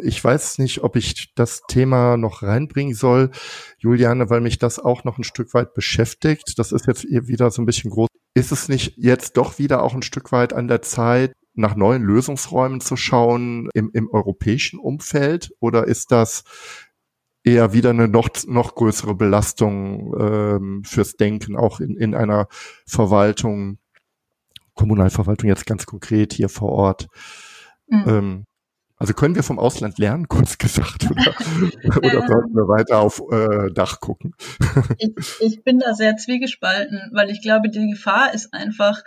Ich 0.04 0.24
weiß 0.24 0.60
nicht, 0.60 0.84
ob 0.84 0.96
ich 0.96 1.34
das 1.34 1.62
Thema 1.68 2.16
noch 2.16 2.44
reinbringen 2.44 2.94
soll, 2.94 3.32
Juliane, 3.80 4.30
weil 4.30 4.40
mich 4.40 4.60
das 4.60 4.78
auch 4.78 5.04
noch 5.04 5.18
ein 5.18 5.24
Stück 5.24 5.56
weit 5.56 5.74
beschäftigt. 5.74 6.60
Das 6.60 6.72
ist 6.72 6.86
jetzt 6.86 7.06
wieder 7.06 7.50
so 7.50 7.64
ein 7.64 7.66
bisschen 7.66 7.90
groß. 7.90 8.08
Ist 8.36 8.52
es 8.52 8.70
nicht 8.70 8.98
jetzt 8.98 9.36
doch 9.36 9.58
wieder 9.58 9.82
auch 9.82 9.96
ein 9.96 10.04
Stück 10.04 10.32
weit 10.32 10.54
an 10.54 10.68
der 10.68 10.84
Zeit, 10.84 11.34
nach 11.54 11.76
neuen 11.76 12.04
Lösungsräumen 12.04 12.82
zu 12.82 12.96
schauen 12.96 13.70
im, 13.74 13.90
im 13.94 14.10
europäischen 14.10 14.80
Umfeld? 14.80 15.52
Oder 15.60 15.88
ist 15.88 16.12
das 16.12 16.44
eher 17.44 17.74
wieder 17.74 17.92
eine 17.92 18.08
noch, 18.08 18.30
noch 18.48 18.76
größere 18.76 19.16
Belastung 19.16 20.14
ähm, 20.20 20.84
fürs 20.84 21.14
Denken, 21.14 21.56
auch 21.56 21.80
in, 21.80 21.96
in 21.96 22.16
einer 22.16 22.48
Verwaltung, 22.86 23.80
Kommunalverwaltung 24.74 25.50
jetzt 25.50 25.66
ganz 25.66 25.86
konkret 25.86 26.34
hier 26.34 26.50
vor 26.50 26.70
Ort. 26.70 27.08
Mhm. 27.88 28.04
Ähm, 28.08 28.46
also 28.98 29.14
können 29.14 29.36
wir 29.36 29.44
vom 29.44 29.60
Ausland 29.60 29.98
lernen, 29.98 30.28
kurz 30.28 30.58
gesagt, 30.58 31.10
oder, 31.10 31.34
oder 31.98 32.28
sollten 32.28 32.54
wir 32.54 32.68
weiter 32.68 33.00
auf 33.00 33.22
äh, 33.32 33.72
Dach 33.74 34.00
gucken? 34.00 34.36
ich, 34.98 35.16
ich 35.40 35.64
bin 35.64 35.80
da 35.80 35.94
sehr 35.94 36.18
zwiegespalten, 36.18 37.10
weil 37.14 37.30
ich 37.30 37.42
glaube, 37.42 37.70
die 37.70 37.90
Gefahr 37.90 38.34
ist 38.34 38.54
einfach, 38.54 39.02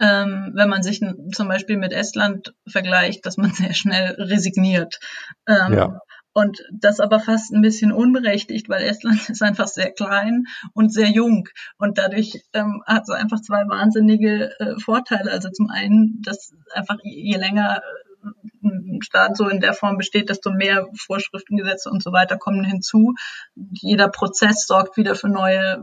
ähm, 0.00 0.52
wenn 0.54 0.68
man 0.68 0.82
sich 0.82 1.00
zum 1.00 1.48
Beispiel 1.48 1.76
mit 1.76 1.92
Estland 1.92 2.54
vergleicht, 2.66 3.26
dass 3.26 3.36
man 3.36 3.50
sehr 3.52 3.74
schnell 3.74 4.12
resigniert. 4.18 4.98
Ähm, 5.46 5.72
ja. 5.72 6.00
Und 6.32 6.62
das 6.70 7.00
aber 7.00 7.18
fast 7.18 7.50
ein 7.54 7.62
bisschen 7.62 7.92
unberechtigt, 7.92 8.68
weil 8.68 8.82
Estland 8.82 9.26
ist 9.30 9.42
einfach 9.42 9.68
sehr 9.68 9.90
klein 9.90 10.44
und 10.74 10.92
sehr 10.92 11.08
jung. 11.08 11.48
Und 11.78 11.96
dadurch 11.96 12.42
ähm, 12.52 12.82
hat 12.86 13.04
es 13.04 13.10
einfach 13.10 13.40
zwei 13.40 13.66
wahnsinnige 13.66 14.52
äh, 14.60 14.78
Vorteile. 14.78 15.30
Also 15.30 15.48
zum 15.48 15.70
einen, 15.70 16.20
dass 16.22 16.52
einfach 16.74 16.96
je 17.02 17.38
länger 17.38 17.78
äh, 17.78 18.28
ein 18.68 19.00
Staat 19.02 19.36
so 19.36 19.48
in 19.48 19.60
der 19.60 19.72
Form 19.72 19.96
besteht, 19.96 20.28
desto 20.28 20.50
mehr 20.50 20.86
Vorschriften, 20.94 21.56
Gesetze 21.56 21.88
und 21.88 22.02
so 22.02 22.12
weiter 22.12 22.36
kommen 22.36 22.64
hinzu. 22.64 23.14
Jeder 23.54 24.08
Prozess 24.08 24.66
sorgt 24.66 24.98
wieder 24.98 25.14
für 25.14 25.28
neue, 25.28 25.80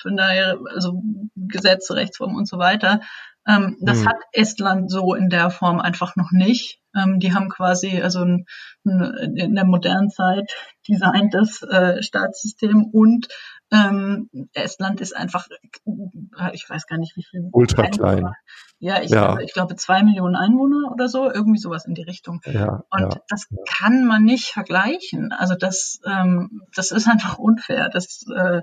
für 0.00 0.10
neue 0.10 0.58
also 0.74 1.02
Gesetze, 1.34 1.94
Rechtsformen 1.94 2.36
und 2.36 2.48
so 2.48 2.58
weiter. 2.58 3.00
Ähm, 3.46 3.78
das 3.80 4.00
hm. 4.00 4.08
hat 4.08 4.16
Estland 4.32 4.90
so 4.90 5.14
in 5.14 5.30
der 5.30 5.50
Form 5.50 5.80
einfach 5.80 6.16
noch 6.16 6.30
nicht. 6.32 6.80
Ähm, 6.94 7.18
die 7.18 7.34
haben 7.34 7.48
quasi 7.48 8.00
also 8.00 8.20
ein, 8.20 8.46
ein, 8.84 9.36
in 9.36 9.54
der 9.54 9.64
modernen 9.64 10.10
Zeit 10.10 10.50
designtes 10.88 11.62
äh, 11.62 12.02
Staatssystem 12.02 12.84
und 12.92 13.28
ähm, 13.70 14.30
Estland 14.54 15.00
ist 15.00 15.14
einfach, 15.14 15.46
äh, 15.50 16.50
ich 16.52 16.68
weiß 16.68 16.86
gar 16.86 16.98
nicht 16.98 17.16
wie 17.16 17.24
viel. 17.24 17.48
Ultra 17.52 17.82
Einwohner. 17.82 18.16
klein. 18.20 18.32
Ja, 18.80 19.02
ich, 19.02 19.10
ja. 19.10 19.26
Glaube, 19.26 19.44
ich 19.44 19.52
glaube 19.52 19.76
zwei 19.76 20.02
Millionen 20.02 20.36
Einwohner 20.36 20.92
oder 20.92 21.08
so, 21.08 21.30
irgendwie 21.30 21.58
sowas 21.58 21.84
in 21.84 21.94
die 21.94 22.02
Richtung. 22.02 22.40
Ja, 22.44 22.84
und 22.90 23.00
ja, 23.00 23.20
das 23.28 23.46
ja. 23.50 23.58
kann 23.66 24.06
man 24.06 24.24
nicht 24.24 24.46
vergleichen. 24.46 25.32
Also 25.32 25.54
das, 25.54 26.00
ähm, 26.06 26.62
das 26.74 26.92
ist 26.92 27.08
einfach 27.08 27.38
unfair. 27.38 27.88
Das 27.92 28.24
äh, 28.34 28.62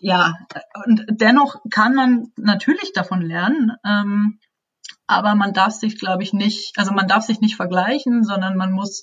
ja, 0.00 0.34
und 0.86 1.04
dennoch 1.08 1.56
kann 1.70 1.94
man 1.94 2.32
natürlich 2.36 2.92
davon 2.92 3.22
lernen, 3.22 3.72
ähm, 3.84 4.38
aber 5.06 5.34
man 5.34 5.52
darf 5.52 5.72
sich, 5.72 5.98
glaube 5.98 6.22
ich, 6.22 6.32
nicht, 6.32 6.78
also 6.78 6.92
man 6.92 7.08
darf 7.08 7.24
sich 7.24 7.40
nicht 7.40 7.56
vergleichen, 7.56 8.24
sondern 8.24 8.56
man 8.56 8.72
muss 8.72 9.02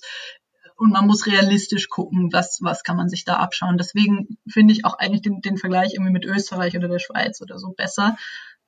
und 0.76 0.90
man 0.90 1.06
muss 1.06 1.26
realistisch 1.26 1.88
gucken, 1.88 2.32
was, 2.32 2.58
was 2.60 2.82
kann 2.82 2.96
man 2.96 3.08
sich 3.08 3.24
da 3.24 3.36
abschauen. 3.36 3.78
Deswegen 3.78 4.36
finde 4.48 4.72
ich 4.72 4.84
auch 4.84 4.98
eigentlich 4.98 5.22
den, 5.22 5.40
den 5.40 5.56
Vergleich 5.56 5.94
irgendwie 5.94 6.12
mit 6.12 6.24
Österreich 6.24 6.76
oder 6.76 6.88
der 6.88 6.98
Schweiz 6.98 7.40
oder 7.40 7.58
so 7.58 7.70
besser. 7.70 8.16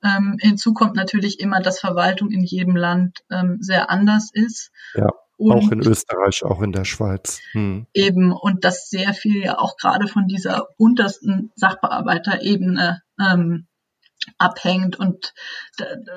Ähm, 0.01 0.37
hinzu 0.39 0.73
kommt 0.73 0.95
natürlich 0.95 1.41
immer, 1.41 1.59
dass 1.59 1.79
Verwaltung 1.79 2.31
in 2.31 2.43
jedem 2.43 2.75
Land 2.75 3.19
ähm, 3.29 3.57
sehr 3.59 3.89
anders 3.89 4.29
ist. 4.31 4.71
Ja. 4.93 5.09
Und 5.37 5.51
auch 5.51 5.71
in 5.71 5.81
Österreich, 5.81 6.43
auch 6.43 6.61
in 6.61 6.71
der 6.71 6.85
Schweiz. 6.85 7.41
Hm. 7.51 7.87
Eben, 7.93 8.31
und 8.31 8.63
dass 8.63 8.89
sehr 8.89 9.13
viel 9.13 9.43
ja 9.43 9.57
auch 9.57 9.75
gerade 9.77 10.07
von 10.07 10.27
dieser 10.27 10.67
untersten 10.77 11.51
Sachbearbeiterebene 11.55 13.01
ähm, 13.19 13.67
abhängt. 14.37 14.97
Und 14.97 15.33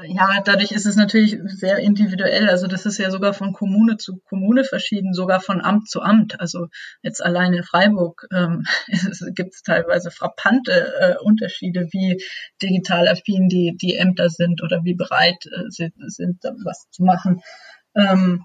ja, 0.07 0.41
dadurch 0.45 0.73
ist 0.73 0.87
es 0.87 0.97
natürlich 0.97 1.39
sehr 1.45 1.79
individuell. 1.79 2.49
Also 2.49 2.67
das 2.67 2.87
ist 2.87 2.99
ja 2.99 3.11
sogar 3.11 3.35
von 3.35 3.53
Kommune 3.53 3.97
zu 3.97 4.19
Kommune 4.29 4.65
verschieden, 4.65 5.13
sogar 5.13 5.41
von 5.41 5.61
Amt 5.61 5.89
zu 5.89 6.01
Amt. 6.01 6.41
Also 6.41 6.69
jetzt 7.03 7.23
allein 7.23 7.53
in 7.53 7.65
Freiburg 7.65 8.27
ähm, 8.33 8.65
gibt 9.35 9.55
es 9.55 9.63
teilweise 9.63 10.11
frappante 10.11 10.93
äh, 11.01 11.17
Unterschiede, 11.23 11.89
wie 11.93 12.23
digital 12.63 13.09
affin 13.09 13.49
die, 13.49 13.77
die 13.81 13.97
Ämter 13.97 14.31
sind 14.31 14.63
oder 14.63 14.85
wie 14.85 14.95
bereit 14.95 15.47
äh, 15.47 15.65
sie 15.69 15.93
sind, 16.07 16.43
was 16.65 16.89
zu 16.91 17.05
machen. 17.05 17.43
Ähm, 17.95 18.45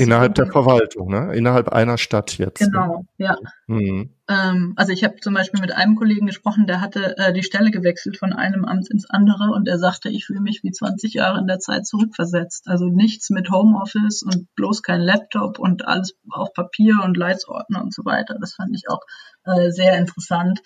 Innerhalb 0.00 0.34
der 0.34 0.46
Verwaltung, 0.46 1.10
ne? 1.10 1.34
Innerhalb 1.34 1.68
einer 1.68 1.98
Stadt 1.98 2.38
jetzt. 2.38 2.60
Ne? 2.60 2.68
Genau, 2.68 2.98
ne? 2.98 3.06
ja. 3.16 3.36
Mhm. 3.66 4.10
Ähm, 4.28 4.72
also 4.76 4.92
ich 4.92 5.04
habe 5.04 5.16
zum 5.20 5.34
Beispiel 5.34 5.60
mit 5.60 5.72
einem 5.72 5.96
Kollegen 5.96 6.26
gesprochen, 6.26 6.66
der 6.66 6.80
hatte 6.80 7.16
äh, 7.18 7.32
die 7.32 7.42
Stelle 7.42 7.70
gewechselt 7.70 8.16
von 8.16 8.32
einem 8.32 8.64
Amt 8.64 8.90
ins 8.90 9.08
andere 9.08 9.50
und 9.52 9.68
er 9.68 9.78
sagte, 9.78 10.08
ich 10.08 10.26
fühle 10.26 10.40
mich 10.40 10.62
wie 10.62 10.70
20 10.70 11.14
Jahre 11.14 11.38
in 11.38 11.46
der 11.46 11.58
Zeit 11.58 11.86
zurückversetzt. 11.86 12.68
Also 12.68 12.86
nichts 12.86 13.30
mit 13.30 13.50
Homeoffice 13.50 14.22
und 14.22 14.54
bloß 14.54 14.82
kein 14.82 15.00
Laptop 15.00 15.58
und 15.58 15.86
alles 15.86 16.14
auf 16.30 16.52
Papier 16.52 17.00
und 17.04 17.16
Leitsordner 17.16 17.82
und 17.82 17.92
so 17.92 18.04
weiter. 18.04 18.36
Das 18.40 18.54
fand 18.54 18.74
ich 18.74 18.84
auch 18.88 19.00
äh, 19.44 19.70
sehr 19.70 19.98
interessant. 19.98 20.60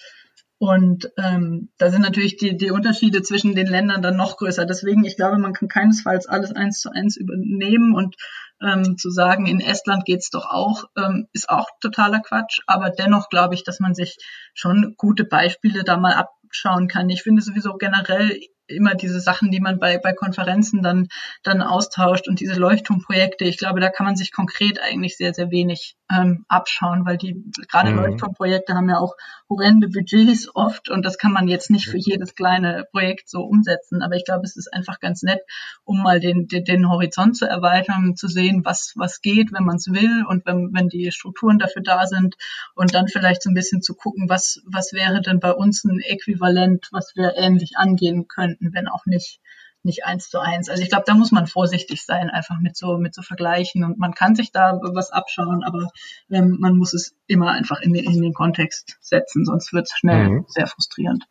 Und 0.59 1.11
ähm, 1.19 1.71
da 1.77 1.91
sind 1.91 2.01
natürlich 2.01 2.39
die, 2.39 2.57
die 2.57 2.71
Unterschiede 2.71 3.23
zwischen 3.23 3.55
den 3.55 3.67
Ländern 3.67 4.01
dann 4.01 4.17
noch 4.17 4.39
größer. 4.39 4.65
Deswegen, 4.65 5.05
ich 5.05 5.17
glaube, 5.17 5.39
man 5.39 5.53
kann 5.53 5.69
keinesfalls 5.69 6.27
alles 6.27 6.53
eins 6.53 6.81
zu 6.81 6.91
eins 6.91 7.17
übernehmen 7.17 7.95
und 7.95 8.17
ähm, 8.63 8.97
zu 8.97 9.11
sagen, 9.11 9.47
in 9.47 9.61
Estland 9.61 10.07
geht's 10.07 10.31
doch 10.31 10.47
auch, 10.47 10.85
ähm, 10.97 11.29
ist 11.33 11.51
auch 11.51 11.67
totaler 11.81 12.21
Quatsch. 12.21 12.61
Aber 12.67 12.89
dennoch 12.89 13.29
glaube 13.29 13.55
ich, 13.55 13.65
dass 13.65 13.81
man 13.81 13.95
sich 13.95 14.17
schon 14.55 14.95
gute 14.97 15.25
Beispiele 15.25 15.85
da 15.85 15.99
mal 15.99 16.15
abschauen 16.15 16.89
kann. 16.89 17.11
Ich 17.11 17.23
finde 17.23 17.43
sowieso 17.43 17.75
generell 17.75 18.41
immer 18.69 18.95
diese 18.95 19.21
Sachen, 19.21 19.51
die 19.51 19.61
man 19.61 19.79
bei, 19.79 19.99
bei 19.99 20.13
Konferenzen 20.13 20.83
dann, 20.83 21.09
dann 21.43 21.63
austauscht 21.63 22.29
und 22.29 22.41
diese 22.41 22.55
Leuchtturmprojekte. 22.55 23.45
Ich 23.45 23.59
glaube, 23.59 23.81
da 23.81 23.91
kann 23.91 24.07
man 24.07 24.17
sich 24.17 24.33
konkret 24.33 24.81
eigentlich 24.81 25.17
sehr, 25.17 25.35
sehr 25.35 25.51
wenig 25.51 25.97
ähm, 26.11 26.45
abschauen, 26.49 27.05
weil 27.05 27.17
die 27.17 27.43
gerade 27.69 27.91
mhm. 27.91 27.99
Leuchtturmprojekte 27.99 28.75
haben 28.75 28.89
ja 28.89 28.99
auch 28.99 29.17
horrende 29.49 29.89
Budgets 29.89 30.49
oft 30.55 30.89
und 30.89 31.05
das 31.05 31.19
kann 31.19 31.33
man 31.33 31.49
jetzt 31.49 31.71
nicht 31.71 31.89
für 31.89 31.99
jedes 31.99 32.35
kleine 32.35 32.87
Projekt 32.91 33.29
so 33.29 33.43
umsetzen. 33.43 34.03
Aber 34.03 34.15
ich 34.15 34.25
glaube, 34.25 34.45
es 34.45 34.57
ist 34.57 34.73
einfach 34.73 35.01
ganz 35.01 35.23
nett, 35.23 35.41
um 35.85 36.03
mal 36.03 36.21
den, 36.21 36.47
den, 36.47 36.65
den 36.65 36.89
Horizont 36.89 37.37
zu 37.37 37.47
erweitern, 37.47 38.15
zu 38.17 38.29
sehen, 38.29 38.65
was, 38.65 38.93
was 38.97 39.21
geht, 39.21 39.53
wenn 39.53 39.65
man 39.65 39.77
es 39.77 39.89
will 39.89 40.25
und 40.29 40.47
wenn, 40.47 40.73
wenn 40.73 40.89
die 40.89 41.11
Strukturen 41.11 41.59
dafür 41.59 41.83
da 41.83 42.07
sind 42.07 42.37
und 42.75 42.95
dann 42.95 43.09
vielleicht 43.09 43.43
so 43.43 43.51
ein 43.51 43.55
bisschen 43.55 43.83
zu 43.83 43.95
gucken, 43.95 44.29
was, 44.29 44.63
was 44.67 44.93
wäre 44.93 45.21
denn 45.21 45.41
bei 45.41 45.53
uns 45.53 45.85
ein 45.85 46.01
Äquivalent, 46.01 46.89
was 46.93 47.13
wir 47.17 47.35
ähnlich 47.37 47.77
angehen 47.77 48.29
könnten, 48.29 48.73
wenn 48.73 48.89
auch 48.89 49.07
nicht 49.07 49.41
nicht 49.87 50.05
eins 50.05 50.29
zu 50.29 50.39
eins. 50.39 50.69
Also 50.69 50.83
ich 50.83 50.91
glaube, 50.91 51.05
da 51.07 51.15
muss 51.15 51.33
man 51.33 51.47
vorsichtig 51.47 52.05
sein, 52.05 52.29
einfach 52.29 52.59
mit 52.61 52.77
so 52.77 52.99
mit 52.99 53.15
so 53.15 53.23
Vergleichen 53.23 53.85
und 53.85 53.99
man 53.99 54.13
kann 54.13 54.35
sich 54.35 54.53
da 54.53 54.79
was 54.83 55.11
abschauen, 55.11 55.65
aber 55.65 55.89
ähm, 56.31 56.59
man 56.61 56.77
muss 56.77 56.93
es 56.93 57.15
immer 57.27 57.53
einfach 57.53 57.81
in 57.81 57.95
den, 57.95 58.05
in 58.05 58.21
den 58.21 58.35
Kontext 58.35 58.99
setzen, 59.01 59.47
sonst 59.47 59.73
wird 59.73 59.87
es 59.87 59.97
schnell 59.97 60.29
mhm. 60.29 60.45
sehr 60.49 60.67
frustrierend. 60.67 61.25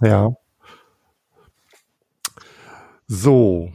Ja. 0.00 0.30
So, 3.06 3.70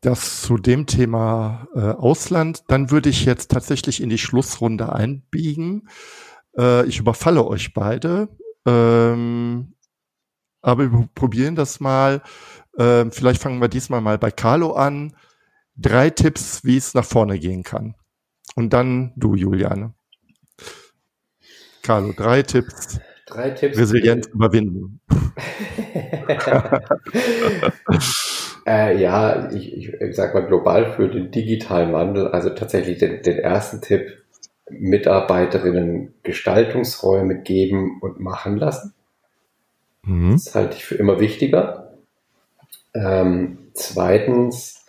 das 0.00 0.42
zu 0.42 0.58
dem 0.58 0.86
Thema 0.86 1.66
äh, 1.74 1.80
Ausland. 1.80 2.64
Dann 2.68 2.90
würde 2.90 3.08
ich 3.08 3.24
jetzt 3.24 3.50
tatsächlich 3.50 4.02
in 4.02 4.10
die 4.10 4.18
Schlussrunde 4.18 4.92
einbiegen. 4.92 5.88
Äh, 6.56 6.86
ich 6.86 6.98
überfalle 6.98 7.46
euch 7.46 7.72
beide. 7.72 8.28
Ähm, 8.66 9.74
aber 10.60 10.92
wir 10.92 11.08
probieren 11.14 11.56
das 11.56 11.80
mal. 11.80 12.22
Ähm, 12.78 13.12
vielleicht 13.12 13.42
fangen 13.42 13.60
wir 13.60 13.68
diesmal 13.68 14.00
mal 14.00 14.18
bei 14.18 14.30
Carlo 14.30 14.72
an. 14.72 15.14
Drei 15.76 16.10
Tipps, 16.10 16.64
wie 16.64 16.76
es 16.76 16.94
nach 16.94 17.04
vorne 17.04 17.38
gehen 17.38 17.62
kann. 17.62 17.94
Und 18.54 18.72
dann 18.72 19.12
du, 19.16 19.34
Juliane. 19.34 19.94
Carlo, 21.82 22.12
drei 22.16 22.42
Tipps. 22.42 23.00
Drei 23.26 23.50
Tipps. 23.50 23.78
Resilienz 23.78 24.26
überwinden. 24.28 25.00
äh, 28.66 29.00
ja, 29.00 29.50
ich, 29.50 29.72
ich, 29.72 29.92
ich 29.92 30.14
sag 30.16 30.34
mal 30.34 30.46
global 30.46 30.92
für 30.92 31.08
den 31.08 31.30
digitalen 31.30 31.92
Wandel. 31.92 32.28
Also 32.28 32.50
tatsächlich 32.50 32.98
den, 32.98 33.22
den 33.22 33.38
ersten 33.38 33.80
Tipp, 33.80 34.18
Mitarbeiterinnen 34.70 36.14
Gestaltungsräume 36.22 37.40
geben 37.42 38.00
und 38.00 38.20
machen 38.20 38.58
lassen. 38.58 38.94
Mhm. 40.04 40.32
Das 40.32 40.54
halte 40.54 40.76
ich 40.76 40.84
für 40.84 40.96
immer 40.96 41.18
wichtiger. 41.20 41.81
Ähm, 42.94 43.70
zweitens, 43.74 44.84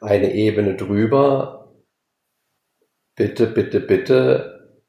eine 0.00 0.34
Ebene 0.34 0.76
drüber, 0.76 1.72
bitte, 3.14 3.46
bitte, 3.46 3.80
bitte 3.80 4.82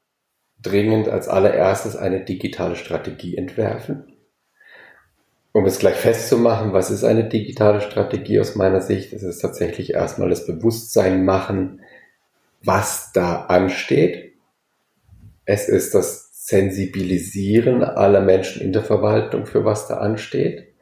dringend 0.60 1.08
als 1.08 1.28
allererstes 1.28 1.96
eine 1.96 2.24
digitale 2.24 2.76
Strategie 2.76 3.36
entwerfen. 3.36 4.10
Um 5.52 5.66
es 5.66 5.78
gleich 5.78 5.94
festzumachen, 5.94 6.72
was 6.72 6.90
ist 6.90 7.04
eine 7.04 7.28
digitale 7.28 7.80
Strategie 7.80 8.40
aus 8.40 8.56
meiner 8.56 8.80
Sicht? 8.80 9.12
Es 9.12 9.22
ist 9.22 9.38
tatsächlich 9.38 9.92
erstmal 9.92 10.28
das 10.28 10.46
Bewusstsein 10.46 11.24
machen, 11.24 11.80
was 12.62 13.12
da 13.12 13.42
ansteht. 13.42 14.32
Es 15.44 15.68
ist 15.68 15.94
das 15.94 16.23
Sensibilisieren 16.46 17.82
aller 17.82 18.20
Menschen 18.20 18.60
in 18.60 18.74
der 18.74 18.82
Verwaltung 18.82 19.46
für 19.46 19.64
was 19.64 19.88
da 19.88 19.96
ansteht. 19.96 20.74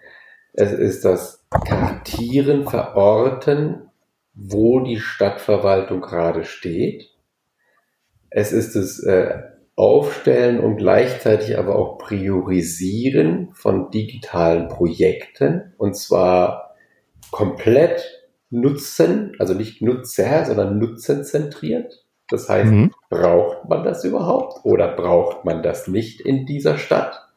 Es 0.54 0.72
ist 0.72 1.04
das 1.04 1.46
Kartieren, 1.64 2.66
Verorten, 2.66 3.88
wo 4.34 4.80
die 4.80 4.98
Stadtverwaltung 4.98 6.00
gerade 6.00 6.42
steht. 6.42 7.10
Es 8.28 8.50
ist 8.50 8.74
das 8.74 9.04
äh, 9.04 9.40
Aufstellen 9.76 10.58
und 10.58 10.78
gleichzeitig 10.78 11.56
aber 11.56 11.76
auch 11.76 11.96
Priorisieren 11.96 13.52
von 13.52 13.92
digitalen 13.92 14.66
Projekten 14.66 15.74
und 15.78 15.96
zwar 15.96 16.74
komplett 17.30 18.24
Nutzen, 18.50 19.36
also 19.38 19.54
nicht 19.54 19.80
Nutzer, 19.80 20.44
sondern 20.44 20.80
nutzenzentriert. 20.80 22.01
Das 22.28 22.48
heißt, 22.48 22.70
mhm. 22.70 22.92
braucht 23.10 23.68
man 23.68 23.84
das 23.84 24.04
überhaupt 24.04 24.64
oder 24.64 24.88
braucht 24.88 25.44
man 25.44 25.62
das 25.62 25.86
nicht 25.88 26.20
in 26.20 26.46
dieser 26.46 26.78
Stadt? 26.78 27.28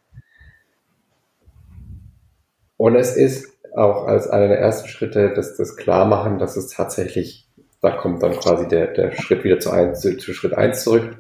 Und 2.77 2.95
es 2.95 3.15
ist 3.15 3.55
auch 3.75 4.05
als 4.05 4.29
einer 4.29 4.47
der 4.47 4.59
ersten 4.59 4.87
Schritte 4.87 5.33
das, 5.33 5.57
das 5.57 5.75
Klarmachen, 5.75 6.39
dass 6.39 6.55
es 6.55 6.69
tatsächlich, 6.69 7.47
da 7.81 7.91
kommt 7.91 8.23
dann 8.23 8.33
quasi 8.33 8.67
der, 8.67 8.87
der 8.87 9.11
Schritt 9.11 9.43
wieder 9.43 9.59
zu, 9.59 9.71
ein, 9.71 9.95
zu, 9.95 10.17
zu 10.17 10.33
Schritt 10.33 10.53
eins 10.53 10.83
zurück, 10.83 11.17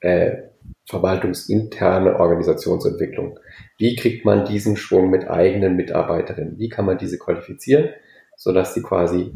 äh, 0.00 0.48
verwaltungsinterne 0.88 2.18
Organisationsentwicklung. 2.18 3.38
Wie 3.76 3.96
kriegt 3.96 4.24
man 4.24 4.46
diesen 4.46 4.76
Schwung 4.76 5.10
mit 5.10 5.28
eigenen 5.28 5.76
Mitarbeiterinnen? 5.76 6.58
Wie 6.58 6.68
kann 6.68 6.86
man 6.86 6.98
diese 6.98 7.18
qualifizieren, 7.18 7.90
sodass 8.36 8.74
sie 8.74 8.82
quasi 8.82 9.32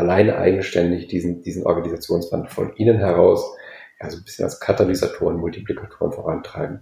alleine 0.00 0.38
eigenständig 0.38 1.06
diesen, 1.06 1.42
diesen 1.42 1.64
Organisationswandel 1.64 2.50
von 2.50 2.74
innen 2.74 2.98
heraus 2.98 3.56
ja, 4.00 4.10
so 4.10 4.16
ein 4.16 4.24
bisschen 4.24 4.44
als 4.44 4.60
Katalysatoren, 4.60 5.36
Multiplikatoren 5.36 6.12
vorantreiben. 6.12 6.80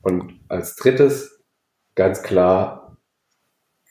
Und 0.00 0.40
als 0.48 0.76
drittes 0.76 1.44
ganz 1.96 2.22
klar 2.22 2.96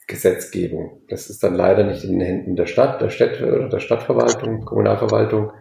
Gesetzgebung. 0.06 1.02
Das 1.08 1.28
ist 1.28 1.42
dann 1.42 1.54
leider 1.54 1.84
nicht 1.84 2.04
in 2.04 2.18
den 2.18 2.20
Händen 2.20 2.56
der 2.56 2.66
Stadt, 2.66 3.00
der 3.00 3.10
Städte 3.10 3.52
oder 3.52 3.68
der 3.68 3.80
Stadtverwaltung, 3.80 4.64
Kommunalverwaltung, 4.64 5.52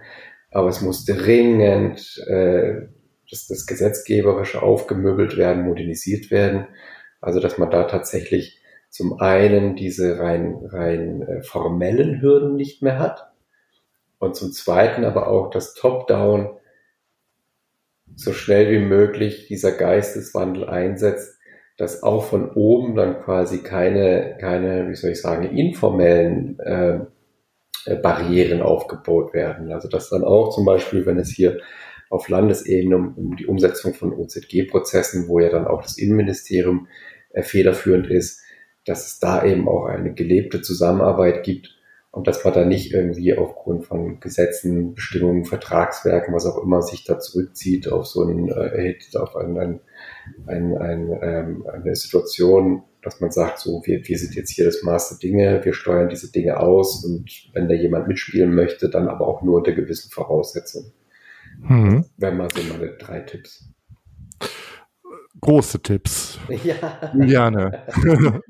aber 0.51 0.69
es 0.69 0.81
muss 0.81 1.03
dringend 1.05 2.23
äh, 2.27 2.87
das, 3.29 3.47
das 3.47 3.65
Gesetzgeberische 3.65 4.61
aufgemöbelt 4.61 5.35
werden, 5.35 5.63
modernisiert 5.63 6.29
werden. 6.29 6.67
Also 7.21 7.39
dass 7.39 7.57
man 7.57 7.71
da 7.71 7.85
tatsächlich 7.85 8.61
zum 8.95 9.19
einen 9.19 9.75
diese 9.75 10.19
rein, 10.19 10.57
rein 10.71 11.21
äh, 11.21 11.43
formellen 11.43 12.21
Hürden 12.21 12.55
nicht 12.55 12.81
mehr 12.81 12.97
hat 12.97 13.29
und 14.19 14.37
zum 14.37 14.53
zweiten 14.53 15.03
aber 15.03 15.27
auch 15.27 15.49
das 15.49 15.73
Top-Down 15.73 16.55
so 18.15 18.31
schnell 18.31 18.71
wie 18.71 18.79
möglich 18.79 19.47
dieser 19.47 19.73
Geisteswandel 19.73 20.69
einsetzt, 20.69 21.37
dass 21.77 22.03
auch 22.03 22.23
von 22.23 22.51
oben 22.51 22.95
dann 22.95 23.19
quasi 23.19 23.63
keine, 23.63 24.37
keine, 24.39 24.87
wie 24.87 24.95
soll 24.95 25.11
ich 25.11 25.21
sagen, 25.21 25.57
informellen 25.57 26.57
äh, 26.59 26.99
äh 27.85 27.95
Barrieren 27.97 28.61
aufgebaut 28.61 29.33
werden. 29.33 29.73
Also 29.73 29.89
dass 29.89 30.09
dann 30.09 30.23
auch 30.23 30.55
zum 30.55 30.63
Beispiel, 30.63 31.05
wenn 31.05 31.19
es 31.19 31.31
hier 31.31 31.57
auf 32.09 32.29
Landesebene 32.29 32.95
um, 32.95 33.13
um 33.15 33.35
die 33.35 33.45
Umsetzung 33.45 33.93
von 33.93 34.13
OZG-Prozessen, 34.13 35.27
wo 35.27 35.41
ja 35.41 35.49
dann 35.49 35.67
auch 35.67 35.81
das 35.81 35.97
Innenministerium 35.97 36.87
äh, 37.31 37.43
federführend 37.43 38.07
ist, 38.07 38.44
dass 38.85 39.07
es 39.07 39.19
da 39.19 39.43
eben 39.43 39.67
auch 39.67 39.85
eine 39.85 40.13
gelebte 40.13 40.61
Zusammenarbeit 40.61 41.43
gibt 41.43 41.75
und 42.11 42.27
dass 42.27 42.45
man 42.45 42.53
da 42.53 42.63
nicht 42.63 42.93
irgendwie 42.93 43.37
aufgrund 43.37 43.85
von 43.85 44.21
Gesetzen, 44.21 44.93
Bestimmungen, 44.93 45.43
Vertragswerken, 45.43 46.33
was 46.33 46.45
auch 46.45 46.63
immer, 46.63 46.81
sich 46.81 47.03
da 47.03 47.19
zurückzieht 47.19 47.91
auf 47.91 48.05
so 48.05 48.23
ein, 48.23 48.47
äh, 48.47 48.95
auf 49.15 49.35
ein, 49.35 49.57
ein, 49.57 49.79
ein, 50.47 50.77
ein, 50.77 51.19
ähm, 51.21 51.65
eine 51.67 51.95
Situation, 51.95 52.83
dass 53.01 53.19
man 53.19 53.31
sagt, 53.31 53.59
so, 53.59 53.81
wir, 53.85 54.07
wir 54.07 54.17
sind 54.17 54.33
jetzt 54.33 54.51
hier 54.51 54.65
das 54.65 54.81
Maß 54.81 55.09
der 55.09 55.17
Dinge, 55.17 55.65
wir 55.65 55.73
steuern 55.73 56.07
diese 56.07 56.31
Dinge 56.31 56.57
aus 56.59 57.03
und 57.03 57.29
wenn 57.53 57.67
da 57.67 57.75
jemand 57.75 58.07
mitspielen 58.07 58.55
möchte, 58.55 58.89
dann 58.89 59.09
aber 59.09 59.27
auch 59.27 59.41
nur 59.41 59.57
unter 59.57 59.73
gewissen 59.73 60.09
Voraussetzungen. 60.09 60.93
Mhm. 61.59 62.05
Wären 62.17 62.37
mal 62.37 62.49
so 62.49 62.61
meine 62.63 62.93
drei 62.93 63.19
Tipps 63.19 63.74
große 65.41 65.81
Tipps. 65.81 66.39
Ja. 66.63 66.75
Juliane. 67.13 67.83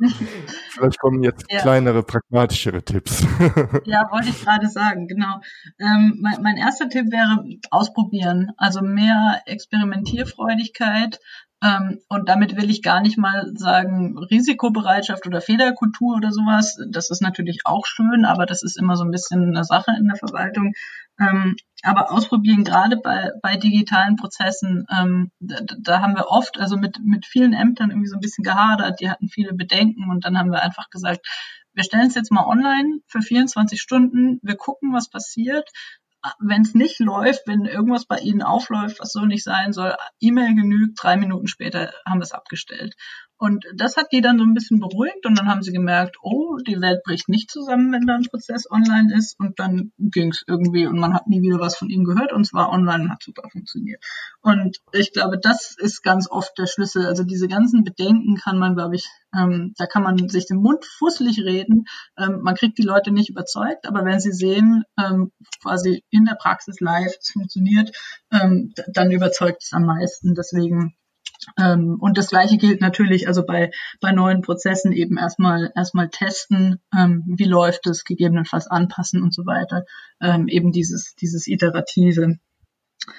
Vielleicht 0.70 0.99
kommen 0.99 1.24
jetzt 1.24 1.45
ja. 1.49 1.60
kleinere, 1.60 2.03
pragmatischere 2.03 2.84
Tipps. 2.84 3.22
ja, 3.86 4.07
wollte 4.12 4.30
ich 4.30 4.44
gerade 4.44 4.68
sagen, 4.68 5.07
genau. 5.07 5.40
Ähm, 5.80 6.20
mein, 6.22 6.41
mein 6.41 6.57
erster 6.57 6.90
Tipp 6.90 7.12
wäre 7.12 7.44
ausprobieren. 7.72 8.52
Also 8.57 8.82
mehr 8.82 9.41
Experimentierfreudigkeit, 9.45 11.20
und 11.61 12.30
damit 12.30 12.57
will 12.57 12.69
ich 12.69 12.84
gar 12.84 13.02
nicht 13.02 13.18
mal 13.18 13.52
sagen 13.56 14.18
Risikobereitschaft 14.18 15.26
oder 15.26 15.41
Fehlerkultur 15.41 16.15
oder 16.15 16.32
sowas. 16.32 16.77
Das 16.90 17.10
ist 17.10 17.22
natürlich 17.22 17.61
auch 17.64 17.86
schön, 17.86 18.26
aber 18.26 18.45
das 18.45 18.61
ist 18.61 18.77
immer 18.77 18.95
so 18.95 19.03
ein 19.03 19.11
bisschen 19.11 19.56
eine 19.56 19.64
Sache 19.64 19.91
in 19.98 20.06
der 20.06 20.18
Verwaltung. 20.18 20.73
Ähm, 21.19 21.56
aber 21.84 22.11
ausprobieren, 22.11 22.64
gerade 22.64 22.98
bei, 22.98 23.32
bei 23.41 23.56
digitalen 23.56 24.15
Prozessen, 24.18 24.86
ähm, 24.91 25.32
da, 25.40 25.57
da 25.80 26.02
haben 26.02 26.15
wir 26.15 26.27
oft, 26.27 26.60
also 26.60 26.77
mit, 26.77 26.99
mit 27.03 27.26
vielen 27.26 27.53
Ämtern 27.53 27.90
irgendwie 27.90 28.10
so 28.10 28.18
ein 28.18 28.22
bisschen 28.22 28.44
gehadert, 28.44 28.99
die 28.99 29.10
hatten 29.10 29.30
viele 29.30 29.53
Bedenken 29.53 30.10
und 30.10 30.26
dann 30.26 30.38
haben 30.38 30.52
wir 30.52 30.61
einfach 30.61 30.90
gesagt, 30.90 31.26
wir 31.73 31.84
stellen 31.84 32.07
es 32.07 32.15
jetzt 32.15 32.32
mal 32.32 32.45
online 32.45 32.99
für 33.07 33.22
24 33.22 33.80
Stunden, 33.80 34.40
wir 34.41 34.56
gucken, 34.56 34.94
was 34.94 35.10
passiert 35.10 35.69
wenn 36.39 36.61
es 36.61 36.73
nicht 36.73 36.99
läuft, 36.99 37.47
wenn 37.47 37.65
irgendwas 37.65 38.06
bei 38.06 38.18
Ihnen 38.18 38.41
aufläuft, 38.41 38.99
was 38.99 39.11
so 39.11 39.26
nicht 39.26 39.43
sein 39.43 39.73
soll, 39.73 39.95
E-Mail 40.19 40.56
genügt, 40.56 41.02
drei 41.02 41.18
Minuten 41.18 41.47
später 41.47 41.93
haben 42.06 42.19
wir 42.19 42.23
es 42.23 42.31
abgestellt. 42.31 42.95
Und 43.38 43.66
das 43.76 43.98
hat 43.98 44.07
die 44.14 44.22
dann 44.22 44.38
so 44.38 44.45
ein 44.45 44.53
bisschen 44.53 44.80
beruhigt 44.80 45.26
und 45.26 45.38
dann 45.38 45.48
haben 45.48 45.62
sie 45.62 45.74
gemerkt, 45.74 46.18
oh, 46.22 46.57
die 46.66 46.80
Welt 46.80 47.03
bricht 47.03 47.28
nicht 47.28 47.52
zusammen, 47.52 47.91
wenn 47.91 48.06
da 48.06 48.16
ein 48.16 48.24
Prozess 48.24 48.70
online 48.72 49.14
ist 49.14 49.38
und 49.40 49.60
dann 49.60 49.91
ging 49.99 50.30
es 50.30 50.44
irgendwie 50.48 50.86
und 50.88 50.98
man 50.99 51.14
hat 51.14 51.28
nie 51.28 51.41
wieder 51.41 51.60
was 51.60 51.76
von 51.76 51.90
ihm 51.90 52.06
gehört 52.06 52.32
und 52.32 52.45
zwar 52.45 52.70
online 52.70 53.10
hat 53.10 53.22
super 53.22 53.49
funktioniert. 53.52 54.02
Und 54.41 54.78
ich 54.94 55.12
glaube, 55.12 55.38
das 55.38 55.76
ist 55.78 56.02
ganz 56.02 56.30
oft 56.32 56.57
der 56.57 56.68
Schlüssel. 56.68 57.06
Also 57.06 57.24
diese 57.24 57.49
ganzen 57.49 57.84
Bedenken 57.84 58.36
kann 58.38 58.57
man, 58.57 58.76
glaube 58.76 58.95
ich, 58.95 59.06
ähm, 59.38 59.74
da 59.78 59.86
kann 59.86 60.03
man 60.03 60.30
sich 60.30 60.48
den 60.48 60.57
Mund 60.57 60.86
fusselig 60.86 61.40
reden. 61.40 61.86
Ähm, 62.18 62.40
man 62.41 62.56
kriegt 62.56 62.78
die 62.78 62.84
Leute 62.84 63.12
nicht 63.12 63.30
überzeugt, 63.30 63.86
aber 63.86 64.06
wenn 64.06 64.22
sie 64.22 64.32
sehen, 64.32 64.84
ähm, 64.98 65.32
quasi 65.62 66.06
in 66.10 66.24
der 66.24 66.36
Praxis 66.36 66.80
live, 66.80 67.14
es 67.20 67.32
funktioniert, 67.32 67.91
ähm, 68.32 68.74
dann 68.94 69.12
überzeugt 69.12 69.64
es 69.64 69.74
am 69.74 69.86
meisten. 69.86 70.36
Deswegen 70.36 70.95
ähm, 71.60 71.98
und 71.99 72.18
das 72.18 72.30
Gleiche 72.30 72.57
gilt 72.57 72.82
natürlich 72.82 73.28
also 73.28 73.45
bei, 73.45 73.72
bei 74.02 74.12
neuen 74.12 74.41
Prozessen 74.41 74.91
eben 74.91 75.18
erstmal, 75.18 75.72
erstmal 75.76 76.10
testen, 76.10 76.80
ähm, 76.98 77.24
wie 77.26 77.45
läuft 77.45 77.88
es, 77.88 78.03
gegebenenfalls 78.03 78.68
anpassen 78.68 79.22
und 79.22 79.34
so 79.34 79.45
weiter. 79.45 79.86
Ähm, 80.22 80.48
eben 80.48 80.72
dieses, 80.72 81.16
dieses 81.16 81.48
Iterative. 81.48 82.38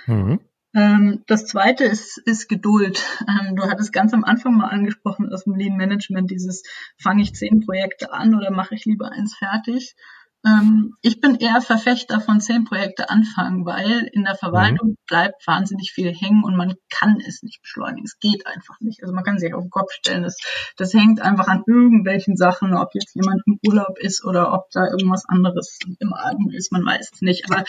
Mhm. 0.07 0.41
Ähm, 0.75 1.23
das 1.27 1.47
zweite 1.47 1.85
ist, 1.85 2.19
ist 2.19 2.49
Geduld. 2.49 3.03
Ähm, 3.27 3.57
du 3.57 3.63
hattest 3.65 3.93
ganz 3.93 4.13
am 4.13 4.25
Anfang 4.25 4.57
mal 4.57 4.69
angesprochen 4.69 5.33
aus 5.33 5.45
dem 5.45 5.55
Lean 5.55 5.77
Management 5.77 6.31
dieses, 6.31 6.63
fange 6.99 7.23
ich 7.23 7.35
zehn 7.35 7.61
Projekte 7.61 8.13
an 8.13 8.35
oder 8.35 8.51
mache 8.51 8.75
ich 8.75 8.85
lieber 8.85 9.11
eins 9.11 9.35
fertig? 9.35 9.97
Ähm, 10.47 10.94
ich 11.02 11.20
bin 11.20 11.35
eher 11.35 11.60
Verfechter 11.60 12.20
von 12.20 12.40
zehn 12.40 12.64
Projekte 12.64 13.10
anfangen, 13.10 13.66
weil 13.66 14.09
in 14.12 14.23
der 14.23 14.36
Verwaltung 14.36 14.90
mhm. 14.90 14.97
bleibt 15.09 15.47
wahnsinnig 15.47 15.90
viel 15.93 16.14
hängen 16.14 16.44
und 16.44 16.56
man 16.56 16.74
kann 16.89 17.20
es 17.27 17.43
nicht 17.43 17.62
beschleunigen. 17.62 18.05
Es 18.05 18.18
geht 18.20 18.47
einfach 18.47 18.78
nicht. 18.81 19.02
Also 19.02 19.12
man 19.12 19.24
kann 19.24 19.39
sich 19.39 19.52
auf 19.55 19.64
den 19.64 19.70
Kopf 19.70 19.90
stellen. 19.93 20.23
Das, 20.23 20.36
das 20.77 20.94
hängt 20.94 21.20
einfach 21.20 21.48
an 21.48 21.64
irgendwelchen 21.66 22.36
Sachen, 22.36 22.74
ob 22.74 22.94
jetzt 22.94 23.14
jemand 23.16 23.43
im 23.47 23.59
Urlaub 23.66 23.98
ist 23.98 24.24
oder 24.24 24.52
ob 24.52 24.70
da 24.70 24.86
irgendwas 24.86 25.24
anderes 25.27 25.78
im 25.98 26.12
Argen 26.12 26.51
ist. 26.52 26.70
Man 26.70 26.85
weiß 26.85 27.10
es 27.12 27.23
nicht. 27.23 27.51
Aber 27.51 27.64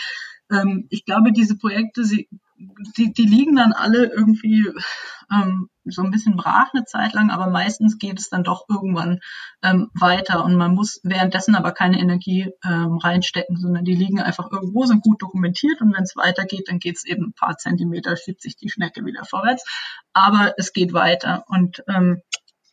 ähm, 0.52 0.86
ich 0.90 1.04
glaube, 1.04 1.32
diese 1.32 1.58
Projekte, 1.58 2.04
sie, 2.04 2.28
die, 2.96 3.12
die 3.12 3.26
liegen 3.26 3.56
dann 3.56 3.72
alle 3.72 4.06
irgendwie 4.06 4.66
ähm, 5.32 5.68
so 5.84 6.02
ein 6.02 6.10
bisschen 6.10 6.36
brach 6.36 6.72
eine 6.72 6.84
Zeit 6.84 7.12
lang, 7.14 7.30
aber 7.30 7.48
meistens 7.48 7.98
geht 7.98 8.18
es 8.18 8.28
dann 8.28 8.44
doch 8.44 8.64
irgendwann 8.68 9.20
ähm, 9.62 9.90
weiter. 9.94 10.44
Und 10.44 10.56
man 10.56 10.74
muss 10.74 11.00
währenddessen 11.02 11.54
aber 11.54 11.72
keine 11.72 11.98
Energie 11.98 12.50
ähm, 12.64 12.98
reinstecken, 12.98 13.56
sondern 13.56 13.84
die 13.84 13.94
liegen 13.94 14.20
einfach 14.20 14.50
irgendwo, 14.50 14.84
sind 14.84 15.02
gut 15.02 15.22
dokumentiert. 15.22 15.80
Und 15.80 15.94
wenn 15.94 16.02
es 16.02 16.16
weitergeht, 16.16 16.68
dann 16.68 16.78
geht 16.78 16.96
es 16.96 17.04
eben 17.04 17.26
ein 17.26 17.32
paar 17.32 17.56
Zentimeter, 17.56 18.16
schiebt 18.16 18.42
sich 18.42 18.56
die 18.56 18.70
Schnecke 18.70 19.04
wieder 19.04 19.24
vorwärts, 19.24 19.64
aber 20.12 20.54
es 20.56 20.72
geht 20.72 20.92
weiter. 20.92 21.44
Und 21.48 21.82
ähm, 21.88 22.22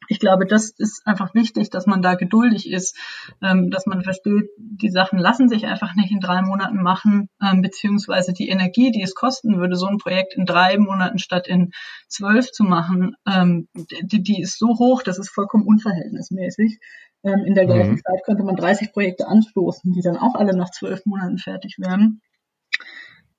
ich 0.07 0.19
glaube, 0.19 0.45
das 0.45 0.71
ist 0.71 1.05
einfach 1.05 1.33
wichtig, 1.33 1.69
dass 1.69 1.85
man 1.85 2.01
da 2.01 2.15
geduldig 2.15 2.69
ist, 2.69 2.97
ähm, 3.41 3.69
dass 3.71 3.85
man 3.85 4.03
versteht, 4.03 4.49
die 4.57 4.89
Sachen 4.89 5.19
lassen 5.19 5.49
sich 5.49 5.65
einfach 5.65 5.95
nicht 5.95 6.11
in 6.11 6.19
drei 6.19 6.41
Monaten 6.41 6.81
machen, 6.81 7.29
ähm, 7.41 7.61
beziehungsweise 7.61 8.33
die 8.33 8.49
Energie, 8.49 8.91
die 8.91 9.01
es 9.01 9.15
kosten 9.15 9.57
würde, 9.57 9.75
so 9.75 9.87
ein 9.87 9.97
Projekt 9.97 10.35
in 10.35 10.45
drei 10.45 10.77
Monaten 10.77 11.19
statt 11.19 11.47
in 11.47 11.71
zwölf 12.07 12.51
zu 12.51 12.63
machen, 12.63 13.15
ähm, 13.27 13.67
die, 13.73 14.21
die 14.21 14.41
ist 14.41 14.57
so 14.59 14.67
hoch, 14.77 15.03
das 15.03 15.19
ist 15.19 15.29
vollkommen 15.29 15.65
unverhältnismäßig. 15.65 16.79
In 17.23 17.55
der 17.55 17.65
gleichen 17.65 17.93
mhm. 17.93 18.01
Zeit 18.03 18.23
könnte 18.23 18.43
man 18.43 18.55
30 18.55 18.93
Projekte 18.93 19.27
anstoßen, 19.27 19.91
die 19.93 20.01
dann 20.01 20.15
auch 20.15 20.35
alle 20.35 20.55
nach 20.55 20.69
zwölf 20.69 21.07
Monaten 21.07 21.39
fertig 21.39 21.79
werden. 21.79 22.21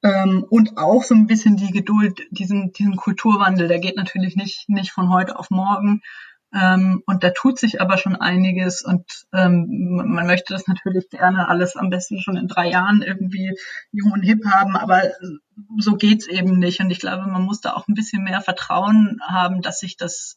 Ähm, 0.03 0.45
und 0.49 0.77
auch 0.77 1.03
so 1.03 1.15
ein 1.15 1.27
bisschen 1.27 1.57
die 1.57 1.73
Geduld, 1.73 2.21
diesen, 2.31 2.73
diesen 2.73 2.97
Kulturwandel, 2.97 3.69
der 3.69 3.79
geht 3.79 3.97
natürlich 3.97 4.37
nicht, 4.37 4.69
nicht 4.69 4.93
von 4.93 5.13
heute 5.13 5.39
auf 5.39 5.51
morgen. 5.51 6.03
Ähm, 6.55 7.03
und 7.07 7.25
da 7.25 7.31
tut 7.31 7.59
sich 7.59 7.81
aber 7.81 7.99
schon 7.99 8.17
einiges 8.17 8.83
und 8.83 9.05
ähm, 9.33 9.67
man 10.07 10.27
möchte 10.27 10.53
das 10.53 10.67
natürlich 10.69 11.11
gerne 11.11 11.49
alles 11.49 11.77
am 11.77 11.91
besten 11.91 12.21
schon 12.21 12.37
in 12.37 12.49
drei 12.49 12.69
Jahren 12.69 13.03
irgendwie 13.03 13.59
jung 13.93 14.13
und 14.13 14.23
hip 14.23 14.45
haben, 14.47 14.77
aber 14.77 15.03
so 15.79 15.97
geht's 15.97 16.27
eben 16.27 16.59
nicht. 16.59 16.81
Und 16.81 16.91
ich 16.91 17.01
glaube, 17.01 17.27
man 17.27 17.43
muss 17.43 17.61
da 17.61 17.73
auch 17.73 17.89
ein 17.89 17.95
bisschen 17.95 18.25
mehr 18.25 18.41
Vertrauen 18.41 19.19
haben, 19.27 19.61
dass 19.61 19.81
sich 19.81 19.97
das 19.97 20.37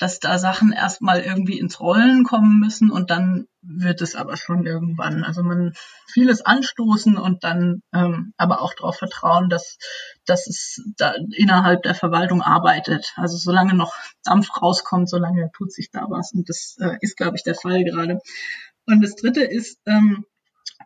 dass 0.00 0.18
da 0.18 0.38
Sachen 0.38 0.72
erstmal 0.72 1.20
irgendwie 1.20 1.58
ins 1.58 1.78
Rollen 1.78 2.24
kommen 2.24 2.58
müssen 2.58 2.90
und 2.90 3.10
dann 3.10 3.46
wird 3.60 4.00
es 4.00 4.14
aber 4.14 4.38
schon 4.38 4.64
irgendwann. 4.64 5.24
Also 5.24 5.42
man 5.42 5.74
vieles 6.10 6.40
anstoßen 6.40 7.18
und 7.18 7.44
dann 7.44 7.82
ähm, 7.92 8.32
aber 8.38 8.62
auch 8.62 8.72
darauf 8.72 8.96
vertrauen, 8.96 9.50
dass, 9.50 9.76
dass 10.24 10.46
es 10.46 10.82
da 10.96 11.12
innerhalb 11.36 11.82
der 11.82 11.94
Verwaltung 11.94 12.40
arbeitet. 12.40 13.12
Also 13.16 13.36
solange 13.36 13.74
noch 13.74 13.92
Dampf 14.24 14.48
rauskommt, 14.62 15.10
solange 15.10 15.50
tut 15.54 15.70
sich 15.70 15.90
da 15.90 16.06
was. 16.08 16.32
Und 16.32 16.48
das 16.48 16.78
äh, 16.80 16.96
ist, 17.02 17.18
glaube 17.18 17.36
ich, 17.36 17.42
der 17.42 17.54
Fall 17.54 17.84
gerade. 17.84 18.20
Und 18.86 19.02
das 19.02 19.16
Dritte 19.16 19.42
ist, 19.42 19.78
ähm, 19.84 20.24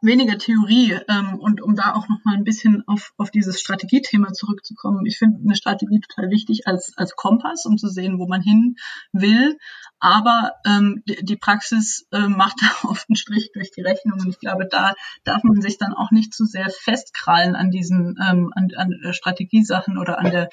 weniger 0.04 0.38
Theorie 0.38 0.98
ähm, 1.08 1.38
und 1.38 1.62
um 1.62 1.74
da 1.74 1.94
auch 1.94 2.08
noch 2.08 2.24
mal 2.24 2.34
ein 2.34 2.44
bisschen 2.44 2.84
auf, 2.86 3.12
auf 3.16 3.30
dieses 3.30 3.60
Strategiethema 3.60 4.32
zurückzukommen. 4.32 5.06
Ich 5.06 5.18
finde 5.18 5.40
eine 5.44 5.56
Strategie 5.56 6.00
total 6.00 6.30
wichtig 6.30 6.66
als, 6.66 6.92
als 6.96 7.16
Kompass, 7.16 7.66
um 7.66 7.78
zu 7.78 7.88
sehen, 7.88 8.18
wo 8.18 8.26
man 8.26 8.42
hin 8.42 8.76
will. 9.12 9.58
Aber 9.98 10.52
ähm, 10.66 11.02
die, 11.08 11.24
die 11.24 11.36
Praxis 11.36 12.06
äh, 12.12 12.18
macht 12.28 12.56
da 12.60 12.88
oft 12.88 13.08
einen 13.08 13.16
Strich 13.16 13.50
durch 13.52 13.70
die 13.70 13.82
Rechnung 13.82 14.20
und 14.20 14.28
ich 14.28 14.38
glaube, 14.38 14.66
da 14.70 14.94
darf 15.24 15.42
man 15.42 15.60
sich 15.60 15.78
dann 15.78 15.94
auch 15.94 16.10
nicht 16.10 16.34
zu 16.34 16.44
sehr 16.44 16.68
festkrallen 16.70 17.56
an 17.56 17.70
diesen 17.70 18.16
ähm, 18.22 18.52
an, 18.54 18.68
an 18.76 19.12
Strategiesachen 19.12 19.98
oder 19.98 20.18
an 20.18 20.30
der 20.30 20.48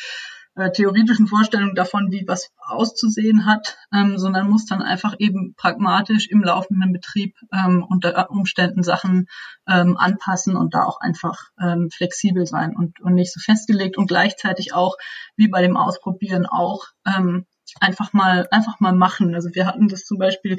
äh, 0.55 0.71
theoretischen 0.71 1.27
Vorstellung 1.27 1.75
davon, 1.75 2.11
wie 2.11 2.27
was 2.27 2.51
auszusehen 2.57 3.45
hat, 3.45 3.77
ähm, 3.93 4.17
sondern 4.17 4.49
muss 4.49 4.65
dann 4.65 4.81
einfach 4.81 5.15
eben 5.19 5.55
pragmatisch 5.55 6.27
im 6.27 6.43
laufenden 6.43 6.91
Betrieb 6.91 7.35
ähm, 7.53 7.85
unter 7.87 8.29
Umständen 8.29 8.83
Sachen 8.83 9.27
ähm, 9.67 9.97
anpassen 9.97 10.55
und 10.55 10.73
da 10.73 10.83
auch 10.83 10.99
einfach 10.99 11.49
ähm, 11.61 11.89
flexibel 11.89 12.45
sein 12.45 12.75
und, 12.75 12.99
und 13.01 13.13
nicht 13.13 13.31
so 13.31 13.39
festgelegt 13.39 13.97
und 13.97 14.07
gleichzeitig 14.07 14.73
auch 14.73 14.97
wie 15.35 15.47
bei 15.47 15.61
dem 15.61 15.77
Ausprobieren 15.77 16.45
auch 16.45 16.85
ähm, 17.05 17.45
einfach 17.79 18.11
mal 18.11 18.47
einfach 18.51 18.79
mal 18.79 18.93
machen. 18.93 19.33
Also 19.35 19.49
wir 19.53 19.65
hatten 19.65 19.87
das 19.87 20.03
zum 20.03 20.17
Beispiel 20.17 20.57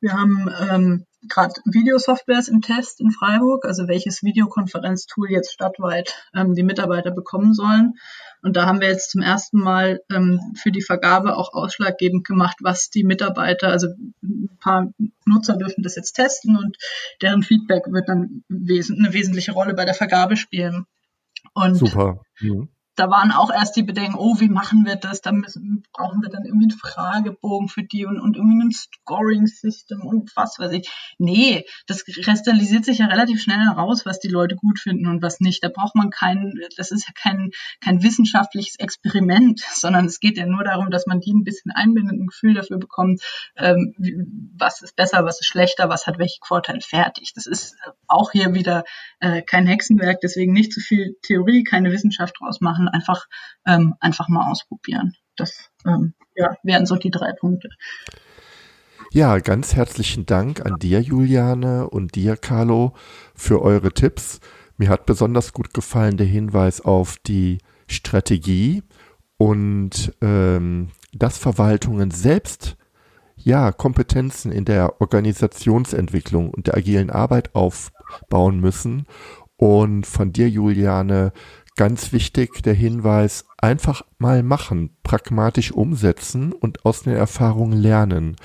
wir 0.00 0.12
haben 0.12 0.48
ähm, 0.70 1.06
gerade 1.26 1.54
Videosoftwares 1.64 2.48
im 2.48 2.62
Test 2.62 3.00
in 3.00 3.10
Freiburg, 3.10 3.64
also 3.64 3.88
welches 3.88 4.22
Videokonferenztool 4.22 5.30
jetzt 5.30 5.52
stadtweit 5.52 6.14
ähm, 6.34 6.54
die 6.54 6.62
Mitarbeiter 6.62 7.10
bekommen 7.10 7.54
sollen. 7.54 7.94
Und 8.42 8.56
da 8.56 8.66
haben 8.66 8.80
wir 8.80 8.88
jetzt 8.88 9.10
zum 9.10 9.20
ersten 9.20 9.58
Mal 9.58 10.00
ähm, 10.10 10.40
für 10.54 10.70
die 10.70 10.82
Vergabe 10.82 11.36
auch 11.36 11.52
ausschlaggebend 11.54 12.26
gemacht, 12.26 12.58
was 12.60 12.88
die 12.90 13.02
Mitarbeiter, 13.02 13.68
also 13.68 13.88
ein 14.22 14.58
paar 14.60 14.92
Nutzer 15.26 15.56
dürfen 15.56 15.82
das 15.82 15.96
jetzt 15.96 16.12
testen 16.12 16.56
und 16.56 16.76
deren 17.20 17.42
Feedback 17.42 17.84
wird 17.88 18.08
dann 18.08 18.44
wes 18.48 18.90
eine 18.90 19.12
wesentliche 19.12 19.52
Rolle 19.52 19.74
bei 19.74 19.84
der 19.84 19.94
Vergabe 19.94 20.36
spielen. 20.36 20.86
Und 21.54 21.74
Super. 21.74 22.20
Mhm 22.40 22.68
da 22.98 23.10
waren 23.10 23.30
auch 23.30 23.50
erst 23.52 23.76
die 23.76 23.84
Bedenken, 23.84 24.16
oh, 24.18 24.40
wie 24.40 24.48
machen 24.48 24.84
wir 24.84 24.96
das? 24.96 25.20
Da 25.20 25.30
brauchen 25.30 26.22
wir 26.22 26.30
dann 26.30 26.44
irgendwie 26.44 26.70
einen 26.70 26.78
Fragebogen 26.78 27.68
für 27.68 27.84
die 27.84 28.04
und, 28.04 28.20
und 28.20 28.36
irgendwie 28.36 28.64
ein 28.64 28.72
Scoring-System 28.72 30.00
und 30.00 30.32
was 30.34 30.58
weiß 30.58 30.72
ich. 30.72 30.90
Nee, 31.18 31.64
das 31.86 32.04
kristallisiert 32.04 32.84
sich 32.84 32.98
ja 32.98 33.06
relativ 33.06 33.40
schnell 33.40 33.60
heraus, 33.60 34.04
was 34.04 34.18
die 34.18 34.28
Leute 34.28 34.56
gut 34.56 34.80
finden 34.80 35.06
und 35.06 35.22
was 35.22 35.38
nicht. 35.38 35.62
Da 35.62 35.68
braucht 35.68 35.94
man 35.94 36.10
kein, 36.10 36.54
das 36.76 36.90
ist 36.90 37.06
ja 37.06 37.12
kein, 37.14 37.50
kein 37.80 38.02
wissenschaftliches 38.02 38.76
Experiment, 38.76 39.60
sondern 39.74 40.06
es 40.06 40.18
geht 40.18 40.36
ja 40.36 40.46
nur 40.46 40.64
darum, 40.64 40.90
dass 40.90 41.06
man 41.06 41.20
die 41.20 41.32
ein 41.32 41.44
bisschen 41.44 41.70
einbindet, 41.70 42.18
ein 42.18 42.26
Gefühl 42.26 42.54
dafür 42.54 42.78
bekommt, 42.78 43.22
ähm, 43.56 43.94
was 44.58 44.82
ist 44.82 44.96
besser, 44.96 45.24
was 45.24 45.40
ist 45.40 45.46
schlechter, 45.46 45.88
was 45.88 46.06
hat 46.08 46.18
welchen 46.18 46.44
Vorteil 46.44 46.80
fertig. 46.80 47.32
Das 47.34 47.46
ist 47.46 47.76
auch 48.08 48.32
hier 48.32 48.54
wieder 48.54 48.82
äh, 49.20 49.42
kein 49.42 49.66
Hexenwerk, 49.66 50.20
deswegen 50.20 50.52
nicht 50.52 50.72
zu 50.72 50.80
viel 50.80 51.14
Theorie, 51.22 51.62
keine 51.62 51.92
Wissenschaft 51.92 52.36
draus 52.40 52.60
machen 52.60 52.87
einfach, 52.92 53.26
ähm, 53.66 53.94
einfach 54.00 54.28
mal 54.28 54.50
ausprobieren. 54.50 55.14
Das 55.36 55.70
ähm, 55.86 56.14
ja, 56.34 56.56
wären 56.62 56.86
so 56.86 56.96
die 56.96 57.10
drei 57.10 57.32
Punkte. 57.32 57.68
Ja, 59.10 59.38
ganz 59.38 59.74
herzlichen 59.74 60.26
Dank 60.26 60.64
an 60.66 60.78
dir, 60.78 61.00
Juliane, 61.00 61.88
und 61.88 62.14
dir, 62.14 62.36
Carlo, 62.36 62.92
für 63.34 63.62
eure 63.62 63.92
Tipps. 63.92 64.40
Mir 64.76 64.90
hat 64.90 65.06
besonders 65.06 65.52
gut 65.52 65.72
gefallen 65.72 66.18
der 66.18 66.26
Hinweis 66.26 66.80
auf 66.80 67.16
die 67.26 67.58
Strategie 67.86 68.82
und 69.38 70.12
ähm, 70.20 70.90
dass 71.12 71.38
Verwaltungen 71.38 72.10
selbst 72.10 72.76
ja 73.36 73.72
Kompetenzen 73.72 74.52
in 74.52 74.64
der 74.64 75.00
Organisationsentwicklung 75.00 76.50
und 76.50 76.66
der 76.66 76.76
agilen 76.76 77.10
Arbeit 77.10 77.54
aufbauen 77.54 78.60
müssen. 78.60 79.06
Und 79.56 80.06
von 80.06 80.32
dir, 80.32 80.48
Juliane, 80.48 81.32
ganz 81.78 82.12
wichtig 82.12 82.62
der 82.62 82.74
Hinweis, 82.74 83.46
einfach 83.56 84.02
mal 84.18 84.42
machen, 84.42 84.98
pragmatisch 85.04 85.72
umsetzen 85.72 86.52
und 86.52 86.84
aus 86.84 87.04
den 87.04 87.14
Erfahrungen 87.14 87.80
lernen. 87.80 88.36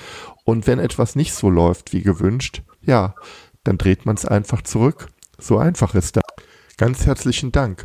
Und 0.46 0.68
wenn 0.68 0.80
etwas 0.80 1.16
nicht 1.16 1.34
so 1.34 1.50
läuft 1.50 1.94
wie 1.94 2.04
gewünscht, 2.04 2.62
ja, 2.82 3.16
dann 3.64 3.80
dreht 3.80 4.06
man 4.06 4.16
es 4.16 4.26
einfach 4.26 4.62
zurück. 4.62 5.08
So 5.40 5.58
einfach 5.58 5.96
ist 5.96 6.16
das. 6.16 6.24
Ganz 6.78 7.08
herzlichen 7.08 7.52
Dank. 7.52 7.84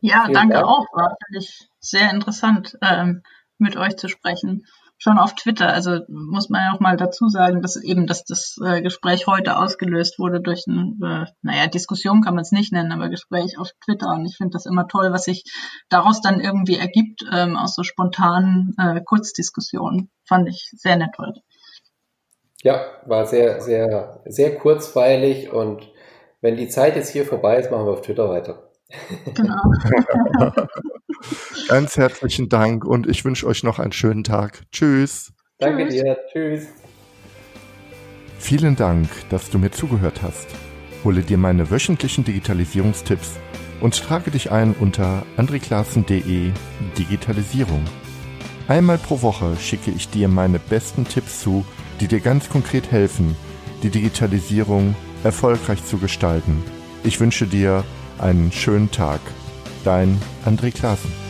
Ja, 0.00 0.26
danke 0.30 0.54
Dank. 0.54 0.66
auch. 0.66 0.86
War 0.92 1.16
natürlich 1.20 1.68
sehr 1.78 2.10
interessant, 2.10 2.76
ähm, 2.82 3.22
mit 3.58 3.76
euch 3.76 3.96
zu 3.96 4.08
sprechen. 4.08 4.66
Schon 5.04 5.18
auf 5.18 5.34
Twitter, 5.34 5.70
also 5.70 5.98
muss 6.08 6.48
man 6.48 6.62
ja 6.62 6.72
auch 6.74 6.80
mal 6.80 6.96
dazu 6.96 7.28
sagen, 7.28 7.60
dass 7.60 7.76
eben, 7.76 8.06
dass 8.06 8.24
das 8.24 8.56
äh, 8.64 8.80
Gespräch 8.80 9.26
heute 9.26 9.58
ausgelöst 9.58 10.18
wurde 10.18 10.40
durch 10.40 10.64
eine, 10.66 11.26
äh, 11.26 11.30
naja, 11.42 11.66
Diskussion 11.66 12.22
kann 12.22 12.34
man 12.34 12.40
es 12.40 12.52
nicht 12.52 12.72
nennen, 12.72 12.90
aber 12.90 13.10
Gespräch 13.10 13.58
auf 13.58 13.68
Twitter. 13.84 14.08
Und 14.14 14.24
ich 14.24 14.38
finde 14.38 14.52
das 14.54 14.64
immer 14.64 14.88
toll, 14.88 15.12
was 15.12 15.24
sich 15.24 15.44
daraus 15.90 16.22
dann 16.22 16.40
irgendwie 16.40 16.78
ergibt, 16.78 17.22
ähm, 17.30 17.54
aus 17.54 17.74
so 17.74 17.82
spontanen 17.82 18.74
äh, 18.78 19.02
Kurzdiskussionen. 19.04 20.10
Fand 20.26 20.48
ich 20.48 20.70
sehr 20.74 20.96
nett 20.96 21.18
heute. 21.18 21.42
Ja, 22.62 22.80
war 23.04 23.26
sehr, 23.26 23.60
sehr, 23.60 24.22
sehr 24.24 24.56
kurzweilig 24.56 25.52
und 25.52 25.86
wenn 26.40 26.56
die 26.56 26.68
Zeit 26.68 26.96
jetzt 26.96 27.10
hier 27.10 27.26
vorbei 27.26 27.58
ist, 27.58 27.70
machen 27.70 27.84
wir 27.84 27.92
auf 27.92 28.00
Twitter 28.00 28.30
weiter. 28.30 28.70
Genau. 29.34 29.64
Ganz 31.68 31.96
herzlichen 31.96 32.48
Dank 32.48 32.84
und 32.84 33.08
ich 33.08 33.24
wünsche 33.24 33.46
euch 33.46 33.62
noch 33.62 33.78
einen 33.78 33.92
schönen 33.92 34.24
Tag. 34.24 34.62
Tschüss. 34.72 35.32
Danke 35.58 35.88
Tschüss. 35.88 35.94
dir. 35.94 36.16
Tschüss. 36.32 36.66
Vielen 38.38 38.76
Dank, 38.76 39.08
dass 39.30 39.48
du 39.48 39.58
mir 39.58 39.70
zugehört 39.70 40.20
hast. 40.22 40.48
Hole 41.02 41.22
dir 41.22 41.38
meine 41.38 41.70
wöchentlichen 41.70 42.24
Digitalisierungstipps 42.24 43.38
und 43.80 44.02
trage 44.02 44.30
dich 44.30 44.50
ein 44.50 44.74
unter 44.78 45.24
andreklassen.de 45.36 46.50
Digitalisierung. 46.98 47.84
Einmal 48.68 48.98
pro 48.98 49.22
Woche 49.22 49.56
schicke 49.56 49.90
ich 49.90 50.08
dir 50.08 50.28
meine 50.28 50.58
besten 50.58 51.06
Tipps 51.06 51.40
zu, 51.40 51.64
die 52.00 52.08
dir 52.08 52.20
ganz 52.20 52.48
konkret 52.48 52.90
helfen, 52.90 53.36
die 53.82 53.90
Digitalisierung 53.90 54.94
erfolgreich 55.22 55.84
zu 55.84 55.98
gestalten. 55.98 56.62
Ich 57.02 57.20
wünsche 57.20 57.46
dir 57.46 57.84
einen 58.18 58.52
schönen 58.52 58.90
Tag. 58.90 59.20
Dein 59.84 60.18
André 60.46 60.70
Klaassen. 60.70 61.23